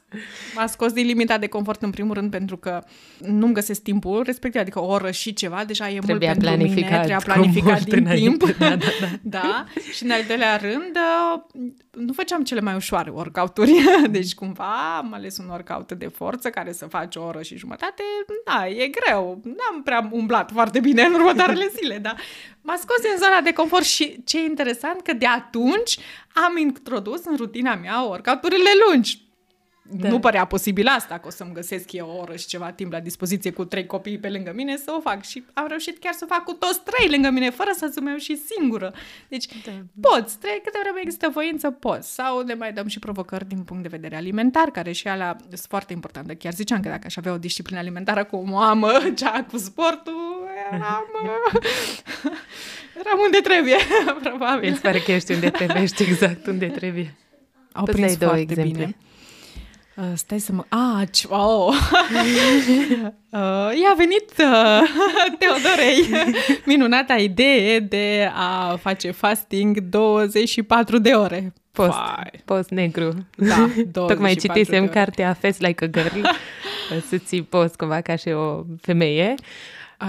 m-a 0.54 0.66
scos 0.66 0.92
din 0.92 1.06
limita 1.06 1.38
de 1.38 1.46
confort 1.46 1.82
în 1.82 1.90
primul 1.90 2.14
rând 2.14 2.30
pentru 2.30 2.56
că 2.56 2.82
nu-mi 3.18 3.54
găsesc 3.54 3.82
timpul 3.82 4.22
respectiv, 4.22 4.60
adică 4.60 4.80
o 4.80 4.86
oră 4.86 5.10
și 5.10 5.32
ceva, 5.32 5.64
deja 5.66 5.90
e 5.90 5.98
Trebuia 5.98 6.32
mult 6.32 6.44
pentru 6.44 6.50
mine, 6.50 6.56
planificat 6.56 6.98
trebuia 6.98 7.16
cu 7.16 7.22
planificat 7.24 7.72
mult 7.72 7.88
din 7.88 7.98
înainte, 7.98 8.44
timp. 8.44 8.58
da, 8.58 8.76
da, 8.76 8.86
da. 9.00 9.08
da. 9.22 9.64
Și 9.92 10.04
în 10.04 10.10
al 10.10 10.22
doilea 10.26 10.56
rând, 10.56 10.96
uh, 10.96 11.42
nu 11.92 12.12
făceam 12.12 12.44
cele 12.44 12.60
mai 12.60 12.74
ușoare 12.74 13.10
workout-uri, 13.10 13.84
deci 14.10 14.34
cumva 14.34 14.96
am 14.96 15.12
ales 15.12 15.38
un 15.38 15.48
workout 15.48 15.92
de 15.92 16.06
forță 16.06 16.50
care 16.50 16.72
să 16.72 16.86
faci 16.86 17.16
o 17.16 17.22
oră 17.22 17.42
și 17.42 17.56
jumătate, 17.56 18.02
da, 18.44 18.68
e 18.68 18.86
greu, 18.86 19.40
n-am 19.44 19.82
prea 19.82 20.08
umblat 20.10 20.50
foarte 20.52 20.80
bine 20.80 21.02
în 21.02 21.14
următoarele 21.14 21.70
zile, 21.76 21.98
da. 21.98 22.14
M-a 22.60 22.76
scos 22.76 23.00
din 23.00 23.16
zona 23.18 23.40
de 23.40 23.52
confort 23.52 23.84
și 23.84 24.24
ce 24.24 24.38
e 24.38 24.44
interesant 24.44 25.00
că 25.00 25.12
de 25.12 25.26
atunci 25.26 25.98
am 26.46 26.56
introdus 26.56 27.24
în 27.24 27.36
rutina 27.36 27.74
mea 27.74 28.00
workout-urile 28.00 28.70
lungi. 28.86 29.31
Da. 29.84 30.08
Nu 30.08 30.18
părea 30.18 30.44
posibil 30.44 30.86
asta, 30.86 31.18
că 31.18 31.26
o 31.26 31.30
să-mi 31.30 31.52
găsesc 31.52 31.92
eu 31.92 32.08
o 32.08 32.20
oră 32.20 32.36
și 32.36 32.46
ceva 32.46 32.70
timp 32.70 32.92
la 32.92 33.00
dispoziție 33.00 33.50
cu 33.50 33.64
trei 33.64 33.86
copii 33.86 34.18
pe 34.18 34.28
lângă 34.28 34.52
mine 34.54 34.76
să 34.76 34.92
o 34.96 35.00
fac. 35.00 35.24
Și 35.24 35.44
am 35.52 35.66
reușit 35.68 35.98
chiar 35.98 36.12
să 36.12 36.26
o 36.30 36.34
fac 36.34 36.44
cu 36.44 36.52
toți 36.52 36.80
trei 36.84 37.08
lângă 37.10 37.30
mine, 37.30 37.50
fără 37.50 37.70
să 37.76 38.00
meu 38.02 38.16
și 38.16 38.36
singură. 38.36 38.92
Deci 39.28 39.46
Da. 39.64 40.08
poți, 40.08 40.38
trei, 40.38 40.60
câte 40.64 40.78
vreme 40.82 41.00
există 41.02 41.28
voință, 41.32 41.70
poți. 41.70 42.14
Sau 42.14 42.40
ne 42.40 42.54
mai 42.54 42.72
dăm 42.72 42.86
și 42.86 42.98
provocări 42.98 43.48
din 43.48 43.62
punct 43.62 43.82
de 43.82 43.88
vedere 43.88 44.16
alimentar, 44.16 44.70
care 44.70 44.92
și 44.92 45.08
alea 45.08 45.36
sunt 45.48 45.60
foarte 45.68 45.92
importante. 45.92 46.34
Chiar 46.34 46.52
ziceam 46.52 46.80
că 46.80 46.88
dacă 46.88 47.02
aș 47.06 47.16
avea 47.16 47.32
o 47.32 47.38
disciplină 47.38 47.80
alimentară 47.80 48.24
cum 48.24 48.52
o 48.52 48.58
am 48.58 48.86
cea 49.20 49.44
cu 49.50 49.56
sportul, 49.56 50.48
eram, 50.72 51.04
eram 53.00 53.18
unde 53.24 53.38
trebuie, 53.42 53.76
probabil. 54.22 54.68
Mi 54.70 54.74
se 54.74 54.80
pare 54.82 54.98
că 54.98 55.12
ești 55.12 55.32
unde 55.32 55.50
trebuie, 55.50 55.82
ești 55.82 56.02
exact 56.02 56.46
unde 56.46 56.66
trebuie. 56.66 57.14
Au 57.72 57.84
Poți 57.84 57.96
prins 57.96 58.08
să-i 58.10 58.18
două 58.18 58.32
foarte 58.32 58.52
exemple? 58.52 58.72
bine. 58.72 58.96
Uh, 59.94 60.04
stai 60.14 60.38
să 60.38 60.52
mă... 60.52 60.64
Ah, 60.68 61.08
ce... 61.10 61.26
Oh. 61.30 61.68
uh, 63.30 63.78
i-a 63.80 63.94
venit 63.96 64.30
uh, 64.38 64.82
Teodorei 65.38 66.08
minunata 66.66 67.14
idee 67.14 67.78
de 67.78 68.30
a 68.34 68.76
face 68.76 69.10
fasting 69.10 69.78
24 69.78 70.98
de 70.98 71.10
ore. 71.10 71.52
Post, 71.72 71.92
Fai. 71.92 72.30
post 72.44 72.70
negru. 72.70 73.26
Da, 73.36 73.56
24 73.56 73.90
Tocmai 73.92 74.34
de 74.34 74.40
citisem 74.40 74.82
ore. 74.82 74.92
cartea 74.92 75.32
Fest 75.32 75.60
Like 75.60 75.84
a 75.84 75.86
Girl, 75.86 76.26
să 77.08 77.16
ții 77.16 77.42
post 77.42 77.76
cumva 77.76 78.00
ca 78.00 78.16
și 78.16 78.28
o 78.28 78.62
femeie, 78.80 79.34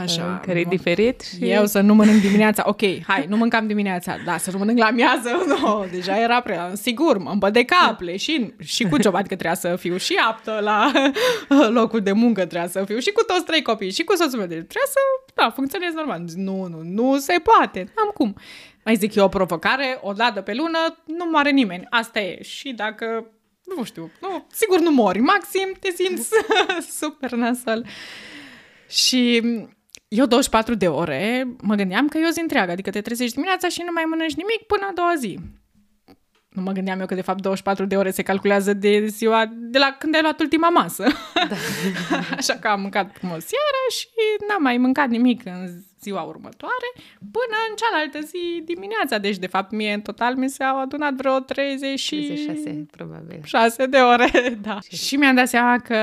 Așa. 0.01 0.41
care 0.45 0.59
e 0.59 0.63
nu. 0.63 0.69
diferit. 0.69 1.21
Și... 1.21 1.49
Eu 1.49 1.65
să 1.65 1.79
nu 1.79 1.93
mănânc 1.93 2.21
dimineața. 2.21 2.63
Ok, 2.65 2.81
hai, 3.07 3.25
nu 3.27 3.37
mâncam 3.37 3.67
dimineața. 3.67 4.15
Da, 4.25 4.37
să 4.37 4.51
nu 4.51 4.57
mănânc 4.57 4.77
la 4.77 4.89
miază. 4.89 5.29
No, 5.63 5.85
deja 5.91 6.19
era 6.19 6.41
prea. 6.41 6.71
Sigur, 6.73 7.17
mă 7.17 7.29
îmbăt 7.29 7.53
de 7.53 7.63
cap, 7.63 8.01
leșin. 8.01 8.53
Și 8.63 8.83
cu 8.83 8.97
ceva, 8.97 9.17
adică 9.17 9.35
trebuia 9.35 9.59
să 9.59 9.75
fiu 9.75 9.97
și 9.97 10.15
aptă 10.27 10.59
la 10.61 10.91
locul 11.79 11.99
de 11.99 12.11
muncă, 12.11 12.45
trebuia 12.45 12.69
să 12.69 12.83
fiu 12.85 12.99
și 12.99 13.11
cu 13.11 13.23
toți 13.23 13.43
trei 13.43 13.61
copii, 13.61 13.91
și 13.91 14.03
cu 14.03 14.15
soțul 14.15 14.37
meu. 14.37 14.47
Deci 14.47 14.57
trebuia 14.57 14.87
să, 14.87 14.99
da, 15.33 15.49
funcționez 15.49 15.93
normal. 15.93 16.23
Zic, 16.25 16.37
Nu, 16.37 16.67
nu, 16.67 16.81
nu 16.83 17.17
se 17.17 17.35
poate. 17.43 17.79
N-am 17.95 18.11
cum. 18.13 18.35
Mai 18.85 18.95
zic, 18.95 19.15
e 19.15 19.21
o 19.21 19.27
provocare, 19.27 19.99
o 20.01 20.11
dată 20.13 20.41
pe 20.41 20.53
lună, 20.53 20.97
nu 21.05 21.25
moare 21.31 21.49
nimeni. 21.49 21.87
Asta 21.89 22.19
e. 22.19 22.41
Și 22.41 22.71
dacă 22.71 23.25
nu 23.75 23.83
știu, 23.83 24.11
nu, 24.21 24.45
sigur 24.51 24.79
nu 24.79 24.91
mori, 24.91 25.19
maxim 25.19 25.73
te 25.79 25.89
simți 25.91 26.29
super 26.99 27.31
nasol. 27.31 27.85
Și 28.89 29.41
eu 30.15 30.25
24 30.25 30.75
de 30.75 30.87
ore 30.87 31.47
mă 31.61 31.75
gândeam 31.75 32.07
că 32.07 32.17
e 32.17 32.27
o 32.27 32.29
zi 32.29 32.39
întreagă, 32.39 32.71
adică 32.71 32.89
te 32.89 33.01
trezești 33.01 33.33
dimineața 33.33 33.67
și 33.67 33.81
nu 33.85 33.91
mai 33.93 34.03
mănânci 34.07 34.33
nimic 34.33 34.61
până 34.67 34.85
a 34.89 34.93
doua 34.93 35.13
zi. 35.17 35.39
Nu 36.49 36.61
mă 36.61 36.71
gândeam 36.71 36.99
eu 36.99 37.05
că 37.05 37.15
de 37.15 37.21
fapt 37.21 37.41
24 37.41 37.85
de 37.85 37.97
ore 37.97 38.11
se 38.11 38.23
calculează 38.23 38.73
de 38.73 39.05
ziua, 39.07 39.45
de 39.53 39.77
la 39.77 39.95
când 39.99 40.15
ai 40.15 40.21
luat 40.21 40.39
ultima 40.39 40.69
masă. 40.69 41.03
Da. 41.33 41.55
Așa 42.37 42.53
că 42.53 42.67
am 42.67 42.81
mâncat 42.81 43.11
frumos 43.13 43.45
seara 43.45 43.83
și 43.97 44.07
n-am 44.47 44.61
mai 44.61 44.77
mâncat 44.77 45.09
nimic 45.09 45.45
în 45.45 45.67
ziua 46.01 46.21
următoare 46.21 46.89
până 47.17 47.55
în 47.69 47.75
cealaltă 47.75 48.19
zi 48.19 48.61
dimineața. 48.65 49.17
Deci 49.17 49.37
de 49.37 49.47
fapt 49.47 49.71
mie 49.71 49.93
în 49.93 50.01
total 50.01 50.35
mi 50.35 50.49
s-au 50.49 50.79
adunat 50.79 51.13
vreo 51.13 51.39
30 51.39 51.99
și... 51.99 52.15
36, 52.15 52.85
probabil. 52.91 53.39
6 53.43 53.85
de 53.85 53.97
ore, 53.97 54.29
da. 54.67 54.77
Și 54.89 55.15
mi-am 55.15 55.35
dat 55.35 55.47
seama 55.47 55.79
că, 55.79 55.95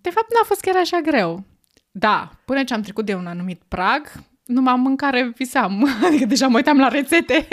de 0.00 0.10
fapt, 0.10 0.32
n-a 0.34 0.44
fost 0.44 0.60
chiar 0.60 0.76
așa 0.76 1.00
greu. 1.00 1.44
Da, 1.92 2.30
până 2.44 2.64
ce 2.64 2.74
am 2.74 2.82
trecut 2.82 3.04
de 3.04 3.14
un 3.14 3.26
anumit 3.26 3.62
prag, 3.68 4.12
numai 4.46 4.74
mâncare 4.76 5.32
visam. 5.36 5.88
Adică 6.06 6.24
deja 6.24 6.46
mă 6.46 6.56
uitam 6.56 6.78
la 6.78 6.88
rețete 6.88 7.48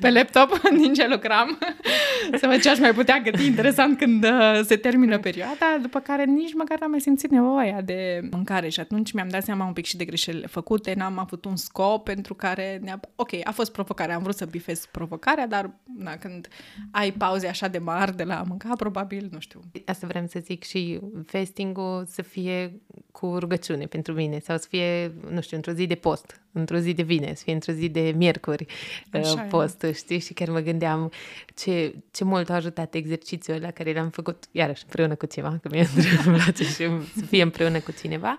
pe 0.00 0.10
laptop 0.10 0.60
din 0.68 0.94
ce 0.94 1.08
lucram. 1.08 1.58
Să 2.40 2.46
văd 2.46 2.60
ce 2.60 2.70
aș 2.70 2.78
mai 2.78 2.92
putea 2.92 3.20
găti. 3.20 3.46
Interesant 3.46 3.98
când 3.98 4.24
uh, 4.24 4.60
se 4.64 4.76
termină 4.76 5.18
perioada, 5.18 5.78
după 5.82 6.00
care 6.00 6.24
nici 6.24 6.54
măcar 6.54 6.78
n-am 6.80 6.90
mai 6.90 7.00
simțit 7.00 7.30
nevoia 7.30 7.80
de 7.80 8.28
mâncare. 8.30 8.68
Și 8.68 8.80
atunci 8.80 9.12
mi-am 9.12 9.28
dat 9.28 9.44
seama 9.44 9.66
un 9.66 9.72
pic 9.72 9.84
și 9.84 9.96
de 9.96 10.04
greșelile 10.04 10.46
făcute, 10.46 10.94
n-am 10.96 11.18
avut 11.18 11.44
un 11.44 11.56
scop 11.56 12.04
pentru 12.04 12.34
care 12.34 12.80
ne 12.82 12.94
Ok, 13.16 13.30
a 13.44 13.50
fost 13.50 13.72
provocare, 13.72 14.12
am 14.12 14.22
vrut 14.22 14.36
să 14.36 14.44
bifez 14.44 14.86
provocarea, 14.86 15.46
dar 15.46 15.70
na, 15.96 16.16
când 16.16 16.48
ai 16.90 17.12
pauze 17.12 17.46
așa 17.48 17.68
de 17.68 17.78
mari 17.78 18.16
de 18.16 18.22
la 18.24 18.38
a 18.38 18.42
mânca, 18.42 18.72
probabil, 18.76 19.28
nu 19.32 19.38
știu, 19.38 19.60
Asta 19.86 20.06
vreau 20.06 20.26
să 20.26 20.40
zic 20.42 20.62
și 20.62 21.00
fasting-ul 21.26 22.04
să 22.08 22.22
fie 22.22 22.80
cu 23.12 23.36
rugăciune 23.38 23.86
pentru 23.86 24.12
mine 24.12 24.38
sau 24.38 24.56
să 24.56 24.66
fie, 24.68 25.12
nu 25.30 25.40
știu, 25.40 25.56
într-o 25.56 25.72
zi 25.72 25.86
de 25.86 25.94
post, 25.94 26.33
într-o 26.52 26.76
zi 26.78 26.92
de 26.92 27.02
vineri, 27.02 27.36
să 27.36 27.42
fie 27.44 27.52
într-o 27.52 27.72
zi 27.72 27.88
de 27.88 28.12
miercuri 28.16 28.66
Așa 29.12 29.32
uh, 29.32 29.40
e. 29.44 29.48
post, 29.48 29.86
știi? 29.94 30.18
Și 30.18 30.32
chiar 30.32 30.48
mă 30.48 30.60
gândeam 30.60 31.12
ce, 31.54 31.94
ce 32.10 32.24
mult 32.24 32.50
a 32.50 32.54
ajutat 32.54 32.94
exercițiul 32.94 33.58
la 33.60 33.70
care 33.70 33.92
l-am 33.92 34.10
făcut, 34.10 34.44
iarăși 34.50 34.82
împreună 34.82 35.14
cu 35.14 35.26
ceva, 35.26 35.58
că 35.62 35.68
mie 35.72 35.86
îmi 36.26 36.36
place 36.36 36.64
și 36.64 36.70
să 36.72 37.24
fie 37.28 37.42
împreună 37.42 37.80
cu 37.80 37.92
cineva. 38.00 38.36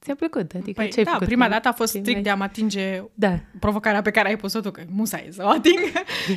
Ți-a 0.00 0.14
plăcut? 0.14 0.52
Adică 0.54 0.80
Păi, 0.80 0.90
ce 0.90 0.98
ai 0.98 1.04
da, 1.04 1.10
făcut? 1.10 1.26
prima 1.26 1.48
dată 1.48 1.68
a 1.68 1.72
fost 1.72 1.92
Ce 1.92 1.98
strict 1.98 2.14
mai- 2.16 2.22
de 2.24 2.30
a 2.30 2.34
mă 2.34 2.42
atinge 2.44 3.02
Da, 3.14 3.38
provocarea 3.60 4.02
pe 4.02 4.10
care 4.10 4.28
ai 4.28 4.36
pus-o 4.36 4.60
tu, 4.60 4.70
că 4.70 4.82
musa 4.88 5.18
e 5.18 5.30
să 5.30 5.42
o 5.44 5.48
ating. 5.48 5.78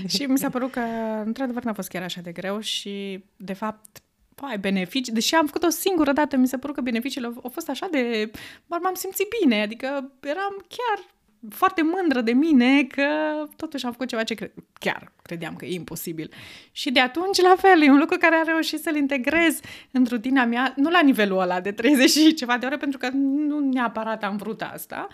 și 0.07 0.23
mi 0.23 0.37
s-a 0.37 0.49
părut 0.49 0.71
că, 0.71 0.79
într-adevăr, 1.25 1.63
n-a 1.63 1.73
fost 1.73 1.89
chiar 1.89 2.03
așa 2.03 2.21
de 2.21 2.31
greu 2.31 2.59
și, 2.59 3.23
de 3.35 3.53
fapt, 3.53 4.01
ai 4.45 4.57
beneficii, 4.57 5.13
deși 5.13 5.35
am 5.35 5.45
făcut 5.45 5.63
o 5.63 5.69
singură 5.69 6.11
dată, 6.11 6.37
mi 6.37 6.47
s-a 6.47 6.57
părut 6.57 6.75
că 6.75 6.81
beneficiile 6.81 7.27
au, 7.27 7.39
au 7.43 7.49
fost 7.49 7.69
așa 7.69 7.87
de... 7.91 8.31
Bă, 8.67 8.77
m-am 8.81 8.93
simțit 8.93 9.27
bine, 9.39 9.61
adică 9.61 10.11
eram 10.19 10.65
chiar 10.67 11.05
foarte 11.49 11.81
mândră 11.81 12.21
de 12.21 12.31
mine 12.31 12.83
că 12.83 13.07
totuși 13.55 13.85
am 13.85 13.91
făcut 13.91 14.07
ceva 14.07 14.23
ce 14.23 14.33
cre- 14.33 14.53
chiar 14.79 15.11
credeam 15.21 15.55
că 15.55 15.65
e 15.65 15.73
imposibil. 15.73 16.31
Și 16.71 16.91
de 16.91 16.99
atunci, 16.99 17.41
la 17.41 17.55
fel, 17.57 17.81
e 17.81 17.91
un 17.91 17.99
lucru 17.99 18.17
care 18.17 18.35
am 18.35 18.45
reușit 18.45 18.81
să-l 18.81 18.95
integrez 18.95 19.59
în 19.91 20.05
rutina 20.09 20.45
mea, 20.45 20.73
nu 20.75 20.89
la 20.89 21.01
nivelul 21.01 21.39
ăla 21.39 21.61
de 21.61 21.71
30 21.71 22.09
și 22.09 22.33
ceva 22.33 22.57
de 22.57 22.65
ore, 22.65 22.77
pentru 22.77 22.97
că 22.97 23.09
nu 23.13 23.59
neapărat 23.59 24.23
am 24.23 24.37
vrut 24.37 24.61
asta, 24.61 25.07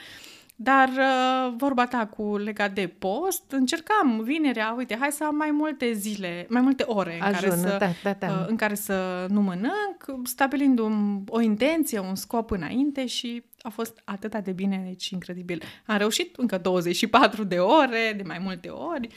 dar 0.56 0.90
uh, 0.90 1.54
vorba 1.58 1.86
ta 1.86 2.06
cu 2.06 2.38
legat 2.38 2.74
de 2.74 2.88
post, 3.00 3.52
încercam 3.52 4.22
vinerea, 4.24 4.74
uite, 4.78 4.98
hai 5.00 5.12
să 5.12 5.24
am 5.24 5.36
mai 5.36 5.52
multe 5.52 5.94
zile, 5.94 6.46
mai 6.50 6.62
multe 6.62 6.84
ore 6.84 7.14
în, 7.14 7.20
care 7.20 7.36
Ajună, 7.36 7.56
să, 7.56 7.78
da, 7.80 7.90
da, 8.04 8.28
da. 8.28 8.28
uh, 8.28 8.46
în 8.48 8.56
care 8.56 8.76
să 8.76 9.26
nu 9.30 9.42
mănânc, 9.42 10.06
stabilind 10.24 10.80
un, 10.80 11.22
o 11.28 11.42
intenție, 11.42 12.00
un 12.00 12.16
scop 12.16 12.52
înainte 12.52 13.06
și 13.06 13.44
a 13.62 13.70
fost 13.70 14.02
atât 14.04 14.36
de 14.36 14.52
bine, 14.52 14.84
deci 14.88 15.10
incredibil. 15.10 15.62
Am 15.86 15.98
reușit 15.98 16.36
încă 16.36 16.58
24 16.58 17.44
de 17.44 17.60
ore, 17.60 18.14
de 18.18 18.24
mai 18.26 18.40
multe 18.40 18.70
ori, 18.70 19.08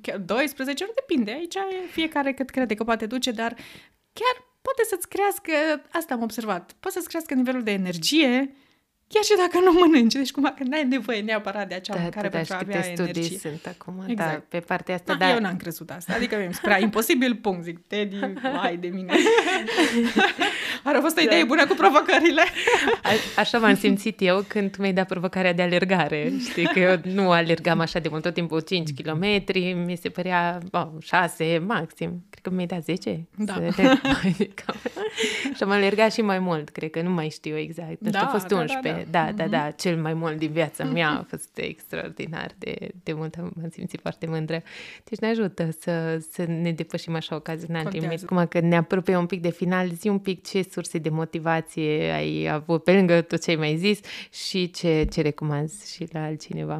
chiar 0.00 0.18
12 0.18 0.84
ori, 0.84 0.92
depinde, 0.94 1.30
aici 1.30 1.54
e 1.54 1.86
fiecare 1.90 2.32
cât 2.32 2.50
crede 2.50 2.74
că 2.74 2.84
poate 2.84 3.06
duce, 3.06 3.30
dar 3.30 3.54
chiar 4.12 4.44
poate 4.62 4.82
să-ți 4.88 5.08
crească, 5.08 5.52
asta 5.92 6.14
am 6.14 6.22
observat, 6.22 6.72
poate 6.80 6.96
să-ți 6.96 7.08
crească 7.08 7.34
nivelul 7.34 7.62
de 7.62 7.70
energie, 7.70 8.54
chiar 9.08 9.22
și 9.22 9.34
dacă 9.36 9.64
nu 9.64 9.72
mănânci. 9.72 10.12
Deci 10.12 10.30
cumva 10.30 10.50
când 10.50 10.74
ai 10.74 10.84
nevoie 10.84 11.20
neapărat 11.20 11.68
de 11.68 11.74
acea 11.74 11.94
da, 11.94 12.00
mâncare 12.00 12.28
da, 12.28 12.38
da, 12.38 12.44
pentru 12.44 12.54
și 12.54 12.60
a 12.60 12.64
avea 12.68 12.80
câte 12.80 12.94
studii 12.94 13.20
energie. 13.22 13.38
sunt 13.38 13.66
acum, 13.78 14.04
Exact. 14.08 14.30
da, 14.30 14.42
pe 14.48 14.60
partea 14.60 14.94
asta, 14.94 15.14
Da, 15.14 15.26
da. 15.26 15.32
Eu 15.32 15.40
n-am 15.40 15.56
crezut 15.56 15.90
asta. 15.90 16.12
Adică 16.14 16.36
mi-mi 16.36 16.54
spera 16.54 16.78
imposibil, 16.88 17.34
punct, 17.34 17.62
zic, 17.62 17.86
Teddy, 17.86 18.16
hai 18.62 18.76
de 18.76 18.88
mine. 18.88 19.12
Ar 20.82 20.94
a 20.94 21.00
fost 21.00 21.18
o 21.18 21.20
idee 21.20 21.44
bună 21.44 21.66
cu 21.66 21.74
provocările. 21.74 22.42
A, 23.02 23.10
așa 23.36 23.58
m-am 23.58 23.76
simțit 23.76 24.20
eu 24.20 24.44
când 24.48 24.70
tu 24.70 24.80
mi-ai 24.80 24.92
dat 24.92 25.06
provocarea 25.06 25.52
de 25.52 25.62
alergare. 25.62 26.32
Știi 26.48 26.66
că 26.66 26.78
eu 26.78 27.00
nu 27.02 27.30
alergam 27.30 27.80
așa 27.80 27.98
de 27.98 28.08
mult, 28.08 28.22
tot 28.22 28.34
timpul 28.34 28.60
5 28.60 28.90
km, 29.02 29.24
mi 29.86 29.96
se 30.00 30.08
părea 30.08 30.58
oh, 30.70 30.86
6 31.00 31.62
maxim. 31.66 32.24
Cred 32.30 32.42
că 32.42 32.50
mi-ai 32.50 32.66
dat 32.66 32.82
10. 32.84 33.26
Da. 33.36 33.52
Să 33.52 33.58
alerg 33.58 34.00
mai 34.02 34.50
cam. 34.64 34.76
și 35.54 35.62
am 35.62 35.70
alergat 35.70 36.12
și 36.12 36.20
mai 36.20 36.38
mult, 36.38 36.68
cred 36.68 36.90
că 36.90 37.02
nu 37.02 37.10
mai 37.10 37.28
știu 37.28 37.56
exact. 37.56 37.88
Nu 37.88 38.08
știu, 38.08 38.10
Da, 38.10 38.20
a 38.20 38.26
fost 38.26 38.46
da, 38.46 38.54
da, 38.54 38.60
11. 38.60 38.88
da. 38.88 38.94
Da, 38.95 38.95
da, 39.10 39.32
da, 39.32 39.70
cel 39.70 40.00
mai 40.00 40.14
mult 40.14 40.38
din 40.38 40.50
viața 40.50 40.84
mea 40.84 41.10
a 41.10 41.24
fost 41.28 41.58
extraordinar 41.58 42.50
de, 42.58 42.90
de 43.02 43.12
mult, 43.12 43.34
am 43.34 43.52
m-am 43.56 43.68
simțit 43.70 44.00
foarte 44.00 44.26
mândră. 44.26 44.62
Deci 45.04 45.18
ne 45.18 45.28
ajută 45.28 45.68
să, 45.80 46.24
să 46.30 46.44
ne 46.44 46.72
depășim 46.72 47.14
așa 47.14 47.34
ocazional 47.34 47.82
Contează. 47.82 48.06
limit. 48.06 48.22
Acum 48.30 48.46
că 48.46 48.60
ne 48.60 48.76
apropie 48.76 49.16
un 49.16 49.26
pic 49.26 49.40
de 49.40 49.50
final, 49.50 49.90
zi 49.90 50.08
un 50.08 50.18
pic 50.18 50.46
ce 50.46 50.62
surse 50.70 50.98
de 50.98 51.08
motivație 51.08 52.10
ai 52.10 52.48
avut 52.48 52.84
pe 52.84 52.92
lângă 52.92 53.20
tot 53.20 53.42
ce 53.42 53.50
ai 53.50 53.56
mai 53.56 53.76
zis 53.76 54.00
și 54.46 54.70
ce, 54.70 55.06
ce 55.10 55.20
recomanzi 55.20 55.94
și 55.94 56.08
la 56.12 56.24
altcineva. 56.24 56.78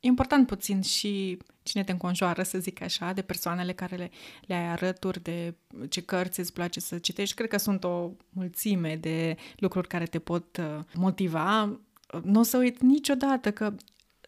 E 0.00 0.06
important 0.08 0.46
puțin 0.46 0.80
și 0.80 1.38
cine 1.70 1.84
te 1.84 1.92
înconjoară, 1.92 2.42
să 2.42 2.58
zic 2.58 2.82
așa, 2.82 3.12
de 3.12 3.22
persoanele 3.22 3.72
care 3.72 3.96
le, 3.96 4.10
le 4.46 4.54
ai 4.54 4.68
arături, 4.68 5.22
de 5.22 5.54
ce 5.88 6.02
cărți 6.02 6.40
îți 6.40 6.52
place 6.52 6.80
să 6.80 6.98
citești. 6.98 7.34
Cred 7.34 7.48
că 7.48 7.58
sunt 7.58 7.84
o 7.84 8.10
mulțime 8.30 8.96
de 9.00 9.36
lucruri 9.56 9.88
care 9.88 10.04
te 10.04 10.18
pot 10.18 10.56
uh, 10.56 10.84
motiva. 10.94 11.80
Nu 12.22 12.40
o 12.40 12.42
să 12.42 12.56
uit 12.56 12.80
niciodată 12.80 13.50
că 13.50 13.74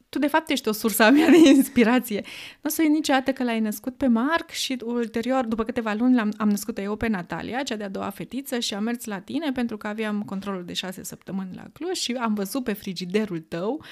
tu 0.08 0.18
de 0.18 0.26
fapt 0.26 0.50
ești 0.50 0.68
o 0.68 0.72
sursă 0.72 1.02
a 1.02 1.10
mea 1.10 1.28
de 1.28 1.48
inspirație. 1.48 2.20
Nu 2.60 2.60
o 2.62 2.68
să 2.68 2.82
uit 2.82 2.90
niciodată 2.90 3.32
că 3.32 3.44
l-ai 3.44 3.60
născut 3.60 3.96
pe 3.96 4.06
Marc 4.06 4.50
și 4.50 4.78
ulterior, 4.84 5.44
după 5.44 5.64
câteva 5.64 5.92
luni, 5.92 6.18
am 6.18 6.32
am 6.36 6.48
născut 6.50 6.78
eu 6.78 6.96
pe 6.96 7.06
Natalia, 7.06 7.62
cea 7.62 7.76
de-a 7.76 7.88
doua 7.88 8.10
fetiță, 8.10 8.58
și 8.58 8.74
am 8.74 8.82
mers 8.82 9.04
la 9.04 9.20
tine 9.20 9.52
pentru 9.52 9.76
că 9.76 9.86
aveam 9.86 10.22
controlul 10.22 10.64
de 10.64 10.72
șase 10.72 11.04
săptămâni 11.04 11.54
la 11.54 11.64
Cluj 11.72 11.96
și 11.96 12.12
am 12.12 12.34
văzut 12.34 12.64
pe 12.64 12.72
frigiderul 12.72 13.40
tău 13.40 13.84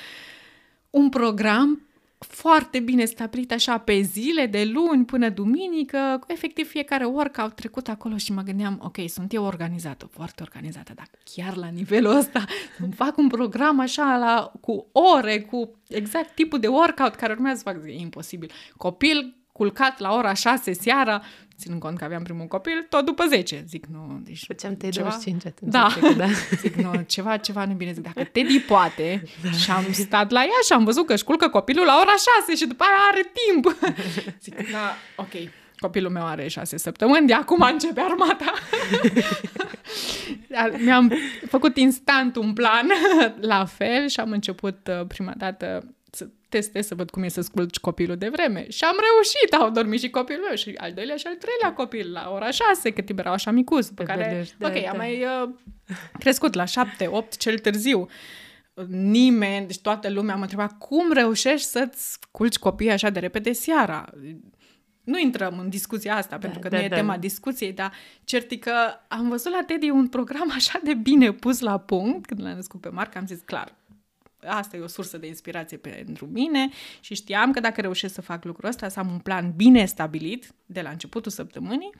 un 0.91 1.09
program 1.09 1.90
foarte 2.27 2.81
bine 2.81 3.05
stabilit 3.05 3.53
așa 3.53 3.79
pe 3.79 4.01
zile, 4.01 4.47
de 4.47 4.65
luni 4.65 5.05
până 5.05 5.29
duminică, 5.29 6.21
efectiv 6.27 6.69
fiecare 6.69 7.05
workout 7.05 7.55
trecut 7.55 7.89
acolo 7.89 8.17
și 8.17 8.33
mă 8.33 8.43
gândeam, 8.43 8.81
ok, 8.83 8.97
sunt 9.09 9.33
eu 9.33 9.45
organizată, 9.45 10.07
foarte 10.07 10.43
organizată, 10.43 10.93
dar 10.95 11.09
chiar 11.35 11.57
la 11.57 11.67
nivelul 11.67 12.17
ăsta 12.17 12.45
îmi 12.85 12.93
fac 12.93 13.17
un 13.17 13.29
program 13.29 13.81
așa 13.81 14.17
la, 14.17 14.53
cu 14.61 14.87
ore, 14.93 15.41
cu 15.41 15.71
exact 15.89 16.35
tipul 16.35 16.59
de 16.59 16.67
workout 16.67 17.15
care 17.15 17.33
urmează 17.33 17.63
să 17.65 17.71
fac, 17.73 17.87
e 17.87 18.01
imposibil. 18.01 18.51
Copil 18.77 19.40
culcat 19.61 19.99
la 19.99 20.13
ora 20.13 20.33
6 20.33 20.73
seara, 20.73 21.23
ținând 21.59 21.81
cont 21.81 21.99
că 21.99 22.05
aveam 22.05 22.23
primul 22.23 22.47
copil, 22.47 22.87
tot 22.89 23.05
după 23.05 23.25
10. 23.27 23.65
Zic, 23.69 23.87
nu, 23.87 24.21
deci... 24.25 24.45
Făceam 24.47 24.77
te 24.77 24.89
25 24.89 25.47
atunci. 25.47 25.73
Da. 25.73 25.89
da. 26.17 26.27
Zic, 26.63 26.75
nu, 26.75 26.91
ceva, 27.07 27.37
ceva 27.37 27.65
nu 27.65 27.75
bine. 27.75 27.93
Zic, 27.93 28.03
dacă 28.03 28.25
Teddy 28.25 28.61
poate 28.61 29.23
da. 29.43 29.51
și 29.51 29.71
am 29.71 29.93
stat 29.93 30.31
la 30.31 30.41
ea 30.41 30.61
și 30.67 30.73
am 30.73 30.85
văzut 30.85 31.07
că 31.07 31.13
își 31.13 31.25
culcă 31.25 31.49
copilul 31.49 31.85
la 31.85 31.99
ora 32.01 32.15
6 32.45 32.57
și 32.57 32.67
după 32.67 32.85
aia 32.85 33.09
are 33.11 33.33
timp. 33.41 33.77
Zic, 34.45 34.71
da, 34.71 34.95
ok, 35.17 35.51
copilul 35.79 36.11
meu 36.11 36.27
are 36.27 36.49
șase 36.49 36.77
săptămâni, 36.77 37.27
de 37.27 37.35
acum 37.35 37.61
începe 37.61 38.01
armata. 38.01 38.53
Mi-am 40.85 41.13
făcut 41.49 41.77
instant 41.77 42.37
un 42.37 42.53
plan 42.53 42.91
la 43.41 43.65
fel 43.65 44.09
și 44.09 44.21
am 44.21 44.31
început 44.31 44.89
uh, 44.89 45.07
prima 45.07 45.33
dată 45.37 45.95
să 46.00 46.00
testez 46.51 46.87
să 46.87 46.95
văd 46.95 47.11
cum 47.11 47.23
e 47.23 47.29
să 47.29 47.41
sculci 47.41 47.79
copilul 47.79 48.17
de 48.17 48.29
vreme. 48.29 48.67
Și 48.69 48.85
am 48.85 48.97
reușit, 49.01 49.53
au 49.53 49.71
dormit 49.71 50.01
și 50.01 50.11
copilul 50.11 50.45
meu 50.47 50.57
și 50.57 50.75
al 50.77 50.93
doilea 50.93 51.17
și 51.17 51.27
al 51.27 51.35
treilea 51.35 51.73
copil 51.73 52.13
la 52.13 52.31
ora 52.35 52.51
șase, 52.51 52.91
cât 52.91 53.05
timp 53.05 53.19
erau 53.19 53.33
așa 53.33 53.51
micuț, 53.51 53.87
pe, 53.87 53.93
pe 53.95 54.03
care, 54.03 54.47
da, 54.59 54.67
ok, 54.67 54.83
da. 54.83 54.91
am 54.91 54.97
mai 54.97 55.25
uh, 55.25 55.49
crescut 56.19 56.55
la 56.55 56.65
șapte, 56.65 57.07
opt 57.07 57.37
cel 57.37 57.59
târziu. 57.59 58.09
Nimeni, 58.89 59.67
deci 59.67 59.81
toată 59.81 60.11
lumea 60.11 60.35
mă 60.35 60.43
întreba 60.43 60.67
cum 60.67 61.13
reușești 61.13 61.67
să-ți 61.67 62.19
culci 62.31 62.59
copiii 62.59 62.91
așa 62.91 63.11
de 63.11 63.19
repede 63.19 63.53
seara. 63.53 64.09
Nu 65.05 65.19
intrăm 65.19 65.59
în 65.59 65.69
discuția 65.69 66.17
asta, 66.17 66.37
da, 66.37 66.39
pentru 66.39 66.59
că 66.59 66.69
da, 66.69 66.77
nu 66.77 66.83
e 66.83 66.89
da. 66.89 66.97
tema 66.97 67.19
discuției, 67.19 67.73
dar 67.73 67.93
certi 68.25 68.59
că 68.59 68.73
am 69.09 69.29
văzut 69.29 69.53
la 69.53 69.63
Teddy 69.67 69.91
un 69.91 70.09
program 70.09 70.51
așa 70.55 70.81
de 70.85 70.95
bine 70.95 71.33
pus 71.33 71.61
la 71.61 71.79
punct, 71.79 72.27
când 72.27 72.43
l-am 72.43 72.55
născut 72.55 72.81
pe 72.81 72.89
Marc, 72.89 73.17
am 73.17 73.27
zis, 73.27 73.41
clar, 73.41 73.75
asta 74.47 74.77
e 74.77 74.81
o 74.81 74.87
sursă 74.87 75.19
de 75.19 75.27
inspirație 75.27 75.77
pentru 75.77 76.27
mine 76.27 76.69
și 77.01 77.15
știam 77.15 77.53
că 77.53 77.61
dacă 77.61 77.81
reușesc 77.81 78.15
să 78.15 78.21
fac 78.21 78.45
lucrul 78.45 78.69
ăsta, 78.69 78.89
să 78.89 78.99
am 78.99 79.11
un 79.11 79.19
plan 79.19 79.53
bine 79.57 79.85
stabilit 79.85 80.55
de 80.67 80.81
la 80.81 80.91
începutul 80.91 81.31
săptămânii 81.31 81.91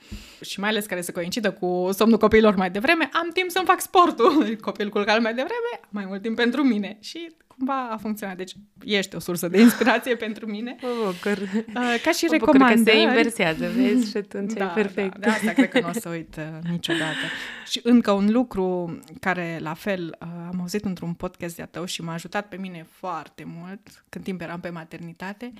și 0.41 0.59
mai 0.59 0.69
ales 0.69 0.85
care 0.85 1.01
să 1.01 1.11
coincidă 1.11 1.51
cu 1.51 1.89
somnul 1.93 2.17
copiilor 2.17 2.55
mai 2.55 2.71
devreme, 2.71 3.09
am 3.13 3.29
timp 3.33 3.49
să-mi 3.49 3.65
fac 3.65 3.81
sportul. 3.81 4.55
Copilul 4.61 4.91
culcat 4.91 5.21
mai 5.21 5.33
devreme, 5.33 5.79
mai 5.89 6.05
mult 6.05 6.21
timp 6.21 6.35
pentru 6.35 6.63
mine. 6.63 6.97
Și 6.99 7.31
cumva 7.61 7.89
a 7.89 7.97
funcționat. 7.97 8.37
Deci 8.37 8.53
ești 8.83 9.15
o 9.15 9.19
sursă 9.19 9.47
de 9.47 9.61
inspirație 9.61 10.15
pentru 10.25 10.45
mine. 10.45 10.75
Mă 10.81 10.89
bucur. 11.05 11.37
Uh, 11.55 12.01
ca 12.03 12.11
și 12.11 12.25
mă 12.25 12.31
recomandări. 12.31 12.83
că 12.83 12.89
se 12.89 12.97
inversează, 12.97 13.67
vezi? 13.67 14.09
Și 14.09 14.17
atunci 14.17 14.53
da, 14.53 14.65
e 14.65 14.71
perfect. 14.73 15.17
Da, 15.17 15.19
de 15.19 15.29
asta 15.29 15.51
cred 15.51 15.69
că 15.69 15.79
nu 15.79 15.87
o 15.87 15.91
să 15.91 16.09
uit 16.09 16.35
uh, 16.35 16.69
niciodată. 16.69 17.25
Și 17.67 17.79
încă 17.83 18.11
un 18.11 18.31
lucru 18.31 18.99
care, 19.19 19.59
la 19.61 19.73
fel, 19.73 20.17
uh, 20.21 20.27
am 20.47 20.59
auzit 20.59 20.85
într-un 20.85 21.13
podcast 21.13 21.55
de-a 21.55 21.65
tău 21.65 21.85
și 21.85 22.01
m-a 22.01 22.13
ajutat 22.13 22.47
pe 22.47 22.57
mine 22.57 22.85
foarte 22.89 23.43
mult 23.45 24.05
când 24.09 24.23
timp 24.23 24.41
eram 24.41 24.59
pe 24.59 24.69
maternitate, 24.69 25.53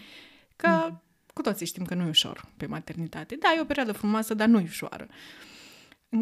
că 0.56 0.86
mm. 0.90 1.02
cu 1.34 1.41
toții 1.41 1.65
știm 1.65 1.86
că 1.86 1.94
nu 1.94 2.06
e 2.06 2.10
ușor 2.10 2.45
pe 2.57 2.65
maternitate. 2.65 3.36
Da, 3.40 3.53
e 3.57 3.61
o 3.61 3.65
perioadă 3.65 3.91
frumoasă, 3.91 4.34
dar 4.34 4.48
nu 4.48 4.60
e 4.60 4.64
ușoară. 4.64 5.07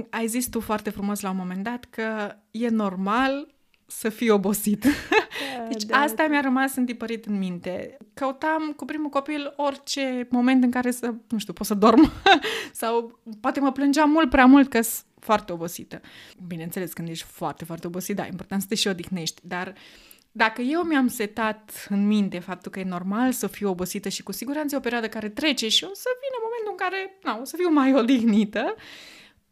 Ai 0.10 0.28
zis 0.28 0.48
tu 0.48 0.60
foarte 0.60 0.90
frumos 0.90 1.22
la 1.22 1.30
un 1.30 1.36
moment 1.36 1.64
dat 1.64 1.86
că 1.90 2.36
e 2.52 2.68
normal 2.68 3.48
să 3.90 4.10
fii 4.10 4.30
obosit. 4.30 4.84
Da, 4.84 5.64
deci 5.70 5.84
da, 5.84 5.98
asta 5.98 6.24
da. 6.24 6.28
mi-a 6.28 6.42
rămas 6.42 6.76
întipărit 6.76 7.26
în 7.26 7.38
minte. 7.38 7.98
Căutam 8.14 8.74
cu 8.76 8.86
primul 8.86 9.10
copil 9.10 9.54
orice 9.56 10.28
moment 10.30 10.64
în 10.64 10.72
care 10.72 10.92
să, 10.92 11.14
nu 11.30 11.38
știu, 11.38 11.54
pot 11.54 11.66
să 11.66 11.74
dorm 11.74 12.12
sau 12.82 13.20
poate 13.42 13.60
mă 13.60 13.72
plângeam 13.72 14.10
mult 14.10 14.30
prea 14.30 14.46
mult 14.46 14.70
că 14.70 14.82
sunt 14.82 15.06
foarte 15.20 15.52
obosită. 15.52 16.02
Bineînțeles, 16.48 16.94
când 16.94 17.08
ești 17.08 17.26
foarte, 17.26 17.66
foarte 17.66 17.88
obosit, 17.88 18.16
da, 18.16 18.24
e 18.24 18.28
important 18.28 18.62
să 18.62 18.68
te 18.68 18.76
și 18.76 18.88
odihnești, 18.88 19.42
dar 19.44 19.74
dacă 20.32 20.62
eu 20.62 20.82
mi-am 20.82 21.08
setat 21.08 21.88
în 21.90 22.08
minte 22.08 22.40
faptul 22.40 22.72
că 22.72 22.80
e 22.80 22.84
normal 22.84 23.32
să 23.32 23.48
fiu 23.48 23.70
obosită 23.70 24.10
și 24.10 24.24
cu 24.24 24.32
siguranță 24.32 24.76
e 24.76 24.78
o 24.78 24.82
perioadă 24.82 25.08
care 25.08 25.30
trece 25.30 25.68
și 25.68 25.84
o 25.84 25.94
să 25.94 26.10
vină 26.22 26.38
momentul 26.44 26.72
în 26.72 26.78
care, 26.78 27.18
na, 27.24 27.42
o 27.42 27.46
să 27.46 27.56
fiu 27.56 27.70
mai 27.70 27.94
odihnită, 27.94 28.76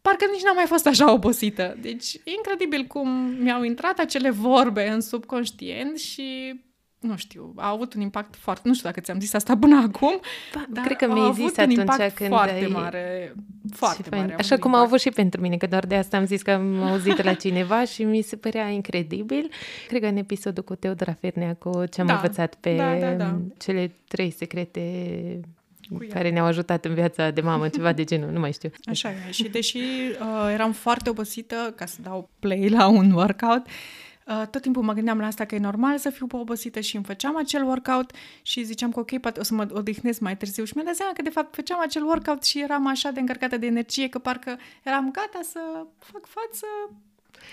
parcă 0.08 0.24
nici 0.32 0.42
n-am 0.42 0.54
mai 0.54 0.66
fost 0.66 0.86
așa 0.86 1.12
obosită. 1.12 1.76
Deci 1.80 2.14
e 2.14 2.30
incredibil 2.36 2.84
cum 2.84 3.08
mi-au 3.40 3.62
intrat 3.62 3.98
acele 3.98 4.30
vorbe 4.30 4.88
în 4.88 5.00
subconștient 5.00 5.98
și 5.98 6.54
nu 6.98 7.16
știu, 7.16 7.52
au 7.56 7.74
avut 7.74 7.94
un 7.94 8.00
impact 8.00 8.36
foarte, 8.36 8.68
nu 8.68 8.74
știu 8.74 8.88
dacă 8.88 9.00
ți-am 9.00 9.20
zis 9.20 9.34
asta 9.34 9.56
până 9.56 9.76
acum, 9.76 10.20
ba, 10.54 10.64
dar 10.68 10.84
cred 10.84 10.96
că 10.96 11.12
mi-ai 11.12 11.32
zis 11.32 11.56
un 11.56 11.62
atunci 11.62 12.12
când 12.14 12.28
foarte 12.28 12.64
ai... 12.64 12.70
mare, 12.72 13.34
foarte 13.72 14.08
mare. 14.10 14.34
Așa 14.38 14.56
cum 14.58 14.74
au 14.74 14.82
avut 14.82 15.00
și 15.00 15.10
pentru 15.10 15.40
mine, 15.40 15.56
că 15.56 15.66
doar 15.66 15.86
de 15.86 15.94
asta 15.94 16.16
am 16.16 16.24
zis 16.24 16.42
că 16.42 16.50
am 16.50 16.82
auzit 16.82 17.22
la 17.22 17.34
cineva 17.34 17.84
și 17.92 18.04
mi 18.04 18.22
se 18.22 18.36
părea 18.36 18.68
incredibil. 18.68 19.50
Cred 19.88 20.00
că 20.00 20.06
în 20.06 20.16
episodul 20.16 20.64
cu 20.64 20.74
Teodora 20.74 21.12
Fernea, 21.12 21.54
cu 21.54 21.84
ce 21.84 22.00
am 22.00 22.06
da, 22.06 22.14
învățat 22.14 22.54
pe 22.54 22.76
da, 22.76 22.94
da, 22.94 23.12
da. 23.12 23.38
cele 23.58 23.92
trei 24.08 24.30
secrete 24.30 24.80
care 26.08 26.30
ne-au 26.30 26.46
ajutat 26.46 26.84
în 26.84 26.94
viața 26.94 27.30
de 27.30 27.40
mamă, 27.40 27.68
ceva 27.68 27.92
de 27.92 28.04
genul, 28.04 28.30
nu 28.30 28.40
mai 28.40 28.52
știu. 28.52 28.70
Așa 28.84 29.10
e. 29.10 29.30
Și 29.30 29.48
deși 29.48 29.78
uh, 29.78 30.50
eram 30.52 30.72
foarte 30.72 31.10
obosită 31.10 31.72
ca 31.76 31.86
să 31.86 31.96
dau 32.02 32.28
play 32.38 32.68
la 32.68 32.86
un 32.86 33.10
workout, 33.10 33.66
Uh, 34.28 34.46
tot 34.50 34.62
timpul 34.62 34.82
mă 34.82 34.92
gândeam 34.92 35.18
la 35.18 35.26
asta 35.26 35.44
că 35.44 35.54
e 35.54 35.58
normal 35.58 35.98
să 35.98 36.10
fiu 36.10 36.26
obosită 36.30 36.80
și 36.80 36.96
îmi 36.96 37.04
făceam 37.04 37.36
acel 37.36 37.64
workout 37.64 38.10
și 38.42 38.62
ziceam 38.62 38.90
că 38.90 39.00
ok, 39.00 39.18
poate 39.18 39.40
o 39.40 39.42
să 39.42 39.54
mă 39.54 39.66
odihnesc 39.70 40.20
mai 40.20 40.36
târziu 40.36 40.64
și 40.64 40.72
mi-am 40.74 40.86
dat 40.86 40.94
seama 40.94 41.12
că 41.12 41.22
de 41.22 41.30
fapt 41.30 41.54
făceam 41.54 41.80
acel 41.80 42.04
workout 42.04 42.44
și 42.44 42.60
eram 42.60 42.86
așa 42.86 43.10
de 43.10 43.20
încărcată 43.20 43.56
de 43.56 43.66
energie 43.66 44.08
că 44.08 44.18
parcă 44.18 44.58
eram 44.82 45.10
gata 45.10 45.40
să 45.42 45.60
fac 45.98 46.26
față 46.26 46.66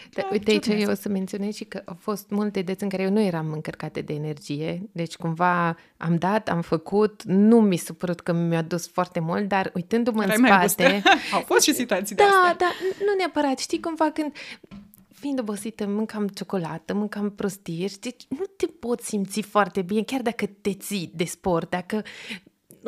da, 0.10 0.22
da, 0.22 0.28
uite 0.32 0.52
aici 0.52 0.68
eu 0.68 0.90
o 0.90 0.94
să 0.94 1.10
menționez 1.10 1.53
și 1.53 1.64
că 1.64 1.82
au 1.86 1.98
fost 1.99 2.30
multe 2.30 2.62
dăți 2.62 2.84
în 2.84 2.90
care 2.90 3.03
eu 3.03 3.10
nu 3.10 3.22
eram 3.22 3.52
încărcată 3.52 4.02
de 4.02 4.14
energie, 4.14 4.82
deci 4.91 5.16
cumva 5.16 5.78
am 5.98 6.16
dat, 6.18 6.49
am 6.49 6.62
făcut, 6.62 7.24
nu 7.24 7.62
mi 7.62 7.78
s-a 7.78 7.94
părut 7.98 8.20
că 8.20 8.34
mi-a 8.34 8.62
dus 8.62 8.88
foarte 8.88 9.20
mult, 9.20 9.48
dar 9.48 9.72
uitându-mă 9.74 10.24
Erai 10.24 10.36
în 10.38 10.68
spate... 10.68 11.02
au 11.34 11.40
fost 11.40 11.64
și 11.64 11.74
situații 11.74 12.16
da, 12.16 12.24
de 12.24 12.30
astea. 12.30 12.56
Da, 12.57 12.74
nu 13.06 13.14
neapărat, 13.18 13.57
știi 13.57 13.80
cumva 13.80 14.12
când 14.12 14.32
fiind 15.26 15.40
obosită, 15.40 15.86
mâncam 15.88 16.28
ciocolată, 16.28 16.94
mâncam 16.94 17.30
prostie, 17.30 17.88
știi, 17.88 18.16
nu 18.28 18.45
te 18.57 18.66
poți 18.66 19.07
simți 19.07 19.41
foarte 19.41 19.82
bine, 19.82 20.03
chiar 20.03 20.22
dacă 20.22 20.45
te 20.62 20.74
ții 20.74 21.12
de 21.16 21.24
sport, 21.24 21.70
dacă 21.70 22.03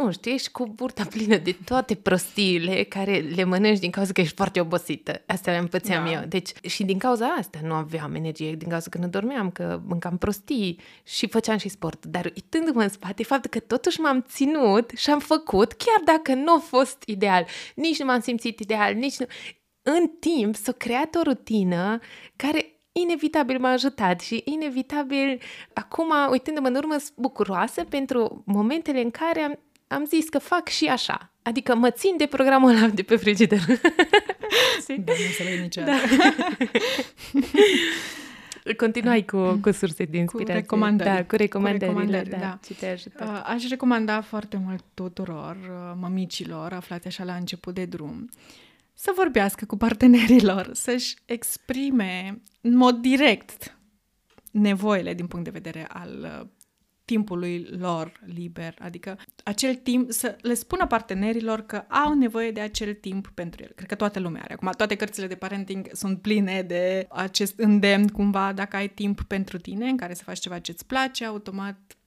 nu 0.04 0.12
știu, 0.12 0.32
ești 0.32 0.52
cu 0.52 0.68
burta 0.68 1.06
plină 1.10 1.38
de 1.38 1.56
toate 1.66 1.96
prostiile 1.96 2.84
care 2.84 3.18
le 3.18 3.44
mănânci 3.44 3.80
din 3.80 3.92
cauza 3.92 4.12
că 4.12 4.22
ești 4.22 4.36
foarte 4.36 4.60
obosită. 4.60 5.22
Asta 5.26 5.52
le 5.52 5.58
împățeam 5.58 6.06
da. 6.06 6.12
eu. 6.12 6.22
Deci, 6.28 6.52
și 6.62 6.84
din 6.84 6.98
cauza 6.98 7.26
asta 7.26 7.60
nu 7.64 7.74
aveam 7.74 8.16
energie, 8.16 8.56
din 8.56 8.70
cauza 8.70 8.90
că 8.90 8.98
nu 8.98 9.08
dormeam, 9.08 9.52
că 9.52 9.82
mâncam 9.88 10.18
prostii 10.18 10.80
și 11.04 11.28
făceam 11.28 11.58
și 11.58 11.70
sport. 11.70 12.06
Dar 12.06 12.26
uitându-mă 12.26 12.82
în 12.82 12.90
spate, 12.90 13.24
faptul 13.24 13.50
că 13.50 13.60
totuși 13.60 14.00
m-am 14.00 14.26
ținut 14.28 14.92
și 14.96 15.10
am 15.10 15.20
făcut, 15.20 15.74
chiar 15.74 16.16
dacă 16.16 16.34
nu 16.34 16.54
a 16.54 16.60
fost 16.60 17.04
ideal, 17.06 17.46
nici 17.76 18.00
nu 18.00 18.06
m-am 18.06 18.20
simțit 18.20 18.60
ideal, 18.60 18.94
nici 18.94 19.18
nu... 19.18 19.26
În 19.82 20.08
timp 20.20 20.56
s-a 20.56 20.72
creat 20.72 21.16
o 21.16 21.22
rutină 21.24 22.00
care 22.36 22.78
inevitabil 22.92 23.60
m-a 23.60 23.70
ajutat 23.70 24.20
și 24.20 24.42
inevitabil 24.46 25.42
acum, 25.74 26.12
uitându-mă 26.32 26.68
în 26.68 26.76
urmă, 26.76 26.98
sunt 26.98 27.18
bucuroasă 27.18 27.84
pentru 27.84 28.44
momentele 28.46 29.02
în 29.02 29.12
care 29.12 29.40
am 29.40 29.60
am 29.88 30.06
zis 30.06 30.30
că 30.30 30.40
fac 30.40 30.68
și 30.68 30.86
așa. 30.86 31.32
Adică 31.42 31.76
mă 31.76 31.90
țin 31.90 32.18
de 32.18 32.26
programul 32.26 32.70
ăla 32.70 32.88
de 32.88 33.04
pe 33.04 33.16
frigider. 33.16 33.60
da, 34.88 34.94
nu 34.96 35.26
înțeleg 35.28 35.60
niciodată. 35.60 36.02
Da. 36.18 36.66
Continuai 38.78 39.26
cu, 39.26 39.60
cu 39.62 39.72
surse 39.72 40.04
de 40.04 40.18
inspirație. 40.18 40.54
Cu 40.54 40.60
recomandări. 40.60 41.10
Da, 41.10 41.26
cu 41.26 41.36
recomandările, 41.36 41.92
cu 41.92 42.00
recomandări, 42.00 42.30
da, 42.30 42.38
da. 42.38 42.60
Ce 42.66 42.74
te 42.74 42.88
ajută. 42.88 43.24
Uh, 43.24 43.54
aș 43.54 43.68
recomanda 43.68 44.22
foarte 44.22 44.62
mult 44.66 44.84
tuturor 44.94 45.56
uh, 45.56 45.98
mămicilor 46.00 46.74
aflați 46.74 47.08
așa 47.08 47.24
la 47.24 47.34
început 47.34 47.74
de 47.74 47.86
drum 47.86 48.30
să 49.00 49.12
vorbească 49.16 49.66
cu 49.66 49.78
partenerilor, 49.78 50.70
să-și 50.74 51.16
exprime 51.26 52.42
în 52.62 52.76
mod 52.76 52.96
direct 52.96 53.78
nevoile 54.52 55.14
din 55.14 55.28
punct 55.28 55.46
de 55.46 55.52
vedere 55.52 55.88
al 55.90 56.40
uh, 56.42 56.48
timpului 57.08 57.68
lor 57.80 58.12
liber, 58.26 58.76
adică 58.80 59.18
acel 59.44 59.76
timp, 59.76 60.12
să 60.12 60.36
le 60.42 60.54
spună 60.54 60.88
partenerilor 60.88 61.62
că 61.62 61.78
au 61.78 62.14
nevoie 62.14 62.52
de 62.52 62.60
acel 62.60 62.94
timp 62.94 63.32
pentru 63.34 63.64
el. 63.64 63.72
Cred 63.76 63.88
că 63.88 63.96
toată 63.96 64.20
lumea 64.20 64.42
are. 64.42 64.54
Acum, 64.54 64.72
toate 64.78 64.96
cărțile 64.96 65.28
de 65.28 65.36
parenting 65.36 65.90
sunt 65.94 66.22
pline 66.22 66.62
de 66.62 67.08
acest 67.10 67.60
îndemn, 67.60 68.08
cumva, 68.08 68.54
dacă 68.54 68.76
ai 68.76 68.90
timp 68.90 69.22
pentru 69.22 69.58
tine, 69.58 69.90
în 69.90 69.98
care 69.98 70.14
să 70.14 70.24
faci 70.24 70.40
ceva 70.40 70.60
ce-ți 70.60 70.86
place, 70.86 71.26
automat 71.26 71.98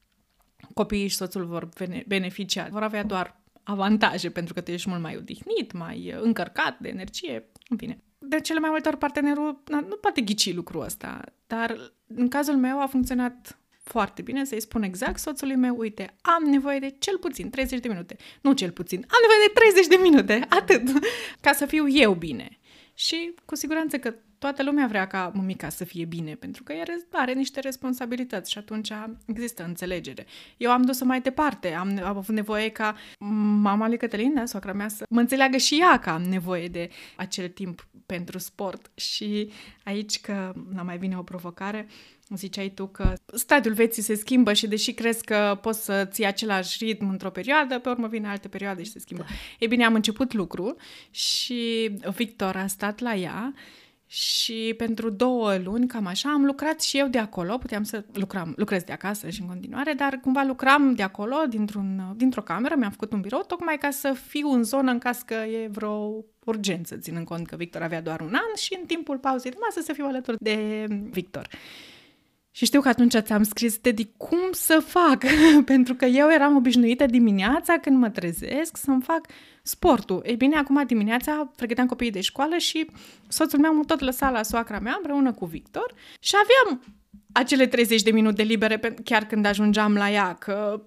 copiii 0.74 1.08
și 1.08 1.16
soțul 1.16 1.44
vor 1.44 1.68
beneficia, 2.06 2.68
vor 2.70 2.82
avea 2.82 3.04
doar 3.04 3.40
avantaje 3.62 4.30
pentru 4.30 4.54
că 4.54 4.60
tu 4.60 4.70
ești 4.70 4.88
mult 4.88 5.00
mai 5.00 5.16
odihnit, 5.16 5.72
mai 5.72 6.14
încărcat 6.20 6.78
de 6.78 6.88
energie, 6.88 7.50
în 7.68 7.76
fine. 7.76 8.02
De 8.18 8.40
cele 8.40 8.58
mai 8.58 8.70
multe 8.70 8.88
ori 8.88 8.98
partenerul 8.98 9.62
nu 9.66 9.96
poate 10.00 10.20
ghici 10.20 10.54
lucrul 10.54 10.82
ăsta, 10.82 11.24
dar 11.46 11.92
în 12.06 12.28
cazul 12.28 12.56
meu 12.56 12.82
a 12.82 12.86
funcționat 12.86 13.59
foarte 13.90 14.22
bine 14.22 14.44
să-i 14.44 14.60
spun 14.60 14.82
exact 14.82 15.18
soțului 15.18 15.56
meu, 15.56 15.76
uite, 15.78 16.16
am 16.20 16.50
nevoie 16.50 16.78
de 16.78 16.94
cel 16.98 17.18
puțin 17.18 17.50
30 17.50 17.80
de 17.80 17.88
minute. 17.88 18.16
Nu 18.40 18.52
cel 18.52 18.70
puțin, 18.70 18.98
am 18.98 19.18
nevoie 19.20 19.46
de 19.46 19.60
30 19.60 19.86
de 19.86 19.98
minute, 20.02 20.46
atât, 20.60 21.04
ca 21.40 21.52
să 21.52 21.66
fiu 21.66 21.88
eu 21.88 22.14
bine. 22.14 22.58
Și 22.94 23.34
cu 23.44 23.54
siguranță 23.54 23.98
că 23.98 24.14
toată 24.38 24.62
lumea 24.62 24.86
vrea 24.86 25.06
ca 25.06 25.30
mămica 25.34 25.68
să 25.68 25.84
fie 25.84 26.04
bine, 26.04 26.34
pentru 26.34 26.62
că 26.62 26.72
ea 26.72 26.84
are 27.12 27.32
niște 27.32 27.60
responsabilități 27.60 28.50
și 28.50 28.58
atunci 28.58 28.92
există 29.26 29.64
înțelegere. 29.64 30.26
Eu 30.56 30.70
am 30.70 30.82
dus-o 30.82 31.04
mai 31.04 31.20
departe, 31.20 31.72
am, 31.72 32.00
am 32.02 32.16
avut 32.16 32.34
nevoie 32.34 32.68
ca 32.68 32.96
mama 33.60 33.88
lui 33.88 33.96
Cătălin, 33.96 34.34
da, 34.34 34.44
soacra 34.44 34.72
mea, 34.72 34.88
să 34.88 35.04
mă 35.10 35.20
înțeleagă 35.20 35.56
și 35.56 35.78
ea 35.80 35.98
că 35.98 36.10
am 36.10 36.22
nevoie 36.22 36.68
de 36.68 36.90
acel 37.16 37.48
timp 37.48 37.86
pentru 38.06 38.38
sport. 38.38 38.90
Și 38.94 39.50
aici 39.84 40.20
că 40.20 40.52
nu 40.74 40.84
mai 40.84 40.98
vine 40.98 41.18
o 41.18 41.22
provocare, 41.22 41.86
ziceai 42.36 42.68
tu 42.68 42.86
că 42.86 43.12
stadiul 43.34 43.74
vieții 43.74 44.02
se 44.02 44.14
schimbă 44.14 44.52
și 44.52 44.66
deși 44.66 44.92
crezi 44.92 45.24
că 45.24 45.58
poți 45.62 45.84
să 45.84 46.08
ții 46.10 46.26
același 46.26 46.84
ritm 46.84 47.08
într-o 47.08 47.30
perioadă, 47.30 47.78
pe 47.78 47.88
urmă 47.88 48.06
vine 48.06 48.28
altă 48.28 48.48
perioadă 48.48 48.82
și 48.82 48.90
se 48.90 48.98
schimbă. 48.98 49.22
Da. 49.28 49.34
E 49.58 49.66
bine, 49.66 49.84
am 49.84 49.94
început 49.94 50.32
lucru 50.32 50.76
și 51.10 51.90
Victor 52.14 52.56
a 52.56 52.66
stat 52.66 53.00
la 53.00 53.14
ea 53.14 53.54
și 54.12 54.74
pentru 54.76 55.10
două 55.10 55.56
luni, 55.56 55.86
cam 55.86 56.06
așa, 56.06 56.30
am 56.30 56.44
lucrat 56.44 56.80
și 56.80 56.98
eu 56.98 57.06
de 57.06 57.18
acolo, 57.18 57.58
puteam 57.58 57.82
să 57.82 58.04
lucram, 58.12 58.52
lucrez 58.56 58.82
de 58.82 58.92
acasă 58.92 59.28
și 59.28 59.40
în 59.40 59.46
continuare, 59.46 59.92
dar 59.92 60.18
cumva 60.22 60.42
lucram 60.42 60.94
de 60.94 61.02
acolo, 61.02 61.36
dintr-un, 61.48 62.12
dintr-o 62.16 62.42
cameră, 62.42 62.74
mi-am 62.76 62.90
făcut 62.90 63.12
un 63.12 63.20
birou, 63.20 63.42
tocmai 63.46 63.78
ca 63.78 63.90
să 63.90 64.12
fiu 64.26 64.48
în 64.48 64.62
zonă 64.62 64.90
în 64.90 64.98
caz 64.98 65.18
că 65.18 65.34
e 65.34 65.68
vreo 65.72 66.24
urgență, 66.44 66.96
ținând 66.96 67.26
cont 67.26 67.46
că 67.46 67.56
Victor 67.56 67.82
avea 67.82 68.02
doar 68.02 68.20
un 68.20 68.32
an 68.32 68.56
și 68.56 68.76
în 68.80 68.86
timpul 68.86 69.18
pauzei 69.18 69.50
de 69.50 69.56
masă 69.60 69.80
să 69.80 69.92
fiu 69.92 70.04
alături 70.04 70.36
de 70.40 70.86
Victor. 71.10 71.48
Și 72.50 72.64
știu 72.64 72.80
că 72.80 72.88
atunci 72.88 73.16
ți-am 73.18 73.42
scris, 73.42 73.78
Teddy, 73.78 74.08
cum 74.16 74.48
să 74.50 74.82
fac? 74.86 75.24
Pentru 75.64 75.94
că 75.94 76.04
eu 76.04 76.30
eram 76.30 76.56
obișnuită 76.56 77.06
dimineața 77.06 77.78
când 77.78 77.98
mă 77.98 78.10
trezesc 78.10 78.76
să-mi 78.76 79.02
fac 79.02 79.26
sportul. 79.62 80.22
Ei 80.26 80.36
bine, 80.36 80.56
acum 80.56 80.86
dimineața 80.86 81.52
pregăteam 81.56 81.86
copiii 81.86 82.10
de 82.10 82.20
școală 82.20 82.56
și 82.56 82.90
soțul 83.28 83.58
meu 83.58 83.74
mă 83.74 83.84
tot 83.84 84.00
lăsa 84.00 84.30
la 84.30 84.42
soacra 84.42 84.78
mea 84.78 84.94
împreună 84.96 85.32
cu 85.32 85.44
Victor 85.44 85.94
și 86.20 86.34
aveam 86.34 86.82
acele 87.32 87.66
30 87.66 88.02
de 88.02 88.10
minute 88.10 88.42
libere 88.42 88.94
chiar 89.04 89.26
când 89.26 89.44
ajungeam 89.44 89.94
la 89.94 90.10
ea, 90.10 90.34
că 90.34 90.82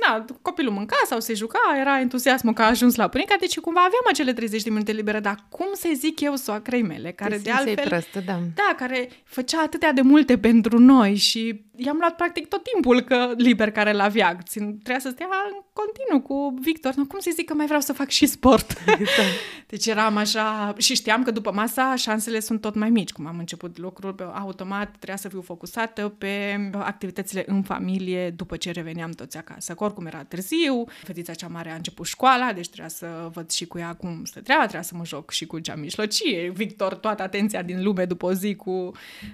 da, 0.00 0.24
copilul 0.42 0.72
mânca 0.72 0.96
sau 1.06 1.20
se 1.20 1.34
juca, 1.34 1.58
era 1.80 2.00
entuziasmul 2.00 2.52
că 2.52 2.62
a 2.62 2.66
ajuns 2.66 2.94
la 2.94 3.06
bunica, 3.06 3.34
deci 3.40 3.58
cumva 3.58 3.80
aveam 3.80 4.02
acele 4.08 4.32
30 4.32 4.62
de 4.62 4.70
minute 4.70 4.92
libere, 4.92 5.20
dar 5.20 5.44
cum 5.48 5.66
să 5.72 5.88
zic 5.94 6.20
eu 6.20 6.34
soacrei 6.34 6.82
mele, 6.82 7.12
care 7.12 7.36
Te 7.36 7.42
de 7.42 7.50
altfel... 7.50 7.88
Prostă, 7.88 8.20
da. 8.26 8.38
da, 8.54 8.74
care 8.76 9.08
făcea 9.24 9.62
atâtea 9.62 9.92
de 9.92 10.00
multe 10.00 10.38
pentru 10.38 10.78
noi 10.78 11.14
și 11.14 11.64
i-am 11.84 11.96
luat 11.98 12.16
practic 12.16 12.48
tot 12.48 12.62
timpul 12.72 13.00
că 13.00 13.32
liber 13.36 13.70
care 13.70 13.92
l-avea. 13.92 14.38
Țin, 14.42 14.62
trebuia 14.62 14.98
să 14.98 15.10
stea 15.10 15.26
în 15.26 15.60
continuu 15.72 16.20
cu 16.20 16.54
Victor. 16.60 16.94
Nu, 16.94 17.06
cum 17.06 17.18
să 17.18 17.30
zic 17.34 17.46
că 17.48 17.54
mai 17.54 17.66
vreau 17.66 17.80
să 17.80 17.92
fac 17.92 18.08
și 18.08 18.26
sport? 18.26 18.72
Da. 19.16 19.22
deci 19.66 19.86
eram 19.86 20.16
așa... 20.16 20.74
Și 20.78 20.94
știam 20.94 21.22
că 21.22 21.30
după 21.30 21.52
masa 21.52 21.94
șansele 21.96 22.40
sunt 22.40 22.60
tot 22.60 22.74
mai 22.74 22.90
mici. 22.90 23.12
Cum 23.12 23.26
am 23.26 23.38
început 23.38 23.78
lucrul, 23.78 24.32
automat 24.34 24.90
trebuia 24.90 25.16
să 25.16 25.28
fiu 25.28 25.40
focusată 25.40 26.14
pe 26.18 26.56
activitățile 26.72 27.44
în 27.46 27.62
familie 27.62 28.30
după 28.30 28.56
ce 28.56 28.70
reveneam 28.70 29.10
toți 29.10 29.36
acasă. 29.36 29.74
Că 29.80 29.86
oricum 29.86 30.06
era 30.06 30.24
târziu, 30.24 30.84
fetița 31.02 31.34
cea 31.34 31.48
mare 31.48 31.70
a 31.70 31.74
început 31.74 32.06
școala, 32.06 32.52
deci 32.52 32.68
trebuia 32.68 32.88
să 32.88 33.28
văd 33.32 33.50
și 33.50 33.66
cu 33.66 33.78
ea 33.78 33.94
cum 33.94 34.24
stătea, 34.24 34.58
trebuia 34.58 34.82
să 34.82 34.94
mă 34.96 35.04
joc 35.04 35.30
și 35.30 35.46
cu 35.46 35.58
cea 35.58 35.74
mijlocie. 35.74 36.50
Victor, 36.50 36.94
toată 36.94 37.22
atenția 37.22 37.62
din 37.62 37.82
lume 37.82 38.04
după 38.04 38.26
o 38.26 38.32
zi 38.32 38.54
cu 38.54 38.92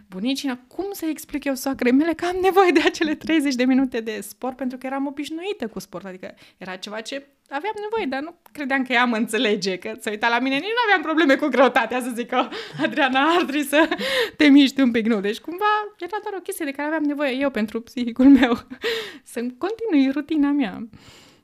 bunicina. 0.09 0.59
Cum 0.69 0.85
să 0.93 1.07
explic 1.07 1.45
eu 1.45 1.55
soacrei 1.55 1.93
mele 1.93 2.13
că 2.13 2.25
am 2.25 2.37
nevoie 2.43 2.71
de 2.71 2.81
acele 2.85 3.15
30 3.15 3.55
de 3.55 3.65
minute 3.65 4.01
de 4.01 4.21
sport 4.21 4.57
pentru 4.57 4.79
că 4.79 4.87
eram 4.87 5.07
obișnuită 5.07 5.67
cu 5.69 5.79
sport, 5.79 6.05
adică 6.05 6.35
era 6.57 6.77
ceva 6.77 7.01
ce 7.01 7.27
aveam 7.51 7.75
nevoie, 7.81 8.07
dar 8.07 8.23
nu 8.23 8.39
credeam 8.53 8.83
că 8.83 8.93
ea 8.93 9.05
mă 9.05 9.17
înțelege, 9.17 9.77
că 9.77 9.93
să 10.01 10.11
uita 10.11 10.29
la 10.29 10.39
mine, 10.39 10.55
nici 10.55 10.77
nu 10.79 10.85
aveam 10.87 11.03
probleme 11.03 11.37
cu 11.37 11.47
greutatea, 11.47 12.01
să 12.01 12.13
zic 12.15 12.29
că 12.29 12.49
Adriana 12.83 13.21
ar 13.21 13.43
trebui 13.43 13.65
să 13.65 13.89
te 14.37 14.47
miști 14.47 14.81
un 14.81 14.91
pic, 14.91 15.07
nu. 15.07 15.21
Deci 15.21 15.39
cumva 15.39 15.73
era 15.99 16.19
doar 16.23 16.35
o 16.37 16.41
chestie 16.41 16.65
de 16.65 16.71
care 16.71 16.89
aveam 16.89 17.03
nevoie 17.03 17.37
eu 17.41 17.51
pentru 17.51 17.81
psihicul 17.81 18.29
meu, 18.29 18.53
să 19.33 19.41
continui 19.59 20.11
rutina 20.11 20.51
mea. 20.51 20.89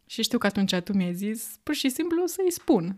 Și 0.06 0.22
știu 0.22 0.38
că 0.38 0.46
atunci 0.46 0.74
tu 0.74 0.92
mi-ai 0.92 1.14
zis 1.14 1.58
pur 1.62 1.74
și 1.74 1.88
simplu 1.88 2.26
să-i 2.26 2.50
spun. 2.50 2.96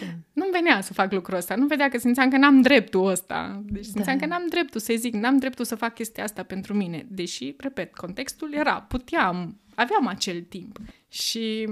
Da. 0.00 0.06
Nu-mi 0.38 0.50
venea 0.52 0.80
să 0.80 0.92
fac 0.92 1.12
lucrul 1.12 1.36
ăsta. 1.36 1.54
Nu 1.54 1.66
vedea 1.66 1.88
că 1.88 1.98
simțeam 1.98 2.30
că 2.30 2.36
n-am 2.36 2.60
dreptul 2.60 3.06
ăsta. 3.06 3.62
Deci 3.66 3.84
simțeam 3.84 4.18
da. 4.18 4.26
că 4.26 4.30
n-am 4.32 4.46
dreptul 4.48 4.80
să-i 4.80 4.96
zic, 4.96 5.14
n-am 5.14 5.38
dreptul 5.38 5.64
să 5.64 5.74
fac 5.74 5.94
chestia 5.94 6.24
asta 6.24 6.42
pentru 6.42 6.74
mine. 6.74 7.06
Deși, 7.08 7.54
repet, 7.58 7.94
contextul 7.94 8.54
era, 8.54 8.80
puteam, 8.80 9.60
aveam 9.74 10.06
acel 10.06 10.40
timp. 10.40 10.78
Și 11.08 11.68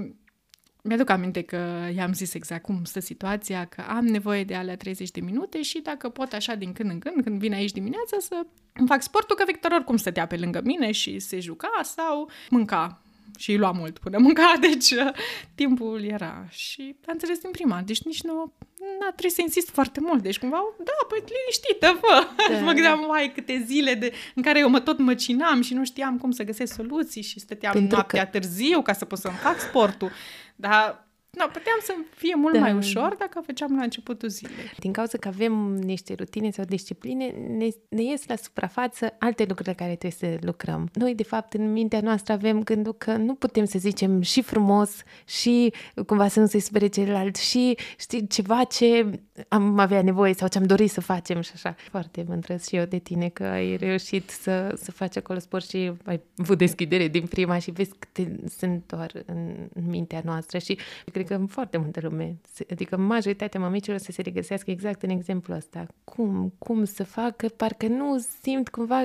mi-aduc 0.83 1.09
aminte 1.09 1.41
că 1.41 1.89
i-am 1.95 2.13
zis 2.13 2.33
exact 2.33 2.63
cum 2.63 2.83
stă 2.83 2.99
situația, 2.99 3.65
că 3.65 3.81
am 3.87 4.05
nevoie 4.05 4.43
de 4.43 4.55
alea 4.55 4.77
30 4.77 5.11
de 5.11 5.21
minute 5.21 5.61
și 5.61 5.79
dacă 5.79 6.09
pot 6.09 6.33
așa 6.33 6.55
din 6.55 6.73
când 6.73 6.89
în 6.89 6.99
când, 6.99 7.23
când 7.23 7.39
vine 7.39 7.55
aici 7.55 7.71
dimineața, 7.71 8.17
să 8.19 8.45
îmi 8.73 8.87
fac 8.87 9.01
sportul, 9.01 9.35
că 9.35 9.43
Victor 9.45 9.71
oricum 9.71 9.97
stătea 9.97 10.27
pe 10.27 10.37
lângă 10.37 10.61
mine 10.63 10.91
și 10.91 11.19
se 11.19 11.39
juca 11.39 11.79
sau 11.83 12.29
mâncea 12.49 13.01
și 13.37 13.51
îi 13.51 13.57
lua 13.57 13.71
mult 13.71 13.99
până 13.99 14.17
mânca, 14.17 14.53
deci 14.69 14.91
uh, 14.91 15.13
timpul 15.55 16.03
era. 16.03 16.45
Și 16.49 16.95
am 17.05 17.13
înțeles 17.13 17.39
din 17.39 17.51
prima, 17.51 17.81
deci 17.81 18.03
nici 18.03 18.21
nu 18.23 18.53
n-a 18.99 19.05
trebuit 19.05 19.31
să 19.31 19.41
insist 19.41 19.69
foarte 19.69 19.99
mult. 19.99 20.21
Deci 20.23 20.39
cumva, 20.39 20.57
da, 20.77 21.05
păi 21.07 21.23
liniștită, 21.37 21.99
fă. 22.01 22.27
Da. 22.51 22.59
mă 22.59 22.71
gândeam, 22.71 23.05
mai 23.07 23.31
câte 23.35 23.63
zile 23.65 23.93
de, 23.93 24.13
în 24.35 24.43
care 24.43 24.59
eu 24.59 24.69
mă 24.69 24.79
tot 24.79 24.97
măcinam 24.97 25.61
și 25.61 25.73
nu 25.73 25.85
știam 25.85 26.17
cum 26.17 26.31
să 26.31 26.43
găsesc 26.43 26.73
soluții 26.73 27.21
și 27.21 27.39
stăteam 27.39 27.73
Pentru 27.73 27.95
noaptea 27.95 28.23
că... 28.23 28.39
târziu 28.39 28.81
ca 28.81 28.93
să 28.93 29.05
pot 29.05 29.19
să-mi 29.19 29.35
fac 29.35 29.59
sportul. 29.59 30.11
Dar 30.55 31.07
No, 31.39 31.45
puteam 31.45 31.77
să 31.81 31.93
fie 32.15 32.35
mult 32.35 32.53
da. 32.53 32.59
mai 32.59 32.73
ușor 32.73 33.15
dacă 33.19 33.41
făceam 33.45 33.75
la 33.75 33.83
începutul 33.83 34.29
zilei. 34.29 34.71
Din 34.77 34.91
cauza 34.91 35.17
că 35.17 35.27
avem 35.27 35.53
niște 35.73 36.13
rutine 36.13 36.51
sau 36.51 36.65
discipline, 36.65 37.25
ne, 37.57 37.67
ne 37.89 38.03
ies 38.03 38.27
la 38.27 38.35
suprafață 38.35 39.15
alte 39.19 39.45
lucruri 39.47 39.67
la 39.67 39.73
care 39.73 39.95
trebuie 39.95 40.31
să 40.31 40.45
lucrăm. 40.45 40.89
Noi, 40.93 41.15
de 41.15 41.23
fapt, 41.23 41.53
în 41.53 41.71
mintea 41.71 41.99
noastră 42.01 42.33
avem 42.33 42.63
gândul 42.63 42.93
că 42.93 43.15
nu 43.15 43.33
putem 43.33 43.65
să 43.65 43.79
zicem 43.79 44.21
și 44.21 44.41
frumos 44.41 45.03
și 45.25 45.73
cumva 46.05 46.27
să 46.27 46.39
nu 46.39 46.45
se 46.45 46.59
spere 46.59 46.87
celălalt 46.87 47.35
și 47.35 47.77
știi, 47.99 48.27
ceva 48.27 48.63
ce 48.63 49.19
am 49.47 49.79
avea 49.79 50.01
nevoie 50.01 50.33
sau 50.33 50.47
ce 50.47 50.57
am 50.57 50.65
dorit 50.65 50.91
să 50.91 51.01
facem 51.01 51.41
și 51.41 51.51
așa. 51.53 51.75
Foarte 51.89 52.25
mă 52.27 52.57
și 52.67 52.75
eu 52.75 52.85
de 52.85 52.97
tine 52.97 53.29
că 53.29 53.43
ai 53.43 53.75
reușit 53.75 54.29
să, 54.29 54.75
să 54.81 54.91
faci 54.91 55.17
acolo 55.17 55.39
sport 55.39 55.69
și 55.69 55.91
ai 56.05 56.21
avut 56.37 56.57
deschidere 56.57 57.07
din 57.07 57.25
prima 57.25 57.59
și 57.59 57.71
vezi 57.71 57.89
că 57.89 58.07
te, 58.11 58.27
sunt 58.57 58.83
doar 58.87 59.11
în, 59.25 59.55
în 59.73 59.83
mintea 59.89 60.21
noastră 60.25 60.57
și 60.57 60.77
cred 61.11 61.22
cred 61.23 61.39
că 61.39 61.45
foarte 61.45 61.77
multă 61.77 61.99
lume, 62.03 62.37
adică 62.71 62.97
majoritatea 62.97 63.59
mămicilor 63.59 63.97
să 63.97 64.11
se 64.11 64.21
regăsească 64.21 64.71
exact 64.71 65.03
în 65.03 65.09
exemplul 65.09 65.57
ăsta. 65.57 65.85
Cum, 66.03 66.53
cum 66.57 66.83
să 66.83 67.03
fac, 67.03 67.35
că 67.35 67.47
parcă 67.47 67.87
nu 67.87 68.17
simt 68.41 68.69
cumva 68.69 69.03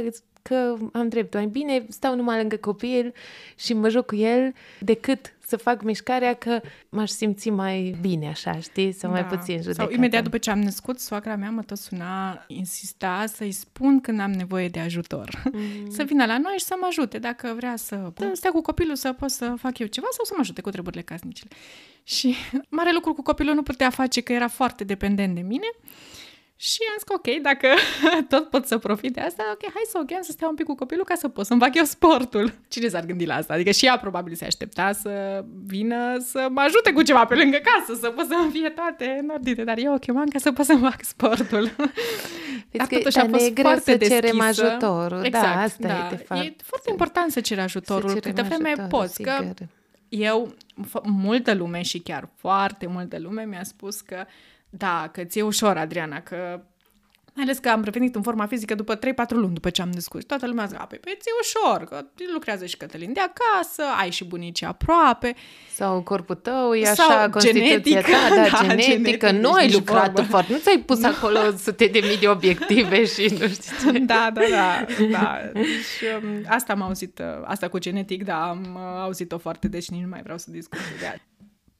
că 0.48 0.76
am 0.92 1.08
dreptul. 1.08 1.40
Mai 1.40 1.48
bine 1.48 1.84
stau 1.88 2.16
numai 2.16 2.38
lângă 2.38 2.56
copil 2.56 3.12
și 3.56 3.72
mă 3.72 3.88
joc 3.88 4.06
cu 4.06 4.16
el 4.16 4.52
decât 4.80 5.32
să 5.48 5.56
fac 5.56 5.82
mișcarea 5.82 6.34
că 6.34 6.60
m-aș 6.88 7.10
simți 7.10 7.50
mai 7.50 7.96
bine 8.00 8.28
așa, 8.28 8.58
știi? 8.58 8.92
Sau 8.92 9.12
da. 9.12 9.20
mai 9.20 9.28
puțin 9.28 9.56
judecată. 9.56 9.82
Sau 9.82 9.90
imediat 9.90 10.22
după 10.22 10.38
ce 10.38 10.50
am 10.50 10.60
născut, 10.60 11.00
soacra 11.00 11.36
mea 11.36 11.50
mă 11.50 11.62
tot 11.62 11.78
suna, 11.78 12.44
insista 12.46 13.24
să-i 13.26 13.52
spun 13.52 14.00
când 14.00 14.20
am 14.20 14.30
nevoie 14.30 14.68
de 14.68 14.78
ajutor. 14.78 15.42
Mm. 15.52 15.90
să 15.96 16.02
vină 16.02 16.24
la 16.24 16.38
noi 16.38 16.54
și 16.58 16.64
să 16.64 16.74
mă 16.80 16.86
ajute 16.88 17.18
dacă 17.18 17.52
vrea 17.56 17.76
să 17.76 18.12
da. 18.14 18.30
stea 18.32 18.50
cu 18.50 18.60
copilul 18.60 18.96
să 18.96 19.12
pot 19.12 19.30
să 19.30 19.54
fac 19.58 19.78
eu 19.78 19.86
ceva 19.86 20.06
sau 20.10 20.24
să 20.24 20.32
mă 20.34 20.40
ajute 20.40 20.60
cu 20.60 20.70
treburile 20.70 21.02
casnicile. 21.02 21.50
Și 22.02 22.34
mare 22.78 22.92
lucru 22.92 23.14
cu 23.14 23.22
copilul 23.22 23.54
nu 23.54 23.62
putea 23.62 23.90
face 23.90 24.20
că 24.20 24.32
era 24.32 24.48
foarte 24.48 24.84
dependent 24.84 25.34
de 25.34 25.40
mine 25.40 25.66
Și 26.60 26.78
am 26.88 26.94
zis 26.96 27.02
că 27.02 27.12
ok, 27.16 27.42
dacă 27.42 27.68
tot 28.32 28.50
pot 28.50 28.66
să 28.66 28.78
profit 28.78 29.12
de 29.12 29.20
asta, 29.20 29.42
ok, 29.52 29.62
hai 29.62 29.82
să 29.90 29.98
o 30.00 30.04
chem 30.04 30.22
să 30.22 30.32
stea 30.32 30.48
un 30.48 30.54
pic 30.54 30.66
cu 30.66 30.74
copilul 30.74 31.04
ca 31.04 31.14
să 31.14 31.28
pot 31.28 31.46
să-mi 31.46 31.60
fac 31.60 31.74
eu 31.74 31.84
sportul. 31.84 32.52
Cine 32.72 32.88
s-ar 32.88 33.04
gândi 33.04 33.26
la 33.26 33.34
asta? 33.34 33.52
Adică 33.52 33.70
și 33.70 33.86
ea 33.86 33.98
probabil 33.98 34.34
se 34.34 34.44
aștepta 34.44 34.92
să 34.92 35.44
vină 35.66 36.16
să 36.18 36.48
mă 36.50 36.60
ajute 36.60 36.92
cu 36.92 37.02
ceva 37.02 37.24
pe 37.24 37.34
lângă 37.34 37.58
casă, 37.62 38.00
să 38.00 38.08
pot 38.08 38.26
să-mi 38.26 38.50
fie 38.50 38.68
toate 38.68 39.18
în 39.20 39.28
ordine, 39.28 39.64
dar 39.64 39.78
eu 39.78 39.94
o 39.94 39.98
chemam 39.98 40.26
ca 40.26 40.38
să 40.38 40.52
pot 40.52 40.64
să-mi 40.64 40.80
fac 40.80 41.02
sportul. 41.02 41.70
Dar 42.70 42.86
totuși 42.86 43.18
a 43.18 43.28
fost 43.28 43.58
foarte 43.60 43.90
să 43.90 43.96
cerem 43.96 44.40
ajutorul. 44.40 45.20
Da, 45.20 45.26
exact, 45.26 45.54
da, 45.54 45.62
asta 45.62 45.86
da. 45.86 46.06
e 46.06 46.16
de 46.16 46.16
fapt. 46.16 46.40
E 46.44 46.54
foarte 46.62 46.90
important 46.90 47.32
să 47.32 47.40
ceri 47.40 47.60
ajutorul 47.60 48.08
să 48.08 48.18
câte 48.18 48.42
vreme 48.42 48.86
poți, 48.88 49.14
sigur. 49.14 49.32
că 49.32 49.64
eu, 50.08 50.54
multă 51.02 51.54
lume 51.54 51.82
și 51.82 51.98
chiar 51.98 52.28
foarte 52.36 52.86
multă 52.86 53.18
lume 53.18 53.44
mi-a 53.44 53.62
spus 53.62 54.00
că 54.00 54.24
da, 54.70 55.08
că 55.12 55.24
ți-e 55.24 55.42
ușor, 55.42 55.76
Adriana, 55.76 56.20
că 56.20 56.62
mai 57.38 57.46
ales 57.46 57.58
că 57.58 57.68
am 57.68 57.82
revenit 57.82 58.14
în 58.14 58.22
forma 58.22 58.46
fizică 58.46 58.74
după 58.74 58.96
3-4 58.96 59.00
luni 59.28 59.54
după 59.54 59.70
ce 59.70 59.82
am 59.82 59.90
născut. 59.90 60.24
Toată 60.24 60.46
lumea 60.46 60.66
zice, 60.66 60.84
păi, 60.88 60.98
păi 60.98 61.16
ți-e 61.20 61.32
ușor, 61.40 61.84
că 61.84 62.04
lucrează 62.32 62.66
și 62.66 62.76
Cătălin 62.76 63.12
de 63.12 63.20
acasă, 63.20 63.82
ai 63.98 64.10
și 64.10 64.24
bunicii 64.24 64.66
aproape. 64.66 65.34
Sau 65.74 66.02
corpul 66.02 66.34
tău 66.34 66.74
e 66.74 66.88
așa, 66.88 67.02
Sau 67.02 67.30
constituția 67.30 68.00
ta, 68.00 68.08
da, 68.28 68.34
da 68.50 68.66
genetică. 68.66 69.26
Genetic, 69.26 69.42
nu 69.42 69.52
ai 69.52 69.72
lucrat 69.72 70.24
foarte, 70.28 70.52
nu 70.52 70.58
ți-ai 70.58 70.78
pus 70.78 71.02
acolo 71.02 71.38
sute 71.56 71.86
de 71.86 72.00
mii 72.02 72.18
de 72.18 72.28
obiective 72.28 73.04
și 73.04 73.36
nu 73.40 73.48
știu 73.48 73.92
ce. 73.92 73.98
Da, 74.08 74.30
da, 74.34 74.40
da. 74.50 74.86
da. 75.10 75.38
Și 75.96 76.04
um, 76.22 76.44
asta 76.46 76.72
am 76.72 76.82
auzit, 76.82 77.18
uh, 77.18 77.26
asta 77.44 77.68
cu 77.68 77.78
genetic, 77.78 78.24
da, 78.24 78.48
am 78.48 78.74
uh, 78.74 79.00
auzit-o 79.00 79.38
foarte, 79.38 79.68
deci 79.68 79.88
nici 79.88 80.02
nu 80.02 80.08
mai 80.08 80.22
vreau 80.22 80.38
să 80.38 80.50
discut 80.50 80.78
de 81.00 81.20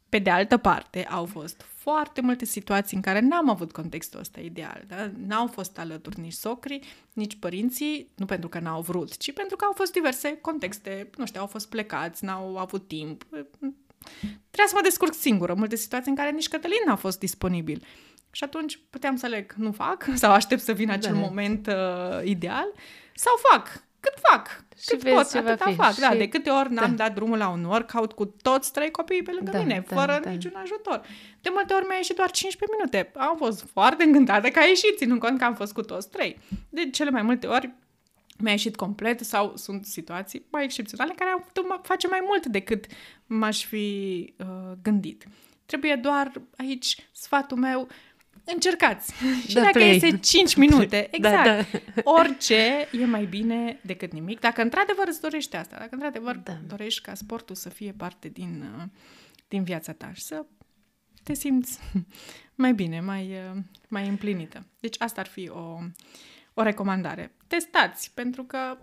Pe 0.09 0.19
de 0.19 0.31
altă 0.31 0.56
parte, 0.56 1.06
au 1.10 1.24
fost 1.24 1.65
foarte 1.90 2.20
multe 2.20 2.44
situații 2.44 2.97
în 2.97 3.02
care 3.02 3.20
n-am 3.20 3.51
avut 3.51 3.73
contextul 3.73 4.20
ăsta 4.20 4.40
ideal. 4.40 4.85
Da? 4.86 5.10
N-au 5.27 5.47
fost 5.47 5.78
alături 5.78 6.20
nici 6.20 6.32
socrii, 6.32 6.82
nici 7.12 7.36
părinții, 7.39 8.10
nu 8.15 8.24
pentru 8.24 8.48
că 8.48 8.59
n-au 8.59 8.81
vrut, 8.81 9.16
ci 9.16 9.32
pentru 9.32 9.56
că 9.56 9.65
au 9.65 9.73
fost 9.73 9.93
diverse 9.93 10.39
contexte, 10.40 11.10
nu 11.16 11.27
știu, 11.27 11.40
au 11.40 11.47
fost 11.47 11.69
plecați, 11.69 12.24
n-au 12.24 12.56
avut 12.56 12.89
timp. 12.89 13.24
Trebuia 14.51 14.66
să 14.66 14.73
mă 14.74 14.81
descurc 14.82 15.15
singură. 15.15 15.55
Multe 15.55 15.77
situații 15.77 16.10
în 16.10 16.16
care 16.16 16.31
nici 16.31 16.48
Cătălin 16.48 16.82
n-a 16.86 16.97
fost 16.97 17.19
disponibil. 17.19 17.85
Și 18.31 18.44
atunci 18.44 18.81
puteam 18.90 19.16
să 19.16 19.27
leg, 19.27 19.52
nu 19.56 19.73
fac, 19.73 20.06
sau 20.23 20.32
aștept 20.32 20.60
să 20.60 20.73
vină 20.73 20.93
acel 20.93 21.12
da. 21.12 21.19
moment 21.19 21.66
uh, 21.66 22.24
ideal, 22.24 22.73
sau 23.15 23.35
fac 23.51 23.82
cât 24.00 24.14
fac, 24.30 24.64
și 24.78 24.88
cât 24.88 25.02
pot, 25.02 25.34
atâta 25.34 25.64
fi. 25.64 25.74
fac. 25.74 25.86
Da, 25.86 25.92
și... 25.92 26.00
Da, 26.00 26.14
de 26.14 26.28
câte 26.28 26.50
ori 26.50 26.72
n-am 26.72 26.96
da. 26.96 27.04
dat 27.04 27.14
drumul 27.14 27.38
la 27.38 27.48
un 27.48 27.64
workout 27.64 28.12
cu 28.12 28.24
toți 28.24 28.72
trei 28.72 28.90
copiii 28.90 29.22
pe 29.22 29.32
lângă 29.32 29.50
da, 29.50 29.58
mine, 29.58 29.84
da, 29.88 29.96
fără 29.96 30.20
da. 30.22 30.30
niciun 30.30 30.54
ajutor. 30.62 31.00
De 31.40 31.48
multe 31.52 31.74
ori 31.74 31.86
mi-a 31.86 31.96
ieșit 31.96 32.16
doar 32.16 32.30
15 32.30 32.78
minute. 32.78 33.10
Am 33.16 33.36
fost 33.36 33.66
foarte 33.72 34.04
încântată 34.04 34.48
că 34.48 34.58
a 34.58 34.64
ieșit, 34.64 34.96
ținând 34.96 35.20
cont 35.20 35.38
că 35.38 35.44
am 35.44 35.54
fost 35.54 35.72
cu 35.72 35.82
toți 35.82 36.10
trei. 36.10 36.38
De 36.68 36.90
cele 36.90 37.10
mai 37.10 37.22
multe 37.22 37.46
ori 37.46 37.74
mi-a 38.38 38.52
ieșit 38.52 38.76
complet 38.76 39.20
sau 39.20 39.56
sunt 39.56 39.84
situații 39.84 40.46
mai 40.50 40.64
excepționale 40.64 41.12
care 41.16 41.30
am 41.30 41.46
putut 41.52 41.80
face 41.82 42.08
mai 42.08 42.20
mult 42.26 42.46
decât 42.46 42.86
m-aș 43.26 43.64
fi 43.64 44.34
uh, 44.38 44.72
gândit. 44.82 45.24
Trebuie 45.66 45.94
doar 45.94 46.32
aici 46.56 47.08
sfatul 47.12 47.56
meu 47.56 47.88
Încercați. 48.52 49.12
Și 49.48 49.54
da, 49.54 49.60
dacă 49.60 49.78
play. 49.78 49.94
este 49.94 50.18
5 50.18 50.56
minute, 50.56 51.08
exact. 51.10 51.44
Da, 51.44 51.78
da. 51.94 52.02
Orice 52.04 52.88
e 52.92 53.04
mai 53.04 53.24
bine 53.24 53.80
decât 53.82 54.12
nimic. 54.12 54.40
Dacă 54.40 54.62
într-adevăr 54.62 55.04
îți 55.06 55.20
dorești 55.20 55.56
asta, 55.56 55.76
dacă 55.78 55.88
într-adevăr 55.90 56.36
da. 56.36 56.58
dorești 56.66 57.02
ca 57.02 57.14
sportul 57.14 57.54
să 57.54 57.68
fie 57.68 57.92
parte 57.96 58.28
din, 58.28 58.64
uh, 58.76 58.84
din 59.48 59.62
viața 59.62 59.92
ta 59.92 60.10
și 60.12 60.22
să 60.22 60.44
te 61.22 61.34
simți 61.34 61.78
mai 62.54 62.72
bine, 62.72 63.00
mai, 63.00 63.30
uh, 63.30 63.62
mai 63.88 64.08
împlinită. 64.08 64.66
Deci 64.80 64.96
asta 64.98 65.20
ar 65.20 65.26
fi 65.26 65.48
o, 65.48 65.78
o 66.54 66.62
recomandare. 66.62 67.34
Testați, 67.46 68.10
pentru 68.14 68.44
că 68.44 68.78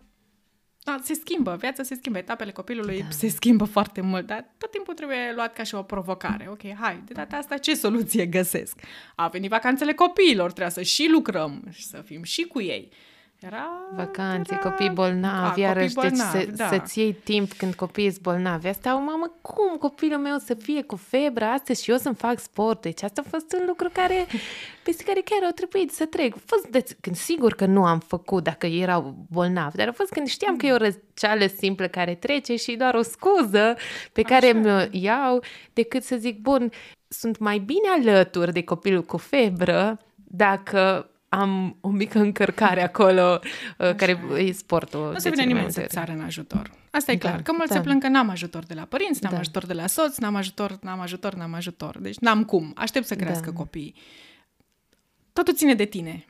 da, 0.86 1.00
se 1.04 1.14
schimbă, 1.14 1.56
viața 1.60 1.84
se 1.84 1.96
schimbă, 1.96 2.18
etapele 2.18 2.52
copilului 2.52 3.02
da. 3.02 3.10
se 3.10 3.28
schimbă 3.28 3.64
foarte 3.64 4.02
mult, 4.02 4.26
dar 4.26 4.54
tot 4.58 4.72
timpul 4.72 4.94
trebuie 4.94 5.32
luat 5.36 5.54
ca 5.54 5.64
și 5.64 5.76
o 5.76 5.82
provocare. 5.84 6.48
Ok, 6.50 6.62
hai, 6.80 7.02
de 7.06 7.14
data 7.14 7.38
asta 7.38 7.58
ce 7.58 7.76
soluție 7.76 8.26
găsesc? 8.26 8.80
A 9.16 9.28
venit 9.28 9.50
vacanțele 9.50 9.94
copiilor, 9.94 10.52
trebuie 10.52 10.74
să 10.74 10.82
și 10.82 11.08
lucrăm 11.12 11.64
și 11.72 11.86
să 11.86 12.02
fim 12.06 12.24
și 12.24 12.42
cu 12.42 12.62
ei. 12.62 12.92
Era, 13.40 13.70
Vacanțe, 13.96 14.54
era... 14.54 14.70
copii 14.70 14.90
bolnavi, 14.90 15.62
da, 15.62 15.68
iarăși, 15.68 15.94
copii 15.94 16.10
deci 16.10 16.20
bolnavi, 16.20 16.46
deci 16.46 16.56
să, 16.56 16.64
da. 16.64 16.68
să-ți 16.68 17.00
iei 17.00 17.14
timp 17.14 17.54
când 17.54 17.74
copiii 17.74 18.12
sunt 18.12 18.22
bolnavi. 18.22 18.68
Asta, 18.68 18.96
o 18.96 19.00
mamă, 19.00 19.32
cum 19.42 19.78
copilul 19.78 20.20
meu 20.20 20.38
să 20.38 20.54
fie 20.54 20.82
cu 20.82 20.96
febră 20.96 21.46
astăzi 21.46 21.84
și 21.84 21.92
eu 21.92 21.98
să-mi 21.98 22.16
fac 22.16 22.40
sport? 22.40 22.82
Deci 22.82 23.04
asta 23.04 23.22
a 23.26 23.30
fost 23.30 23.54
un 23.54 23.64
lucru 23.68 23.90
care, 23.94 24.26
peste 24.84 25.04
care 25.04 25.22
chiar 25.26 25.44
au 25.44 25.52
trebuit 25.52 25.92
să 25.92 26.06
trec. 26.06 26.36
A 26.36 26.40
fost 26.46 26.68
de, 26.68 26.84
când 27.02 27.16
sigur 27.16 27.54
că 27.54 27.66
nu 27.66 27.86
am 27.86 28.00
făcut 28.00 28.44
dacă 28.44 28.66
erau 28.66 29.16
bolnavi, 29.32 29.78
dar 29.78 29.88
a 29.88 29.92
fost 29.92 30.12
când 30.12 30.28
știam 30.28 30.58
că 30.58 30.66
e 30.66 30.72
o 30.72 30.78
răceală 30.78 31.46
simplă 31.58 31.88
care 31.88 32.16
trece 32.16 32.56
și 32.56 32.76
doar 32.76 32.94
o 32.94 33.02
scuză 33.02 33.76
pe 34.14 34.22
care 34.22 34.52
mi-o 34.52 34.80
iau, 34.92 35.44
decât 35.74 36.04
să 36.04 36.16
zic, 36.16 36.40
bun, 36.40 36.72
sunt 37.08 37.38
mai 37.38 37.58
bine 37.58 38.10
alături 38.10 38.54
de 38.54 38.64
copilul 38.64 39.04
cu 39.04 39.18
febră 39.18 40.00
dacă 40.16 41.10
am 41.40 41.78
o 41.82 41.90
mică 41.90 42.20
încărcare 42.20 42.84
acolo, 42.84 43.40
uh, 43.42 43.86
Așa. 43.86 43.94
care 43.96 44.20
e 44.38 44.52
sportul. 44.52 45.12
Nu 45.12 45.20
se 45.20 45.30
vine 45.30 45.44
nimeni 45.44 45.72
să 45.72 45.82
țară 45.82 46.12
în 46.12 46.22
ajutor. 46.22 46.72
Asta 46.92 47.12
e 47.12 47.16
da, 47.16 47.30
clar. 47.30 47.42
Că 47.42 47.52
mulți 47.52 47.72
da. 47.72 47.76
se 47.76 47.82
plâng 47.82 48.02
că 48.02 48.08
n-am 48.08 48.30
ajutor 48.30 48.64
de 48.64 48.74
la 48.74 48.84
părinți, 48.84 49.24
n-am 49.24 49.34
da. 49.34 49.40
ajutor 49.40 49.66
de 49.66 49.74
la 49.74 49.88
soț, 49.88 50.18
n-am 50.18 50.36
ajutor, 50.36 50.78
n-am 50.82 51.00
ajutor, 51.00 51.34
n-am 51.34 51.54
ajutor. 51.54 51.98
Deci 52.00 52.18
n-am 52.18 52.44
cum. 52.44 52.72
Aștept 52.76 53.06
să 53.06 53.16
crească 53.16 53.50
da. 53.50 53.58
copiii. 53.58 53.96
Totul 55.34 55.54
ține 55.54 55.74
de 55.74 55.86
tine 55.86 56.26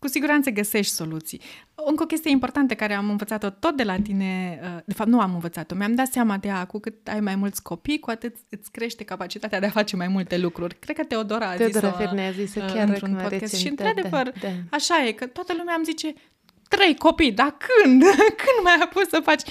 cu 0.00 0.08
siguranță 0.08 0.50
găsești 0.50 0.92
soluții. 0.92 1.40
Încă 1.74 2.02
o 2.02 2.06
chestie 2.06 2.30
importantă 2.30 2.74
care 2.74 2.94
am 2.94 3.10
învățat-o 3.10 3.50
tot 3.50 3.76
de 3.76 3.82
la 3.82 3.96
tine, 3.96 4.60
uh, 4.62 4.82
de 4.84 4.92
fapt 4.92 5.10
nu 5.10 5.20
am 5.20 5.32
învățat-o, 5.32 5.74
mi-am 5.74 5.94
dat 5.94 6.06
seama 6.06 6.36
de 6.36 6.48
ea, 6.48 6.64
cu 6.64 6.78
cât 6.78 7.08
ai 7.08 7.20
mai 7.20 7.34
mulți 7.34 7.62
copii, 7.62 7.98
cu 7.98 8.10
atât 8.10 8.36
îți 8.48 8.70
crește 8.70 9.04
capacitatea 9.04 9.60
de 9.60 9.66
a 9.66 9.70
face 9.70 9.96
mai 9.96 10.08
multe 10.08 10.38
lucruri. 10.38 10.74
Cred 10.78 10.96
că 10.96 11.04
Teodora 11.04 11.48
a 11.48 11.56
zis-o 11.56 11.80
Teodora 11.80 12.26
a 12.26 12.30
zis 12.30 12.54
uh, 12.54 12.64
chiar 12.72 12.88
într-un 12.88 13.18
podcast 13.22 13.56
și 13.56 13.68
într-adevăr 13.68 14.32
da, 14.40 14.48
da. 14.48 14.48
așa 14.70 15.04
e, 15.06 15.12
că 15.12 15.26
toată 15.26 15.54
lumea 15.56 15.74
îmi 15.74 15.84
zice 15.84 16.14
trei 16.68 16.96
copii, 16.96 17.32
dar 17.32 17.56
când? 17.58 18.02
când 18.42 18.58
mai 18.62 18.72
ai 18.80 18.88
pus 18.92 19.08
să 19.08 19.20
faci? 19.22 19.42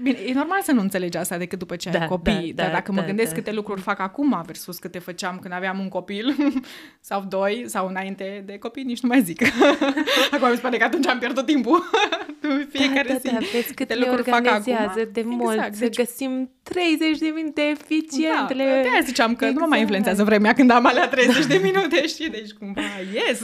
Bine, 0.00 0.18
e 0.26 0.32
normal 0.32 0.62
să 0.62 0.72
nu 0.72 0.80
înțelegi 0.80 1.16
asta 1.16 1.36
decât 1.36 1.58
după 1.58 1.76
ce 1.76 1.90
da, 1.90 2.00
ai 2.00 2.06
copii, 2.06 2.52
da, 2.54 2.62
dar 2.62 2.66
da, 2.66 2.72
dacă 2.72 2.92
da, 2.92 3.00
mă 3.00 3.06
gândesc 3.06 3.28
da. 3.28 3.34
câte 3.34 3.52
lucruri 3.52 3.80
fac 3.80 4.00
acum 4.00 4.42
versus 4.46 4.78
câte 4.78 4.98
făceam 4.98 5.38
când 5.38 5.54
aveam 5.54 5.78
un 5.78 5.88
copil 5.88 6.36
sau 7.00 7.24
doi 7.28 7.64
sau 7.66 7.88
înainte 7.88 8.42
de 8.46 8.58
copii, 8.58 8.82
nici 8.82 9.00
nu 9.00 9.08
mai 9.08 9.22
zic. 9.22 9.42
acum 10.32 10.50
mi 10.50 10.56
spune 10.56 10.76
că 10.76 10.84
atunci 10.84 11.06
am 11.06 11.18
pierdut 11.18 11.46
timpul. 11.46 11.84
Fiecare 12.72 13.08
da, 13.08 13.14
zi. 13.14 13.26
Da, 13.26 13.32
da, 13.32 13.38
vezi 13.52 13.74
cât 13.74 13.94
le 13.94 14.08
organizează 14.08 15.08
de 15.12 15.22
mult, 15.24 15.54
exact, 15.54 15.74
să 15.74 15.80
deci... 15.80 15.96
găsim 15.96 16.50
30 16.62 17.18
de 17.18 17.32
minute 17.34 17.62
eficiente. 17.62 18.54
Da, 18.54 18.54
de 18.54 18.62
aia 18.62 19.00
ziceam 19.04 19.34
că 19.34 19.44
exact. 19.44 19.54
nu 19.54 19.60
mă 19.60 19.66
mai 19.66 19.80
exact. 19.80 19.80
influențează 19.80 20.24
vremea 20.24 20.52
când 20.52 20.70
am 20.70 20.86
alea 20.86 21.08
30 21.08 21.46
de 21.46 21.60
minute, 21.62 22.06
știi? 22.06 22.30
Deci 22.30 22.50
cumva, 22.50 22.80
yes, 23.12 23.42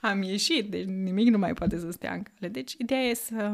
am 0.00 0.22
ieșit, 0.22 0.70
deci 0.70 0.84
nimic 0.84 1.28
nu 1.28 1.38
mai 1.38 1.52
poate 1.52 1.78
să 1.78 1.90
stea 1.90 2.12
în 2.12 2.22
cale. 2.22 2.52
Deci 2.52 2.74
ideea 2.78 3.00
e 3.00 3.14
să, 3.14 3.52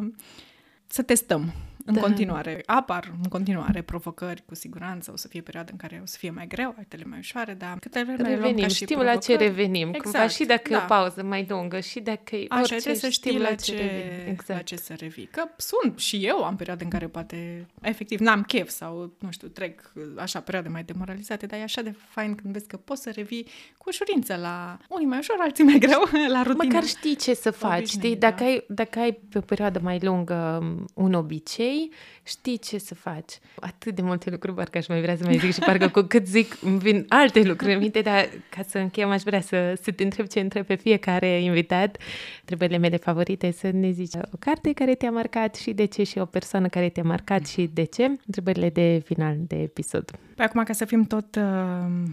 să 0.86 1.02
testăm 1.02 1.52
în 1.85 1.94
da. 1.94 2.01
continuare. 2.01 2.62
Apar 2.66 3.12
în 3.23 3.28
continuare 3.28 3.82
provocări, 3.82 4.43
cu 4.47 4.55
siguranță. 4.55 5.11
O 5.12 5.16
să 5.16 5.28
fie 5.28 5.40
perioadă 5.40 5.70
în 5.73 5.78
care 5.78 6.01
o 6.02 6.06
să 6.06 6.16
fie 6.19 6.31
mai 6.31 6.47
greu, 6.47 6.74
altele 6.78 7.05
mai 7.05 7.19
ușoare, 7.19 7.55
dar 7.55 7.78
câte 7.78 8.02
vreme 8.02 8.28
revenim, 8.28 8.56
ca 8.56 8.69
și 8.69 8.85
știm 8.85 8.98
la 8.98 9.16
ce 9.16 9.36
revenim. 9.36 9.89
Exact. 9.89 10.05
Cumva, 10.05 10.28
și 10.28 10.44
dacă 10.44 10.69
da. 10.69 10.74
e 10.74 10.77
o 10.77 10.81
da. 10.81 10.86
pauză 10.86 11.23
mai 11.23 11.47
lungă, 11.48 11.81
și 11.81 12.01
dacă 12.01 12.36
e 12.36 12.47
Așa, 12.48 12.61
orice, 12.61 12.74
trebuie 12.74 12.94
să 12.94 13.09
știi 13.09 13.39
la 13.39 13.55
ce, 13.55 13.77
ce 13.77 14.27
exact. 14.28 14.59
la 14.59 14.62
ce 14.62 14.77
să 14.77 14.94
revii. 14.98 15.28
Că 15.31 15.44
sunt 15.56 15.98
și 15.98 16.27
eu 16.27 16.44
am 16.44 16.56
perioade 16.56 16.85
în 16.85 16.90
care 16.90 17.06
poate, 17.06 17.66
efectiv, 17.81 18.20
n-am 18.20 18.43
chef 18.43 18.69
sau, 18.69 19.12
nu 19.19 19.31
știu, 19.31 19.48
trec 19.48 19.93
așa 20.16 20.40
perioade 20.40 20.69
mai 20.69 20.82
demoralizate, 20.82 21.47
dar 21.47 21.59
e 21.59 21.62
așa 21.62 21.82
de 21.82 21.94
fain 22.09 22.35
când 22.35 22.52
vezi 22.52 22.66
că 22.66 22.77
poți 22.77 23.02
să 23.02 23.11
revii 23.15 23.48
cu 23.78 23.89
ușurință 23.89 24.36
la 24.36 24.78
unii 24.89 25.06
mai 25.06 25.19
ușor, 25.19 25.36
alții 25.40 25.65
mai 25.65 25.78
greu, 25.78 26.02
la 26.36 26.43
rutină. 26.43 26.65
Măcar 26.65 26.85
știi 26.85 27.16
ce 27.16 27.35
să 27.35 27.51
faci, 27.51 27.89
știi? 27.89 28.16
Dacă, 28.16 28.43
da. 28.43 28.44
ai, 28.44 28.65
dacă 28.69 28.98
ai 28.98 29.12
pe 29.12 29.39
o 29.39 29.40
perioadă 29.40 29.81
mai 29.82 29.98
lungă 30.02 30.62
un 30.94 31.12
obicei, 31.12 31.73
știi, 31.74 31.90
știi 32.22 32.59
ce 32.59 32.78
să 32.78 32.94
faci. 32.94 33.32
Atât 33.60 33.94
de 33.94 34.02
multe 34.02 34.30
lucruri, 34.30 34.56
parcă 34.56 34.78
aș 34.78 34.86
mai 34.86 35.01
vrea 35.01 35.16
să 35.16 35.24
mai 35.24 35.38
zic 35.38 35.52
și 35.52 35.59
parcă 35.59 35.88
cu 35.88 36.01
cât 36.01 36.26
zic 36.26 36.56
îmi 36.62 36.78
vin 36.78 37.06
alte 37.09 37.42
lucruri 37.42 37.72
în 37.72 37.78
minte, 37.78 38.01
dar 38.01 38.28
ca 38.48 38.62
să 38.68 38.78
încheiem 38.78 39.10
aș 39.10 39.22
vrea 39.22 39.40
să, 39.40 39.78
să 39.82 39.90
te 39.90 40.02
întreb 40.02 40.26
ce 40.26 40.40
întreb 40.40 40.66
pe 40.66 40.74
fiecare 40.74 41.42
invitat. 41.42 41.96
Întrebările 42.40 42.78
mele 42.78 42.96
favorite 42.96 43.51
să 43.51 43.70
ne 43.70 43.90
zici 43.90 44.14
o 44.14 44.36
carte 44.38 44.72
care 44.72 44.94
te-a 44.94 45.10
marcat 45.10 45.55
și 45.55 45.72
de 45.72 45.84
ce 45.84 46.02
și 46.02 46.18
o 46.18 46.24
persoană 46.24 46.68
care 46.68 46.88
te-a 46.88 47.02
marcat 47.02 47.46
și 47.46 47.70
de 47.72 47.84
ce. 47.84 48.05
Întrebările 48.26 48.70
de 48.70 49.02
final 49.05 49.36
de 49.38 49.56
episod. 49.56 50.10
Păi 50.34 50.44
acum, 50.44 50.62
ca 50.62 50.72
să 50.72 50.84
fim 50.84 51.05
tot 51.05 51.36
uh, 51.36 51.42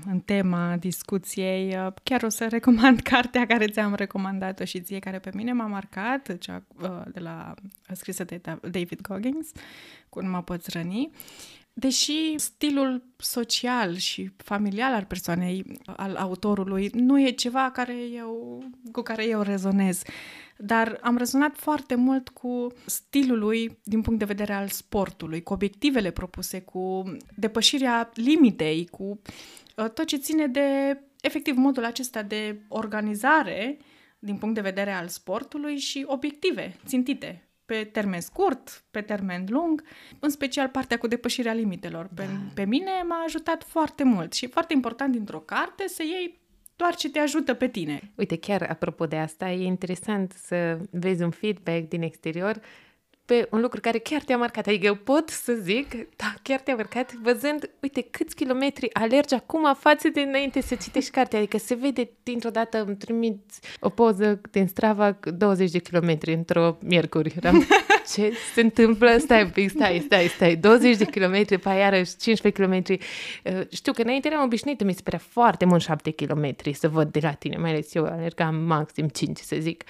în 0.06 0.20
tema 0.26 0.76
discuției, 0.80 1.76
uh, 1.76 1.94
chiar 2.04 2.24
o 2.24 2.30
să 2.30 2.48
recomand 2.50 3.00
cartea 3.12 3.46
care 3.46 3.68
ți-am 3.68 3.94
recomandat-o 3.94 4.64
și 4.64 4.82
ție, 4.82 5.00
care 5.00 5.20
pe 5.20 5.32
mine 5.34 5.52
m-a 5.54 5.66
marcat, 5.66 6.38
cea 6.38 6.64
uh, 6.82 7.02
de 7.14 7.20
la 7.20 7.54
scrisă 7.92 8.24
de 8.24 8.42
David 8.62 9.02
Goggins, 9.02 9.51
cu 10.10 10.22
Nu 10.22 10.30
mă 10.30 10.44
poți 10.44 10.70
răni. 10.70 11.12
deși 11.74 12.38
stilul 12.38 13.04
social 13.18 13.96
și 13.96 14.32
familial 14.38 14.94
al 14.94 15.06
persoanei, 15.06 15.80
al 15.86 16.16
autorului, 16.16 16.90
nu 16.94 17.20
e 17.22 17.32
ceva 17.32 17.72
care 17.72 17.96
eu, 18.14 18.64
cu 18.92 19.02
care 19.02 19.28
eu 19.28 19.42
rezonez, 19.42 20.02
dar 20.58 21.00
am 21.02 21.18
rezonat 21.18 21.56
foarte 21.56 21.96
mult 21.96 22.30
cu 22.30 22.68
stilul 22.86 23.40
lui 23.40 23.78
din 23.84 24.02
punct 24.02 24.20
de 24.20 24.26
vedere 24.26 24.54
al 24.54 24.68
sportului, 24.68 25.44
cu 25.44 25.54
obiectivele 25.54 26.12
propuse, 26.12 26.62
cu 26.62 27.04
depășirea 27.36 28.12
limitei, 28.14 28.88
cu 28.88 29.22
uh, 29.76 29.90
tot 29.90 30.06
ce 30.06 30.18
ține 30.18 30.48
de, 30.48 31.00
efectiv, 31.22 31.56
modul 31.56 31.86
acesta 31.86 32.24
de 32.24 32.62
organizare 32.68 33.78
din 34.20 34.36
punct 34.38 34.56
de 34.56 34.62
vedere 34.62 34.92
al 34.92 35.08
sportului 35.08 35.78
și 35.78 36.04
obiective 36.08 36.76
țintite 36.86 37.51
pe 37.72 37.84
termen 37.84 38.22
scurt, 38.22 38.84
pe 38.92 39.02
termen 39.02 39.46
lung, 39.50 39.84
în 40.20 40.30
special 40.30 40.68
partea 40.68 40.98
cu 40.98 41.08
depășirea 41.08 41.54
limitelor. 41.54 42.10
Pe, 42.16 42.24
da. 42.24 42.52
pe 42.54 42.66
mine 42.66 42.92
m-a 43.08 43.24
ajutat 43.26 43.64
foarte 43.64 44.04
mult 44.04 44.34
și 44.34 44.46
e 44.46 44.48
foarte 44.48 44.74
important 44.74 45.12
dintr-o 45.12 45.40
carte 45.40 45.88
să 45.88 46.04
iei 46.04 46.40
doar 46.76 46.96
ce 46.96 47.10
te 47.10 47.20
ajută 47.20 47.54
pe 47.54 47.68
tine. 47.68 48.12
Uite, 48.16 48.38
chiar 48.38 48.62
apropo 48.70 49.06
de 49.06 49.16
asta, 49.16 49.52
e 49.52 49.66
interesant 49.66 50.32
să 50.32 50.80
vezi 50.90 51.24
un 51.24 51.30
feedback 51.30 51.88
din 51.88 52.02
exterior 52.02 52.62
pe 53.32 53.48
un 53.52 53.62
lucru 53.62 53.80
care 53.80 53.98
chiar 53.98 54.22
te-a 54.22 54.38
marcat. 54.38 54.68
Adică 54.68 54.86
eu 54.86 54.96
pot 54.96 55.30
să 55.30 55.54
zic, 55.54 55.92
da, 56.16 56.34
chiar 56.42 56.60
te-a 56.60 56.76
marcat, 56.76 57.14
văzând, 57.14 57.70
uite, 57.80 58.08
câți 58.12 58.36
kilometri 58.36 58.94
alergi 58.94 59.34
acum 59.34 59.74
față 59.80 60.10
de 60.10 60.22
înainte 60.22 60.62
să 60.62 60.76
citești 60.76 61.12
cartea. 61.12 61.40
Adică 61.40 61.58
se 61.58 61.76
vede 61.76 62.10
dintr-o 62.24 62.50
dată, 62.50 62.84
îmi 62.88 62.96
trimiți 62.96 63.60
o 63.80 63.90
poză 63.90 64.42
din 64.52 64.68
Strava 64.68 65.20
20 65.38 65.72
de 65.72 65.80
kilometri 65.80 66.34
într-o 66.34 66.78
miercuri. 66.82 67.34
Eram, 67.38 67.68
ce 68.14 68.34
se 68.54 68.62
întâmplă? 68.62 69.18
Stai 69.18 69.44
un 69.44 69.50
pic, 69.50 69.70
stai, 69.70 70.02
stai, 70.06 70.28
stai. 70.28 70.56
20 70.56 70.98
de 70.98 71.06
kilometri, 71.06 71.58
pe 71.58 71.70
iarăși 71.70 72.16
15 72.18 72.62
kilometri. 72.62 73.00
Uh, 73.44 73.62
știu 73.70 73.94
că 73.94 74.02
înainte 74.02 74.28
eram 74.28 74.44
obișnuită, 74.44 74.84
mi 74.84 74.94
se 74.94 75.02
părea 75.04 75.22
foarte 75.30 75.66
mult 75.66 75.82
7 75.82 76.10
kilometri 76.10 76.74
să 76.74 76.88
văd 76.88 77.12
de 77.12 77.20
la 77.22 77.32
tine, 77.32 77.58
mai 77.58 77.70
ales 77.70 77.94
eu 77.94 78.06
alergam 78.06 78.56
maxim 78.56 79.08
5, 79.08 79.38
să 79.38 79.56
zic. 79.60 79.84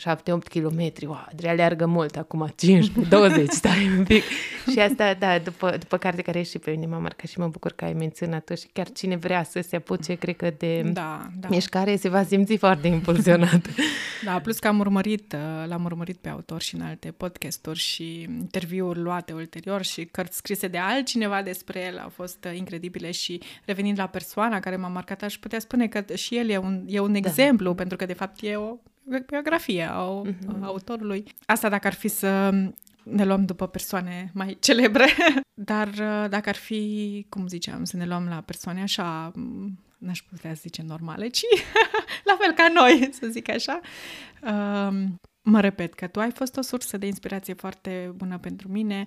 7-8 0.00 0.02
km, 0.48 0.92
wow, 1.06 1.26
Adria 1.30 1.50
aleargă 1.50 1.86
mult 1.86 2.16
acum, 2.16 2.52
15, 2.56 3.08
20, 3.08 3.50
stai 3.50 3.90
un 3.98 4.04
pic. 4.04 4.22
și 4.72 4.78
asta, 4.78 5.14
da, 5.14 5.38
după, 5.38 5.76
după 5.78 5.96
carte 5.96 6.22
care 6.22 6.42
și 6.42 6.58
pe 6.58 6.70
mine 6.70 6.86
m-a 6.86 6.98
marcat 6.98 7.30
și 7.30 7.38
mă 7.38 7.46
bucur 7.46 7.72
că 7.72 7.84
ai 7.84 7.92
menționat-o 7.92 8.54
și 8.54 8.66
chiar 8.72 8.92
cine 8.92 9.16
vrea 9.16 9.42
să 9.42 9.60
se 9.60 9.76
apuce, 9.76 10.14
cred 10.14 10.36
că 10.36 10.52
de 10.58 10.82
da, 10.82 11.28
da. 11.40 11.48
mișcare 11.48 11.96
se 11.96 12.08
va 12.08 12.24
simți 12.24 12.56
foarte 12.56 12.86
impulsionat. 12.86 13.66
da, 14.24 14.40
plus 14.40 14.58
că 14.58 14.68
am 14.68 14.78
urmărit, 14.78 15.32
uh, 15.32 15.68
l-am 15.68 15.84
urmărit 15.84 16.16
pe 16.16 16.28
autor 16.28 16.60
și 16.60 16.74
în 16.74 16.80
alte 16.80 17.10
podcasturi 17.10 17.78
și 17.78 18.20
interviuri 18.20 19.00
luate 19.00 19.32
ulterior 19.32 19.82
și 19.82 20.04
cărți 20.04 20.36
scrise 20.36 20.66
de 20.66 20.78
altcineva 20.78 21.42
despre 21.42 21.84
el 21.84 21.98
au 21.98 22.08
fost 22.08 22.44
uh, 22.44 22.56
incredibile 22.56 23.10
și 23.10 23.40
revenind 23.64 23.98
la 23.98 24.06
persoana 24.06 24.60
care 24.60 24.76
m-a 24.76 24.88
marcat, 24.88 25.22
aș 25.22 25.34
putea 25.34 25.58
spune 25.58 25.88
că 25.88 26.14
și 26.14 26.36
el 26.36 26.48
e 26.48 26.56
un, 26.56 26.84
e 26.86 27.00
un 27.00 27.12
da. 27.12 27.18
exemplu, 27.18 27.74
pentru 27.74 27.96
că 27.96 28.06
de 28.06 28.12
fapt 28.12 28.42
e 28.42 28.56
o 28.56 28.76
biografie 29.26 29.90
a 29.90 30.22
uh-huh. 30.22 30.60
autorului. 30.60 31.24
Asta 31.46 31.68
dacă 31.68 31.86
ar 31.86 31.94
fi 31.94 32.08
să 32.08 32.50
ne 33.02 33.24
luăm 33.24 33.44
după 33.44 33.66
persoane 33.66 34.30
mai 34.34 34.56
celebre, 34.60 35.06
dar 35.54 35.88
uh, 35.88 36.24
dacă 36.28 36.48
ar 36.48 36.56
fi, 36.56 37.26
cum 37.28 37.46
ziceam, 37.46 37.84
să 37.84 37.96
ne 37.96 38.06
luăm 38.06 38.26
la 38.28 38.40
persoane 38.40 38.82
așa, 38.82 39.32
n-aș 39.98 40.22
putea 40.22 40.52
zice 40.52 40.82
normale, 40.82 41.28
ci 41.28 41.44
la 42.28 42.36
fel 42.38 42.52
ca 42.54 42.68
noi, 42.74 43.08
să 43.12 43.26
zic 43.26 43.48
așa. 43.48 43.80
Um, 44.42 45.20
mă 45.42 45.60
repet 45.60 45.94
că 45.94 46.06
tu 46.06 46.20
ai 46.20 46.30
fost 46.30 46.56
o 46.56 46.62
sursă 46.62 46.96
de 46.96 47.06
inspirație 47.06 47.54
foarte 47.54 48.12
bună 48.16 48.38
pentru 48.38 48.68
mine 48.68 49.06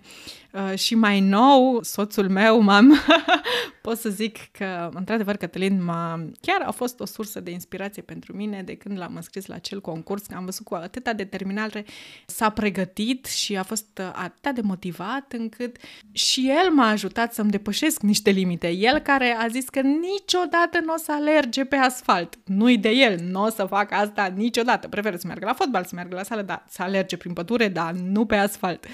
uh, 0.51 0.77
și 0.77 0.95
mai 0.95 1.19
nou, 1.19 1.83
soțul 1.83 2.29
meu, 2.29 2.59
m-am, 2.59 2.99
pot 3.81 3.97
să 3.97 4.09
zic 4.09 4.37
că, 4.51 4.89
într-adevăr, 4.93 5.35
Cătălin 5.35 5.83
m-a, 5.83 6.25
chiar 6.41 6.61
a 6.65 6.71
fost 6.71 6.99
o 6.99 7.05
sursă 7.05 7.39
de 7.39 7.51
inspirație 7.51 8.01
pentru 8.01 8.35
mine 8.35 8.61
de 8.63 8.75
când 8.75 8.97
l-am 8.97 9.15
înscris 9.15 9.45
la 9.45 9.55
acel 9.55 9.81
concurs, 9.81 10.25
că 10.25 10.35
am 10.35 10.45
văzut 10.45 10.65
cu 10.65 10.75
atâta 10.75 11.13
determinare 11.13 11.85
s-a 12.25 12.49
pregătit 12.49 13.25
și 13.25 13.57
a 13.57 13.63
fost 13.63 13.99
uh, 14.01 14.11
atât 14.13 14.55
de 14.55 14.61
motivat 14.61 15.31
încât 15.31 15.77
și 16.11 16.51
el 16.63 16.71
m-a 16.71 16.87
ajutat 16.87 17.33
să-mi 17.33 17.51
depășesc 17.51 18.01
niște 18.01 18.29
limite. 18.29 18.69
El 18.69 18.99
care 18.99 19.35
a 19.39 19.47
zis 19.47 19.69
că 19.69 19.81
niciodată 19.81 20.79
nu 20.85 20.93
o 20.93 20.97
să 20.97 21.11
alerge 21.11 21.65
pe 21.65 21.75
asfalt. 21.75 22.39
Nu-i 22.45 22.77
de 22.77 22.89
el, 22.89 23.19
nu 23.19 23.43
o 23.43 23.49
să 23.49 23.65
fac 23.65 23.91
asta 23.91 24.33
niciodată. 24.35 24.87
Prefer 24.87 25.15
să 25.15 25.27
meargă 25.27 25.45
la 25.45 25.53
fotbal, 25.53 25.83
să 25.83 25.95
meargă 25.95 26.15
la 26.15 26.22
sală, 26.23 26.41
da, 26.41 26.63
să 26.69 26.81
alerge 26.81 27.17
prin 27.17 27.33
pădure, 27.33 27.67
dar 27.67 27.91
nu 27.91 28.25
pe 28.25 28.35
asfalt. 28.35 28.85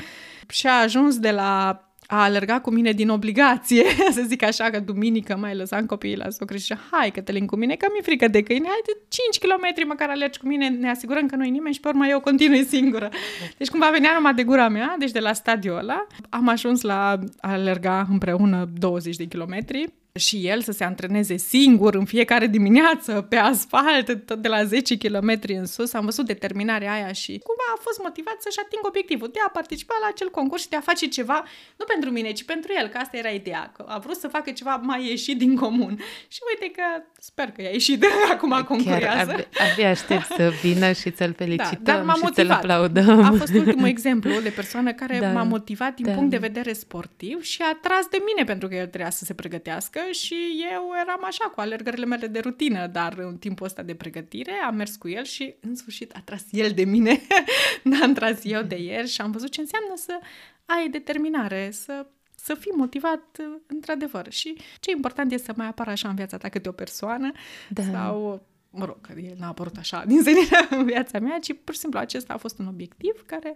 Și 0.48 0.68
a 0.68 0.82
ajuns 0.82 1.20
de 1.20 1.32
la 1.32 1.84
a 2.12 2.24
alerga 2.24 2.60
cu 2.60 2.70
mine 2.70 2.92
din 2.92 3.10
obligație, 3.10 3.84
să 4.16 4.22
zic 4.28 4.44
așa, 4.44 4.70
că 4.70 4.80
duminică 4.80 5.38
mai 5.38 5.56
lăsam 5.56 5.86
copiii 5.86 6.16
la 6.16 6.30
socră 6.30 6.56
și 6.56 6.62
zicea, 6.62 6.80
hai 6.92 7.12
Cătălin 7.12 7.46
cu 7.46 7.56
mine, 7.56 7.76
că 7.76 7.88
mi-e 7.92 8.02
frică 8.02 8.28
de 8.28 8.44
câine, 8.44 8.68
hai 8.68 8.82
de 8.86 8.98
5 9.08 9.38
km 9.38 9.88
măcar 9.88 10.10
alergi 10.10 10.40
cu 10.40 10.48
mine, 10.48 10.70
ne 10.70 10.90
asigurăm 10.90 11.26
că 11.26 11.36
nu-i 11.36 11.50
nimeni 11.50 11.74
și 11.74 11.80
pe 11.80 11.88
urmă 11.88 12.08
eu 12.08 12.20
continui 12.20 12.66
singură. 12.66 13.10
Deci 13.58 13.70
cumva 13.70 13.90
venea 13.90 14.14
numai 14.14 14.34
de 14.34 14.44
gura 14.44 14.68
mea, 14.68 14.96
deci 15.00 15.12
de 15.12 15.20
la 15.20 15.34
stadiul 15.34 15.78
ăla, 15.78 16.08
am 16.30 16.48
ajuns 16.48 16.82
la 16.82 17.20
a 17.40 17.52
alerga 17.52 18.08
împreună 18.10 18.70
20 18.78 19.16
de 19.16 19.26
kilometri, 19.26 19.94
și 20.14 20.48
el 20.48 20.62
să 20.62 20.72
se 20.72 20.84
antreneze 20.84 21.38
singur 21.38 21.96
în 21.96 22.06
fiecare 22.06 22.48
dimineață 22.48 23.22
pe 23.30 23.36
asfalt, 23.36 24.26
tot 24.26 24.42
de 24.42 24.48
la 24.48 24.64
10 24.64 24.98
km 24.98 25.40
în 25.48 25.66
sus. 25.66 25.94
Am 25.94 26.06
văzut 26.06 26.26
determinarea 26.26 26.94
aia 26.94 27.12
și 27.12 27.32
cumva 27.32 27.68
a 27.76 27.80
fost 27.82 28.00
motivat 28.04 28.36
să-și 28.40 28.60
atingă 28.60 28.88
obiectivul 28.88 29.30
de 29.34 29.40
a 29.46 29.50
participa 29.50 29.94
la 30.02 30.08
acel 30.12 30.30
concurs 30.30 30.62
și 30.62 30.70
de 30.70 30.76
a 30.76 30.82
face 30.82 31.08
ceva, 31.08 31.44
nu 31.78 31.86
pentru 31.86 32.10
mine, 32.10 32.32
ci 32.32 32.44
pentru 32.44 32.72
el, 32.80 32.88
că 32.88 32.98
asta 32.98 33.18
era 33.18 33.30
ideea, 33.30 33.72
că 33.76 33.86
a 33.88 33.98
vrut 33.98 34.16
să 34.16 34.28
facă 34.28 34.52
ceva 34.52 34.76
mai 34.76 35.08
ieșit 35.08 35.38
din 35.38 35.56
comun. 35.56 36.00
Și 36.28 36.40
uite 36.50 36.74
că 36.76 36.84
sper 37.20 37.52
că 37.52 37.62
i-a 37.62 37.70
ieșit 37.70 38.00
de 38.00 38.08
acum 38.34 38.50
Chiar 38.50 38.64
concurează. 38.64 39.32
Abia, 39.32 39.48
abia 39.72 39.90
aștept 39.90 40.26
să 40.26 40.52
vină 40.62 40.92
și 40.92 41.16
să-l 41.16 41.34
felicităm 41.34 41.80
da, 41.90 41.94
dar 41.94 42.04
m-a 42.04 42.14
și 42.14 42.24
motivat. 42.24 42.62
să-l 42.62 42.70
aplaudăm. 42.72 43.24
A 43.24 43.32
fost 43.38 43.54
ultimul 43.54 43.88
exemplu 43.88 44.40
de 44.40 44.50
persoană 44.50 44.94
care 44.94 45.20
da, 45.22 45.32
m-a 45.32 45.44
motivat 45.44 45.96
din 45.96 46.06
da. 46.06 46.12
punct 46.12 46.30
de 46.30 46.38
vedere 46.38 46.74
sportiv 46.74 47.42
și 47.42 47.62
a 47.62 47.78
tras 47.82 48.06
de 48.10 48.18
mine 48.26 48.44
pentru 48.44 48.68
că 48.68 48.76
el 48.76 48.88
trebuia 48.88 49.10
să 49.10 49.26
se 49.26 49.34
pregătească 49.34 49.99
și 50.12 50.66
eu 50.72 50.92
eram 51.02 51.24
așa 51.24 51.46
cu 51.46 51.60
alergările 51.60 52.06
mele 52.06 52.28
de 52.28 52.40
rutină, 52.40 52.88
dar 52.88 53.18
în 53.18 53.38
timpul 53.38 53.66
ăsta 53.66 53.82
de 53.82 53.96
pregătire 53.96 54.52
am 54.52 54.76
mers 54.76 54.96
cu 54.96 55.08
el 55.08 55.24
și 55.24 55.56
în 55.60 55.76
sfârșit 55.76 56.16
a 56.16 56.22
tras 56.26 56.44
el 56.52 56.72
de 56.72 56.84
mine, 56.84 57.22
n-am 57.84 58.14
tras 58.14 58.40
eu 58.44 58.62
de 58.62 58.76
el 58.76 59.06
și 59.06 59.22
am 59.22 59.32
văzut 59.32 59.50
ce 59.50 59.62
înseamnă 59.62 59.94
să 59.96 60.20
ai 60.66 60.90
determinare, 60.90 61.72
să 61.72 62.06
să 62.36 62.54
fii 62.54 62.72
motivat 62.76 63.38
într-adevăr. 63.68 64.32
Și 64.32 64.58
ce 64.80 64.92
important 64.92 65.32
este 65.32 65.46
să 65.46 65.54
mai 65.56 65.68
apară 65.68 65.90
așa 65.90 66.10
în 66.10 66.16
viața 66.16 66.38
ta 66.38 66.50
câte 66.50 66.70
o 66.70 66.72
persoană 66.72 67.32
da. 67.70 67.84
sau 67.84 68.46
mă 68.70 68.86
rog, 68.86 69.02
că 69.02 69.20
el 69.20 69.36
n-a 69.40 69.48
apărut 69.48 69.78
așa 69.78 70.04
din 70.06 70.24
senină 70.24 70.68
în 70.78 70.86
viața 70.86 71.20
mea, 71.20 71.40
ci 71.40 71.54
pur 71.64 71.74
și 71.74 71.80
simplu 71.80 72.00
acesta 72.00 72.34
a 72.34 72.38
fost 72.38 72.60
un 72.60 72.68
obiectiv 72.68 73.24
care 73.26 73.56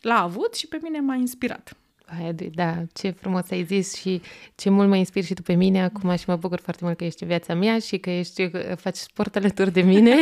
l-a 0.00 0.22
avut 0.22 0.54
și 0.54 0.66
pe 0.66 0.78
mine 0.82 1.00
m-a 1.00 1.14
inspirat. 1.14 1.76
Hai, 2.08 2.34
da, 2.54 2.74
ce 2.92 3.10
frumos 3.10 3.50
ai 3.50 3.64
zis 3.64 3.94
și 3.94 4.20
ce 4.54 4.70
mult 4.70 4.88
mă 4.88 4.96
inspiri 4.96 5.26
și 5.26 5.34
tu 5.34 5.42
pe 5.42 5.52
mine 5.52 5.82
acum 5.82 6.16
și 6.16 6.24
mă 6.26 6.36
bucur 6.36 6.60
foarte 6.62 6.84
mult 6.84 6.96
că 6.96 7.04
ești 7.04 7.22
în 7.22 7.28
viața 7.28 7.54
mea 7.54 7.78
și 7.78 7.96
că 7.98 8.10
ești, 8.10 8.50
faci 8.76 8.96
sport 8.96 9.36
alături 9.36 9.72
de 9.72 9.80
mine. 9.80 10.14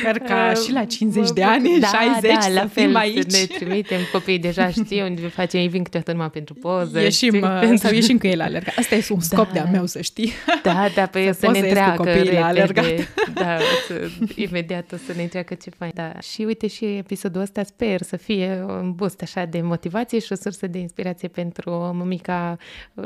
Sper 0.00 0.18
ca 0.18 0.52
uh, 0.54 0.56
și 0.64 0.72
la 0.72 0.84
50 0.84 1.30
de 1.30 1.42
ani, 1.42 1.78
da, 1.78 1.86
60 1.86 2.32
da, 2.32 2.52
la 2.52 2.60
să 2.60 2.66
fel, 2.66 2.84
fim 2.86 2.96
aici. 2.96 3.30
Să 3.30 3.38
ne 3.38 3.56
trimitem, 3.56 3.98
copiii 4.12 4.38
deja 4.38 4.70
știu 4.70 5.04
unde 5.04 5.28
facem, 5.28 5.60
ei 5.60 5.68
vin 5.68 5.82
câteodată 5.82 6.12
numai 6.12 6.30
pentru 6.30 6.54
poză. 6.54 7.00
Ieșim, 7.00 7.34
știi, 7.34 7.70
uh, 7.70 7.78
sau 7.78 7.92
ieșim 7.92 8.18
cu 8.18 8.26
ei 8.26 8.36
la 8.36 8.44
alergat. 8.44 8.76
Asta 8.76 8.94
e 8.94 9.04
un 9.10 9.20
scop 9.20 9.46
da. 9.46 9.52
de-a 9.52 9.64
meu, 9.72 9.86
să 9.86 10.00
știi. 10.00 10.32
Da, 10.62 10.86
da, 10.94 11.06
pe 11.06 11.32
să, 11.32 11.38
să 11.40 11.50
ne 11.50 11.58
întreagă 11.58 12.02
repede. 12.02 12.38
La 12.38 12.46
alergat. 12.46 12.84
Da, 13.34 13.56
să, 13.86 14.08
imediat 14.34 14.92
o 14.92 14.96
să 15.06 15.12
ne 15.16 15.22
întreagă 15.22 15.54
ce 15.54 15.70
faci. 15.78 15.92
Da. 15.94 16.12
Și 16.20 16.42
uite 16.42 16.66
și 16.66 16.84
episodul 16.84 17.40
ăsta 17.40 17.62
sper 17.62 18.02
să 18.02 18.16
fie 18.16 18.64
un 18.66 18.92
boost 18.92 19.22
așa 19.22 19.44
de 19.44 19.60
motivație 19.60 20.18
și 20.18 20.32
o 20.32 20.34
sursă 20.34 20.66
de 20.70 20.78
inspirație 20.78 21.28
pentru 21.28 21.70
mămica 21.70 22.56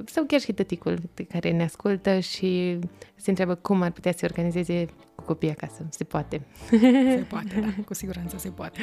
sau 0.04 0.24
chiar 0.24 0.40
și 0.40 0.52
tăticul 0.52 0.98
care 1.28 1.50
ne 1.50 1.62
ascultă 1.62 2.18
și 2.18 2.78
se 3.14 3.30
întreabă 3.30 3.54
cum 3.54 3.82
ar 3.82 3.90
putea 3.90 4.12
să 4.12 4.20
organizeze 4.24 4.86
cu 5.14 5.24
copiii 5.24 5.52
acasă. 5.52 5.86
Se 5.90 6.04
poate. 6.04 6.40
Se 6.68 7.24
poate, 7.28 7.60
da, 7.60 7.82
cu 7.84 7.94
siguranță 7.94 8.36
se 8.38 8.48
poate. 8.48 8.80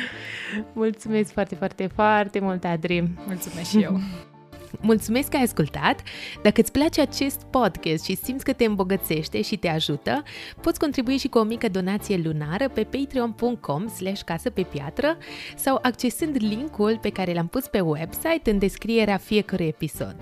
Mulțumesc 0.73 1.31
foarte, 1.31 1.55
foarte, 1.55 1.87
foarte 1.87 2.39
mult, 2.39 2.63
Adri. 2.63 3.09
Mulțumesc 3.25 3.69
și 3.69 3.81
eu. 3.81 3.99
Mulțumesc 4.79 5.29
că 5.29 5.37
ai 5.37 5.43
ascultat! 5.43 6.01
Dacă 6.41 6.61
îți 6.61 6.71
place 6.71 7.01
acest 7.01 7.41
podcast 7.49 8.03
și 8.03 8.15
simți 8.15 8.43
că 8.43 8.53
te 8.53 8.65
îmbogățește 8.65 9.41
și 9.41 9.57
te 9.57 9.67
ajută, 9.67 10.23
poți 10.61 10.79
contribui 10.79 11.17
și 11.17 11.27
cu 11.27 11.37
o 11.37 11.43
mică 11.43 11.69
donație 11.69 12.21
lunară 12.23 12.69
pe 12.69 12.83
patreon.com 12.83 13.87
slash 13.87 14.21
casă 14.21 14.49
pe 14.49 14.61
piatră 14.61 15.17
sau 15.55 15.79
accesând 15.81 16.35
linkul 16.39 16.97
pe 17.01 17.09
care 17.09 17.33
l-am 17.33 17.47
pus 17.47 17.67
pe 17.67 17.79
website 17.79 18.51
în 18.51 18.59
descrierea 18.59 19.17
fiecărui 19.17 19.67
episod. 19.67 20.15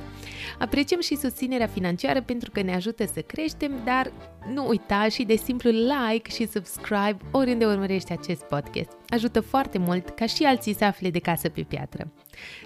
Apreciem 0.60 1.02
și 1.02 1.16
susținerea 1.16 1.68
financiară 1.68 2.22
pentru 2.22 2.52
că 2.52 2.62
ne 2.62 2.76
ajută 2.76 3.06
să 3.14 3.22
creștem, 3.22 3.72
dar 3.84 4.12
nu 4.54 4.68
uita 4.68 5.08
și 5.10 5.24
de 5.24 5.36
simplu 5.36 5.70
like 5.70 6.30
și 6.30 6.48
subscribe 6.48 7.18
oriunde 7.32 7.66
urmărești 7.66 8.12
acest 8.12 8.42
podcast. 8.44 8.92
Ajută 9.08 9.40
foarte 9.40 9.78
mult 9.78 10.10
ca 10.10 10.26
și 10.26 10.44
alții 10.44 10.76
să 10.76 10.84
afle 10.84 11.10
de 11.10 11.20
casă 11.20 11.50
pe 11.50 11.62
piatră. 11.62 12.12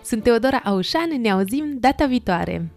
Sunt 0.03 0.23
Teodora 0.23 0.61
Aușan, 0.63 1.21
ne 1.21 1.31
auzim 1.31 1.77
data 1.79 2.05
viitoare! 2.05 2.73